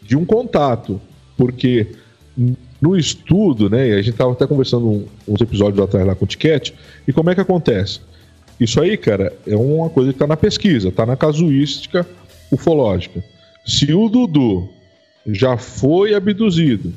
de 0.02 0.16
um 0.16 0.24
contato. 0.24 1.00
Porque 1.36 1.88
no 2.84 2.94
estudo, 2.94 3.70
né? 3.70 3.94
A 3.94 3.96
gente 3.96 4.10
estava 4.10 4.32
até 4.32 4.46
conversando 4.46 5.08
uns 5.26 5.40
episódios 5.40 5.82
atrás 5.82 6.06
lá 6.06 6.14
com 6.14 6.26
o 6.26 6.28
Tiquete, 6.28 6.74
e 7.08 7.12
como 7.14 7.30
é 7.30 7.34
que 7.34 7.40
acontece? 7.40 8.00
Isso 8.60 8.78
aí, 8.78 8.96
cara, 8.98 9.32
é 9.46 9.56
uma 9.56 9.88
coisa 9.88 10.10
que 10.10 10.16
está 10.16 10.26
na 10.26 10.36
pesquisa, 10.36 10.88
está 10.88 11.06
na 11.06 11.16
casuística 11.16 12.06
ufológica. 12.52 13.24
Se 13.66 13.92
o 13.94 14.08
Dudu 14.10 14.68
já 15.26 15.56
foi 15.56 16.14
abduzido, 16.14 16.92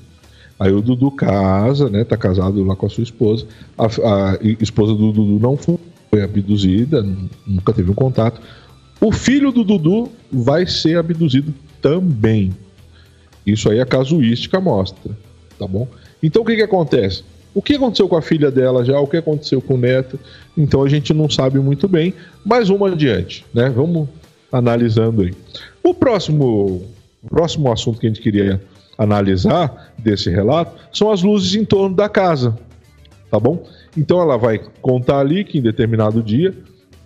aí 0.60 0.72
o 0.72 0.82
Dudu 0.82 1.12
casa, 1.12 1.90
né? 1.90 2.04
Tá 2.04 2.18
casado 2.18 2.64
lá 2.64 2.76
com 2.76 2.86
a 2.86 2.90
sua 2.90 3.04
esposa, 3.04 3.46
a, 3.78 3.86
a 3.86 4.38
esposa 4.60 4.94
do 4.94 5.12
Dudu 5.12 5.40
não 5.40 5.58
foi 5.58 6.22
abduzida, 6.22 7.06
nunca 7.46 7.74
teve 7.74 7.92
um 7.92 7.96
contato. 7.96 8.42
O 9.00 9.12
filho 9.12 9.52
do 9.52 9.64
Dudu 9.64 10.10
vai 10.32 10.66
ser 10.66 10.98
abduzido 10.98 11.54
também. 11.82 12.52
Isso 13.46 13.70
aí 13.70 13.80
a 13.80 13.86
casuística 13.86 14.60
mostra 14.60 15.16
tá 15.58 15.68
bom? 15.68 15.88
Então 16.22 16.42
o 16.42 16.46
que 16.46 16.56
que 16.56 16.64
acontece? 16.64 17.24
O 17.54 17.62
que 17.62 17.76
aconteceu 17.76 18.08
com 18.08 18.16
a 18.16 18.22
filha 18.22 18.52
dela 18.52 18.86
já? 18.86 19.00
O 19.00 19.08
que 19.08 19.18
aconteceu 19.18 19.62
com 19.62 19.74
o 19.74 19.78
neto? 19.78 20.20
Então 20.56 20.84
a 20.84 20.90
gente 20.90 21.14
não 21.14 21.30
sabe 21.30 21.60
muito 21.60 21.88
bem, 21.88 22.14
mas 22.46 22.70
vamos 22.70 22.92
adiante, 22.92 23.46
né? 23.54 23.70
Vamos 23.70 24.08
analisando 24.52 25.24
aí. 25.24 25.34
O 25.84 25.94
próximo, 25.94 26.84
o 27.24 27.30
próximo 27.30 27.72
assunto 27.72 28.00
que 28.00 28.06
a 28.06 28.10
gente 28.10 28.22
queria 28.22 28.62
analisar 28.98 29.94
desse 29.98 30.30
relato 30.30 30.76
são 30.92 31.12
as 31.12 31.22
luzes 31.22 31.56
em 31.56 31.64
torno 31.64 31.96
da 31.96 32.10
casa, 32.10 32.58
tá 33.30 33.40
bom? 33.40 33.66
Então 33.96 34.22
ela 34.22 34.38
vai 34.38 34.60
contar 34.82 35.20
ali 35.20 35.44
que 35.44 35.58
em 35.58 35.62
determinado 35.62 36.22
dia 36.22 36.54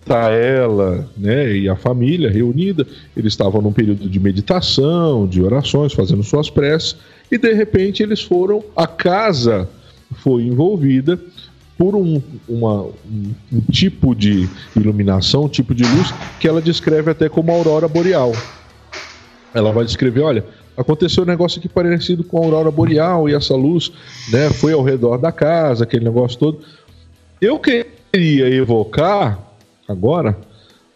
tá 0.04 0.30
ela, 0.30 1.08
né, 1.16 1.56
e 1.56 1.68
a 1.68 1.76
família 1.76 2.28
reunida, 2.28 2.86
eles 3.16 3.32
estavam 3.32 3.62
num 3.62 3.72
período 3.72 4.08
de 4.08 4.18
meditação, 4.18 5.28
de 5.28 5.40
orações, 5.40 5.92
fazendo 5.92 6.24
suas 6.24 6.50
preces, 6.50 6.96
e 7.30 7.38
de 7.38 7.52
repente 7.52 8.02
eles 8.02 8.20
foram, 8.20 8.64
a 8.76 8.86
casa 8.86 9.68
foi 10.16 10.42
envolvida 10.42 11.18
por 11.78 11.94
um, 11.96 12.20
uma, 12.48 12.82
um, 12.82 13.34
um, 13.52 13.60
tipo 13.70 14.14
de 14.14 14.48
iluminação, 14.76 15.44
um 15.44 15.48
tipo 15.48 15.74
de 15.74 15.84
luz 15.84 16.12
que 16.38 16.46
ela 16.46 16.60
descreve 16.60 17.10
até 17.10 17.28
como 17.28 17.50
aurora 17.50 17.88
boreal. 17.88 18.32
Ela 19.54 19.72
vai 19.72 19.84
descrever, 19.84 20.20
olha, 20.20 20.44
aconteceu 20.76 21.24
um 21.24 21.26
negócio 21.26 21.58
aqui 21.58 21.68
parecido 21.68 22.24
com 22.24 22.38
a 22.38 22.44
aurora 22.44 22.70
boreal 22.70 23.28
e 23.28 23.34
essa 23.34 23.54
luz, 23.54 23.92
né, 24.30 24.50
foi 24.50 24.72
ao 24.72 24.82
redor 24.82 25.18
da 25.18 25.32
casa, 25.32 25.84
aquele 25.84 26.04
negócio 26.04 26.38
todo. 26.38 26.60
Eu 27.40 27.58
queria 27.58 28.48
evocar 28.48 29.38
agora 29.88 30.38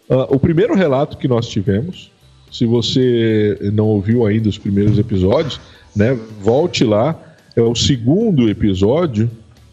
uh, 0.09 0.33
o 0.35 0.39
primeiro 0.39 0.73
relato 0.75 1.17
que 1.17 1.27
nós 1.27 1.47
tivemos. 1.47 2.11
Se 2.51 2.65
você 2.65 3.57
não 3.73 3.85
ouviu 3.87 4.25
ainda 4.25 4.47
os 4.47 4.57
primeiros 4.57 4.97
episódios, 4.97 5.59
né? 5.97 6.17
Volte 6.39 6.83
lá, 6.83 7.19
é 7.55 7.61
o 7.61 7.75
segundo 7.75 8.47
episódio, 8.49 9.29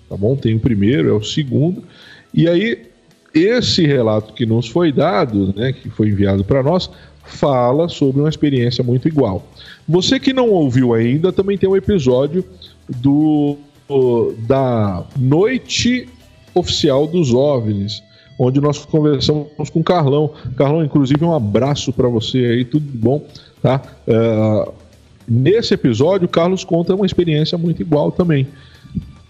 tá 0.09 0.17
bom? 0.17 0.35
Tem 0.35 0.55
o 0.55 0.61
primeiro, 0.61 1.11
é 1.11 1.13
o 1.13 1.23
segundo. 1.23 1.85
E 2.33 2.49
aí 2.49 2.87
esse 3.35 3.85
relato 3.85 4.33
que 4.33 4.47
nos 4.47 4.69
foi 4.69 4.91
dado, 4.91 5.53
né, 5.57 5.73
que 5.73 5.91
foi 5.91 6.09
enviado 6.09 6.45
para 6.45 6.63
nós, 6.63 6.89
fala 7.27 7.89
sobre 7.89 8.21
uma 8.21 8.29
experiência 8.29 8.83
muito 8.85 9.09
igual. 9.09 9.47
Você 9.89 10.19
que 10.19 10.33
não 10.33 10.51
ouviu 10.51 10.95
ainda, 10.95 11.33
também 11.33 11.59
tem 11.59 11.69
um 11.69 11.77
episódio 11.77 12.45
do 12.89 13.57
da 14.49 15.05
noite 15.15 16.09
oficial 16.55 17.07
dos 17.07 17.35
OVNIs, 17.35 18.03
onde 18.39 18.59
nós 18.59 18.83
conversamos 18.85 19.71
com 19.71 19.81
o 19.81 19.85
Carlão. 19.85 20.31
Carlão, 20.57 20.83
inclusive, 20.83 21.23
um 21.23 21.35
abraço 21.35 21.93
para 21.93 22.09
você 22.09 22.39
aí, 22.39 22.65
tudo 22.65 22.87
bom, 22.95 23.23
tá? 23.61 23.83
Uh, 24.09 24.73
Nesse 25.27 25.73
episódio, 25.75 26.27
o 26.27 26.29
Carlos 26.29 26.65
conta 26.65 26.95
uma 26.95 27.07
experiência 27.07 27.57
muito 27.57 27.81
igual 27.81 28.13
também. 28.13 28.47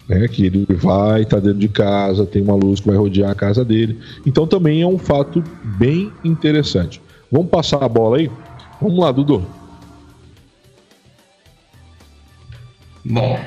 Né, 0.07 0.27
que 0.27 0.45
ele 0.45 0.67
vai 0.69 1.23
estar 1.23 1.37
tá 1.37 1.41
dentro 1.41 1.57
de 1.57 1.67
casa, 1.67 2.27
tem 2.27 2.39
uma 2.39 2.53
luz 2.53 2.79
que 2.79 2.85
vai 2.87 2.95
rodear 2.95 3.31
a 3.31 3.35
casa 3.35 3.65
dele. 3.65 3.97
Então 4.23 4.45
também 4.45 4.83
é 4.83 4.87
um 4.87 4.99
fato 4.99 5.43
bem 5.79 6.11
interessante. 6.23 7.01
Vamos 7.35 7.49
passar 7.49 7.83
a 7.83 7.89
bola 7.89 8.15
aí? 8.15 8.31
Vamos 8.81 8.97
lá, 8.97 9.11
Dudu. 9.11 9.45
Bom, 13.03 13.37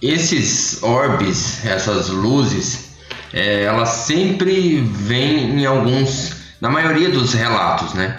esses 0.00 0.82
orbes, 0.82 1.62
essas 1.66 2.08
luzes, 2.08 2.96
é, 3.34 3.64
elas 3.64 3.90
sempre 3.90 4.80
vêm 4.80 5.60
em 5.60 5.66
alguns, 5.66 6.36
na 6.58 6.70
maioria 6.70 7.10
dos 7.10 7.34
relatos, 7.34 7.92
né? 7.92 8.18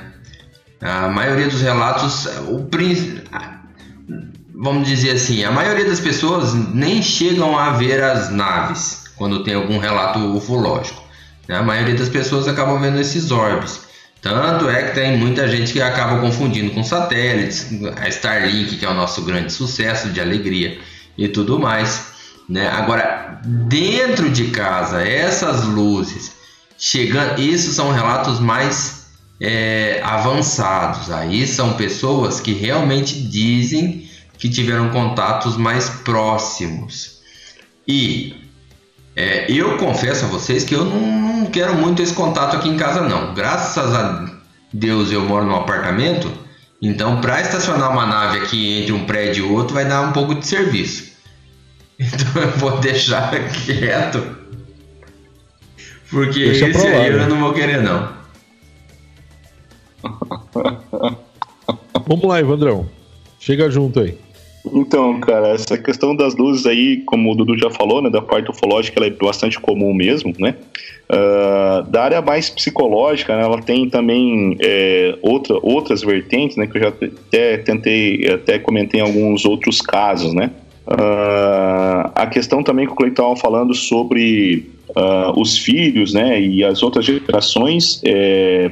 A 0.79 1.07
maioria 1.07 1.47
dos 1.47 1.61
relatos, 1.61 2.27
o, 2.47 2.69
vamos 4.53 4.87
dizer 4.87 5.15
assim, 5.15 5.43
a 5.43 5.51
maioria 5.51 5.85
das 5.85 5.99
pessoas 5.99 6.53
nem 6.53 7.01
chegam 7.01 7.57
a 7.57 7.71
ver 7.71 8.03
as 8.03 8.29
naves 8.29 9.05
quando 9.15 9.43
tem 9.43 9.55
algum 9.55 9.79
relato 9.79 10.19
ufológico. 10.37 11.01
Né? 11.47 11.55
A 11.57 11.63
maioria 11.63 11.95
das 11.95 12.09
pessoas 12.09 12.47
acabam 12.47 12.79
vendo 12.79 12.99
esses 12.99 13.31
orbes. 13.31 13.88
Tanto 14.21 14.69
é 14.69 14.83
que 14.83 14.95
tem 14.95 15.17
muita 15.17 15.47
gente 15.47 15.71
que 15.71 15.81
acaba 15.81 16.19
confundindo 16.19 16.71
com 16.71 16.83
satélites, 16.83 17.67
a 17.97 18.07
Starlink, 18.09 18.77
que 18.77 18.85
é 18.85 18.89
o 18.89 18.93
nosso 18.93 19.21
grande 19.21 19.51
sucesso 19.51 20.09
de 20.09 20.19
alegria 20.19 20.77
e 21.17 21.27
tudo 21.27 21.57
mais. 21.57 22.07
Né? 22.47 22.67
Agora, 22.67 23.39
dentro 23.43 24.29
de 24.29 24.47
casa, 24.47 25.01
essas 25.07 25.63
luzes 25.63 26.33
chegando, 26.77 27.39
isso 27.41 27.71
são 27.71 27.91
relatos 27.91 28.39
mais 28.39 29.07
é, 29.39 30.01
avançados. 30.03 31.11
Aí 31.11 31.47
são 31.47 31.73
pessoas 31.73 32.39
que 32.39 32.53
realmente 32.53 33.21
dizem 33.21 34.09
que 34.37 34.49
tiveram 34.49 34.89
contatos 34.89 35.57
mais 35.57 35.89
próximos. 35.89 37.19
E 37.87 38.35
é, 39.19 39.51
eu 39.51 39.77
confesso 39.77 40.23
a 40.23 40.27
vocês 40.29 40.63
que 40.63 40.73
eu 40.73 40.85
não, 40.85 41.41
não, 41.41 41.45
quero 41.47 41.75
muito 41.75 42.01
esse 42.01 42.13
contato 42.13 42.55
aqui 42.55 42.69
em 42.69 42.77
casa, 42.77 43.01
não. 43.01 43.33
Graças 43.33 43.93
a 43.93 44.31
Deus 44.71 45.11
eu 45.11 45.25
moro 45.25 45.45
num 45.45 45.57
apartamento, 45.57 46.31
então 46.81 47.19
para 47.19 47.41
estacionar 47.41 47.91
uma 47.91 48.05
nave 48.05 48.37
aqui 48.37 48.79
entre 48.79 48.93
um 48.93 49.03
prédio 49.03 49.45
e 49.45 49.51
outro 49.51 49.73
vai 49.73 49.83
dar 49.83 50.03
um 50.03 50.13
pouco 50.13 50.33
de 50.35 50.47
serviço. 50.47 51.09
Então 52.01 52.41
eu 52.41 52.51
vou 52.51 52.79
deixar 52.79 53.29
quieto. 53.51 54.25
Porque 56.09 56.45
Deixa 56.45 56.69
esse 56.69 56.87
aí 56.87 57.11
eu 57.11 57.27
não 57.27 57.41
vou 57.41 57.51
querer, 57.51 57.81
não. 57.81 58.13
Vamos 62.07 62.25
lá, 62.25 62.39
Evandrão. 62.39 62.89
Chega 63.37 63.69
junto 63.69 63.99
aí. 63.99 64.17
Então, 64.65 65.19
cara, 65.19 65.49
essa 65.49 65.77
questão 65.77 66.15
das 66.15 66.35
luzes 66.35 66.65
aí, 66.65 66.97
como 67.05 67.31
o 67.31 67.35
Dudu 67.35 67.57
já 67.57 67.69
falou, 67.69 68.01
né, 68.01 68.09
da 68.09 68.21
parte 68.21 68.49
ufológica, 68.49 68.99
ela 68.99 69.07
é 69.07 69.09
bastante 69.09 69.59
comum 69.59 69.93
mesmo, 69.93 70.33
né? 70.37 70.55
Uh, 71.09 71.89
da 71.89 72.03
área 72.03 72.21
mais 72.21 72.49
psicológica, 72.49 73.35
né, 73.35 73.43
ela 73.43 73.59
tem 73.61 73.89
também 73.89 74.55
é, 74.59 75.17
outra, 75.23 75.57
outras 75.63 76.01
vertentes, 76.01 76.55
né, 76.55 76.67
que 76.67 76.77
eu 76.77 76.81
já 76.83 76.89
até 76.89 77.57
tentei, 77.57 78.29
até 78.31 78.59
comentei 78.59 78.99
em 78.99 79.03
alguns 79.03 79.45
outros 79.45 79.81
casos, 79.81 80.33
né? 80.33 80.51
Uh, 80.87 82.11
a 82.15 82.27
questão 82.27 82.63
também 82.63 82.85
que 82.85 82.93
o 82.93 82.95
Cleiton 82.95 83.33
estava 83.33 83.35
falando 83.35 83.73
sobre 83.73 84.69
uh, 84.89 85.39
os 85.39 85.57
filhos, 85.57 86.13
né, 86.13 86.39
e 86.39 86.63
as 86.63 86.83
outras 86.83 87.05
gerações, 87.05 88.01
é, 88.03 88.71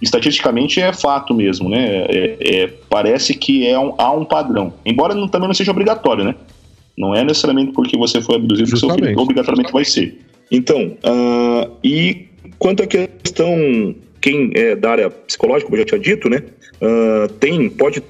estatisticamente 0.00 0.80
é 0.80 0.92
fato 0.92 1.34
mesmo, 1.34 1.68
né? 1.68 2.06
É, 2.08 2.36
é, 2.40 2.66
parece 2.88 3.34
que 3.34 3.66
é 3.66 3.78
um, 3.78 3.94
há 3.98 4.12
um 4.12 4.24
padrão, 4.24 4.72
embora 4.84 5.14
não, 5.14 5.28
também 5.28 5.48
não 5.48 5.54
seja 5.54 5.70
obrigatório, 5.70 6.24
né? 6.24 6.34
Não 6.96 7.14
é 7.14 7.22
necessariamente 7.22 7.72
porque 7.72 7.96
você 7.96 8.20
foi 8.20 8.36
abduzido 8.36 8.70
que 8.70 8.78
seu 8.78 8.90
filho 8.90 9.18
obrigatoriamente 9.18 9.72
vai 9.72 9.84
ser. 9.84 10.18
Então, 10.50 10.96
uh, 11.04 11.70
e 11.84 12.26
quanto 12.58 12.82
à 12.82 12.86
questão, 12.86 13.94
quem 14.20 14.50
é 14.54 14.74
da 14.74 14.90
área 14.90 15.10
psicológica, 15.10 15.66
como 15.66 15.76
eu 15.76 15.80
já 15.80 15.86
tinha 15.86 16.00
dito, 16.00 16.28
né? 16.28 16.42
Uh, 16.80 17.28
tem, 17.34 17.68
pode, 17.70 18.00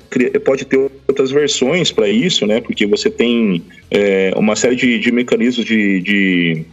pode 0.44 0.64
ter 0.64 0.90
outras 1.06 1.30
versões 1.30 1.90
para 1.90 2.08
isso, 2.08 2.46
né? 2.46 2.60
Porque 2.60 2.86
você 2.86 3.10
tem 3.10 3.62
é, 3.90 4.32
uma 4.36 4.54
série 4.54 4.76
de, 4.76 4.98
de 4.98 5.12
mecanismos 5.12 5.66
de, 5.66 6.00
de 6.00 6.64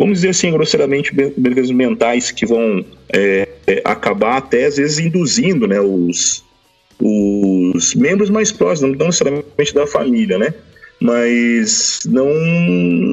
vamos 0.00 0.14
dizer 0.14 0.30
assim, 0.30 0.50
grosseiramente, 0.50 1.14
mecanismos 1.14 1.72
mentais 1.72 2.30
que 2.30 2.46
vão 2.46 2.82
é, 3.12 3.46
é, 3.66 3.82
acabar 3.84 4.38
até, 4.38 4.64
às 4.64 4.78
vezes, 4.78 4.98
induzindo 4.98 5.68
né, 5.68 5.78
os, 5.78 6.42
os 6.98 7.94
membros 7.94 8.30
mais 8.30 8.50
próximos, 8.50 8.96
não 8.96 9.06
necessariamente 9.06 9.74
da 9.74 9.86
família, 9.86 10.38
né? 10.38 10.54
Mas 10.98 12.00
não, 12.06 12.30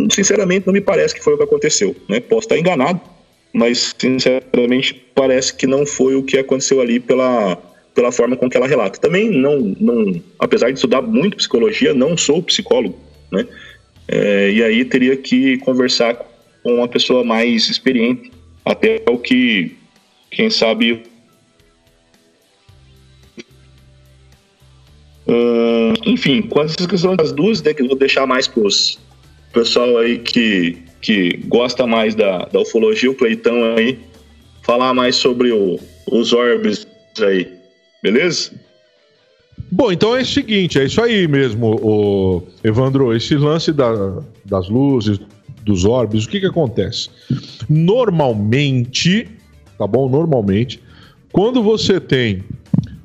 sinceramente, 0.09 0.65
não 0.65 0.73
me 0.73 0.79
parece 0.79 1.13
que 1.13 1.21
foi 1.21 1.33
o 1.33 1.37
que 1.37 1.43
aconteceu, 1.43 1.93
né? 2.07 2.21
Posso 2.21 2.45
estar 2.45 2.57
enganado, 2.57 3.01
mas 3.51 3.93
sinceramente 3.99 4.93
parece 5.13 5.53
que 5.53 5.67
não 5.67 5.85
foi 5.85 6.15
o 6.15 6.23
que 6.23 6.37
aconteceu 6.37 6.79
ali 6.79 7.01
pela, 7.01 7.57
pela 7.93 8.13
forma 8.13 8.37
com 8.37 8.49
que 8.49 8.55
ela 8.55 8.67
relata. 8.67 8.97
Também 8.97 9.29
não, 9.29 9.75
não 9.77 10.21
apesar 10.39 10.69
de 10.69 10.75
estudar 10.75 11.01
muito 11.01 11.35
psicologia, 11.35 11.93
não 11.93 12.15
sou 12.15 12.41
psicólogo, 12.41 12.97
né? 13.29 13.45
É, 14.07 14.51
e 14.51 14.63
aí 14.63 14.85
teria 14.85 15.17
que 15.17 15.57
conversar 15.57 16.36
com 16.67 16.75
uma 16.75 16.87
pessoa 16.89 17.23
mais 17.23 17.69
experiente, 17.69 18.29
até 18.65 19.01
o 19.07 19.17
que, 19.17 19.77
quem 20.29 20.49
sabe. 20.49 21.01
Uh, 25.25 25.93
enfim, 26.05 26.41
com 26.41 26.61
essas 26.61 26.85
questões 26.85 27.15
das 27.15 27.31
duas, 27.31 27.61
né, 27.61 27.73
que 27.73 27.83
eu 27.83 27.87
vou 27.87 27.95
deixar 27.95 28.27
mais 28.27 28.49
para 28.49 28.63
os 28.63 28.99
pessoal 29.53 29.97
aí 29.97 30.19
que, 30.19 30.77
que 31.01 31.37
gosta 31.47 31.87
mais 31.87 32.13
da, 32.13 32.39
da 32.47 32.59
ufologia, 32.59 33.09
o 33.09 33.15
Cleitão 33.15 33.75
aí, 33.77 33.97
falar 34.61 34.93
mais 34.93 35.15
sobre 35.15 35.53
o, 35.53 35.79
os 36.11 36.33
orbes 36.33 36.85
aí, 37.21 37.49
beleza? 38.03 38.51
Bom, 39.71 39.89
então 39.89 40.17
é 40.17 40.21
o 40.21 40.25
seguinte, 40.25 40.77
é 40.77 40.83
isso 40.83 41.01
aí 41.01 41.29
mesmo, 41.29 41.79
o 41.81 42.43
Evandro, 42.61 43.15
esse 43.15 43.35
lance 43.35 43.71
da, 43.71 44.21
das 44.43 44.67
luzes, 44.69 45.17
dos 45.67 45.85
orbes, 45.85 46.25
o 46.25 46.29
que, 46.29 46.39
que 46.39 46.45
acontece? 46.45 47.09
Normalmente, 47.69 49.27
tá 49.77 49.85
bom? 49.85 50.09
Normalmente, 50.09 50.81
quando 51.31 51.61
você 51.61 51.99
tem 51.99 52.43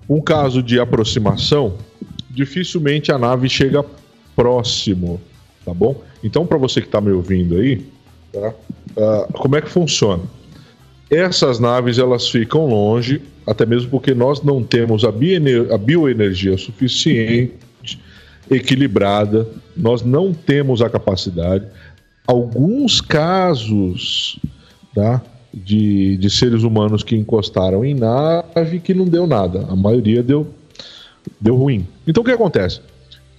um 0.09 0.21
caso 0.21 0.63
de 0.63 0.79
aproximação, 0.79 1.75
dificilmente 2.31 3.11
a 3.11 3.19
nave 3.19 3.49
chega 3.49 3.85
próximo, 4.35 5.21
tá 5.65 5.75
bom? 5.75 6.01
Então, 6.23 6.47
para 6.47 6.57
você 6.57 6.81
que 6.81 6.87
está 6.87 7.01
me 7.01 7.11
ouvindo 7.11 7.57
aí, 7.57 7.85
tá? 8.33 8.55
Uh, 8.97 9.33
como 9.33 9.57
é 9.57 9.61
que 9.61 9.69
funciona? 9.69 10.23
Essas 11.11 11.59
naves 11.59 11.99
elas 11.99 12.29
ficam 12.29 12.67
longe, 12.67 13.21
até 13.47 13.67
mesmo 13.67 13.91
porque 13.91 14.15
nós 14.15 14.43
não 14.43 14.63
temos 14.63 15.05
a, 15.05 15.09
a 15.09 15.79
bioenergia 15.79 16.57
suficiente, 16.57 17.53
equilibrada, 18.51 19.49
nós 19.77 20.03
não 20.03 20.33
temos 20.33 20.81
a 20.83 20.89
capacidade 20.89 21.67
alguns 22.27 23.01
casos 23.01 24.39
tá, 24.95 25.23
de, 25.53 26.17
de 26.17 26.31
seres 26.31 26.63
humanos 26.63 27.03
que 27.03 27.17
encostaram 27.17 27.85
em 27.85 27.95
nave 27.95 28.81
que 28.81 28.95
não 28.95 29.05
deu 29.05 29.27
nada. 29.27 29.67
A 29.69 29.77
maioria 29.77 30.23
deu, 30.23 30.47
deu 31.41 31.57
ruim. 31.57 31.87
Então 32.07 32.23
o 32.23 32.25
que 32.25 32.33
acontece? 32.33 32.81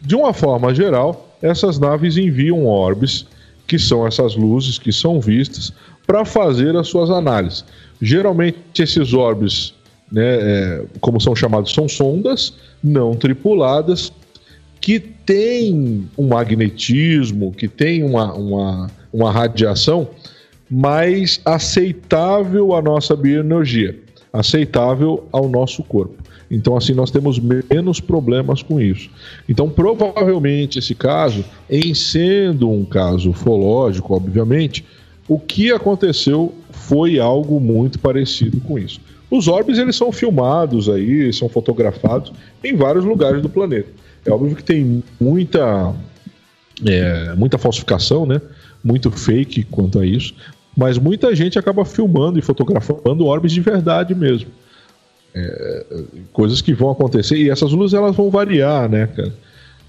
De 0.01 0.15
uma 0.15 0.33
forma 0.33 0.73
geral, 0.73 1.37
essas 1.41 1.79
naves 1.79 2.17
enviam 2.17 2.65
orbes, 2.65 3.25
que 3.65 3.79
são 3.79 4.05
essas 4.05 4.35
luzes 4.35 4.77
que 4.77 4.91
são 4.91 5.19
vistas, 5.19 5.71
para 6.05 6.25
fazer 6.25 6.75
as 6.75 6.87
suas 6.87 7.09
análises. 7.09 7.63
Geralmente 8.01 8.57
esses 8.77 9.13
orbes, 9.13 9.73
né, 10.11 10.23
é, 10.23 10.85
como 10.99 11.19
são 11.21 11.35
chamados, 11.35 11.73
são 11.73 11.87
sondas 11.87 12.53
não 12.83 13.15
tripuladas 13.15 14.11
que 14.83 14.99
tem 14.99 16.09
um 16.17 16.27
magnetismo, 16.27 17.53
que 17.53 17.69
tem 17.69 18.03
uma, 18.03 18.33
uma, 18.33 18.91
uma 19.13 19.31
radiação 19.31 20.09
mais 20.69 21.39
aceitável 21.45 22.75
à 22.75 22.81
nossa 22.81 23.15
bioenergia, 23.15 23.97
aceitável 24.33 25.23
ao 25.31 25.47
nosso 25.47 25.83
corpo. 25.83 26.21
Então, 26.51 26.75
assim, 26.75 26.93
nós 26.93 27.11
temos 27.11 27.39
menos 27.39 28.01
problemas 28.01 28.61
com 28.61 28.77
isso. 28.77 29.09
Então, 29.47 29.69
provavelmente, 29.69 30.79
esse 30.79 30.93
caso, 30.93 31.45
em 31.69 31.93
sendo 31.93 32.69
um 32.69 32.83
caso 32.83 33.29
ufológico, 33.29 34.13
obviamente, 34.13 34.83
o 35.29 35.39
que 35.39 35.71
aconteceu 35.71 36.53
foi 36.71 37.21
algo 37.21 37.57
muito 37.57 37.99
parecido 37.99 38.59
com 38.59 38.77
isso. 38.77 38.99
Os 39.31 39.47
orbes, 39.47 39.77
eles 39.77 39.95
são 39.95 40.11
filmados 40.11 40.89
aí, 40.89 41.31
são 41.31 41.47
fotografados 41.47 42.33
em 42.61 42.75
vários 42.75 43.05
lugares 43.05 43.41
do 43.41 43.47
planeta. 43.47 44.03
É 44.25 44.31
óbvio 44.31 44.55
que 44.55 44.63
tem 44.63 45.03
muita, 45.19 45.93
é, 46.85 47.33
muita 47.35 47.57
falsificação, 47.57 48.25
né? 48.25 48.41
Muito 48.83 49.11
fake 49.11 49.63
quanto 49.63 49.99
a 49.99 50.05
isso. 50.05 50.33
Mas 50.75 50.97
muita 50.97 51.35
gente 51.35 51.59
acaba 51.59 51.85
filmando 51.85 52.39
e 52.39 52.41
fotografando 52.41 53.25
orbes 53.25 53.51
de 53.51 53.61
verdade 53.61 54.15
mesmo. 54.15 54.49
É, 55.35 55.85
coisas 56.31 56.61
que 56.61 56.73
vão 56.73 56.91
acontecer. 56.91 57.37
E 57.37 57.49
essas 57.49 57.71
luzes 57.71 57.93
elas 57.93 58.15
vão 58.15 58.29
variar, 58.29 58.89
né, 58.89 59.07
cara? 59.07 59.33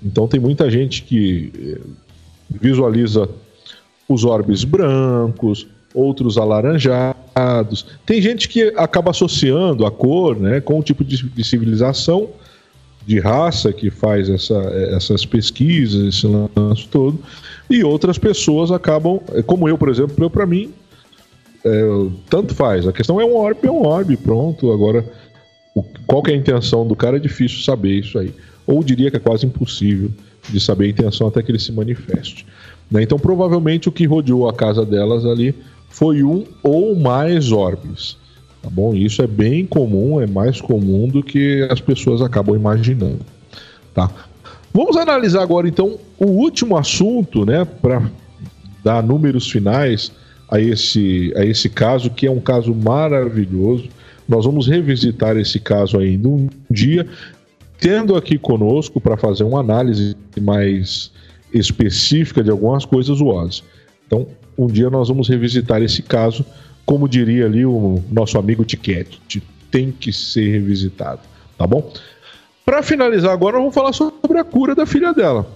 Então 0.03 0.29
tem 0.29 0.41
muita 0.41 0.71
gente 0.71 1.03
que 1.03 1.53
é, 1.59 1.81
visualiza 2.51 3.29
os 4.09 4.25
orbes 4.25 4.65
brancos, 4.65 5.67
outros 5.95 6.37
alaranjados. 6.37 7.87
Tem 8.05 8.21
gente 8.21 8.49
que 8.49 8.73
acaba 8.77 9.11
associando 9.11 9.87
a 9.87 9.91
cor 9.91 10.39
né, 10.39 10.61
com 10.61 10.79
o 10.79 10.83
tipo 10.83 11.05
de, 11.05 11.23
de 11.23 11.45
civilização 11.45 12.31
de 13.07 13.21
raça 13.21 13.73
que 13.73 13.91
faz 13.91 14.29
essa, 14.29 14.59
essas 14.97 15.27
pesquisas, 15.27 16.15
esse 16.15 16.27
lance 16.27 16.89
todo, 16.89 17.19
e 17.69 17.85
outras 17.85 18.19
pessoas 18.19 18.71
acabam, 18.71 19.21
é, 19.33 19.43
como 19.43 19.69
eu, 19.69 19.77
por 19.77 19.89
exemplo, 19.89 20.31
para 20.31 20.47
mim, 20.47 20.73
é, 21.65 21.83
tanto 22.29 22.55
faz. 22.55 22.87
A 22.87 22.93
questão 22.93 23.21
é 23.21 23.25
um 23.25 23.35
orbe, 23.35 23.67
é 23.67 23.71
um 23.71 23.87
orbe, 23.87 24.17
pronto. 24.17 24.71
Agora, 24.73 25.05
o, 25.75 25.83
qual 26.07 26.23
é 26.27 26.33
a 26.33 26.37
intenção 26.37 26.87
do 26.87 26.95
cara 26.95 27.17
é 27.17 27.21
difícil 27.21 27.63
saber 27.63 28.01
isso 28.01 28.19
aí. 28.19 28.35
Ou 28.67 28.83
diria 28.83 29.11
que 29.11 29.17
é 29.17 29.21
quase 29.21 29.47
impossível 29.47 30.11
de 30.49 30.61
saber 30.61 30.87
a 30.87 30.89
intenção 30.89 31.27
até 31.27 31.43
que 31.43 31.51
ele 31.51 31.59
se 31.59 31.73
manifeste. 31.73 32.47
Né? 32.91 33.03
Então, 33.03 33.19
provavelmente 33.19 33.89
o 33.89 33.93
que 33.93 34.05
rodeou 34.07 34.49
a 34.49 34.53
casa 34.53 34.85
delas 34.85 35.25
ali 35.25 35.55
foi 35.89 36.23
um 36.23 36.45
ou 36.63 36.95
mais 36.95 37.51
orbes. 37.51 38.17
Tá 38.65 38.71
bom? 38.71 38.95
Isso 38.95 39.21
é 39.21 39.27
bem 39.27 39.67
comum, 39.67 40.19
é 40.19 40.27
mais 40.27 40.59
comum 40.59 41.07
do 41.07 41.23
que 41.23 41.69
as 41.71 41.83
pessoas 41.83 42.23
acabam 42.23 42.57
imaginando. 42.57 43.21
Tá? 43.93 44.11
Vamos 44.73 44.97
analisar 44.97 45.43
agora 45.43 45.69
então 45.69 45.99
o 46.19 46.25
último 46.25 46.75
assunto, 46.75 47.45
né, 47.45 47.67
para 47.67 48.11
dar 48.83 49.03
números 49.03 49.51
finais 49.51 50.11
a 50.51 50.59
esse, 50.59 51.31
a 51.37 51.45
esse 51.45 51.69
caso, 51.69 52.09
que 52.09 52.27
é 52.27 52.31
um 52.31 52.41
caso 52.41 52.75
maravilhoso. 52.75 53.91
Nós 54.27 54.47
vamos 54.47 54.67
revisitar 54.67 55.37
esse 55.37 55.61
caso 55.61 55.99
ainda 55.99 56.27
um 56.27 56.49
dia, 56.71 57.07
tendo 57.79 58.17
aqui 58.17 58.39
conosco 58.39 58.99
para 58.99 59.19
fazer 59.19 59.45
uma 59.45 59.61
análise 59.61 60.17
mais 60.41 61.13
específica 61.53 62.43
de 62.43 62.51
algumas 62.51 62.87
coisas 62.87 63.21
o 63.21 63.27
Oz. 63.27 63.63
Então, 64.07 64.27
um 64.57 64.69
dia 64.69 64.89
nós 64.89 65.09
vamos 65.09 65.29
revisitar 65.29 65.83
esse 65.83 66.01
caso 66.03 66.47
como 66.85 67.09
diria 67.09 67.47
ali 67.47 67.65
o 67.65 68.03
nosso 68.11 68.39
amigo 68.39 68.65
Tiquete, 68.65 69.43
tem 69.71 69.91
que 69.91 70.13
ser 70.13 70.51
revisitado, 70.51 71.21
tá 71.57 71.67
bom? 71.67 71.93
Para 72.65 72.83
finalizar 72.83 73.33
agora, 73.33 73.59
vamos 73.59 73.75
falar 73.75 73.93
sobre 73.93 74.39
a 74.39 74.45
cura 74.45 74.75
da 74.75 74.87
filha 74.87 75.13
dela, 75.13 75.47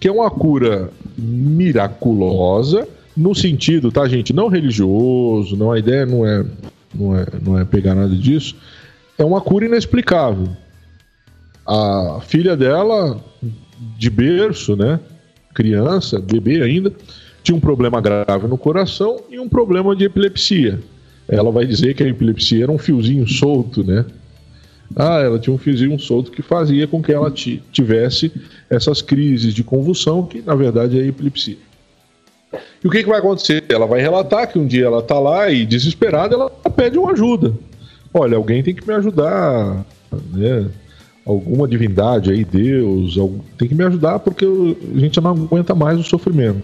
que 0.00 0.08
é 0.08 0.12
uma 0.12 0.30
cura 0.30 0.90
miraculosa 1.16 2.86
no 3.16 3.34
sentido, 3.34 3.90
tá, 3.90 4.06
gente, 4.08 4.32
não 4.32 4.48
religioso, 4.48 5.56
não 5.56 5.72
a 5.72 5.78
ideia 5.78 6.06
não 6.06 6.24
é 6.24 6.44
não 6.94 7.16
é, 7.16 7.26
não 7.42 7.58
é 7.58 7.64
pegar 7.64 7.94
nada 7.94 8.14
disso, 8.14 8.56
é 9.16 9.24
uma 9.24 9.40
cura 9.40 9.66
inexplicável. 9.66 10.48
A 11.66 12.20
filha 12.22 12.56
dela 12.56 13.22
de 13.96 14.08
berço, 14.08 14.74
né? 14.76 14.98
Criança, 15.54 16.18
bebê 16.18 16.62
ainda, 16.62 16.92
tinha 17.48 17.56
um 17.56 17.60
problema 17.60 17.98
grave 17.98 18.46
no 18.46 18.58
coração 18.58 19.22
e 19.30 19.40
um 19.40 19.48
problema 19.48 19.96
de 19.96 20.04
epilepsia. 20.04 20.78
Ela 21.26 21.50
vai 21.50 21.64
dizer 21.64 21.94
que 21.94 22.02
a 22.02 22.06
epilepsia 22.06 22.64
era 22.64 22.70
um 22.70 22.76
fiozinho 22.76 23.26
solto, 23.26 23.82
né? 23.82 24.04
Ah, 24.94 25.20
ela 25.20 25.38
tinha 25.38 25.54
um 25.54 25.58
fiozinho 25.58 25.98
solto 25.98 26.30
que 26.30 26.42
fazia 26.42 26.86
com 26.86 27.02
que 27.02 27.10
ela 27.10 27.30
tivesse 27.30 28.30
essas 28.68 29.00
crises 29.00 29.54
de 29.54 29.64
convulsão, 29.64 30.26
que 30.26 30.42
na 30.42 30.54
verdade 30.54 31.00
é 31.00 31.06
epilepsia. 31.06 31.56
E 32.84 32.86
o 32.86 32.90
que, 32.90 33.02
que 33.02 33.08
vai 33.08 33.18
acontecer? 33.18 33.64
Ela 33.70 33.86
vai 33.86 34.02
relatar 34.02 34.46
que 34.52 34.58
um 34.58 34.66
dia 34.66 34.84
ela 34.84 34.98
está 34.98 35.18
lá 35.18 35.50
e 35.50 35.64
desesperada, 35.64 36.34
ela 36.34 36.50
pede 36.50 36.98
uma 36.98 37.12
ajuda. 37.12 37.54
Olha, 38.12 38.36
alguém 38.36 38.62
tem 38.62 38.74
que 38.74 38.86
me 38.86 38.92
ajudar, 38.92 39.86
né? 40.32 40.66
Alguma 41.24 41.66
divindade 41.66 42.30
aí, 42.30 42.44
Deus, 42.44 43.16
tem 43.56 43.68
que 43.68 43.74
me 43.74 43.84
ajudar 43.84 44.18
porque 44.18 44.44
a 44.44 44.98
gente 44.98 45.18
não 45.18 45.30
aguenta 45.30 45.74
mais 45.74 45.98
o 45.98 46.02
sofrimento. 46.02 46.62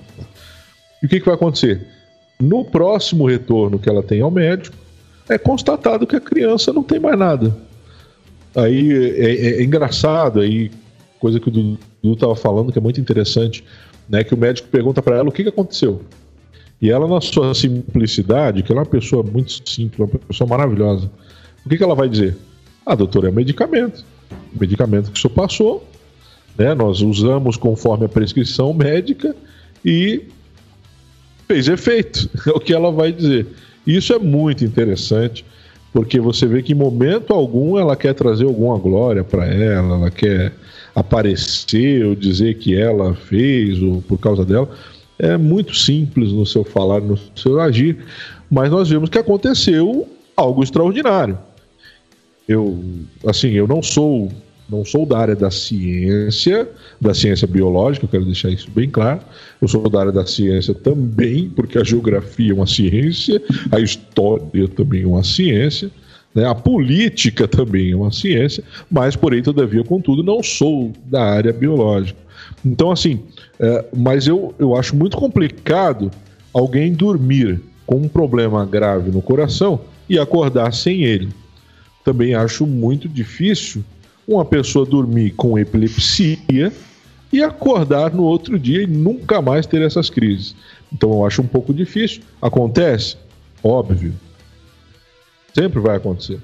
E 1.05 1.07
o 1.07 1.09
que, 1.09 1.21
que 1.21 1.27
vai 1.27 1.35
acontecer? 1.35 1.87
No 2.41 2.65
próximo 2.65 3.27
retorno 3.27 3.79
que 3.79 3.91
ela 3.91 4.03
tem 4.03 4.23
ao 4.23 4.31
médico, 4.31 4.75
é 5.29 5.37
constatado 5.37 6.07
que 6.07 6.17
a 6.17 6.21
criança 6.21 6.73
não 6.73 6.83
tem 6.83 6.99
mais 6.99 7.19
nada. 7.19 7.55
Aí 8.57 8.91
é, 8.91 9.21
é, 9.21 9.61
é 9.61 9.63
engraçado, 9.63 10.41
aí, 10.41 10.71
coisa 11.21 11.39
que 11.39 11.49
o 11.49 11.51
Dudu 11.51 11.79
estava 12.05 12.35
falando 12.35 12.73
que 12.73 12.79
é 12.79 12.81
muito 12.81 13.03
interessante, 13.03 13.63
né? 14.09 14.25
Que 14.25 14.33
o 14.33 14.39
médico 14.39 14.67
pergunta 14.69 15.03
para 15.03 15.19
ela 15.19 15.29
o 15.29 15.33
que, 15.33 15.43
que 15.43 15.51
aconteceu. 15.51 16.01
E 16.81 16.91
ela, 16.91 17.07
na 17.07 17.21
sua 17.21 17.55
simplicidade, 17.55 18.63
que 18.63 18.73
ela 18.73 18.81
é 18.81 18.85
uma 18.85 18.91
pessoa 18.91 19.23
muito 19.23 19.53
simples, 19.69 19.99
uma 19.99 20.09
pessoa 20.09 20.49
maravilhosa, 20.49 21.11
o 21.67 21.69
que, 21.69 21.77
que 21.77 21.85
ela 21.85 21.95
vai 21.95 22.09
dizer? 22.09 22.35
Ah, 22.87 22.95
doutor, 22.95 23.27
é 23.27 23.31
medicamento. 23.31 24.03
medicamento 24.59 25.11
que 25.11 25.19
o 25.19 25.21
senhor 25.21 25.35
passou, 25.35 25.87
né? 26.57 26.73
Nós 26.73 27.03
usamos 27.03 27.59
conforme 27.59 28.07
a 28.07 28.09
prescrição 28.09 28.73
médica 28.73 29.37
e 29.85 30.33
fez 31.47 31.69
efeito. 31.69 32.29
É 32.47 32.51
o 32.51 32.61
que 32.61 32.75
ela 32.75 32.91
vai 32.91 33.13
dizer. 33.13 33.47
Isso 33.87 34.13
é 34.13 34.19
muito 34.19 34.65
interessante 34.65 35.45
porque 35.93 36.19
você 36.19 36.47
vê 36.47 36.61
que 36.61 36.73
em 36.73 36.77
momento 36.77 37.33
algum 37.33 37.79
ela 37.79 37.95
quer 37.95 38.15
trazer 38.15 38.45
alguma 38.45 38.77
glória 38.77 39.23
para 39.23 39.47
ela, 39.47 39.95
ela 39.95 40.11
quer 40.11 40.53
aparecer 40.95 42.05
ou 42.05 42.15
dizer 42.17 42.59
que 42.59 42.77
ela 42.77 43.15
fez 43.15 43.81
ou 43.81 44.03
por 44.03 44.19
causa 44.19 44.45
dela. 44.45 44.69
É 45.19 45.37
muito 45.37 45.75
simples 45.75 46.33
no 46.33 46.45
seu 46.45 46.65
falar, 46.65 47.01
no 47.01 47.17
seu 47.37 47.61
agir, 47.61 47.99
mas 48.51 48.71
nós 48.71 48.91
vemos 48.91 49.09
que 49.09 49.19
aconteceu 49.19 50.09
algo 50.37 50.65
extraordinário. 50.65 51.39
Eu, 52.49 52.83
assim, 53.27 53.51
eu 53.51 53.69
não 53.69 53.83
sou 53.83 54.31
não 54.69 54.85
sou 54.85 55.05
da 55.05 55.19
área 55.19 55.37
da 55.37 55.51
ciência, 55.51 56.69
da 57.01 57.13
ciência 57.13 57.47
biológica, 57.47 58.07
eu 58.07 58.11
quero 58.11 58.25
deixar 58.25 58.51
isso 58.51 58.71
bem 58.71 58.89
claro. 58.89 59.21
Eu 59.61 59.69
sou 59.69 59.89
da 59.89 60.01
área 60.01 60.13
da 60.13 60.27
ciência 60.27 60.75
também, 60.75 61.51
porque 61.51 61.79
a 61.79 61.85
geografia 61.85 62.53
é 62.53 62.55
uma 62.55 62.67
ciência, 62.67 63.43
a 63.71 63.79
história 63.79 64.69
também 64.69 65.03
é 65.03 65.07
uma 65.07 65.23
ciência, 65.23 65.91
né? 66.35 66.47
a 66.47 66.55
política 66.55 67.47
também 67.47 67.93
é 67.93 67.97
uma 67.97 68.11
ciência, 68.11 68.65
mas, 68.91 69.15
porém, 69.15 69.43
todavia, 69.43 69.85
contudo, 69.85 70.23
não 70.23 70.43
sou 70.43 70.93
da 71.07 71.23
área 71.23 71.53
biológica. 71.53 72.19
Então, 72.65 72.91
assim, 72.91 73.21
é, 73.61 73.85
mas 73.95 74.27
eu, 74.27 74.55
eu 74.59 74.75
acho 74.75 74.97
muito 74.97 75.17
complicado 75.17 76.11
alguém 76.53 76.93
dormir 76.93 77.61
com 77.87 77.97
um 77.97 78.09
problema 78.09 78.65
grave 78.65 79.11
no 79.11 79.21
coração 79.21 79.81
e 80.09 80.19
acordar 80.19 80.73
sem 80.73 81.03
ele. 81.03 81.29
Também 82.05 82.35
acho 82.35 82.67
muito 82.67 83.09
difícil 83.09 83.85
uma 84.27 84.45
pessoa 84.45 84.87
dormir 84.87 85.33
com 85.33 85.59
epilepsia 85.59 86.73
e 87.33 87.43
acordar 87.43 88.15
no 88.15 88.23
outro 88.23 88.59
dia 88.59 88.83
e 88.83 88.87
nunca 88.87 89.43
mais 89.43 89.67
ter 89.67 89.83
essas 89.83 90.09
crises. 90.09 90.55
Então 90.93 91.11
eu 91.11 91.27
acho 91.27 91.43
um 91.43 91.47
pouco 91.47 91.75
difícil. 91.75 92.23
Acontece? 92.41 93.17
Óbvio. 93.63 94.15
Sempre 95.53 95.81
vai 95.81 95.97
acontecer. 95.97 96.39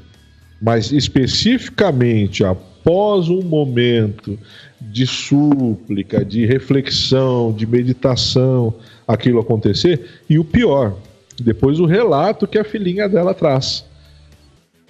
Mas 0.60 0.92
especificamente 0.92 2.44
após 2.44 3.28
um 3.28 3.42
momento 3.42 4.38
de 4.80 5.06
súplica, 5.06 6.24
de 6.24 6.44
reflexão, 6.46 7.52
de 7.52 7.66
meditação, 7.66 8.74
aquilo 9.06 9.40
acontecer, 9.40 10.22
e 10.28 10.38
o 10.38 10.44
pior, 10.44 10.96
depois 11.40 11.78
o 11.78 11.86
relato 11.86 12.46
que 12.46 12.58
a 12.58 12.64
filhinha 12.64 13.08
dela 13.08 13.34
traz. 13.34 13.84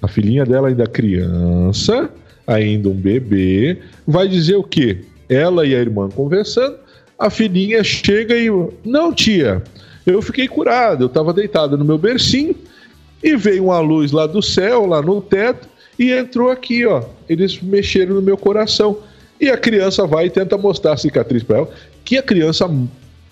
A 0.01 0.09
filhinha 0.09 0.47
dela 0.47 0.69
ainda 0.69 0.87
criança, 0.87 2.11
ainda 2.51 2.89
um 2.89 2.95
bebê, 2.95 3.79
vai 4.07 4.27
dizer 4.27 4.57
o 4.57 4.65
quê? 4.65 4.99
Ela 5.29 5.65
e 5.65 5.75
a 5.75 5.79
irmã 5.79 6.09
conversando, 6.09 6.77
a 7.19 7.31
filhinha 7.31 7.85
chega 7.85 8.37
e. 8.37 8.49
Não, 8.85 9.13
tia, 9.13 9.63
eu 10.05 10.21
fiquei 10.21 10.49
curado, 10.49 11.05
eu 11.05 11.07
estava 11.07 11.33
deitado 11.33 11.79
no 11.79 11.85
meu 11.85 11.97
bercinho 11.97 12.55
e 13.23 13.37
veio 13.37 13.65
uma 13.67 13.79
luz 13.79 14.11
lá 14.11 14.27
do 14.27 14.43
céu, 14.43 14.87
lá 14.87 15.01
no 15.01 15.21
teto, 15.21 15.69
e 15.99 16.11
entrou 16.11 16.51
aqui, 16.51 16.85
ó. 16.87 17.03
Eles 17.29 17.61
mexeram 17.61 18.15
no 18.15 18.23
meu 18.23 18.37
coração. 18.37 18.99
E 19.41 19.49
a 19.49 19.57
criança 19.57 20.07
vai 20.07 20.27
e 20.27 20.31
tenta 20.31 20.59
mostrar 20.59 20.95
a 20.95 20.97
cicatriz 20.97 21.43
para 21.43 21.59
ela, 21.59 21.71
que 22.05 22.19
a 22.19 22.23
criança 22.23 22.69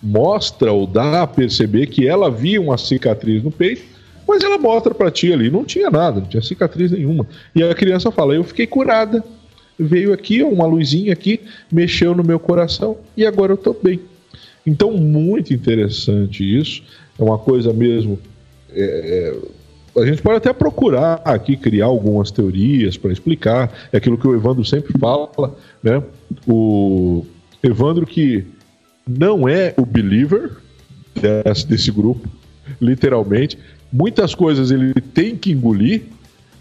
mostra 0.03 0.73
ou 0.73 0.87
dá 0.87 1.23
a 1.23 1.27
perceber 1.27 1.87
que 1.87 2.07
ela 2.07 2.31
via 2.31 2.61
uma 2.61 2.79
cicatriz 2.79 3.43
no 3.43 3.51
peito 3.51 3.98
mas 4.29 4.45
ela 4.45 4.59
mostra 4.59 4.95
pra 4.95 5.11
ti 5.11 5.33
ali, 5.33 5.51
não 5.51 5.65
tinha 5.65 5.91
nada, 5.91 6.21
não 6.21 6.29
tinha 6.29 6.43
cicatriz 6.43 6.91
nenhuma. 6.91 7.27
E 7.55 7.63
a 7.63 7.75
criança 7.75 8.11
fala: 8.11 8.35
Eu 8.35 8.45
fiquei 8.45 8.67
curada. 8.67 9.25
Veio 9.81 10.13
aqui, 10.13 10.43
uma 10.43 10.67
luzinha 10.67 11.13
aqui, 11.13 11.41
mexeu 11.71 12.13
no 12.13 12.25
meu 12.25 12.41
coração 12.41 12.99
e 13.17 13.25
agora 13.25 13.53
eu 13.53 13.57
tô 13.57 13.73
bem. 13.73 14.01
Então, 14.67 14.93
muito 14.93 15.55
interessante 15.55 16.43
isso. 16.43 16.83
É 17.17 17.23
uma 17.23 17.39
coisa 17.39 17.73
mesmo. 17.73 18.19
É, 18.71 19.33
é, 19.97 20.01
a 20.01 20.05
gente 20.05 20.21
pode 20.21 20.37
até 20.37 20.53
procurar 20.53 21.23
aqui 21.25 21.57
criar 21.57 21.87
algumas 21.87 22.33
teorias 22.33 22.97
para 22.97 23.13
explicar. 23.13 23.73
É 23.93 23.99
aquilo 23.99 24.19
que 24.19 24.27
o 24.27 24.35
Evandro 24.35 24.65
sempre 24.65 24.93
fala, 24.99 25.57
né? 25.81 26.03
O 26.47 27.25
Evandro 27.63 28.05
que 28.05 28.45
não 29.07 29.49
é 29.49 29.75
o 29.77 29.87
believer 29.87 30.57
desse 31.67 31.91
grupo, 31.91 32.29
literalmente, 32.81 33.59
muitas 33.93 34.35
coisas 34.35 34.71
ele 34.71 34.95
tem 34.95 35.37
que 35.37 35.53
engolir, 35.53 36.03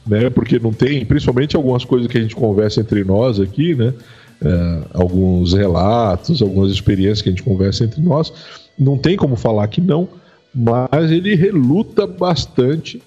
né? 0.05 0.29
Porque 0.29 0.59
não 0.59 0.71
tem, 0.71 1.05
principalmente 1.05 1.55
algumas 1.55 1.83
coisas 1.83 2.07
que 2.07 2.17
a 2.17 2.21
gente 2.21 2.35
conversa 2.35 2.81
entre 2.81 3.03
nós 3.03 3.39
aqui, 3.39 3.75
né? 3.75 3.93
É, 4.39 4.81
alguns 4.93 5.53
relatos, 5.53 6.41
algumas 6.41 6.71
experiências 6.71 7.21
que 7.21 7.29
a 7.29 7.31
gente 7.31 7.43
conversa 7.43 7.83
entre 7.83 8.01
nós, 8.01 8.31
não 8.77 8.97
tem 8.97 9.17
como 9.17 9.35
falar 9.35 9.67
que 9.67 9.81
não, 9.81 10.07
mas 10.53 11.11
ele 11.11 11.35
reluta 11.35 12.05
bastante 12.05 13.01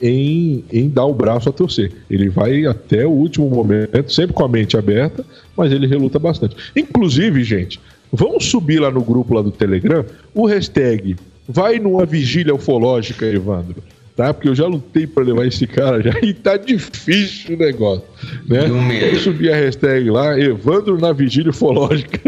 em, 0.00 0.64
em 0.72 0.88
dar 0.88 1.04
o 1.04 1.14
braço 1.14 1.48
a 1.48 1.52
torcer. 1.52 1.92
Ele 2.10 2.28
vai 2.28 2.66
até 2.66 3.06
o 3.06 3.10
último 3.10 3.48
momento, 3.48 4.12
sempre 4.12 4.34
com 4.34 4.44
a 4.44 4.48
mente 4.48 4.76
aberta, 4.76 5.24
mas 5.56 5.70
ele 5.70 5.86
reluta 5.86 6.18
bastante. 6.18 6.56
Inclusive, 6.76 7.44
gente, 7.44 7.80
vamos 8.12 8.46
subir 8.46 8.80
lá 8.80 8.90
no 8.90 9.02
grupo 9.02 9.34
lá 9.34 9.42
do 9.42 9.52
Telegram 9.52 10.04
o 10.34 10.46
hashtag 10.46 11.16
Vai 11.48 11.78
numa 11.78 12.04
vigília 12.04 12.54
ufológica, 12.54 13.26
Evandro. 13.26 13.82
Tá? 14.16 14.32
Porque 14.32 14.48
eu 14.48 14.54
já 14.54 14.66
lutei 14.66 15.06
para 15.06 15.24
levar 15.24 15.46
esse 15.46 15.66
cara 15.66 16.02
já 16.02 16.12
e 16.20 16.34
tá 16.34 16.56
difícil 16.56 17.56
o 17.56 17.58
negócio. 17.58 18.04
Né? 18.46 18.68
Vou 18.68 19.20
subir 19.20 19.52
a 19.52 19.56
hashtag 19.56 20.10
lá, 20.10 20.38
Evandro 20.38 20.98
na 20.98 21.12
vigília 21.12 21.50
ufológica. 21.50 22.20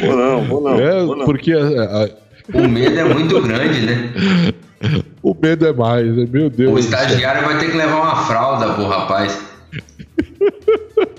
Vou 0.00 0.16
não, 0.16 0.44
vou 0.44 0.60
não. 0.60 0.78
É, 0.78 1.04
vou 1.04 1.16
não. 1.16 1.24
Porque 1.24 1.52
a, 1.52 1.58
a... 1.58 2.08
o 2.58 2.68
medo 2.68 2.98
é 2.98 3.04
muito 3.04 3.40
grande, 3.40 3.80
né? 3.80 4.12
O 5.22 5.34
medo 5.34 5.66
é 5.66 5.72
mais, 5.72 6.06
né? 6.14 6.28
meu 6.30 6.50
Deus. 6.50 6.72
O 6.72 6.78
estagiário 6.78 7.44
vai 7.46 7.58
ter 7.58 7.70
que 7.70 7.76
levar 7.76 8.02
uma 8.02 8.16
fralda 8.26 8.74
pro 8.74 8.86
rapaz. 8.86 9.40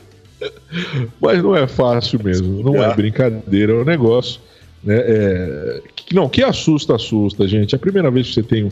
Mas 1.19 1.41
não 1.41 1.55
é 1.55 1.65
fácil 1.65 2.19
mesmo, 2.23 2.61
não 2.61 2.75
é, 2.83 2.91
é 2.91 2.93
brincadeira, 2.93 3.73
é 3.73 3.75
um 3.75 3.83
negócio 3.83 4.39
né? 4.87 4.95
É, 4.95 5.81
que, 5.93 6.15
não, 6.15 6.29
que 6.29 6.41
assusta, 6.41 6.95
assusta, 6.95 7.45
gente. 7.45 7.75
É 7.75 7.77
a 7.77 7.79
primeira 7.79 8.09
vez 8.09 8.27
que 8.27 8.35
você 8.35 8.43
tem 8.43 8.71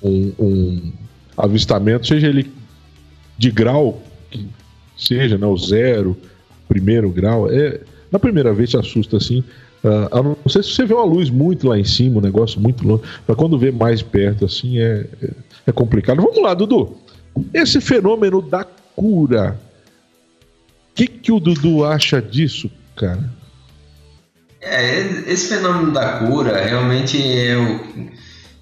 um, 0.00 0.32
um 0.38 0.92
avistamento, 1.36 2.06
seja 2.06 2.28
ele 2.28 2.48
de 3.36 3.50
grau, 3.50 4.00
que 4.30 4.46
seja, 4.96 5.36
né, 5.36 5.46
o 5.46 5.56
zero, 5.56 6.16
primeiro 6.68 7.10
grau, 7.10 7.50
é, 7.50 7.80
na 8.10 8.20
primeira 8.20 8.54
vez 8.54 8.70
te 8.70 8.76
assusta 8.76 9.16
assim. 9.16 9.42
Uh, 9.82 10.16
a 10.16 10.22
não 10.22 10.36
ser 10.48 10.62
se 10.62 10.70
você 10.70 10.84
vê 10.84 10.94
uma 10.94 11.04
luz 11.04 11.28
muito 11.30 11.68
lá 11.68 11.78
em 11.78 11.84
cima, 11.84 12.18
um 12.18 12.22
negócio 12.22 12.60
muito 12.60 12.86
longe, 12.86 13.02
mas 13.26 13.36
quando 13.36 13.58
vê 13.58 13.70
mais 13.70 14.02
perto 14.02 14.44
assim 14.44 14.78
é, 14.78 15.06
é, 15.22 15.30
é 15.68 15.72
complicado. 15.72 16.20
Vamos 16.20 16.40
lá, 16.40 16.54
Dudu. 16.54 16.96
Esse 17.54 17.80
fenômeno 17.80 18.42
da 18.42 18.64
cura, 18.64 19.58
o 20.90 20.94
que, 20.94 21.06
que 21.06 21.30
o 21.30 21.38
Dudu 21.38 21.84
acha 21.84 22.20
disso, 22.20 22.68
cara? 22.96 23.37
É, 24.60 24.98
esse 25.26 25.48
fenômeno 25.48 25.92
da 25.92 26.18
cura 26.18 26.60
realmente 26.60 27.16
é, 27.22 27.56
o, 27.56 28.10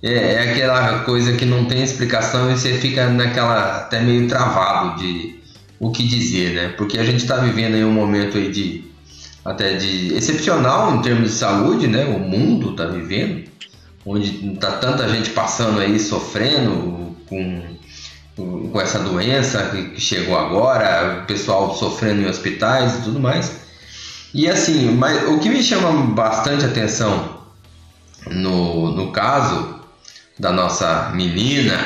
é, 0.03 0.35
é, 0.35 0.51
aquela 0.51 1.01
coisa 1.01 1.33
que 1.33 1.45
não 1.47 1.65
tem 1.65 1.83
explicação 1.83 2.51
e 2.51 2.57
você 2.57 2.75
fica 2.75 3.09
naquela 3.09 3.79
até 3.79 4.01
meio 4.01 4.29
travado 4.29 5.01
de 5.01 5.41
o 5.81 5.91
que 5.91 6.07
dizer, 6.07 6.55
né? 6.55 6.69
Porque 6.77 6.99
a 6.99 7.05
gente 7.05 7.23
está 7.23 7.37
vivendo 7.37 7.75
aí 7.75 7.85
um 7.85 7.93
momento 7.93 8.37
aí 8.37 8.51
de 8.51 8.85
até 9.45 9.75
de 9.75 10.15
excepcional 10.15 10.95
em 10.95 11.03
termos 11.03 11.31
de 11.31 11.37
saúde, 11.37 11.87
né? 11.87 12.05
O 12.05 12.19
mundo 12.19 12.71
está 12.73 12.87
vivendo, 12.87 13.45
onde 14.05 14.55
está 14.55 14.73
tanta 14.73 15.09
gente 15.09 15.31
passando 15.31 15.81
aí 15.81 15.99
sofrendo 15.99 17.17
com, 17.29 17.77
com 18.37 18.81
essa 18.81 18.99
doença 18.99 19.71
que 19.71 20.01
chegou 20.01 20.37
agora, 20.37 21.23
o 21.23 21.27
pessoal 21.27 21.75
sofrendo 21.75 22.23
em 22.23 22.27
hospitais 22.27 22.99
e 22.99 23.03
tudo 23.03 23.21
mais. 23.21 23.66
E 24.37 24.51
assim, 24.51 24.91
mas 24.91 25.31
o 25.31 25.39
que 25.39 25.49
me 25.49 25.63
chama 25.63 25.91
bastante 26.13 26.63
atenção 26.63 27.39
no, 28.31 28.91
no 28.91 29.11
caso 29.11 29.81
da 30.39 30.53
nossa 30.53 31.11
menina 31.15 31.81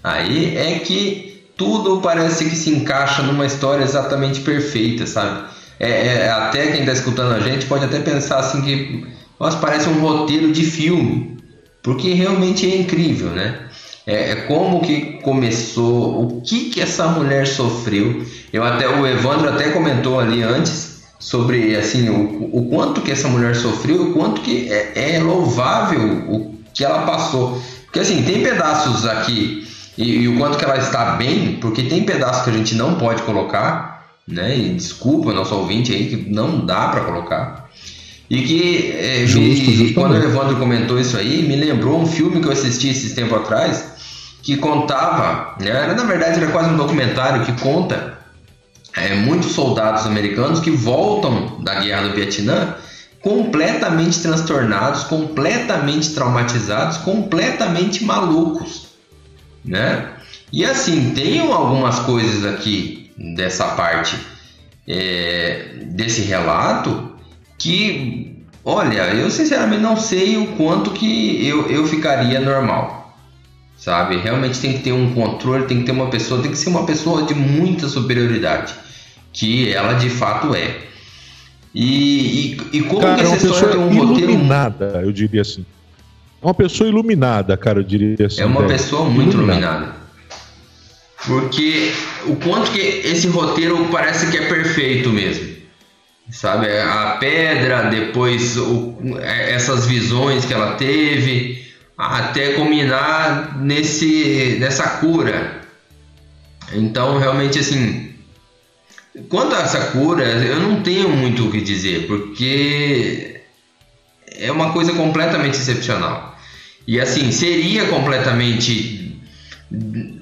aí 0.00 0.56
é 0.56 0.78
que 0.78 1.48
tudo 1.56 2.00
parece 2.00 2.44
que 2.44 2.54
se 2.54 2.70
encaixa 2.70 3.24
numa 3.24 3.44
história 3.44 3.82
exatamente 3.82 4.42
perfeita, 4.42 5.04
sabe? 5.04 5.48
É, 5.80 5.88
é, 5.90 6.30
até 6.30 6.68
quem 6.70 6.82
está 6.82 6.92
escutando 6.92 7.32
a 7.32 7.40
gente 7.40 7.66
pode 7.66 7.84
até 7.84 7.98
pensar 7.98 8.38
assim 8.38 8.62
que 8.62 9.08
nossa, 9.40 9.58
parece 9.58 9.88
um 9.88 10.00
roteiro 10.00 10.52
de 10.52 10.64
filme, 10.64 11.38
porque 11.82 12.14
realmente 12.14 12.70
é 12.70 12.76
incrível, 12.76 13.30
né? 13.30 13.68
É, 14.06 14.30
é, 14.30 14.34
como 14.42 14.80
que 14.80 15.14
começou, 15.22 16.22
o 16.22 16.40
que 16.40 16.70
que 16.70 16.80
essa 16.80 17.08
mulher 17.08 17.48
sofreu. 17.48 18.24
Eu 18.52 18.62
até 18.62 18.88
o 18.88 19.04
Evandro 19.04 19.48
até 19.48 19.70
comentou 19.70 20.20
ali 20.20 20.40
antes 20.40 20.93
sobre 21.18 21.76
assim 21.76 22.08
o, 22.08 22.50
o 22.52 22.68
quanto 22.68 23.00
que 23.00 23.10
essa 23.10 23.28
mulher 23.28 23.56
sofreu, 23.56 24.10
o 24.10 24.12
quanto 24.12 24.40
que 24.40 24.70
é, 24.70 25.14
é 25.16 25.18
louvável 25.18 26.24
o 26.28 26.54
que 26.72 26.84
ela 26.84 27.02
passou. 27.02 27.62
Porque 27.84 28.00
assim 28.00 28.22
tem 28.22 28.42
pedaços 28.42 29.06
aqui 29.06 29.66
e, 29.96 30.22
e, 30.22 30.28
o 30.28 30.36
quanto 30.36 30.58
que 30.58 30.64
ela 30.64 30.76
está 30.76 31.12
bem, 31.12 31.58
porque 31.60 31.84
tem 31.84 32.02
pedaços 32.02 32.42
que 32.42 32.50
a 32.50 32.52
gente 32.52 32.74
não 32.74 32.96
pode 32.96 33.22
colocar, 33.22 34.04
né? 34.26 34.56
E 34.56 34.74
desculpa 34.74 35.32
nosso 35.32 35.54
ouvinte 35.54 35.92
aí 35.92 36.08
que 36.08 36.30
não 36.30 36.66
dá 36.66 36.88
para 36.88 37.02
colocar. 37.02 37.70
E 38.28 38.42
que 38.42 38.92
é, 38.98 39.26
justo, 39.26 39.70
me, 39.70 39.92
quando 39.92 40.12
o 40.12 40.16
Evandro 40.16 40.56
comentou 40.56 40.98
isso 40.98 41.16
aí, 41.16 41.42
me 41.42 41.56
lembrou 41.56 42.00
um 42.00 42.06
filme 42.06 42.40
que 42.40 42.48
eu 42.48 42.52
assisti 42.52 42.88
esses 42.88 43.12
tempo 43.12 43.34
atrás, 43.36 43.92
que 44.42 44.56
contava, 44.56 45.54
né, 45.60 45.70
era, 45.70 45.94
na 45.94 46.04
verdade 46.04 46.40
era 46.40 46.50
quase 46.50 46.70
um 46.70 46.76
documentário 46.76 47.44
que 47.44 47.52
conta 47.60 48.13
é, 48.96 49.14
muitos 49.14 49.52
soldados 49.52 50.06
americanos 50.06 50.60
que 50.60 50.70
voltam 50.70 51.60
da 51.60 51.80
guerra 51.80 52.08
do 52.08 52.14
Vietnã 52.14 52.76
completamente 53.20 54.20
transtornados, 54.20 55.04
completamente 55.04 56.14
traumatizados, 56.14 56.98
completamente 56.98 58.04
malucos, 58.04 58.88
né? 59.64 60.10
E 60.52 60.64
assim, 60.64 61.12
tem 61.14 61.40
algumas 61.40 62.00
coisas 62.00 62.44
aqui 62.44 63.10
dessa 63.16 63.68
parte 63.68 64.16
é, 64.86 65.76
desse 65.86 66.20
relato 66.20 67.12
que, 67.58 68.44
olha, 68.64 69.14
eu 69.14 69.30
sinceramente 69.30 69.80
não 69.80 69.96
sei 69.96 70.36
o 70.36 70.48
quanto 70.48 70.90
que 70.90 71.46
eu, 71.46 71.70
eu 71.70 71.86
ficaria 71.86 72.38
normal 72.38 73.04
sabe? 73.84 74.16
Realmente 74.16 74.60
tem 74.60 74.72
que 74.72 74.78
ter 74.78 74.92
um 74.92 75.12
controle, 75.12 75.66
tem 75.66 75.80
que 75.80 75.84
ter 75.84 75.92
uma 75.92 76.08
pessoa, 76.08 76.40
tem 76.40 76.50
que 76.50 76.56
ser 76.56 76.70
uma 76.70 76.86
pessoa 76.86 77.24
de 77.24 77.34
muita 77.34 77.86
superioridade, 77.86 78.74
que 79.34 79.74
ela 79.74 79.94
de 79.94 80.08
fato 80.08 80.54
é. 80.54 80.78
E, 81.74 82.56
e, 82.72 82.78
e 82.78 82.82
como 82.82 83.00
cara, 83.00 83.16
que 83.16 83.20
essa 83.22 83.46
história 83.46 83.68
tem 83.70 83.78
um 83.78 84.06
roteiro 84.06 84.30
iluminada, 84.30 85.02
eu 85.02 85.12
diria 85.12 85.42
assim. 85.42 85.66
Uma 86.40 86.54
pessoa 86.54 86.88
iluminada, 86.88 87.56
cara, 87.56 87.80
eu 87.80 87.82
diria 87.82 88.26
assim. 88.26 88.40
É 88.40 88.46
uma 88.46 88.64
pessoa 88.66 89.10
muito 89.10 89.34
iluminada. 89.34 89.66
iluminada. 89.66 90.04
Porque 91.26 91.90
o 92.26 92.36
quanto 92.36 92.70
que 92.70 92.78
esse 92.78 93.26
roteiro 93.28 93.88
parece 93.90 94.30
que 94.30 94.36
é 94.36 94.46
perfeito 94.46 95.08
mesmo. 95.10 95.54
Sabe, 96.30 96.66
a 96.78 97.16
pedra, 97.18 97.90
depois 97.90 98.56
o, 98.56 98.96
é, 99.20 99.52
essas 99.52 99.86
visões 99.86 100.44
que 100.44 100.54
ela 100.54 100.74
teve, 100.74 101.66
até 101.98 102.52
culminar 102.52 103.58
nesse, 103.58 104.56
nessa 104.60 104.88
cura. 105.00 105.60
Então, 106.72 107.18
realmente, 107.18 107.58
assim, 107.58 108.13
quanto 109.28 109.54
a 109.54 109.60
essa 109.60 109.92
cura, 109.92 110.24
eu 110.24 110.60
não 110.60 110.82
tenho 110.82 111.08
muito 111.08 111.46
o 111.46 111.50
que 111.50 111.60
dizer, 111.60 112.06
porque 112.06 113.40
é 114.26 114.50
uma 114.50 114.72
coisa 114.72 114.92
completamente 114.92 115.56
excepcional. 115.56 116.38
E 116.86 117.00
assim, 117.00 117.32
seria 117.32 117.86
completamente 117.86 119.04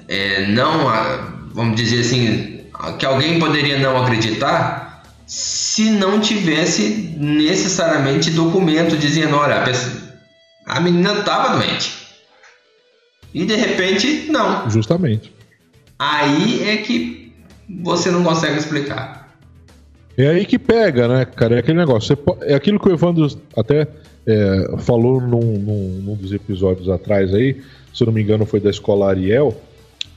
é, 0.08 0.46
não, 0.46 0.84
vamos 1.52 1.76
dizer 1.76 2.00
assim, 2.00 2.64
que 2.98 3.06
alguém 3.06 3.38
poderia 3.38 3.78
não 3.78 4.02
acreditar 4.02 5.02
se 5.26 5.90
não 5.90 6.20
tivesse 6.20 7.14
necessariamente 7.16 8.30
documento 8.30 8.96
dizendo, 8.96 9.36
olha, 9.36 9.56
a 9.56 9.62
pessoa, 9.62 9.92
a 10.66 10.80
menina 10.80 11.14
estava 11.20 11.56
doente. 11.56 12.02
E 13.32 13.44
de 13.46 13.56
repente, 13.56 14.26
não. 14.28 14.68
Justamente. 14.68 15.32
Aí 15.98 16.68
é 16.68 16.76
que 16.78 17.21
você 17.68 18.10
não 18.10 18.22
consegue 18.22 18.58
explicar. 18.58 19.22
É 20.16 20.28
aí 20.28 20.44
que 20.44 20.58
pega, 20.58 21.08
né, 21.08 21.24
cara? 21.24 21.56
É 21.56 21.58
aquele 21.58 21.78
negócio. 21.78 22.16
é 22.42 22.54
aquilo 22.54 22.78
que 22.78 22.88
o 22.88 22.92
Evandro 22.92 23.26
até 23.56 23.88
é, 24.26 24.76
falou 24.78 25.20
num, 25.20 25.58
num, 25.58 26.02
num, 26.04 26.14
dos 26.14 26.32
episódios 26.32 26.88
atrás 26.88 27.32
aí, 27.34 27.60
se 27.94 28.02
eu 28.02 28.06
não 28.06 28.12
me 28.12 28.22
engano, 28.22 28.44
foi 28.44 28.60
da 28.60 28.70
escola 28.70 29.08
Ariel, 29.08 29.56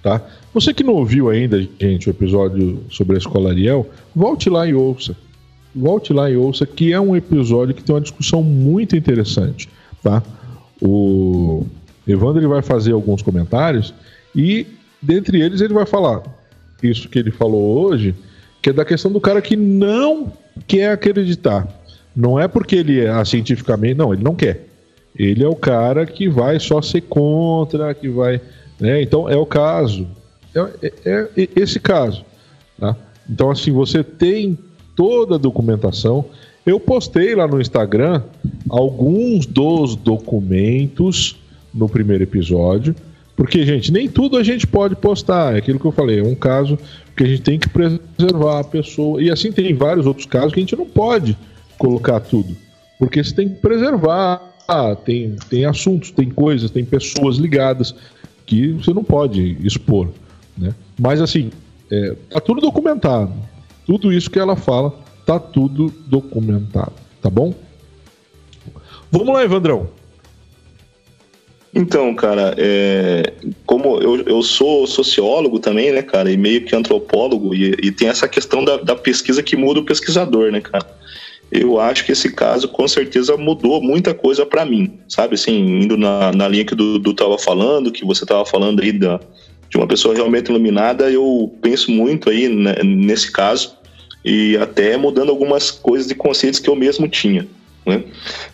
tá? 0.03 0.21
Você 0.53 0.73
que 0.73 0.83
não 0.83 0.93
ouviu 0.93 1.29
ainda, 1.29 1.61
gente, 1.79 2.09
o 2.09 2.11
episódio 2.11 2.83
sobre 2.89 3.15
a 3.15 3.19
escola 3.19 3.49
Ariel, 3.49 3.89
volte 4.15 4.49
lá 4.49 4.67
e 4.67 4.73
ouça. 4.73 5.15
Volte 5.73 6.13
lá 6.13 6.29
e 6.29 6.37
ouça, 6.37 6.65
que 6.65 6.93
é 6.93 6.99
um 6.99 7.15
episódio 7.15 7.73
que 7.73 7.83
tem 7.83 7.93
uma 7.93 8.01
discussão 8.01 8.41
muito 8.41 8.95
interessante, 8.95 9.69
tá? 10.01 10.23
O 10.81 11.65
Evandro 12.07 12.39
ele 12.39 12.47
vai 12.47 12.61
fazer 12.61 12.91
alguns 12.91 13.21
comentários 13.21 13.93
e 14.35 14.67
dentre 15.01 15.41
eles 15.41 15.61
ele 15.61 15.73
vai 15.73 15.85
falar 15.85 16.21
isso 16.89 17.09
que 17.09 17.19
ele 17.19 17.31
falou 17.31 17.85
hoje, 17.85 18.15
que 18.61 18.69
é 18.69 18.73
da 18.73 18.85
questão 18.85 19.11
do 19.11 19.21
cara 19.21 19.41
que 19.41 19.55
não 19.55 20.31
quer 20.67 20.91
acreditar. 20.91 21.67
Não 22.15 22.39
é 22.39 22.47
porque 22.47 22.75
ele 22.75 23.01
é 23.01 23.09
ah, 23.09 23.25
cientificamente, 23.25 23.95
não, 23.95 24.13
ele 24.13 24.23
não 24.23 24.35
quer. 24.35 24.67
Ele 25.17 25.43
é 25.43 25.47
o 25.47 25.55
cara 25.55 26.05
que 26.05 26.27
vai 26.27 26.59
só 26.59 26.81
ser 26.81 27.01
contra, 27.01 27.93
que 27.93 28.09
vai. 28.09 28.41
Né? 28.79 29.01
Então 29.01 29.29
é 29.29 29.35
o 29.35 29.45
caso. 29.45 30.07
É, 30.53 30.91
é, 31.05 31.29
é 31.37 31.49
esse 31.55 31.79
caso. 31.79 32.23
Tá? 32.79 32.95
Então, 33.29 33.49
assim, 33.49 33.71
você 33.71 34.03
tem 34.03 34.57
toda 34.95 35.35
a 35.35 35.37
documentação. 35.37 36.25
Eu 36.65 36.79
postei 36.79 37.35
lá 37.35 37.47
no 37.47 37.61
Instagram 37.61 38.23
alguns 38.69 39.45
dos 39.45 39.95
documentos 39.95 41.37
no 41.73 41.87
primeiro 41.89 42.23
episódio, 42.23 42.95
porque, 43.35 43.65
gente, 43.65 43.91
nem 43.91 44.07
tudo 44.07 44.37
a 44.37 44.43
gente 44.43 44.65
pode 44.65 44.95
postar. 44.95 45.55
É 45.55 45.57
aquilo 45.57 45.79
que 45.79 45.85
eu 45.85 45.91
falei, 45.91 46.19
é 46.19 46.23
um 46.23 46.35
caso 46.35 46.77
que 47.15 47.23
a 47.23 47.27
gente 47.27 47.41
tem 47.41 47.59
que 47.59 47.69
preservar 47.69 48.59
a 48.59 48.63
pessoa. 48.63 49.21
E 49.21 49.29
assim 49.29 49.51
tem 49.51 49.73
vários 49.73 50.05
outros 50.05 50.25
casos 50.25 50.53
que 50.53 50.59
a 50.59 50.63
gente 50.63 50.75
não 50.75 50.85
pode 50.85 51.37
colocar 51.77 52.19
tudo, 52.19 52.55
porque 52.97 53.23
você 53.23 53.33
tem 53.33 53.49
que 53.49 53.55
preservar. 53.55 54.41
Ah, 54.67 54.95
tem, 54.95 55.35
tem 55.47 55.65
assuntos, 55.65 56.09
tem 56.09 56.29
coisas, 56.29 56.71
tem 56.71 56.83
pessoas 56.83 57.37
ligadas 57.37 57.93
que 58.47 58.71
você 58.71 58.91
não 58.93 59.03
pode 59.03 59.57
expor. 59.63 60.09
Né? 60.57 60.73
Mas 60.99 61.21
assim, 61.21 61.51
é, 61.91 62.15
tá 62.31 62.39
tudo 62.39 62.61
documentado. 62.61 63.31
Tudo 63.85 64.11
isso 64.11 64.31
que 64.31 64.39
ela 64.39 64.55
fala 64.55 65.05
Tá 65.25 65.39
tudo 65.39 65.91
documentado, 66.05 66.93
tá 67.19 67.31
bom? 67.31 67.51
Vamos 69.11 69.33
lá, 69.33 69.43
Evandrão. 69.43 69.89
Então, 71.77 72.15
cara, 72.15 72.55
é, 72.57 73.33
como 73.65 73.99
eu, 74.01 74.21
eu 74.21 74.41
sou 74.41 74.87
sociólogo 74.87 75.59
também, 75.59 75.91
né, 75.91 76.01
cara, 76.01 76.31
e 76.31 76.37
meio 76.37 76.63
que 76.63 76.73
antropólogo, 76.73 77.53
e, 77.53 77.75
e 77.83 77.91
tem 77.91 78.07
essa 78.07 78.29
questão 78.29 78.63
da, 78.63 78.77
da, 78.77 78.95
pesquisa 78.95 79.43
que 79.43 79.57
muda 79.57 79.81
o 79.81 79.85
pesquisador, 79.85 80.53
né, 80.53 80.61
cara? 80.61 80.87
Eu 81.51 81.77
acho 81.77 82.05
que 82.05 82.13
esse 82.13 82.31
caso 82.31 82.69
com 82.69 82.87
certeza 82.87 83.35
mudou 83.35 83.81
muita 83.81 84.13
coisa 84.13 84.45
para 84.45 84.65
mim, 84.65 84.97
sabe? 85.09 85.35
Assim, 85.35 85.81
indo 85.81 85.97
na, 85.97 86.31
na 86.31 86.47
linha 86.47 86.63
que 86.63 86.73
o 86.73 86.77
Dudu 86.77 87.13
tava 87.13 87.37
falando, 87.37 87.91
que 87.91 88.05
você 88.05 88.25
tava 88.25 88.45
falando 88.45 88.81
aí 88.81 88.93
da, 88.93 89.19
de 89.69 89.75
uma 89.75 89.85
pessoa 89.85 90.15
realmente 90.15 90.49
iluminada, 90.49 91.11
eu 91.11 91.53
penso 91.61 91.91
muito 91.91 92.29
aí 92.29 92.47
né, 92.47 92.75
nesse 92.83 93.31
caso 93.31 93.75
e 94.23 94.55
até 94.57 94.95
mudando 94.95 95.29
algumas 95.29 95.71
coisas 95.71 96.07
de 96.07 96.15
conceitos 96.15 96.59
que 96.59 96.69
eu 96.69 96.75
mesmo 96.75 97.07
tinha. 97.07 97.45
Né? 97.85 98.03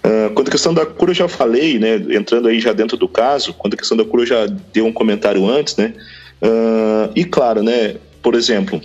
Uh, 0.03 0.33
quanto 0.33 0.49
à 0.49 0.51
questão 0.51 0.73
da 0.73 0.85
cura, 0.85 1.11
eu 1.11 1.15
já 1.15 1.27
falei, 1.27 1.79
né, 1.79 1.95
entrando 2.09 2.47
aí 2.47 2.59
já 2.59 2.73
dentro 2.73 2.97
do 2.97 3.07
caso, 3.07 3.53
quanto 3.53 3.75
à 3.75 3.77
questão 3.77 3.95
da 3.95 4.03
cura, 4.03 4.23
eu 4.23 4.27
já 4.27 4.45
dei 4.73 4.83
um 4.83 4.91
comentário 4.91 5.49
antes, 5.49 5.77
né? 5.77 5.93
Uh, 6.41 7.11
e 7.15 7.23
claro, 7.23 7.63
né, 7.63 7.95
por 8.21 8.35
exemplo, 8.35 8.81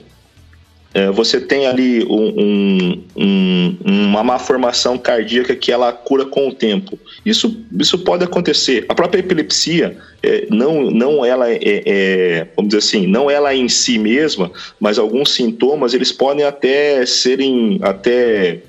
é, 0.97 1.11
você 1.11 1.39
tem 1.39 1.67
ali 1.67 2.03
um, 2.09 3.03
um, 3.15 3.77
uma 3.85 4.25
má 4.25 4.39
formação 4.39 4.97
cardíaca 4.97 5.55
que 5.55 5.71
ela 5.71 5.93
cura 5.93 6.25
com 6.25 6.49
o 6.49 6.55
tempo. 6.55 6.99
Isso, 7.23 7.55
isso 7.79 7.99
pode 7.99 8.25
acontecer. 8.25 8.87
A 8.89 8.95
própria 8.95 9.21
epilepsia, 9.21 9.95
é, 10.23 10.47
não, 10.49 10.91
não 10.91 11.23
ela 11.23 11.51
é, 11.51 11.59
é, 11.61 12.47
vamos 12.57 12.71
dizer 12.71 12.79
assim, 12.79 13.07
não 13.07 13.31
ela 13.31 13.55
em 13.55 13.69
si 13.69 13.99
mesma, 13.99 14.51
mas 14.81 14.99
alguns 14.99 15.35
sintomas 15.35 15.93
eles 15.93 16.13
podem 16.13 16.47
até 16.47 17.05
serem 17.05 17.79
até 17.83 18.63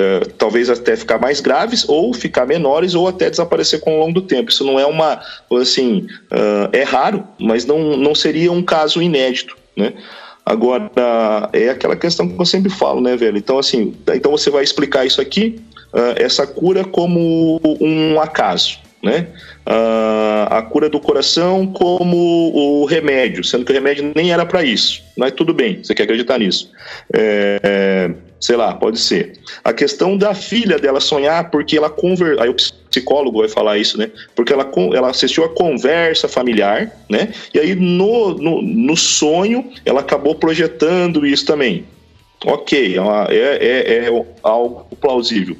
é, 0.00 0.20
talvez 0.38 0.70
até 0.70 0.96
ficar 0.96 1.18
mais 1.18 1.40
graves, 1.40 1.86
ou 1.86 2.14
ficar 2.14 2.46
menores, 2.46 2.94
ou 2.94 3.06
até 3.06 3.28
desaparecer 3.28 3.80
com 3.80 3.96
o 3.96 4.00
longo 4.00 4.14
do 4.14 4.22
tempo. 4.22 4.50
Isso 4.50 4.64
não 4.64 4.80
é 4.80 4.86
uma, 4.86 5.20
assim, 5.60 6.06
uh, 6.32 6.68
é 6.72 6.82
raro, 6.82 7.22
mas 7.38 7.66
não, 7.66 7.96
não 7.96 8.14
seria 8.14 8.50
um 8.50 8.62
caso 8.62 9.02
inédito, 9.02 9.56
né? 9.76 9.92
Agora, 10.44 10.90
é 11.52 11.68
aquela 11.68 11.94
questão 11.94 12.26
que 12.26 12.40
eu 12.40 12.46
sempre 12.46 12.70
falo, 12.70 13.00
né, 13.00 13.14
velho? 13.14 13.36
Então, 13.36 13.58
assim, 13.58 13.94
então 14.14 14.32
você 14.32 14.50
vai 14.50 14.64
explicar 14.64 15.04
isso 15.04 15.20
aqui, 15.20 15.60
uh, 15.92 16.16
essa 16.16 16.46
cura 16.46 16.82
como 16.82 17.60
um 17.78 18.18
acaso, 18.18 18.78
né? 19.02 19.26
Uh, 19.66 20.46
a 20.50 20.62
cura 20.62 20.88
do 20.88 21.00
coração 21.00 21.66
como 21.66 22.16
o 22.54 22.84
remédio, 22.84 23.42
sendo 23.42 23.64
que 23.64 23.72
o 23.72 23.74
remédio 23.74 24.12
nem 24.14 24.32
era 24.32 24.44
para 24.44 24.62
isso. 24.62 25.02
Mas 25.16 25.32
tudo 25.32 25.54
bem, 25.54 25.82
você 25.82 25.94
quer 25.94 26.04
acreditar 26.04 26.38
nisso. 26.38 26.70
É, 27.12 27.60
é, 27.62 28.10
sei 28.40 28.56
lá, 28.56 28.74
pode 28.74 28.98
ser. 28.98 29.38
A 29.64 29.72
questão 29.72 30.16
da 30.16 30.34
filha 30.34 30.78
dela 30.78 31.00
sonhar 31.00 31.50
porque 31.50 31.76
ela 31.76 31.88
conver... 31.88 32.40
aí 32.40 32.48
o 32.48 32.54
psicólogo 32.54 33.40
vai 33.40 33.48
falar 33.48 33.78
isso, 33.78 33.98
né? 33.98 34.10
Porque 34.34 34.52
ela, 34.52 34.70
ela 34.94 35.10
assistiu 35.10 35.44
a 35.44 35.48
conversa 35.48 36.28
familiar, 36.28 36.90
né? 37.08 37.32
E 37.54 37.58
aí 37.58 37.74
no, 37.74 38.34
no, 38.34 38.62
no 38.62 38.96
sonho 38.96 39.70
ela 39.84 40.00
acabou 40.00 40.34
projetando 40.34 41.26
isso 41.26 41.46
também. 41.46 41.84
Ok, 42.46 42.96
é, 42.96 43.34
é, 43.34 43.94
é, 43.94 44.08
é 44.08 44.24
algo 44.42 44.96
plausível. 44.96 45.56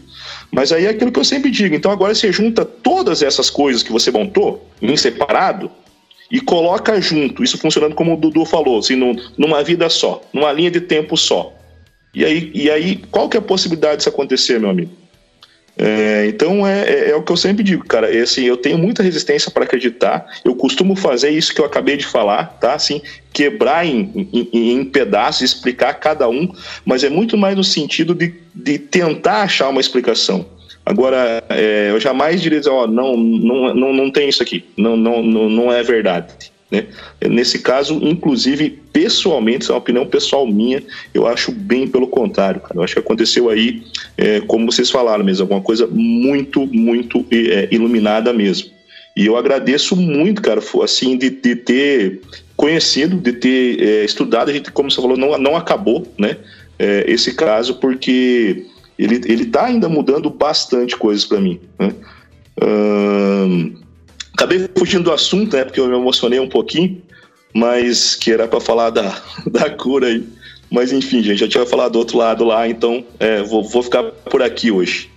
Mas 0.51 0.73
aí 0.73 0.87
é 0.87 0.91
aquilo 0.91 1.13
que 1.13 1.21
eu 1.21 1.25
sempre 1.25 1.51
digo. 1.51 1.75
Então 1.75 1.91
agora 1.91 2.15
você 2.15 2.33
junta 2.33 2.65
todas 2.65 3.23
essas 3.23 3.49
coisas 3.49 3.83
que 3.83 3.93
você 3.93 4.11
montou 4.11 4.69
em 4.83 4.97
separado 4.97 5.71
e 6.31 6.41
coloca 6.41 7.01
junto, 7.01 7.43
isso 7.43 7.59
funcionando 7.59 7.95
como 7.95 8.15
o 8.15 8.17
Dudu 8.17 8.45
falou, 8.45 8.79
assim, 8.79 8.95
numa 9.37 9.65
vida 9.65 9.89
só, 9.89 10.23
numa 10.33 10.53
linha 10.53 10.71
de 10.71 10.81
tempo 10.81 11.17
só. 11.17 11.53
E 12.15 12.25
aí, 12.25 12.51
e 12.55 12.71
aí 12.71 13.03
qual 13.11 13.29
que 13.29 13.37
é 13.37 13.41
a 13.41 13.43
possibilidade 13.43 13.99
disso 13.99 14.09
acontecer, 14.09 14.61
meu 14.61 14.71
amigo? 14.71 15.00
É, 15.83 16.27
então 16.27 16.67
é, 16.67 16.83
é, 16.83 17.11
é, 17.11 17.17
o 17.17 17.23
que 17.23 17.33
eu 17.33 17.37
sempre 17.39 17.65
digo, 17.65 17.87
cara. 17.87 18.15
É 18.15 18.21
assim, 18.21 18.45
eu 18.45 18.59
tenho 18.59 18.77
muita 18.77 19.03
resistência 19.03 19.51
para 19.51 19.65
acreditar. 19.65 20.27
Eu 20.45 20.55
costumo 20.55 20.95
fazer 20.95 21.31
isso 21.31 21.55
que 21.55 21.61
eu 21.61 21.65
acabei 21.65 21.97
de 21.97 22.05
falar, 22.05 22.59
tá? 22.61 22.75
Assim, 22.75 23.01
quebrar 23.33 23.87
em, 23.87 24.29
em, 24.31 24.73
em 24.73 24.85
pedaços, 24.85 25.41
explicar 25.41 25.95
cada 25.95 26.29
um, 26.29 26.53
mas 26.85 27.03
é 27.03 27.09
muito 27.09 27.35
mais 27.39 27.57
no 27.57 27.65
sentido 27.65 28.15
de, 28.15 28.35
de 28.55 28.79
tentar 28.79 29.43
achar 29.43 29.71
uma 29.71 29.81
explicação. 29.81 30.45
Agora, 30.85 31.43
é, 31.49 31.89
eu 31.91 31.99
jamais 31.99 32.43
diria, 32.43 32.61
ó, 32.69 32.87
não, 32.87 33.17
não, 33.17 33.75
não, 33.75 33.93
não 33.95 34.11
tem 34.11 34.29
isso 34.29 34.43
aqui, 34.43 34.65
não, 34.77 34.97
não, 34.99 35.23
não, 35.23 35.49
não 35.49 35.73
é 35.73 35.83
verdade. 35.83 36.53
Né? 36.71 36.87
Nesse 37.29 37.59
caso, 37.59 37.95
inclusive, 38.03 38.71
pessoalmente, 38.93 39.63
isso 39.63 39.73
é 39.73 39.75
uma 39.75 39.81
opinião 39.81 40.07
pessoal 40.07 40.47
minha, 40.47 40.83
eu 41.13 41.27
acho 41.27 41.51
bem 41.51 41.89
pelo 41.89 42.07
contrário. 42.07 42.61
Cara. 42.61 42.77
Eu 42.77 42.83
acho 42.83 42.95
que 42.95 43.01
aconteceu 43.01 43.51
aí, 43.51 43.83
é, 44.17 44.41
como 44.43 44.71
vocês 44.71 44.91
falaram 44.91 45.25
mesmo, 45.25 45.45
alguma 45.45 45.61
coisa 45.61 45.87
muito, 45.87 46.67
muito 46.67 47.25
é, 47.31 47.69
iluminada 47.71 48.33
mesmo. 48.33 48.71
E 49.17 49.27
eu 49.27 49.37
agradeço 49.37 49.97
muito, 49.97 50.41
cara, 50.41 50.63
assim, 50.83 51.17
de, 51.17 51.31
de 51.31 51.57
ter 51.57 52.21
conhecido, 52.57 53.17
de 53.17 53.33
ter 53.33 53.83
é, 53.83 54.05
estudado, 54.05 54.51
a 54.51 54.53
gente, 54.53 54.71
como 54.71 54.91
você 54.91 55.01
falou, 55.01 55.17
não, 55.17 55.37
não 55.39 55.57
acabou, 55.57 56.07
né? 56.19 56.37
É, 56.79 57.05
esse 57.09 57.35
caso, 57.35 57.75
porque 57.75 58.65
ele, 58.99 59.21
ele 59.27 59.47
tá 59.47 59.67
ainda 59.67 59.89
mudando 59.89 60.31
bastante 60.31 60.97
coisas 60.97 61.25
para 61.25 61.41
mim, 61.41 61.59
né? 61.79 61.93
Acabei 64.41 64.71
fugindo 64.75 65.05
do 65.05 65.13
assunto, 65.13 65.55
né? 65.55 65.67
Porque 65.67 65.79
eu 65.79 65.87
me 65.87 65.95
emocionei 65.95 66.41
um 66.41 66.49
pouquinho, 66.49 67.03
mas 67.53 68.17
que 68.17 68.33
era 68.33 68.49
para 68.49 68.59
falar 68.59 68.89
da, 68.89 69.21
da 69.47 69.69
cura 69.69 70.07
aí. 70.07 70.27
Mas 70.71 70.93
enfim, 70.93 71.23
gente, 71.23 71.41
já 71.41 71.49
tinha 71.49 71.67
falado 71.67 71.93
do 71.93 71.99
outro 71.99 72.17
lado 72.17 72.43
lá, 72.43 72.67
então 72.67 73.05
é, 73.19 73.43
vou, 73.43 73.63
vou 73.63 73.83
ficar 73.83 74.03
por 74.03 74.41
aqui 74.41 74.71
hoje. 74.71 75.11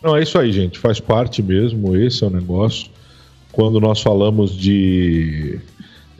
Não, 0.00 0.16
é 0.16 0.22
isso 0.22 0.38
aí, 0.38 0.52
gente. 0.52 0.78
Faz 0.78 1.00
parte 1.00 1.42
mesmo, 1.42 1.96
esse 1.96 2.22
é 2.22 2.28
o 2.28 2.30
negócio. 2.30 2.88
Quando 3.50 3.80
nós 3.80 4.00
falamos 4.00 4.56
de 4.56 5.58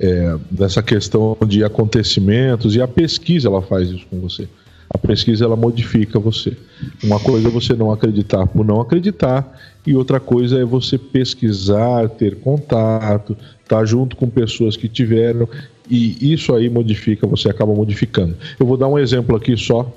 é, 0.00 0.36
dessa 0.50 0.82
questão 0.82 1.38
de 1.46 1.62
acontecimentos, 1.62 2.74
e 2.74 2.82
a 2.82 2.88
pesquisa 2.88 3.46
ela 3.46 3.62
faz 3.62 3.90
isso 3.90 4.06
com 4.10 4.18
você. 4.18 4.48
A 4.90 4.98
pesquisa 4.98 5.44
ela 5.44 5.54
modifica 5.54 6.18
você. 6.18 6.56
Uma 7.00 7.20
coisa 7.20 7.46
é 7.46 7.50
você 7.50 7.74
não 7.74 7.92
acreditar 7.92 8.44
por 8.48 8.64
não 8.64 8.80
acreditar, 8.80 9.56
e 9.86 9.94
outra 9.94 10.18
coisa 10.18 10.58
é 10.60 10.64
você 10.64 10.96
pesquisar, 10.96 12.08
ter 12.08 12.36
contato, 12.36 13.36
estar 13.62 13.78
tá 13.78 13.84
junto 13.84 14.16
com 14.16 14.28
pessoas 14.28 14.76
que 14.76 14.88
tiveram, 14.88 15.48
e 15.88 16.32
isso 16.32 16.54
aí 16.54 16.70
modifica, 16.70 17.26
você 17.26 17.48
acaba 17.48 17.74
modificando. 17.74 18.36
Eu 18.58 18.66
vou 18.66 18.76
dar 18.76 18.88
um 18.88 18.98
exemplo 18.98 19.36
aqui 19.36 19.56
só, 19.56 19.92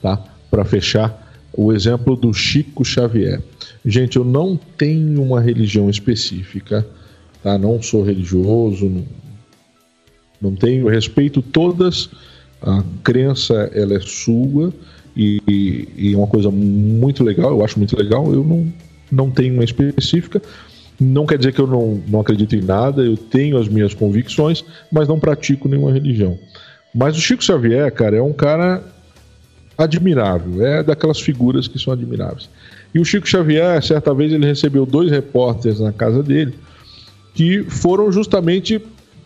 tá? 0.00 0.16
Para 0.50 0.64
fechar, 0.64 1.22
o 1.52 1.72
exemplo 1.72 2.14
do 2.14 2.32
Chico 2.32 2.84
Xavier. 2.84 3.42
Gente, 3.84 4.16
eu 4.16 4.24
não 4.24 4.58
tenho 4.78 5.22
uma 5.22 5.40
religião 5.40 5.90
específica, 5.90 6.86
tá? 7.42 7.58
Não 7.58 7.82
sou 7.82 8.04
religioso, 8.04 8.86
não, 8.86 9.04
não 10.40 10.54
tenho, 10.54 10.88
respeito 10.88 11.42
todas 11.42 12.10
a 12.64 12.82
crença 13.02 13.70
ela 13.74 13.94
é 13.94 14.00
sua 14.00 14.72
e, 15.14 15.88
e 15.96 16.14
é 16.14 16.16
uma 16.16 16.26
coisa 16.26 16.50
muito 16.50 17.22
legal, 17.22 17.50
eu 17.50 17.64
acho 17.64 17.78
muito 17.78 17.96
legal. 17.96 18.32
Eu 18.32 18.42
não, 18.42 18.72
não 19.14 19.30
tenho 19.30 19.54
uma 19.54 19.64
específica. 19.64 20.42
Não 21.00 21.26
quer 21.26 21.38
dizer 21.38 21.52
que 21.52 21.60
eu 21.60 21.66
não, 21.66 22.02
não 22.06 22.20
acredito 22.20 22.54
em 22.54 22.60
nada, 22.60 23.02
eu 23.02 23.16
tenho 23.16 23.58
as 23.58 23.68
minhas 23.68 23.94
convicções, 23.94 24.64
mas 24.92 25.08
não 25.08 25.18
pratico 25.18 25.68
nenhuma 25.68 25.92
religião. 25.92 26.38
Mas 26.94 27.16
o 27.16 27.20
Chico 27.20 27.42
Xavier, 27.42 27.90
cara, 27.92 28.16
é 28.16 28.22
um 28.22 28.32
cara 28.32 28.82
admirável, 29.76 30.64
é 30.64 30.82
daquelas 30.84 31.20
figuras 31.20 31.66
que 31.66 31.78
são 31.78 31.92
admiráveis. 31.92 32.48
E 32.94 33.00
o 33.00 33.04
Chico 33.04 33.28
Xavier, 33.28 33.82
certa 33.82 34.14
vez, 34.14 34.32
ele 34.32 34.46
recebeu 34.46 34.86
dois 34.86 35.10
repórteres 35.10 35.80
na 35.80 35.92
casa 35.92 36.22
dele 36.22 36.54
que 37.34 37.64
foram 37.64 38.12
justamente 38.12 38.80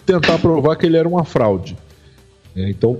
tentar 0.06 0.38
provar 0.38 0.76
que 0.76 0.86
ele 0.86 0.96
era 0.96 1.06
uma 1.06 1.24
fraude. 1.24 1.76
É, 2.56 2.70
então, 2.70 2.96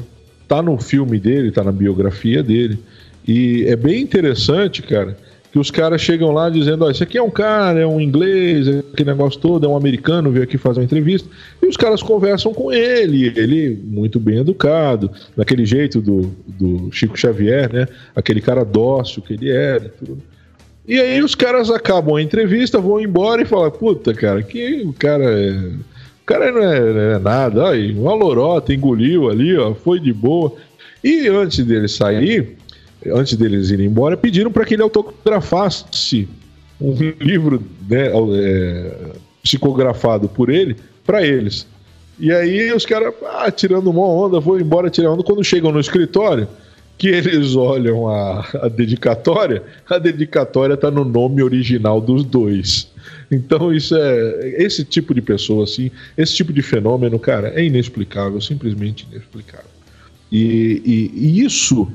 tá 0.46 0.60
no 0.60 0.78
filme 0.78 1.18
dele, 1.18 1.50
tá 1.50 1.64
na 1.64 1.72
biografia 1.72 2.42
dele. 2.42 2.78
E 3.26 3.64
é 3.66 3.76
bem 3.76 4.02
interessante, 4.02 4.82
cara, 4.82 5.16
que 5.58 5.60
os 5.60 5.70
caras 5.70 6.00
chegam 6.00 6.30
lá 6.30 6.48
dizendo: 6.48 6.84
Ó, 6.84 6.90
esse 6.90 7.02
aqui 7.02 7.18
é 7.18 7.22
um 7.22 7.30
cara, 7.30 7.80
é 7.80 7.86
um 7.86 8.00
inglês, 8.00 8.68
é 8.68 8.78
aquele 8.78 9.10
negócio 9.10 9.40
todo, 9.40 9.66
é 9.66 9.68
um 9.68 9.76
americano, 9.76 10.30
veio 10.30 10.44
aqui 10.44 10.56
fazer 10.56 10.80
uma 10.80 10.84
entrevista. 10.84 11.28
E 11.60 11.66
os 11.66 11.76
caras 11.76 12.02
conversam 12.02 12.54
com 12.54 12.72
ele, 12.72 13.32
ele 13.36 13.78
muito 13.84 14.20
bem 14.20 14.38
educado, 14.38 15.10
daquele 15.36 15.66
jeito 15.66 16.00
do, 16.00 16.32
do 16.46 16.90
Chico 16.92 17.18
Xavier, 17.18 17.72
né? 17.72 17.88
Aquele 18.14 18.40
cara 18.40 18.64
dócil 18.64 19.22
que 19.22 19.34
ele 19.34 19.50
era 19.50 19.86
e 19.86 20.06
tudo. 20.06 20.22
E 20.86 20.98
aí 20.98 21.22
os 21.22 21.34
caras 21.34 21.70
acabam 21.70 22.16
a 22.16 22.22
entrevista, 22.22 22.78
vão 22.78 23.00
embora 23.00 23.42
e 23.42 23.46
falam: 23.46 23.70
Puta, 23.70 24.14
cara, 24.14 24.42
que 24.42 24.82
o 24.82 24.92
cara 24.92 25.24
é 25.24 25.70
cara 26.24 26.52
não 26.52 26.62
é, 26.62 26.80
não 26.80 27.00
é 27.00 27.18
nada, 27.18 27.70
aí, 27.70 27.90
uma 27.92 28.12
lorota, 28.12 28.74
engoliu 28.74 29.30
ali, 29.30 29.56
ó, 29.56 29.74
foi 29.74 29.98
de 29.98 30.12
boa. 30.12 30.52
E 31.02 31.26
antes 31.26 31.64
dele 31.64 31.88
sair, 31.88 32.58
antes 33.06 33.36
deles 33.36 33.70
irem 33.70 33.86
embora, 33.86 34.16
pediram 34.16 34.50
para 34.50 34.64
que 34.64 34.74
ele 34.74 34.82
autografasse 34.82 36.28
um 36.80 36.94
livro 37.20 37.62
né, 37.88 38.08
é, 38.34 39.12
psicografado 39.42 40.28
por 40.28 40.50
ele 40.50 40.76
para 41.04 41.26
eles. 41.26 41.66
E 42.18 42.32
aí 42.32 42.72
os 42.72 42.84
caras, 42.84 43.14
ah, 43.24 43.50
tirando 43.50 43.88
uma 43.88 44.06
onda, 44.06 44.40
vou 44.40 44.60
embora 44.60 44.90
tirar 44.90 45.12
onda. 45.12 45.22
Quando 45.22 45.42
chegam 45.44 45.70
no 45.70 45.78
escritório, 45.78 46.48
que 46.98 47.06
eles 47.06 47.54
olham 47.54 48.08
a, 48.08 48.44
a 48.54 48.68
dedicatória, 48.68 49.62
a 49.88 49.98
dedicatória 49.98 50.74
está 50.74 50.90
no 50.90 51.04
nome 51.04 51.42
original 51.42 52.00
dos 52.00 52.24
dois. 52.24 52.90
Então 53.30 53.72
isso 53.72 53.94
é 53.96 54.62
esse 54.62 54.84
tipo 54.84 55.14
de 55.14 55.22
pessoa 55.22 55.64
assim, 55.64 55.90
esse 56.16 56.34
tipo 56.34 56.52
de 56.52 56.60
fenômeno, 56.60 57.18
cara, 57.18 57.52
é 57.54 57.64
inexplicável, 57.64 58.40
simplesmente 58.40 59.06
inexplicável. 59.10 59.70
E, 60.30 60.82
e, 60.84 61.12
e 61.14 61.44
isso 61.44 61.86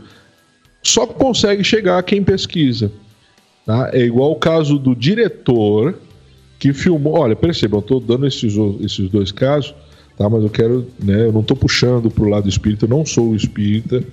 só 0.84 1.08
consegue 1.08 1.64
chegar 1.64 1.98
a 1.98 2.04
quem 2.04 2.22
pesquisa. 2.22 2.92
Tá? 3.66 3.90
É 3.94 4.02
igual 4.02 4.32
o 4.32 4.36
caso 4.36 4.78
do 4.78 4.94
diretor 4.94 5.98
que 6.60 6.74
filmou. 6.74 7.18
Olha, 7.20 7.36
percebam, 7.36 7.80
eu 7.80 7.82
estou 7.82 8.00
dando 8.00 8.28
esses, 8.28 8.54
esses 8.82 9.10
dois 9.10 9.32
casos, 9.32 9.74
tá? 10.18 10.30
Mas 10.30 10.44
eu 10.44 10.50
quero, 10.50 10.88
né? 11.02 11.26
Eu 11.26 11.32
não 11.32 11.42
estou 11.42 11.56
puxando 11.56 12.12
para 12.12 12.24
o 12.24 12.30
lado 12.30 12.50
espírita, 12.50 12.86
eu 12.86 12.90
não 12.90 13.06
sou 13.06 13.34
espírita, 13.36 14.04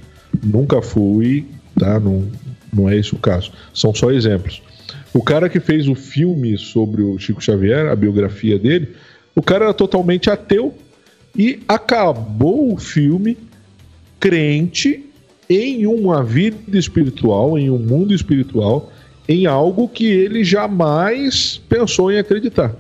nunca 0.43 0.81
fui, 0.81 1.47
tá? 1.79 1.99
Não, 1.99 2.27
não 2.73 2.89
é 2.89 2.97
esse 2.97 3.13
o 3.15 3.19
caso. 3.19 3.53
São 3.75 3.93
só 3.93 4.13
exemplos. 4.13 4.63
O 5.13 5.23
cara 5.23 5.49
que 5.49 5.59
fez 5.59 5.89
o 5.89 5.95
filme 5.95 6.57
sobre 6.57 7.03
o 7.03 7.19
Chico 7.19 7.43
Xavier, 7.43 7.89
a 7.89 7.97
biografia 7.97 8.59
dele, 8.59 8.95
o 9.35 9.43
cara 9.43 9.65
era 9.65 9.75
totalmente 9.75 10.31
ateu 10.31 10.75
e 11.37 11.61
acabou 11.67 12.73
o 12.73 12.79
filme 12.79 13.37
crente 14.21 15.10
em 15.51 15.85
uma 15.85 16.23
vida 16.23 16.79
espiritual, 16.79 17.59
em 17.59 17.69
um 17.69 17.79
mundo 17.79 18.15
espiritual, 18.15 18.93
em 19.29 19.47
algo 19.47 19.89
que 19.89 20.07
ele 20.07 20.45
jamais 20.45 21.61
pensou 21.69 22.13
em 22.13 22.19
acreditar. 22.19 22.73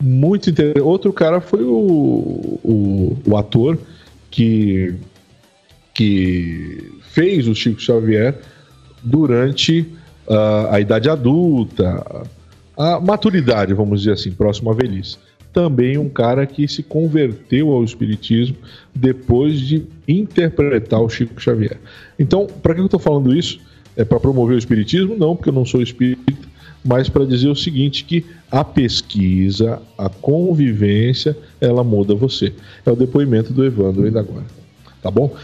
Muito 0.00 0.48
interessante. 0.48 0.80
Outro 0.80 1.12
cara 1.12 1.40
foi 1.40 1.64
o, 1.64 2.60
o, 2.62 3.18
o 3.26 3.36
ator 3.36 3.76
que, 4.30 4.94
que 5.92 6.92
fez 7.10 7.48
o 7.48 7.54
Chico 7.54 7.80
Xavier 7.80 8.38
durante 9.02 9.84
a, 10.28 10.76
a 10.76 10.80
idade 10.80 11.10
adulta, 11.10 12.04
a 12.76 13.00
maturidade, 13.00 13.74
vamos 13.74 14.00
dizer 14.00 14.12
assim, 14.12 14.30
próximo 14.30 14.70
à 14.70 14.74
velhice. 14.74 15.18
Também 15.54 15.96
um 15.96 16.08
cara 16.08 16.46
que 16.46 16.68
se 16.68 16.82
converteu 16.82 17.70
ao 17.70 17.82
Espiritismo 17.82 18.56
depois 18.94 19.58
de 19.58 19.86
interpretar 20.06 21.00
o 21.00 21.08
Chico 21.08 21.40
Xavier. 21.40 21.78
Então, 22.18 22.46
para 22.62 22.74
que 22.74 22.80
eu 22.80 22.84
estou 22.84 23.00
falando 23.00 23.34
isso? 23.34 23.58
É 23.96 24.04
para 24.04 24.20
promover 24.20 24.56
o 24.56 24.58
Espiritismo? 24.58 25.16
Não, 25.16 25.34
porque 25.34 25.48
eu 25.48 25.54
não 25.54 25.64
sou 25.64 25.80
espírita, 25.80 26.48
mas 26.84 27.08
para 27.08 27.24
dizer 27.24 27.48
o 27.48 27.54
seguinte: 27.54 28.04
que 28.04 28.26
a 28.50 28.64
pesquisa, 28.64 29.80
a 29.96 30.08
convivência, 30.08 31.36
ela 31.60 31.82
muda 31.82 32.14
você. 32.14 32.52
É 32.84 32.90
o 32.90 32.96
depoimento 32.96 33.52
do 33.52 33.64
Evandro 33.64 34.04
ainda 34.04 34.20
agora. 34.20 34.44
Tá 35.00 35.10
bom? 35.10 35.34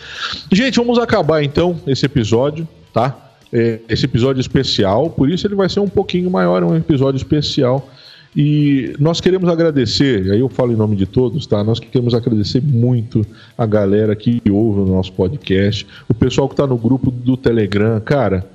Gente, 0.51 0.77
vamos 0.77 0.99
acabar 0.99 1.45
então 1.45 1.81
esse 1.87 2.05
episódio, 2.05 2.67
tá? 2.93 3.31
é, 3.53 3.81
esse 3.89 4.05
episódio 4.05 4.41
especial, 4.41 5.11
por 5.11 5.29
isso 5.29 5.47
ele 5.47 5.55
vai 5.55 5.69
ser 5.69 5.81
um 5.81 5.89
pouquinho 5.89 6.31
maior, 6.31 6.63
é 6.63 6.67
um 6.67 6.77
episódio 6.77 7.17
especial. 7.17 7.89
E 8.35 8.95
nós 8.99 9.21
queremos 9.21 9.49
agradecer, 9.49 10.31
aí 10.31 10.39
eu 10.39 10.49
falo 10.49 10.73
em 10.73 10.77
nome 10.77 10.95
de 10.95 11.05
todos, 11.05 11.47
tá? 11.47 11.65
Nós 11.65 11.81
queremos 11.81 12.15
agradecer 12.15 12.63
muito 12.63 13.27
a 13.59 13.67
galera 13.67 14.15
que 14.15 14.41
ouve 14.49 14.81
o 14.81 14.87
nosso 14.87 15.13
podcast, 15.13 15.85
o 16.09 16.15
pessoal 16.15 16.49
que 16.49 16.55
está 16.55 16.67
no 16.67 16.77
grupo 16.77 17.11
do 17.11 17.37
Telegram, 17.37 18.01
cara. 18.01 18.47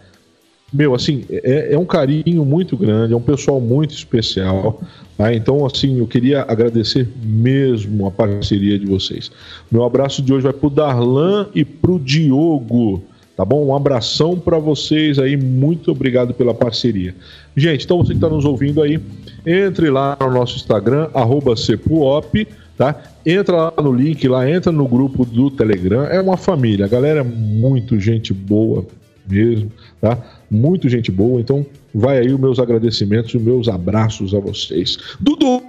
Meu, 0.74 0.96
assim, 0.96 1.26
é, 1.30 1.74
é, 1.74 1.78
um 1.78 1.86
carinho 1.86 2.44
muito 2.46 2.76
grande, 2.78 3.14
é 3.14 3.16
um 3.16 3.22
pessoal 3.22 3.60
muito 3.60 3.94
especial. 3.94 4.82
Tá? 5.18 5.34
Então, 5.34 5.66
assim, 5.66 6.00
eu 6.00 6.08
queria 6.08 6.42
agradecer 6.42 7.08
mesmo 7.24 8.08
a 8.08 8.12
parceria 8.12 8.80
de 8.80 8.86
vocês. 8.86 9.32
Meu 9.70 9.84
abraço 9.84 10.22
de 10.22 10.34
hoje 10.34 10.44
vai 10.44 10.54
pro 10.54 10.70
Darlan 10.70 11.48
e 11.54 11.64
pro 11.64 12.00
Diogo. 12.00 13.04
Tá 13.38 13.44
bom? 13.44 13.66
Um 13.66 13.76
abração 13.76 14.40
para 14.40 14.58
vocês 14.58 15.20
aí, 15.20 15.36
muito 15.36 15.92
obrigado 15.92 16.34
pela 16.34 16.54
parceria. 16.54 17.14
Gente, 17.56 17.84
então 17.84 17.98
você 17.98 18.14
que 18.14 18.18
está 18.18 18.30
nos 18.30 18.46
ouvindo 18.46 18.82
aí, 18.82 19.00
entre 19.46 19.90
lá 19.90 20.18
no 20.20 20.32
nosso 20.32 20.56
Instagram, 20.58 21.10
Cepuop, 21.56 22.48
tá? 22.78 22.96
Entra 23.26 23.56
lá 23.56 23.74
no 23.82 23.92
link, 23.92 24.28
lá, 24.28 24.50
entra 24.50 24.72
no 24.72 24.88
grupo 24.88 25.26
do 25.26 25.50
Telegram, 25.50 26.06
é 26.06 26.20
uma 26.20 26.38
família, 26.38 26.86
a 26.86 26.90
galera 26.90 27.22
é 27.22 27.24
muito 27.24 28.00
gente 28.00 28.34
boa 28.34 28.86
mesmo, 29.28 29.72
tá? 30.00 30.18
Muito 30.50 30.88
gente 30.90 31.12
boa, 31.12 31.40
então 31.40 31.66
vai 31.94 32.20
aí 32.20 32.32
os 32.32 32.40
meus 32.40 32.60
agradecimentos 32.60 33.34
e 33.34 33.40
meus 33.40 33.68
abraços 33.68 34.34
a 34.34 34.40
vocês. 34.40 34.98
Dudu, 35.20 35.62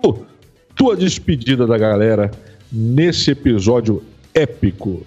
tua 0.75 0.97
despedida 0.97 1.67
da 1.67 1.79
galera 1.79 2.31
nesse 2.71 3.31
episódio 3.31 4.03
épico. 4.35 5.03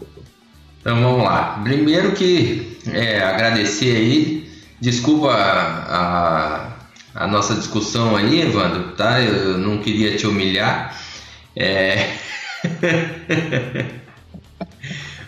Então 0.82 1.02
vamos 1.02 1.24
lá. 1.24 1.62
Primeiro 1.64 2.14
que 2.14 2.78
é, 2.92 3.20
agradecer 3.22 3.96
aí. 3.96 4.50
Desculpa 4.82 5.30
a, 5.30 6.79
nossa 7.28 7.56
discussão 7.56 8.16
aí, 8.16 8.42
Evandro, 8.42 8.92
tá? 8.92 9.22
Eu 9.22 9.58
não 9.58 9.80
queria 9.80 10.16
te 10.16 10.26
humilhar. 10.28 10.98
É... 11.56 12.12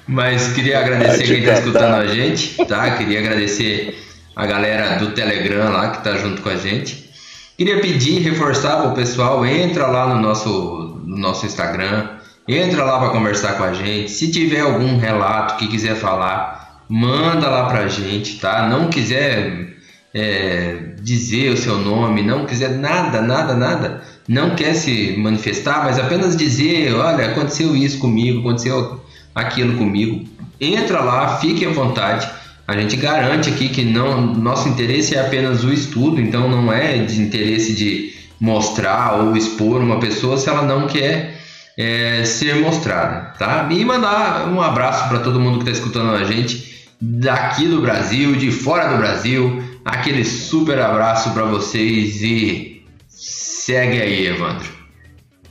Mas 0.08 0.54
queria 0.54 0.80
agradecer 0.80 1.24
quem 1.24 1.40
está 1.40 1.54
escutando 1.54 1.96
a 1.96 2.08
gente, 2.08 2.66
tá? 2.66 2.98
Queria 2.98 3.20
agradecer 3.20 3.98
a 4.36 4.46
galera 4.46 4.98
do 4.98 5.12
Telegram 5.12 5.72
lá 5.72 5.92
que 5.92 5.98
está 6.00 6.18
junto 6.18 6.42
com 6.42 6.50
a 6.50 6.58
gente. 6.58 7.10
Queria 7.58 7.80
pedir, 7.80 8.20
reforçar 8.22 8.78
para 8.78 8.90
o 8.90 8.94
pessoal, 8.96 9.46
entra 9.46 9.88
lá 9.88 10.14
no 10.14 10.20
nosso, 10.20 11.02
no 11.06 11.18
nosso 11.18 11.46
Instagram, 11.46 12.20
Entra 12.48 12.84
lá 12.84 13.00
para 13.00 13.10
conversar 13.10 13.54
com 13.54 13.64
a 13.64 13.74
gente. 13.74 14.12
Se 14.12 14.32
tiver 14.32 14.62
algum 14.62 14.98
relato 14.98 15.58
que 15.58 15.68
quiser 15.68 15.96
falar, 15.96 16.84
manda 16.90 17.48
lá 17.50 17.68
para 17.70 17.82
a 17.82 17.88
gente, 17.88 18.40
tá? 18.40 18.68
Não 18.68 18.90
quiser 18.90 19.78
é, 20.14 20.94
dizer 21.02 21.52
o 21.52 21.58
seu 21.58 21.78
nome, 21.78 22.22
não 22.22 22.46
quiser 22.46 22.78
nada, 22.78 23.22
nada, 23.22 23.56
nada, 23.56 24.02
não 24.28 24.56
quer 24.56 24.74
se 24.74 25.16
manifestar, 25.18 25.84
mas 25.84 26.00
apenas 26.00 26.36
dizer, 26.36 26.94
olha, 26.94 27.28
aconteceu 27.28 27.76
isso 27.76 28.00
comigo, 28.00 28.40
aconteceu 28.40 29.02
aquilo 29.34 29.78
comigo. 29.78 30.26
Entra 30.60 31.02
lá, 31.02 31.38
fique 31.38 31.66
à 31.66 31.70
vontade. 31.70 32.30
A 32.68 32.78
gente 32.78 32.96
garante 32.96 33.50
aqui 33.50 33.70
que 33.70 33.84
não, 33.84 34.22
nosso 34.22 34.70
interesse 34.70 35.16
é 35.16 35.20
apenas 35.20 35.64
o 35.64 35.74
estudo, 35.74 36.22
então 36.22 36.48
não 36.48 36.72
é 36.72 36.98
de 37.00 37.22
interesse 37.22 37.74
de 37.74 38.14
mostrar 38.40 39.22
ou 39.22 39.36
expor 39.36 39.82
uma 39.82 40.00
pessoa 40.00 40.38
se 40.38 40.50
ela 40.50 40.64
não 40.64 40.88
quer 40.88 41.38
é, 41.78 42.24
ser 42.24 42.56
mostrada, 42.56 43.34
tá? 43.38 43.68
E 43.72 43.84
mandar 43.84 44.48
um 44.48 44.62
abraço 44.62 45.08
para 45.10 45.20
todo 45.20 45.40
mundo 45.40 45.64
que 45.64 45.70
está 45.70 45.72
escutando 45.72 46.16
a 46.16 46.24
gente 46.24 46.72
daqui 47.02 47.68
do 47.68 47.82
Brasil, 47.82 48.36
de 48.36 48.52
fora 48.52 48.90
do 48.90 48.98
Brasil. 48.98 49.64
Aquele 49.84 50.24
super 50.24 50.80
abraço 50.80 51.34
para 51.34 51.44
vocês 51.44 52.22
e 52.22 52.86
segue 53.08 54.02
aí, 54.02 54.28
Evandro. 54.28 54.70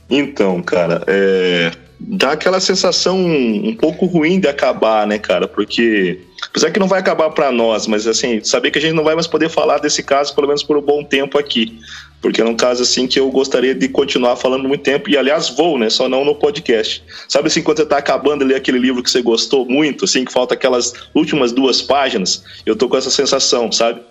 Então, 0.09 0.61
cara, 0.61 1.03
é... 1.07 1.71
dá 1.99 2.31
aquela 2.31 2.59
sensação 2.59 3.17
um 3.17 3.75
pouco 3.75 4.05
ruim 4.05 4.39
de 4.39 4.47
acabar, 4.47 5.05
né, 5.07 5.17
cara? 5.17 5.47
Porque 5.47 6.21
apesar 6.49 6.71
que 6.71 6.79
não 6.79 6.87
vai 6.87 6.99
acabar 6.99 7.29
para 7.29 7.51
nós, 7.51 7.87
mas 7.87 8.07
assim, 8.07 8.43
saber 8.43 8.71
que 8.71 8.77
a 8.77 8.81
gente 8.81 8.93
não 8.93 9.03
vai 9.03 9.15
mais 9.15 9.27
poder 9.27 9.49
falar 9.49 9.79
desse 9.79 10.03
caso 10.03 10.33
pelo 10.35 10.47
menos 10.47 10.63
por 10.63 10.77
um 10.77 10.81
bom 10.81 11.03
tempo 11.03 11.37
aqui 11.37 11.79
porque 12.21 12.39
é 12.39 12.45
um 12.45 12.55
caso 12.55 12.83
assim 12.83 13.07
que 13.07 13.19
eu 13.19 13.29
gostaria 13.31 13.73
de 13.73 13.89
continuar 13.89 14.35
falando 14.35 14.67
muito 14.67 14.83
tempo, 14.83 15.09
e 15.09 15.17
aliás 15.17 15.49
vou, 15.49 15.77
né, 15.77 15.89
só 15.89 16.07
não 16.07 16.23
no 16.23 16.35
podcast. 16.35 17.03
Sabe 17.27 17.47
assim, 17.47 17.63
quando 17.63 17.77
você 17.77 17.83
está 17.83 17.97
acabando 17.97 18.45
ler 18.45 18.55
aquele 18.55 18.77
livro 18.77 19.01
que 19.01 19.09
você 19.09 19.21
gostou 19.21 19.65
muito, 19.65 20.05
assim, 20.05 20.23
que 20.23 20.31
falta 20.31 20.53
aquelas 20.53 20.93
últimas 21.15 21.51
duas 21.51 21.81
páginas, 21.81 22.43
eu 22.65 22.75
tô 22.75 22.87
com 22.87 22.95
essa 22.95 23.09
sensação, 23.09 23.71
sabe? 23.71 24.01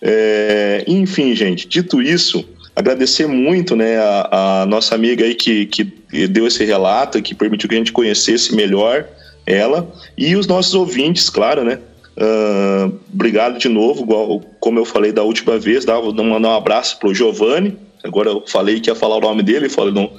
É, 0.00 0.84
enfim, 0.86 1.34
gente, 1.34 1.66
dito 1.66 2.00
isso, 2.00 2.44
agradecer 2.74 3.26
muito, 3.26 3.74
né, 3.74 3.98
a, 3.98 4.62
a 4.62 4.66
nossa 4.66 4.94
amiga 4.94 5.24
aí 5.24 5.34
que, 5.34 5.66
que 5.66 5.84
deu 6.28 6.46
esse 6.46 6.64
relato, 6.64 7.20
que 7.20 7.34
permitiu 7.34 7.68
que 7.68 7.74
a 7.74 7.78
gente 7.78 7.92
conhecesse 7.92 8.54
melhor 8.54 9.06
ela, 9.44 9.92
e 10.16 10.36
os 10.36 10.46
nossos 10.46 10.74
ouvintes, 10.74 11.28
claro, 11.28 11.64
né, 11.64 11.78
Uh, 12.18 12.98
obrigado 13.14 13.60
de 13.60 13.68
novo, 13.68 14.02
igual, 14.02 14.40
como 14.58 14.80
eu 14.80 14.84
falei 14.84 15.12
da 15.12 15.22
última 15.22 15.56
vez, 15.56 15.84
dá, 15.84 16.02
mandar 16.02 16.48
um 16.48 16.56
abraço 16.56 16.98
pro 16.98 17.14
Giovanni. 17.14 17.78
Agora 18.02 18.30
eu 18.30 18.42
falei 18.44 18.80
que 18.80 18.90
ia 18.90 18.94
falar 18.96 19.18
o 19.18 19.20
nome 19.20 19.40
dele, 19.40 19.68
falei, 19.68 19.94
não, 19.94 20.10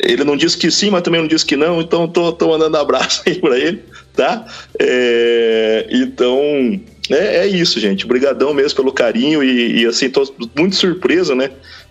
ele 0.00 0.24
não 0.24 0.36
disse 0.36 0.58
que 0.58 0.68
sim, 0.68 0.90
mas 0.90 1.02
também 1.02 1.20
não 1.20 1.28
disse 1.28 1.46
que 1.46 1.56
não, 1.56 1.80
então 1.80 2.08
tô, 2.08 2.32
tô 2.32 2.48
mandando 2.48 2.76
abraço 2.76 3.22
aí 3.26 3.36
para 3.36 3.56
ele, 3.56 3.84
tá? 4.16 4.44
É, 4.80 5.86
então, 5.90 6.80
é, 7.10 7.38
é, 7.38 7.46
isso, 7.46 7.78
gente. 7.80 8.04
Obrigadão 8.04 8.54
mesmo 8.54 8.76
pelo 8.76 8.92
carinho 8.92 9.42
e, 9.42 9.82
e, 9.82 9.86
assim, 9.86 10.08
tô 10.08 10.26
muito 10.56 10.76
surpreso, 10.76 11.34
né? 11.34 11.50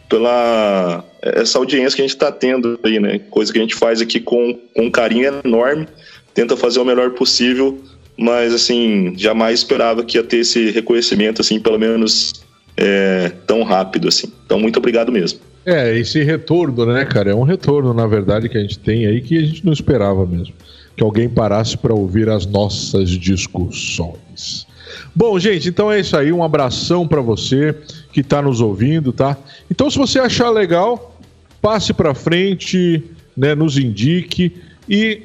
Pela 0.09 1.03
essa 1.21 1.57
audiência 1.57 1.95
que 1.95 2.01
a 2.01 2.05
gente 2.05 2.15
está 2.15 2.31
tendo 2.31 2.79
aí, 2.83 2.99
né? 2.99 3.19
Coisa 3.29 3.51
que 3.51 3.59
a 3.59 3.61
gente 3.61 3.75
faz 3.75 4.01
aqui 4.01 4.19
com, 4.19 4.59
com 4.75 4.83
um 4.83 4.91
carinho 4.91 5.41
enorme, 5.43 5.87
tenta 6.33 6.57
fazer 6.57 6.79
o 6.79 6.85
melhor 6.85 7.11
possível 7.11 7.81
mas 8.17 8.53
assim, 8.53 9.13
jamais 9.17 9.59
esperava 9.59 10.03
que 10.03 10.17
ia 10.17 10.23
ter 10.23 10.37
esse 10.37 10.69
reconhecimento, 10.71 11.41
assim, 11.41 11.59
pelo 11.59 11.79
menos 11.79 12.33
é, 12.77 13.31
tão 13.47 13.63
rápido, 13.63 14.07
assim. 14.07 14.31
Então, 14.45 14.59
muito 14.59 14.77
obrigado 14.77 15.11
mesmo. 15.11 15.39
É, 15.65 15.97
esse 15.97 16.21
retorno, 16.23 16.85
né, 16.85 17.05
cara? 17.05 17.31
É 17.31 17.35
um 17.35 17.43
retorno, 17.43 17.93
na 17.93 18.05
verdade, 18.05 18.49
que 18.49 18.57
a 18.57 18.61
gente 18.61 18.77
tem 18.79 19.05
aí 19.05 19.21
que 19.21 19.37
a 19.37 19.41
gente 19.41 19.65
não 19.65 19.73
esperava 19.73 20.25
mesmo. 20.25 20.53
Que 20.95 21.03
alguém 21.03 21.27
parasse 21.27 21.77
para 21.77 21.93
ouvir 21.93 22.29
as 22.29 22.45
nossas 22.45 23.09
discussões. 23.09 24.67
Bom, 25.15 25.37
gente, 25.39 25.69
então 25.69 25.91
é 25.91 25.99
isso 25.99 26.15
aí. 26.17 26.31
Um 26.31 26.43
abração 26.43 27.07
para 27.07 27.21
você 27.21 27.75
que 28.11 28.21
está 28.21 28.41
nos 28.41 28.61
ouvindo, 28.61 29.11
tá? 29.11 29.37
Então, 29.69 29.89
se 29.89 29.97
você 29.97 30.19
achar 30.19 30.49
legal, 30.49 31.17
passe 31.61 31.93
para 31.93 32.13
frente, 32.13 33.03
né, 33.35 33.55
nos 33.55 33.77
indique 33.77 34.55
e 34.87 35.23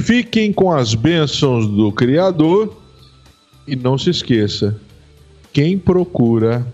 Fiquem 0.00 0.52
com 0.52 0.72
as 0.72 0.94
bênçãos 0.94 1.66
do 1.66 1.92
Criador 1.92 2.74
e 3.66 3.76
não 3.76 3.98
se 3.98 4.10
esqueça: 4.10 4.80
quem 5.52 5.78
procura, 5.78 6.66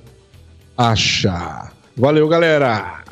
acha. 0.77 1.73
Valeu, 1.97 2.29
galera! 2.29 3.06